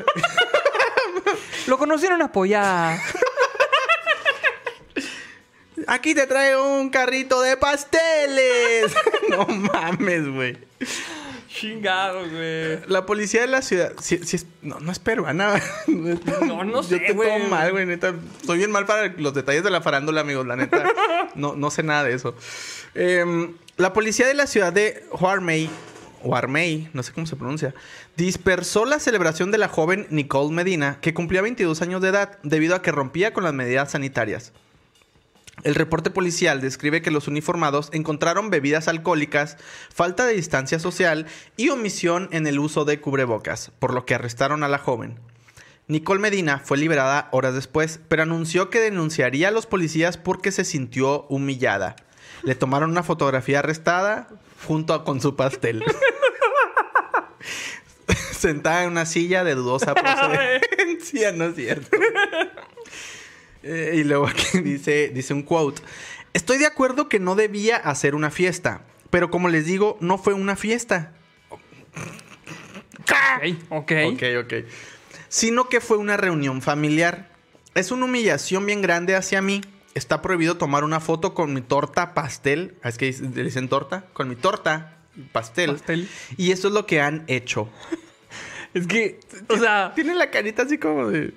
Lo 1.66 1.78
conocieron 1.78 2.20
apoyar. 2.22 2.98
Aquí 5.86 6.14
te 6.14 6.26
traigo 6.26 6.78
un 6.78 6.90
carrito 6.90 7.40
de 7.42 7.56
pasteles. 7.56 8.92
no 9.28 9.46
mames, 9.46 10.28
güey. 10.28 10.58
Chingado, 11.48 12.28
güey. 12.28 12.80
La 12.86 13.06
policía 13.06 13.40
de 13.40 13.46
la 13.48 13.62
ciudad. 13.62 13.92
es- 14.08 14.46
no, 14.62 14.78
no 14.80 14.92
es 14.92 14.98
peruana. 14.98 15.60
No, 15.86 16.64
no 16.64 16.82
sé, 16.82 17.00
Yo 17.00 17.06
te 17.06 17.12
güey. 17.12 17.46
mal, 17.48 17.72
güey, 17.72 17.86
neta. 17.86 18.14
Soy 18.46 18.58
bien 18.58 18.70
mal 18.70 18.86
para 18.86 19.08
los 19.16 19.34
detalles 19.34 19.64
de 19.64 19.70
la 19.70 19.80
farándula, 19.80 20.20
amigos, 20.20 20.46
la 20.46 20.56
neta. 20.56 20.84
No, 21.34 21.54
no 21.56 21.70
sé 21.70 21.82
nada 21.82 22.04
de 22.04 22.14
eso. 22.14 22.34
Em, 22.94 23.54
la 23.76 23.92
policía 23.92 24.26
de 24.26 24.34
la 24.34 24.46
ciudad 24.46 24.72
de 24.72 25.04
Huarmey, 25.12 25.70
Huarmey, 26.22 26.88
no 26.92 27.02
sé 27.02 27.12
cómo 27.12 27.26
se 27.26 27.36
pronuncia, 27.36 27.74
dispersó 28.16 28.84
la 28.84 28.98
celebración 28.98 29.50
de 29.50 29.58
la 29.58 29.68
joven 29.68 30.06
Nicole 30.10 30.54
Medina, 30.54 30.98
que 31.00 31.14
cumplía 31.14 31.42
22 31.42 31.82
años 31.82 32.02
de 32.02 32.08
edad, 32.08 32.38
debido 32.42 32.74
a 32.74 32.82
que 32.82 32.92
rompía 32.92 33.32
con 33.32 33.44
las 33.44 33.54
medidas 33.54 33.92
sanitarias. 33.92 34.52
El 35.62 35.74
reporte 35.74 36.10
policial 36.10 36.60
describe 36.60 37.02
que 37.02 37.10
los 37.10 37.28
uniformados 37.28 37.90
encontraron 37.92 38.48
bebidas 38.48 38.88
alcohólicas, 38.88 39.58
falta 39.92 40.24
de 40.24 40.34
distancia 40.34 40.78
social 40.78 41.26
y 41.56 41.68
omisión 41.68 42.28
en 42.32 42.46
el 42.46 42.58
uso 42.58 42.84
de 42.84 43.00
cubrebocas, 43.00 43.70
por 43.78 43.92
lo 43.92 44.06
que 44.06 44.14
arrestaron 44.14 44.62
a 44.62 44.68
la 44.68 44.78
joven. 44.78 45.18
Nicole 45.86 46.20
Medina 46.20 46.60
fue 46.64 46.78
liberada 46.78 47.28
horas 47.32 47.54
después, 47.54 48.00
pero 48.08 48.22
anunció 48.22 48.70
que 48.70 48.80
denunciaría 48.80 49.48
a 49.48 49.50
los 49.50 49.66
policías 49.66 50.16
porque 50.16 50.52
se 50.52 50.64
sintió 50.64 51.26
humillada. 51.28 51.96
Le 52.42 52.54
tomaron 52.54 52.90
una 52.90 53.02
fotografía 53.02 53.58
arrestada 53.60 54.28
junto 54.66 54.94
a- 54.94 55.04
con 55.04 55.20
su 55.20 55.36
pastel. 55.36 55.82
Sentada 58.32 58.84
en 58.84 58.90
una 58.90 59.06
silla 59.06 59.44
de 59.44 59.54
dudosa 59.54 59.94
procedencia, 59.94 61.32
no 61.32 61.44
es 61.46 61.56
cierto. 61.56 61.96
Eh, 63.62 63.92
y 63.96 64.04
luego 64.04 64.26
aquí 64.26 64.58
dice, 64.60 65.10
dice 65.12 65.34
un 65.34 65.42
quote. 65.42 65.82
Estoy 66.32 66.58
de 66.58 66.66
acuerdo 66.66 67.08
que 67.08 67.18
no 67.18 67.34
debía 67.34 67.76
hacer 67.76 68.14
una 68.14 68.30
fiesta, 68.30 68.82
pero 69.10 69.30
como 69.30 69.48
les 69.48 69.66
digo, 69.66 69.98
no 70.00 70.16
fue 70.16 70.32
una 70.32 70.56
fiesta. 70.56 71.12
Ok, 73.00 73.12
ok. 73.70 73.92
Ok, 74.12 74.22
ok. 74.44 74.54
Sino 75.28 75.68
que 75.68 75.80
fue 75.80 75.98
una 75.98 76.16
reunión 76.16 76.62
familiar. 76.62 77.28
Es 77.74 77.90
una 77.90 78.06
humillación 78.06 78.64
bien 78.66 78.80
grande 78.82 79.14
hacia 79.14 79.42
mí. 79.42 79.60
Está 79.94 80.22
prohibido 80.22 80.56
tomar 80.56 80.84
una 80.84 81.00
foto 81.00 81.34
con 81.34 81.52
mi 81.52 81.60
torta 81.60 82.14
pastel. 82.14 82.76
Es 82.84 82.96
que 82.96 83.12
le 83.12 83.44
dicen 83.44 83.68
torta. 83.68 84.04
Con 84.12 84.28
mi 84.28 84.36
torta 84.36 84.98
pastel. 85.32 85.72
Pastel. 85.72 86.08
Y 86.36 86.52
eso 86.52 86.68
es 86.68 86.74
lo 86.74 86.86
que 86.86 87.00
han 87.00 87.24
hecho. 87.26 87.68
Es 88.72 88.86
que, 88.86 89.18
o 89.48 89.56
sea, 89.56 89.92
Tiene 89.96 90.14
la 90.14 90.30
carita 90.30 90.62
así 90.62 90.78
como 90.78 91.08
de... 91.08 91.34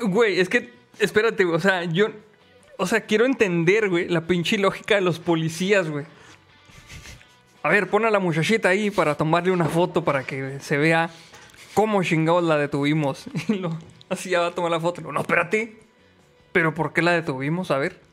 güey, 0.00 0.38
es 0.38 0.50
que, 0.50 0.70
espérate, 0.98 1.44
güey, 1.44 1.56
o 1.56 1.60
sea, 1.60 1.84
yo, 1.84 2.08
o 2.76 2.86
sea, 2.86 3.02
quiero 3.06 3.24
entender, 3.24 3.88
güey, 3.88 4.08
la 4.08 4.26
pinche 4.26 4.58
lógica 4.58 4.96
de 4.96 5.00
los 5.00 5.18
policías, 5.18 5.88
güey. 5.88 6.04
A 7.62 7.68
ver, 7.68 7.88
pon 7.88 8.04
a 8.04 8.10
la 8.10 8.18
muchachita 8.18 8.70
ahí 8.70 8.90
para 8.90 9.14
tomarle 9.14 9.52
una 9.52 9.66
foto 9.66 10.04
para 10.04 10.24
que 10.24 10.58
se 10.60 10.76
vea 10.76 11.10
cómo 11.74 12.02
chingados 12.02 12.42
la 12.44 12.56
detuvimos. 12.56 13.26
Y 13.48 13.54
lo, 13.54 13.78
así 14.08 14.30
ya 14.30 14.40
va 14.40 14.48
a 14.48 14.54
tomar 14.54 14.70
la 14.70 14.80
foto. 14.80 15.00
No, 15.00 15.20
espérate. 15.20 15.81
¿Pero 16.52 16.74
por 16.74 16.92
qué 16.92 17.02
la 17.02 17.12
detuvimos? 17.12 17.70
A 17.70 17.78
ver. 17.78 18.00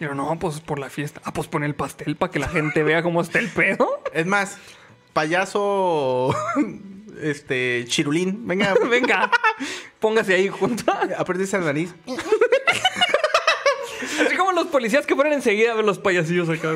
Y 0.00 0.04
yo, 0.04 0.14
no, 0.14 0.36
pues 0.38 0.60
por 0.60 0.78
la 0.80 0.90
fiesta. 0.90 1.20
Ah, 1.24 1.32
pues 1.32 1.46
pon 1.46 1.62
el 1.62 1.74
pastel 1.76 2.16
para 2.16 2.32
que 2.32 2.40
la 2.40 2.48
gente 2.48 2.82
vea 2.82 3.02
cómo 3.04 3.20
está 3.20 3.38
el 3.38 3.48
pedo. 3.48 4.02
Es 4.12 4.26
más, 4.26 4.58
payaso... 5.12 6.34
Este... 7.20 7.84
Chirulín. 7.86 8.48
Venga, 8.48 8.74
Venga, 8.90 9.30
póngase 10.00 10.34
ahí 10.34 10.48
junto. 10.48 10.90
apriétese 11.16 11.58
la 11.58 11.66
nariz. 11.66 11.94
Así 14.26 14.36
como 14.36 14.50
los 14.52 14.66
policías 14.68 15.06
que 15.06 15.14
ponen 15.14 15.34
enseguida 15.34 15.72
a 15.72 15.74
ver 15.74 15.84
los 15.84 15.98
payasillos 15.98 16.48
acá. 16.48 16.74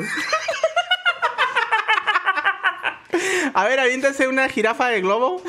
A 3.54 3.64
ver, 3.64 3.80
aviéntase 3.80 4.28
una 4.28 4.48
jirafa 4.48 4.88
de 4.88 5.00
globo. 5.00 5.42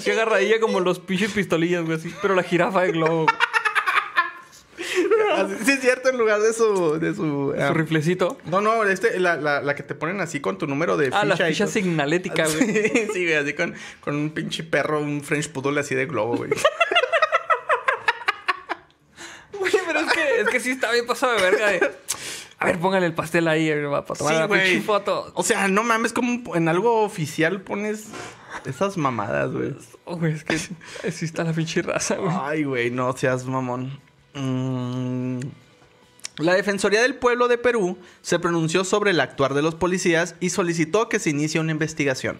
Así 0.00 0.10
agarradilla 0.10 0.60
como 0.60 0.80
los 0.80 0.98
pinches 0.98 1.32
pistolillas, 1.32 1.84
güey, 1.84 1.96
así. 1.98 2.12
Pero 2.22 2.34
la 2.34 2.42
jirafa 2.42 2.82
de 2.82 2.92
globo, 2.92 3.24
güey. 3.24 3.36
Así- 5.34 5.64
Sí, 5.64 5.72
es 5.72 5.80
cierto, 5.80 6.08
en 6.08 6.18
lugar 6.18 6.40
de 6.40 6.52
su. 6.52 6.98
De 6.98 7.14
su, 7.14 7.22
Su 7.22 7.54
ah, 7.58 7.72
riflecito. 7.72 8.38
no, 8.46 8.60
no, 8.60 8.84
este, 8.84 9.18
la, 9.20 9.36
la, 9.36 9.60
la 9.62 9.74
que 9.74 9.82
te 9.82 9.94
ponen 9.94 10.20
así 10.20 10.40
con 10.40 10.58
tu 10.58 10.66
número 10.66 10.96
de 10.96 11.10
Ah, 11.12 11.24
la 11.24 11.36
ficha. 11.36 11.46
ficha 11.48 11.66
signalética, 11.66 12.44
güey. 12.48 12.58
Sí, 12.88 13.08
sí, 13.12 13.24
güey, 13.24 13.34
así 13.34 13.52
con, 13.54 13.74
con 14.00 14.16
un 14.16 14.30
pinche 14.30 14.64
perro, 14.64 15.00
un 15.00 15.22
French 15.22 15.48
Poodle 15.50 15.78
así 15.80 15.94
de 15.94 16.06
globo, 16.06 16.36
güey. 16.36 16.50
Güey, 19.58 19.72
pero 19.86 20.00
es 20.00 20.12
que, 20.12 20.40
es 20.40 20.48
que 20.48 20.60
sí 20.60 20.70
está 20.70 20.90
bien 20.92 21.06
pasado 21.06 21.34
de 21.34 21.42
verga 21.42 21.68
de... 21.68 21.90
A 22.60 22.66
ver, 22.66 22.78
póngale 22.78 23.06
el 23.06 23.14
pastel 23.14 23.48
ahí, 23.48 23.68
güey, 23.70 23.90
para 23.90 24.04
tomar 24.04 24.34
Sí, 24.34 24.38
la 24.38 24.48
pinche 24.48 24.80
foto. 24.82 25.32
O 25.34 25.42
sea, 25.42 25.66
no 25.68 25.82
mames, 25.82 26.12
como 26.12 26.54
en 26.54 26.68
algo 26.68 27.02
oficial 27.02 27.62
pones 27.62 28.08
esas 28.66 28.98
mamadas, 28.98 29.50
güey. 29.50 29.74
Oh, 30.04 30.16
güey, 30.16 30.34
es 30.34 30.44
que 30.44 30.58
sí 31.10 31.24
está 31.24 31.42
la 31.42 31.54
pinche 31.54 31.80
raza, 31.80 32.16
güey. 32.16 32.36
Ay, 32.38 32.64
güey, 32.64 32.90
no 32.90 33.16
seas 33.16 33.46
mamón. 33.46 33.98
Mm. 34.34 35.40
La 36.36 36.52
Defensoría 36.52 37.00
del 37.00 37.14
Pueblo 37.14 37.48
de 37.48 37.56
Perú 37.56 37.96
se 38.20 38.38
pronunció 38.38 38.84
sobre 38.84 39.12
el 39.12 39.20
actuar 39.20 39.54
de 39.54 39.62
los 39.62 39.74
policías 39.74 40.34
y 40.38 40.50
solicitó 40.50 41.08
que 41.08 41.18
se 41.18 41.30
inicie 41.30 41.60
una 41.60 41.72
investigación. 41.72 42.38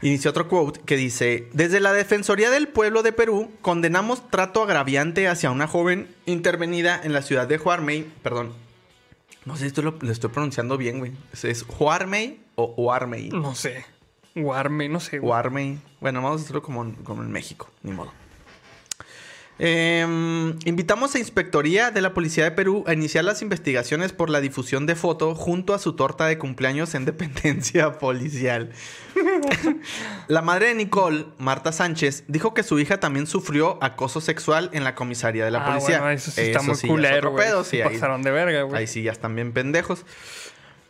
Inició 0.00 0.30
otro 0.30 0.48
quote 0.48 0.80
que 0.80 0.96
dice, 0.96 1.48
desde 1.52 1.80
la 1.80 1.92
Defensoría 1.92 2.50
del 2.50 2.68
Pueblo 2.68 3.02
de 3.02 3.12
Perú 3.12 3.50
condenamos 3.60 4.30
trato 4.30 4.62
agraviante 4.62 5.28
hacia 5.28 5.50
una 5.50 5.66
joven 5.66 6.14
intervenida 6.24 7.00
en 7.02 7.12
la 7.12 7.22
ciudad 7.22 7.46
de 7.46 7.58
Huarmey, 7.58 8.10
perdón, 8.22 8.52
no 9.44 9.54
sé 9.56 9.60
si 9.62 9.66
esto 9.68 9.82
lo, 9.82 9.96
lo 10.00 10.10
estoy 10.12 10.30
pronunciando 10.30 10.76
bien, 10.76 10.98
güey. 10.98 11.12
¿Es- 11.32 11.44
¿Es 11.44 11.64
Huarmey 11.78 12.40
o 12.56 12.74
Huarmey? 12.76 13.28
No 13.30 13.54
sé. 13.54 13.84
Guarme, 14.36 14.88
no 14.88 14.98
sé, 15.00 15.18
güey. 15.20 15.30
Warmey. 15.30 15.78
Bueno, 16.00 16.20
vamos 16.22 16.40
a 16.40 16.44
hacerlo 16.44 16.62
como, 16.62 16.82
en- 16.82 16.94
como 16.94 17.22
en 17.22 17.30
México, 17.30 17.70
ni 17.82 17.92
modo. 17.92 18.12
Em, 19.60 20.58
invitamos 20.64 21.14
a 21.14 21.20
Inspectoría 21.20 21.92
de 21.92 22.00
la 22.00 22.12
Policía 22.12 22.42
de 22.42 22.50
Perú 22.50 22.82
a 22.88 22.92
iniciar 22.92 23.24
las 23.24 23.40
investigaciones 23.40 24.12
por 24.12 24.28
la 24.28 24.40
difusión 24.40 24.84
de 24.86 24.96
foto 24.96 25.36
junto 25.36 25.74
a 25.74 25.78
su 25.78 25.92
torta 25.94 26.26
de 26.26 26.38
cumpleaños 26.38 26.94
en 26.96 27.04
dependencia 27.04 27.92
policial. 28.00 28.70
la 30.26 30.42
madre 30.42 30.68
de 30.68 30.74
Nicole, 30.74 31.26
Marta 31.38 31.70
Sánchez, 31.70 32.24
dijo 32.26 32.52
que 32.52 32.64
su 32.64 32.80
hija 32.80 32.98
también 32.98 33.28
sufrió 33.28 33.78
acoso 33.80 34.20
sexual 34.20 34.70
en 34.72 34.82
la 34.82 34.96
comisaría 34.96 35.44
de 35.44 35.52
la 35.52 35.64
Ah, 35.64 35.66
policía. 35.74 35.98
bueno, 36.00 36.14
eso 36.14 36.32
sí 36.32 36.40
está 36.40 36.60
muy 36.62 36.76
culero, 36.76 37.36
pedo, 37.36 37.62
sí, 37.62 37.80
ahí- 37.80 37.94
pasaron 37.94 38.22
de 38.22 38.32
verga, 38.32 38.62
güey. 38.62 38.80
Ahí 38.80 38.86
sí 38.88 39.02
ya 39.04 39.12
están 39.12 39.36
bien 39.36 39.52
pendejos. 39.52 40.04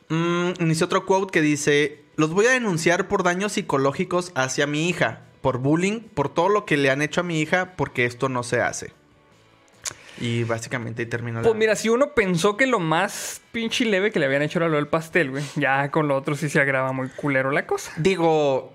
Mm, 0.08 0.52
inició 0.60 0.86
otro 0.86 1.04
quote 1.04 1.30
que 1.32 1.42
dice: 1.42 2.02
Los 2.16 2.30
voy 2.32 2.46
a 2.46 2.50
denunciar 2.52 3.08
por 3.08 3.24
daños 3.24 3.52
psicológicos 3.52 4.32
hacia 4.34 4.66
mi 4.66 4.88
hija, 4.88 5.20
por 5.44 5.58
bullying, 5.58 6.00
por 6.00 6.32
todo 6.32 6.48
lo 6.48 6.64
que 6.64 6.78
le 6.78 6.88
han 6.90 7.02
hecho 7.02 7.20
a 7.20 7.22
mi 7.22 7.38
hija, 7.38 7.74
porque 7.76 8.06
esto 8.06 8.30
no 8.30 8.42
se 8.42 8.62
hace. 8.62 8.94
Y 10.18 10.42
básicamente 10.44 11.02
ahí 11.02 11.06
terminó 11.06 11.40
la. 11.40 11.42
Pues 11.46 11.54
mira, 11.54 11.76
si 11.76 11.90
uno 11.90 12.14
pensó 12.14 12.56
que 12.56 12.66
lo 12.66 12.80
más 12.80 13.42
pinche 13.52 13.84
leve 13.84 14.10
que 14.10 14.18
le 14.18 14.24
habían 14.24 14.40
hecho 14.40 14.58
era 14.58 14.68
lo 14.70 14.76
del 14.76 14.86
pastel, 14.86 15.32
güey. 15.32 15.44
Ya 15.56 15.90
con 15.90 16.08
lo 16.08 16.16
otro 16.16 16.34
sí 16.34 16.48
se 16.48 16.60
agrava 16.60 16.92
muy 16.92 17.10
culero 17.10 17.50
la 17.50 17.66
cosa. 17.66 17.92
Digo, 17.98 18.72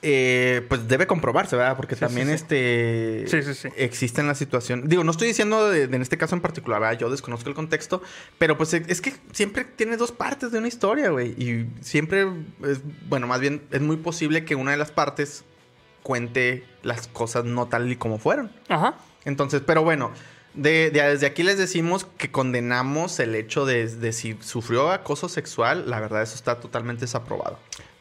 eh, 0.00 0.64
pues 0.68 0.86
debe 0.86 1.08
comprobarse, 1.08 1.56
¿verdad? 1.56 1.76
Porque 1.76 1.96
Sí, 1.96 2.00
también 2.02 2.28
sí, 2.28 2.34
sí. 2.34 2.34
este 2.36 3.24
Sí, 3.26 3.42
sí, 3.42 3.54
sí. 3.54 3.68
existe 3.76 4.20
en 4.20 4.28
la 4.28 4.36
situación. 4.36 4.86
Digo, 4.88 5.02
no 5.02 5.10
estoy 5.10 5.26
diciendo 5.26 5.68
de, 5.70 5.88
de 5.88 5.96
en 5.96 6.02
este 6.02 6.18
caso 6.18 6.36
en 6.36 6.40
particular, 6.40 6.80
¿verdad? 6.80 7.00
Yo 7.00 7.10
desconozco 7.10 7.48
el 7.48 7.56
contexto, 7.56 8.00
pero 8.38 8.56
pues 8.56 8.72
es 8.74 9.00
que 9.00 9.12
siempre 9.32 9.64
tiene 9.64 9.96
dos 9.96 10.12
partes 10.12 10.52
de 10.52 10.58
una 10.58 10.68
historia, 10.68 11.10
güey. 11.10 11.30
Y 11.30 11.66
siempre, 11.80 12.28
es, 12.64 12.80
bueno, 13.08 13.26
más 13.26 13.40
bien 13.40 13.60
es 13.72 13.80
muy 13.80 13.96
posible 13.96 14.44
que 14.44 14.54
una 14.54 14.70
de 14.70 14.76
las 14.76 14.92
partes 14.92 15.44
cuente 16.02 16.64
las 16.82 17.06
cosas 17.08 17.44
no 17.44 17.66
tal 17.68 17.90
y 17.90 17.96
como 17.96 18.18
fueron. 18.18 18.50
Ajá. 18.68 18.94
Entonces, 19.24 19.62
pero 19.64 19.82
bueno, 19.82 20.10
de, 20.54 20.90
de- 20.90 21.02
desde 21.02 21.26
aquí 21.26 21.42
les 21.42 21.58
decimos 21.58 22.06
que 22.18 22.30
condenamos 22.30 23.18
el 23.20 23.34
hecho 23.34 23.64
de, 23.66 23.86
de 23.86 24.12
si 24.12 24.36
sufrió 24.40 24.90
acoso 24.90 25.28
sexual, 25.28 25.88
la 25.88 26.00
verdad 26.00 26.22
eso 26.22 26.34
está 26.34 26.60
totalmente 26.60 27.02
desaprobado. 27.02 27.58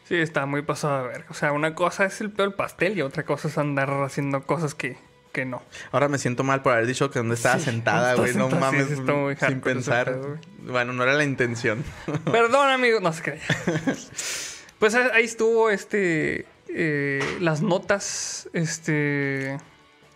Sí, 0.08 0.16
está 0.16 0.46
muy 0.46 0.62
pasado 0.64 1.04
de 1.04 1.08
verga. 1.10 1.28
O 1.30 1.34
sea, 1.34 1.52
una 1.54 1.74
cosa 1.76 2.06
es 2.06 2.20
el 2.22 2.32
peor 2.32 2.50
del 2.50 2.56
pastel 2.58 2.98
y 2.98 3.02
otra 3.02 3.24
cosa 3.24 3.48
es 3.48 3.58
andar 3.58 3.90
haciendo 4.04 4.42
cosas 4.46 4.76
que, 4.76 4.98
que 5.32 5.46
no. 5.46 5.62
Ahora 5.94 6.10
me 6.10 6.18
siento 6.18 6.44
mal 6.44 6.62
por 6.62 6.74
haber 6.74 6.86
dicho 6.88 7.10
que 7.12 7.20
donde 7.20 7.36
estaba 7.36 7.60
Sí, 7.60 7.66
sentada, 7.66 8.16
güey. 8.16 8.34
No 8.36 8.50
mames, 8.50 8.88
sí, 8.88 8.96
sí, 8.96 9.00
está 9.00 9.14
muy 9.14 9.36
sin 9.38 9.62
pensar. 9.62 10.06
pedo, 10.08 10.38
Bueno, 10.64 10.92
no 10.92 11.04
era 11.04 11.14
la 11.14 11.24
intención. 11.24 11.86
Perdón, 12.30 12.70
amigo. 12.72 13.00
No 13.00 13.14
se 13.14 13.22
creía. 13.22 13.42
Pues 14.80 14.96
ahí 14.96 15.26
estuvo 15.26 15.70
este. 15.70 16.48
Eh, 16.74 17.38
las 17.40 17.62
notas. 17.62 18.50
Este. 18.54 19.58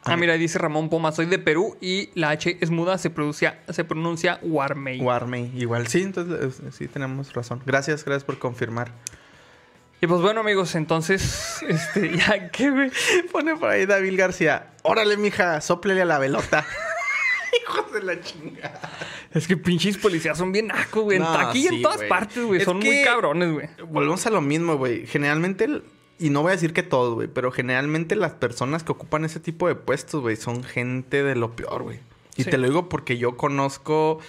Ah, 0.04 0.18
mira, 0.18 0.34
dice 0.36 0.60
Ramón 0.60 0.90
Poma, 0.90 1.12
soy 1.12 1.26
de 1.26 1.40
Perú 1.40 1.78
y 1.82 2.10
la 2.14 2.30
H 2.30 2.58
es 2.62 2.70
muda, 2.70 3.00
se 3.00 3.10
pronuncia, 3.10 3.64
se 3.70 3.84
pronuncia 3.84 4.40
Warmey. 4.44 5.02
Warmey, 5.02 5.52
igual. 5.56 5.88
Sí, 5.88 6.04
entonces 6.04 6.62
sí 6.76 6.88
tenemos 6.88 7.34
razón. 7.34 7.62
Gracias, 7.66 8.06
gracias 8.06 8.24
por 8.24 8.38
confirmar. 8.38 8.92
Y 10.02 10.08
pues 10.08 10.22
bueno, 10.22 10.42
amigos, 10.42 10.76
entonces, 10.76 11.64
este, 11.68 12.16
ya 12.18 12.50
que, 12.52 12.70
güey. 12.70 12.92
Pone 13.32 13.56
por 13.56 13.70
ahí 13.70 13.88
David 13.88 14.20
García. 14.20 14.74
Órale, 14.84 15.18
mija, 15.18 15.60
soplele 15.62 16.04
a 16.04 16.06
la 16.06 16.20
velota. 16.20 16.66
Hijos 17.64 17.92
de 17.94 18.04
la 18.04 18.20
chingada. 18.22 18.82
Es 19.32 19.48
que 19.48 19.58
pinches 19.58 19.98
policías 19.98 20.38
son 20.38 20.52
bien 20.52 20.68
nacos, 20.68 21.04
güey. 21.04 21.18
No, 21.18 21.34
Aquí 21.34 21.68
sí, 21.68 21.76
en 21.78 21.82
todas 21.82 22.04
partes, 22.04 22.44
güey. 22.44 22.62
Son 22.62 22.78
muy 22.78 23.02
cabrones, 23.04 23.52
güey. 23.54 23.70
Volvemos 23.88 24.24
a 24.28 24.30
lo 24.30 24.42
mismo, 24.42 24.78
güey. 24.78 25.08
Generalmente, 25.08 25.64
el- 25.64 25.84
y 26.20 26.30
no 26.30 26.42
voy 26.42 26.50
a 26.50 26.56
decir 26.56 26.74
que 26.74 26.84
todos, 26.84 27.14
güey, 27.16 27.28
pero 27.28 27.52
generalmente 27.52 28.16
las 28.16 28.34
personas 28.34 28.84
que 28.84 28.92
ocupan 28.94 29.26
ese 29.26 29.40
tipo 29.40 29.68
de 29.68 29.76
puestos, 29.76 30.22
güey, 30.22 30.36
son 30.36 30.64
gente 30.64 31.24
de 31.24 31.36
lo 31.36 31.56
peor, 31.56 31.84
güey. 31.84 32.00
Y 32.38 32.44
Sí. 32.44 32.50
te 32.50 32.58
lo 32.58 32.68
digo 32.68 32.90
porque 32.90 33.18
yo 33.18 33.38
conozco, 33.38 34.20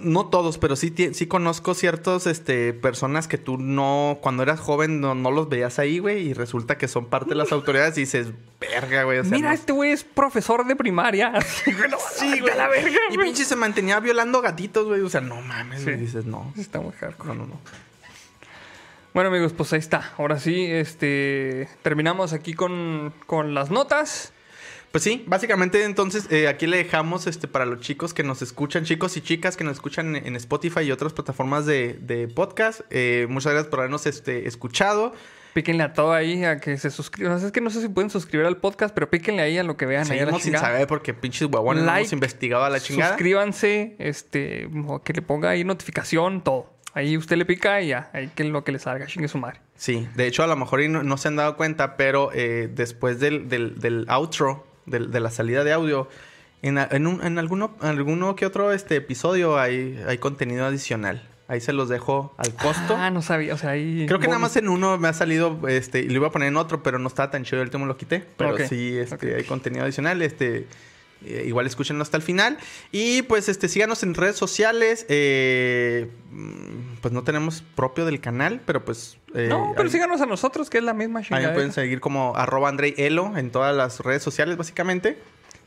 no 0.00 0.26
todos, 0.26 0.58
pero 0.58 0.74
sí, 0.74 0.92
sí 1.12 1.26
conozco 1.28 1.72
ciertos, 1.74 2.26
este, 2.26 2.72
personas 2.72 3.28
que 3.28 3.38
tú 3.38 3.58
no, 3.58 4.18
cuando 4.20 4.42
eras 4.42 4.58
joven, 4.58 5.00
no, 5.00 5.14
no 5.14 5.30
los 5.30 5.48
veías 5.48 5.78
ahí, 5.78 6.00
güey, 6.00 6.28
y 6.28 6.32
resulta 6.34 6.76
que 6.78 6.88
son 6.88 7.06
parte 7.06 7.30
de 7.30 7.34
las 7.36 7.52
autoridades 7.52 7.96
y 7.96 8.00
dices, 8.00 8.28
verga, 8.60 9.04
güey. 9.04 9.18
O 9.20 9.24
sea, 9.24 9.30
Mira, 9.36 9.50
no- 9.50 9.54
este 9.54 9.72
güey 9.72 9.92
es 9.92 10.02
profesor 10.02 10.66
de 10.66 10.74
primaria. 10.74 11.32
No, 11.90 11.96
Sí, 12.12 12.40
güey. 12.40 12.56
la 12.56 12.66
verga, 12.68 12.98
Y 13.12 13.18
pinche 13.18 13.44
se 13.44 13.54
mantenía 13.54 14.00
violando 14.00 14.40
gatitos, 14.42 14.86
güey. 14.86 15.00
O 15.02 15.08
sea, 15.08 15.20
no 15.20 15.40
mames, 15.42 15.84
güey. 15.84 15.94
Sí. 15.96 16.00
Dices, 16.06 16.24
no. 16.24 16.52
Está 16.56 16.80
muy 16.80 16.92
hardcore. 16.92 17.28
No, 17.28 17.34
no, 17.36 17.46
no. 17.46 17.60
Bueno, 19.18 19.30
amigos, 19.30 19.52
pues 19.52 19.72
ahí 19.72 19.80
está. 19.80 20.12
Ahora 20.16 20.38
sí, 20.38 20.64
este, 20.64 21.68
terminamos 21.82 22.32
aquí 22.32 22.54
con, 22.54 23.12
con 23.26 23.52
las 23.52 23.68
notas. 23.68 24.32
Pues 24.92 25.02
sí, 25.02 25.24
básicamente 25.26 25.82
entonces 25.82 26.28
eh, 26.30 26.46
aquí 26.46 26.68
le 26.68 26.76
dejamos 26.76 27.26
este 27.26 27.48
para 27.48 27.66
los 27.66 27.80
chicos 27.80 28.14
que 28.14 28.22
nos 28.22 28.42
escuchan, 28.42 28.84
chicos 28.84 29.16
y 29.16 29.20
chicas 29.20 29.56
que 29.56 29.64
nos 29.64 29.72
escuchan 29.72 30.14
en, 30.14 30.36
Spotify 30.36 30.82
y 30.82 30.92
otras 30.92 31.14
plataformas 31.14 31.66
de, 31.66 31.94
de 31.94 32.28
podcast. 32.28 32.82
Eh, 32.90 33.26
muchas 33.28 33.54
gracias 33.54 33.70
por 33.70 33.80
habernos 33.80 34.06
este, 34.06 34.46
escuchado. 34.46 35.12
Píquenle 35.52 35.82
a 35.82 35.94
todo 35.94 36.12
ahí, 36.12 36.44
a 36.44 36.60
que 36.60 36.78
se 36.78 36.92
suscriban. 36.92 37.32
O 37.32 37.38
sea, 37.38 37.48
es 37.48 37.52
que 37.52 37.60
no 37.60 37.70
sé 37.70 37.80
si 37.80 37.88
pueden 37.88 38.10
suscribir 38.10 38.46
al 38.46 38.58
podcast, 38.58 38.94
pero 38.94 39.10
píquenle 39.10 39.42
ahí 39.42 39.58
a 39.58 39.64
lo 39.64 39.76
que 39.76 39.86
vean. 39.86 40.08
ahí 40.08 40.10
a 40.10 40.12
la 40.12 40.18
Seguimos 40.26 40.42
sin 40.42 40.52
chingada. 40.52 40.74
saber 40.74 40.86
porque 40.86 41.12
pinches 41.12 41.48
huevones 41.50 41.82
no 41.82 41.96
hemos 41.96 42.12
investigado 42.12 42.62
a 42.62 42.70
la 42.70 42.78
chingada. 42.78 43.14
Suscríbanse, 43.14 43.96
este, 43.98 44.70
o 44.86 45.02
que 45.02 45.12
le 45.12 45.22
ponga 45.22 45.50
ahí 45.50 45.64
notificación, 45.64 46.44
todo. 46.44 46.77
Ahí 46.94 47.16
usted 47.16 47.36
le 47.36 47.44
pica 47.44 47.80
y 47.80 47.88
ya, 47.88 48.10
ahí 48.12 48.30
que 48.34 48.44
lo 48.44 48.64
que 48.64 48.72
le 48.72 48.78
salga, 48.78 49.06
chingue 49.06 49.28
su 49.28 49.38
madre. 49.38 49.60
Sí, 49.76 50.08
de 50.16 50.26
hecho 50.26 50.42
a 50.42 50.46
lo 50.46 50.56
mejor 50.56 50.80
no, 50.88 51.02
no 51.02 51.16
se 51.16 51.28
han 51.28 51.36
dado 51.36 51.56
cuenta, 51.56 51.96
pero 51.96 52.30
eh, 52.34 52.68
después 52.74 53.20
del, 53.20 53.48
del, 53.48 53.78
del 53.78 54.06
outro, 54.08 54.66
del- 54.86 55.10
de 55.10 55.20
la 55.20 55.30
salida 55.30 55.62
de 55.64 55.72
audio, 55.72 56.08
en, 56.62 56.78
en, 56.78 57.06
un- 57.06 57.22
en 57.24 57.38
alguno, 57.38 57.76
alguno 57.80 58.34
que 58.34 58.46
otro 58.46 58.72
este 58.72 58.96
episodio 58.96 59.58
hay, 59.58 60.02
hay 60.08 60.18
contenido 60.18 60.64
adicional. 60.66 61.22
Ahí 61.46 61.60
se 61.62 61.72
los 61.72 61.88
dejo 61.88 62.34
al 62.36 62.52
costo. 62.54 62.94
Ah, 62.96 63.10
no 63.10 63.22
sabía, 63.22 63.54
o 63.54 63.56
sea, 63.56 63.70
ahí... 63.70 64.04
Creo 64.06 64.18
que 64.18 64.26
nada 64.26 64.38
más 64.38 64.54
en 64.56 64.68
uno 64.68 64.98
me 64.98 65.08
ha 65.08 65.14
salido, 65.14 65.66
este, 65.68 66.00
y 66.00 66.08
lo 66.08 66.14
iba 66.16 66.26
a 66.26 66.30
poner 66.30 66.48
en 66.48 66.56
otro, 66.58 66.82
pero 66.82 66.98
no 66.98 67.08
estaba 67.08 67.30
tan 67.30 67.44
chido, 67.44 67.62
el 67.62 67.68
último 67.68 67.86
lo 67.86 67.96
quité. 67.96 68.22
Pero 68.36 68.58
sí, 68.66 68.98
este, 68.98 69.34
hay 69.34 69.44
contenido 69.44 69.84
adicional, 69.84 70.20
este, 70.20 70.66
eh, 71.24 71.44
igual 71.46 71.66
escúchenlo 71.66 72.02
hasta 72.02 72.16
el 72.16 72.22
final. 72.22 72.58
Y 72.92 73.22
pues, 73.22 73.48
este, 73.48 73.68
síganos 73.68 74.02
en 74.02 74.14
redes 74.14 74.36
sociales, 74.36 75.06
eh, 75.08 76.08
mm, 76.30 76.96
pues 77.02 77.12
no 77.14 77.22
tenemos 77.24 77.62
propio 77.74 78.04
del 78.06 78.20
canal, 78.20 78.60
pero 78.64 78.84
pues... 78.84 79.18
eh, 79.34 79.46
No, 79.48 79.72
pero 79.76 79.86
ahí- 79.88 79.92
síganos 79.92 80.20
a 80.20 80.26
nosotros, 80.26 80.70
que 80.70 80.78
es 80.78 80.84
la 80.84 80.94
misma 80.94 81.20
Ahí 81.20 81.24
chingada. 81.26 81.48
me 81.48 81.54
pueden 81.54 81.72
seguir 81.72 82.00
como 82.00 82.36
arroba 82.36 82.68
Andrei 82.68 82.94
Elo 82.96 83.36
en 83.36 83.50
todas 83.50 83.74
las 83.76 84.00
redes 84.00 84.22
sociales, 84.22 84.56
básicamente. 84.56 85.18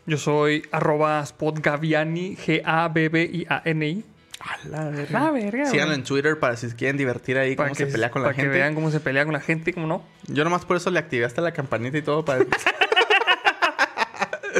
Yo 0.07 0.17
soy 0.17 0.63
arroba 0.71 1.23
spotgaviani, 1.25 2.35
G-A-B-B-I-A-N-I. 2.35 4.03
A 4.39 4.67
la 4.67 4.85
verga. 4.89 5.19
La 5.19 5.29
verga, 5.31 5.65
Síganlo 5.67 5.93
en 5.93 6.03
Twitter 6.03 6.39
para 6.39 6.55
si 6.57 6.67
quieren 6.71 6.97
divertir 6.97 7.37
ahí, 7.37 7.55
Para 7.55 7.69
cómo 7.69 7.77
que, 7.77 7.85
se 7.85 7.91
pelea 7.91 8.09
con 8.09 8.23
la 8.23 8.29
para 8.29 8.35
que 8.35 8.41
gente. 8.41 8.57
vean 8.57 8.73
cómo 8.73 8.89
se 8.89 8.99
pelea 8.99 9.23
con 9.25 9.33
la 9.33 9.39
gente, 9.39 9.71
cómo 9.73 9.85
no. 9.85 10.03
Yo 10.27 10.43
nomás 10.43 10.65
por 10.65 10.77
eso 10.77 10.89
le 10.89 10.97
activé 10.97 11.25
hasta 11.25 11.41
la 11.41 11.51
campanita 11.51 11.99
y 11.99 12.01
todo 12.01 12.25
para... 12.25 12.43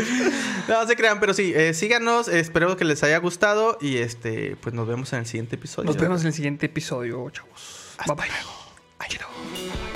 no 0.67 0.87
se 0.87 0.95
crean, 0.95 1.19
pero 1.19 1.33
sí, 1.33 1.53
eh, 1.55 1.73
síganos, 1.73 2.27
espero 2.27 2.77
que 2.77 2.85
les 2.85 3.03
haya 3.03 3.17
gustado 3.19 3.77
y 3.81 3.97
este, 3.97 4.55
pues 4.61 4.73
nos 4.73 4.87
vemos 4.87 5.11
en 5.13 5.19
el 5.19 5.25
siguiente 5.25 5.55
episodio. 5.55 5.87
Nos 5.87 5.97
vemos 5.97 6.21
en 6.21 6.27
el 6.27 6.33
siguiente 6.33 6.65
episodio, 6.67 7.29
chavos. 7.29 7.95
Hasta 7.97 8.13
bye 8.13 8.25
bye. 8.25 8.31
luego. 8.35 8.51
Ay, 8.99 9.09
no. 9.19 9.90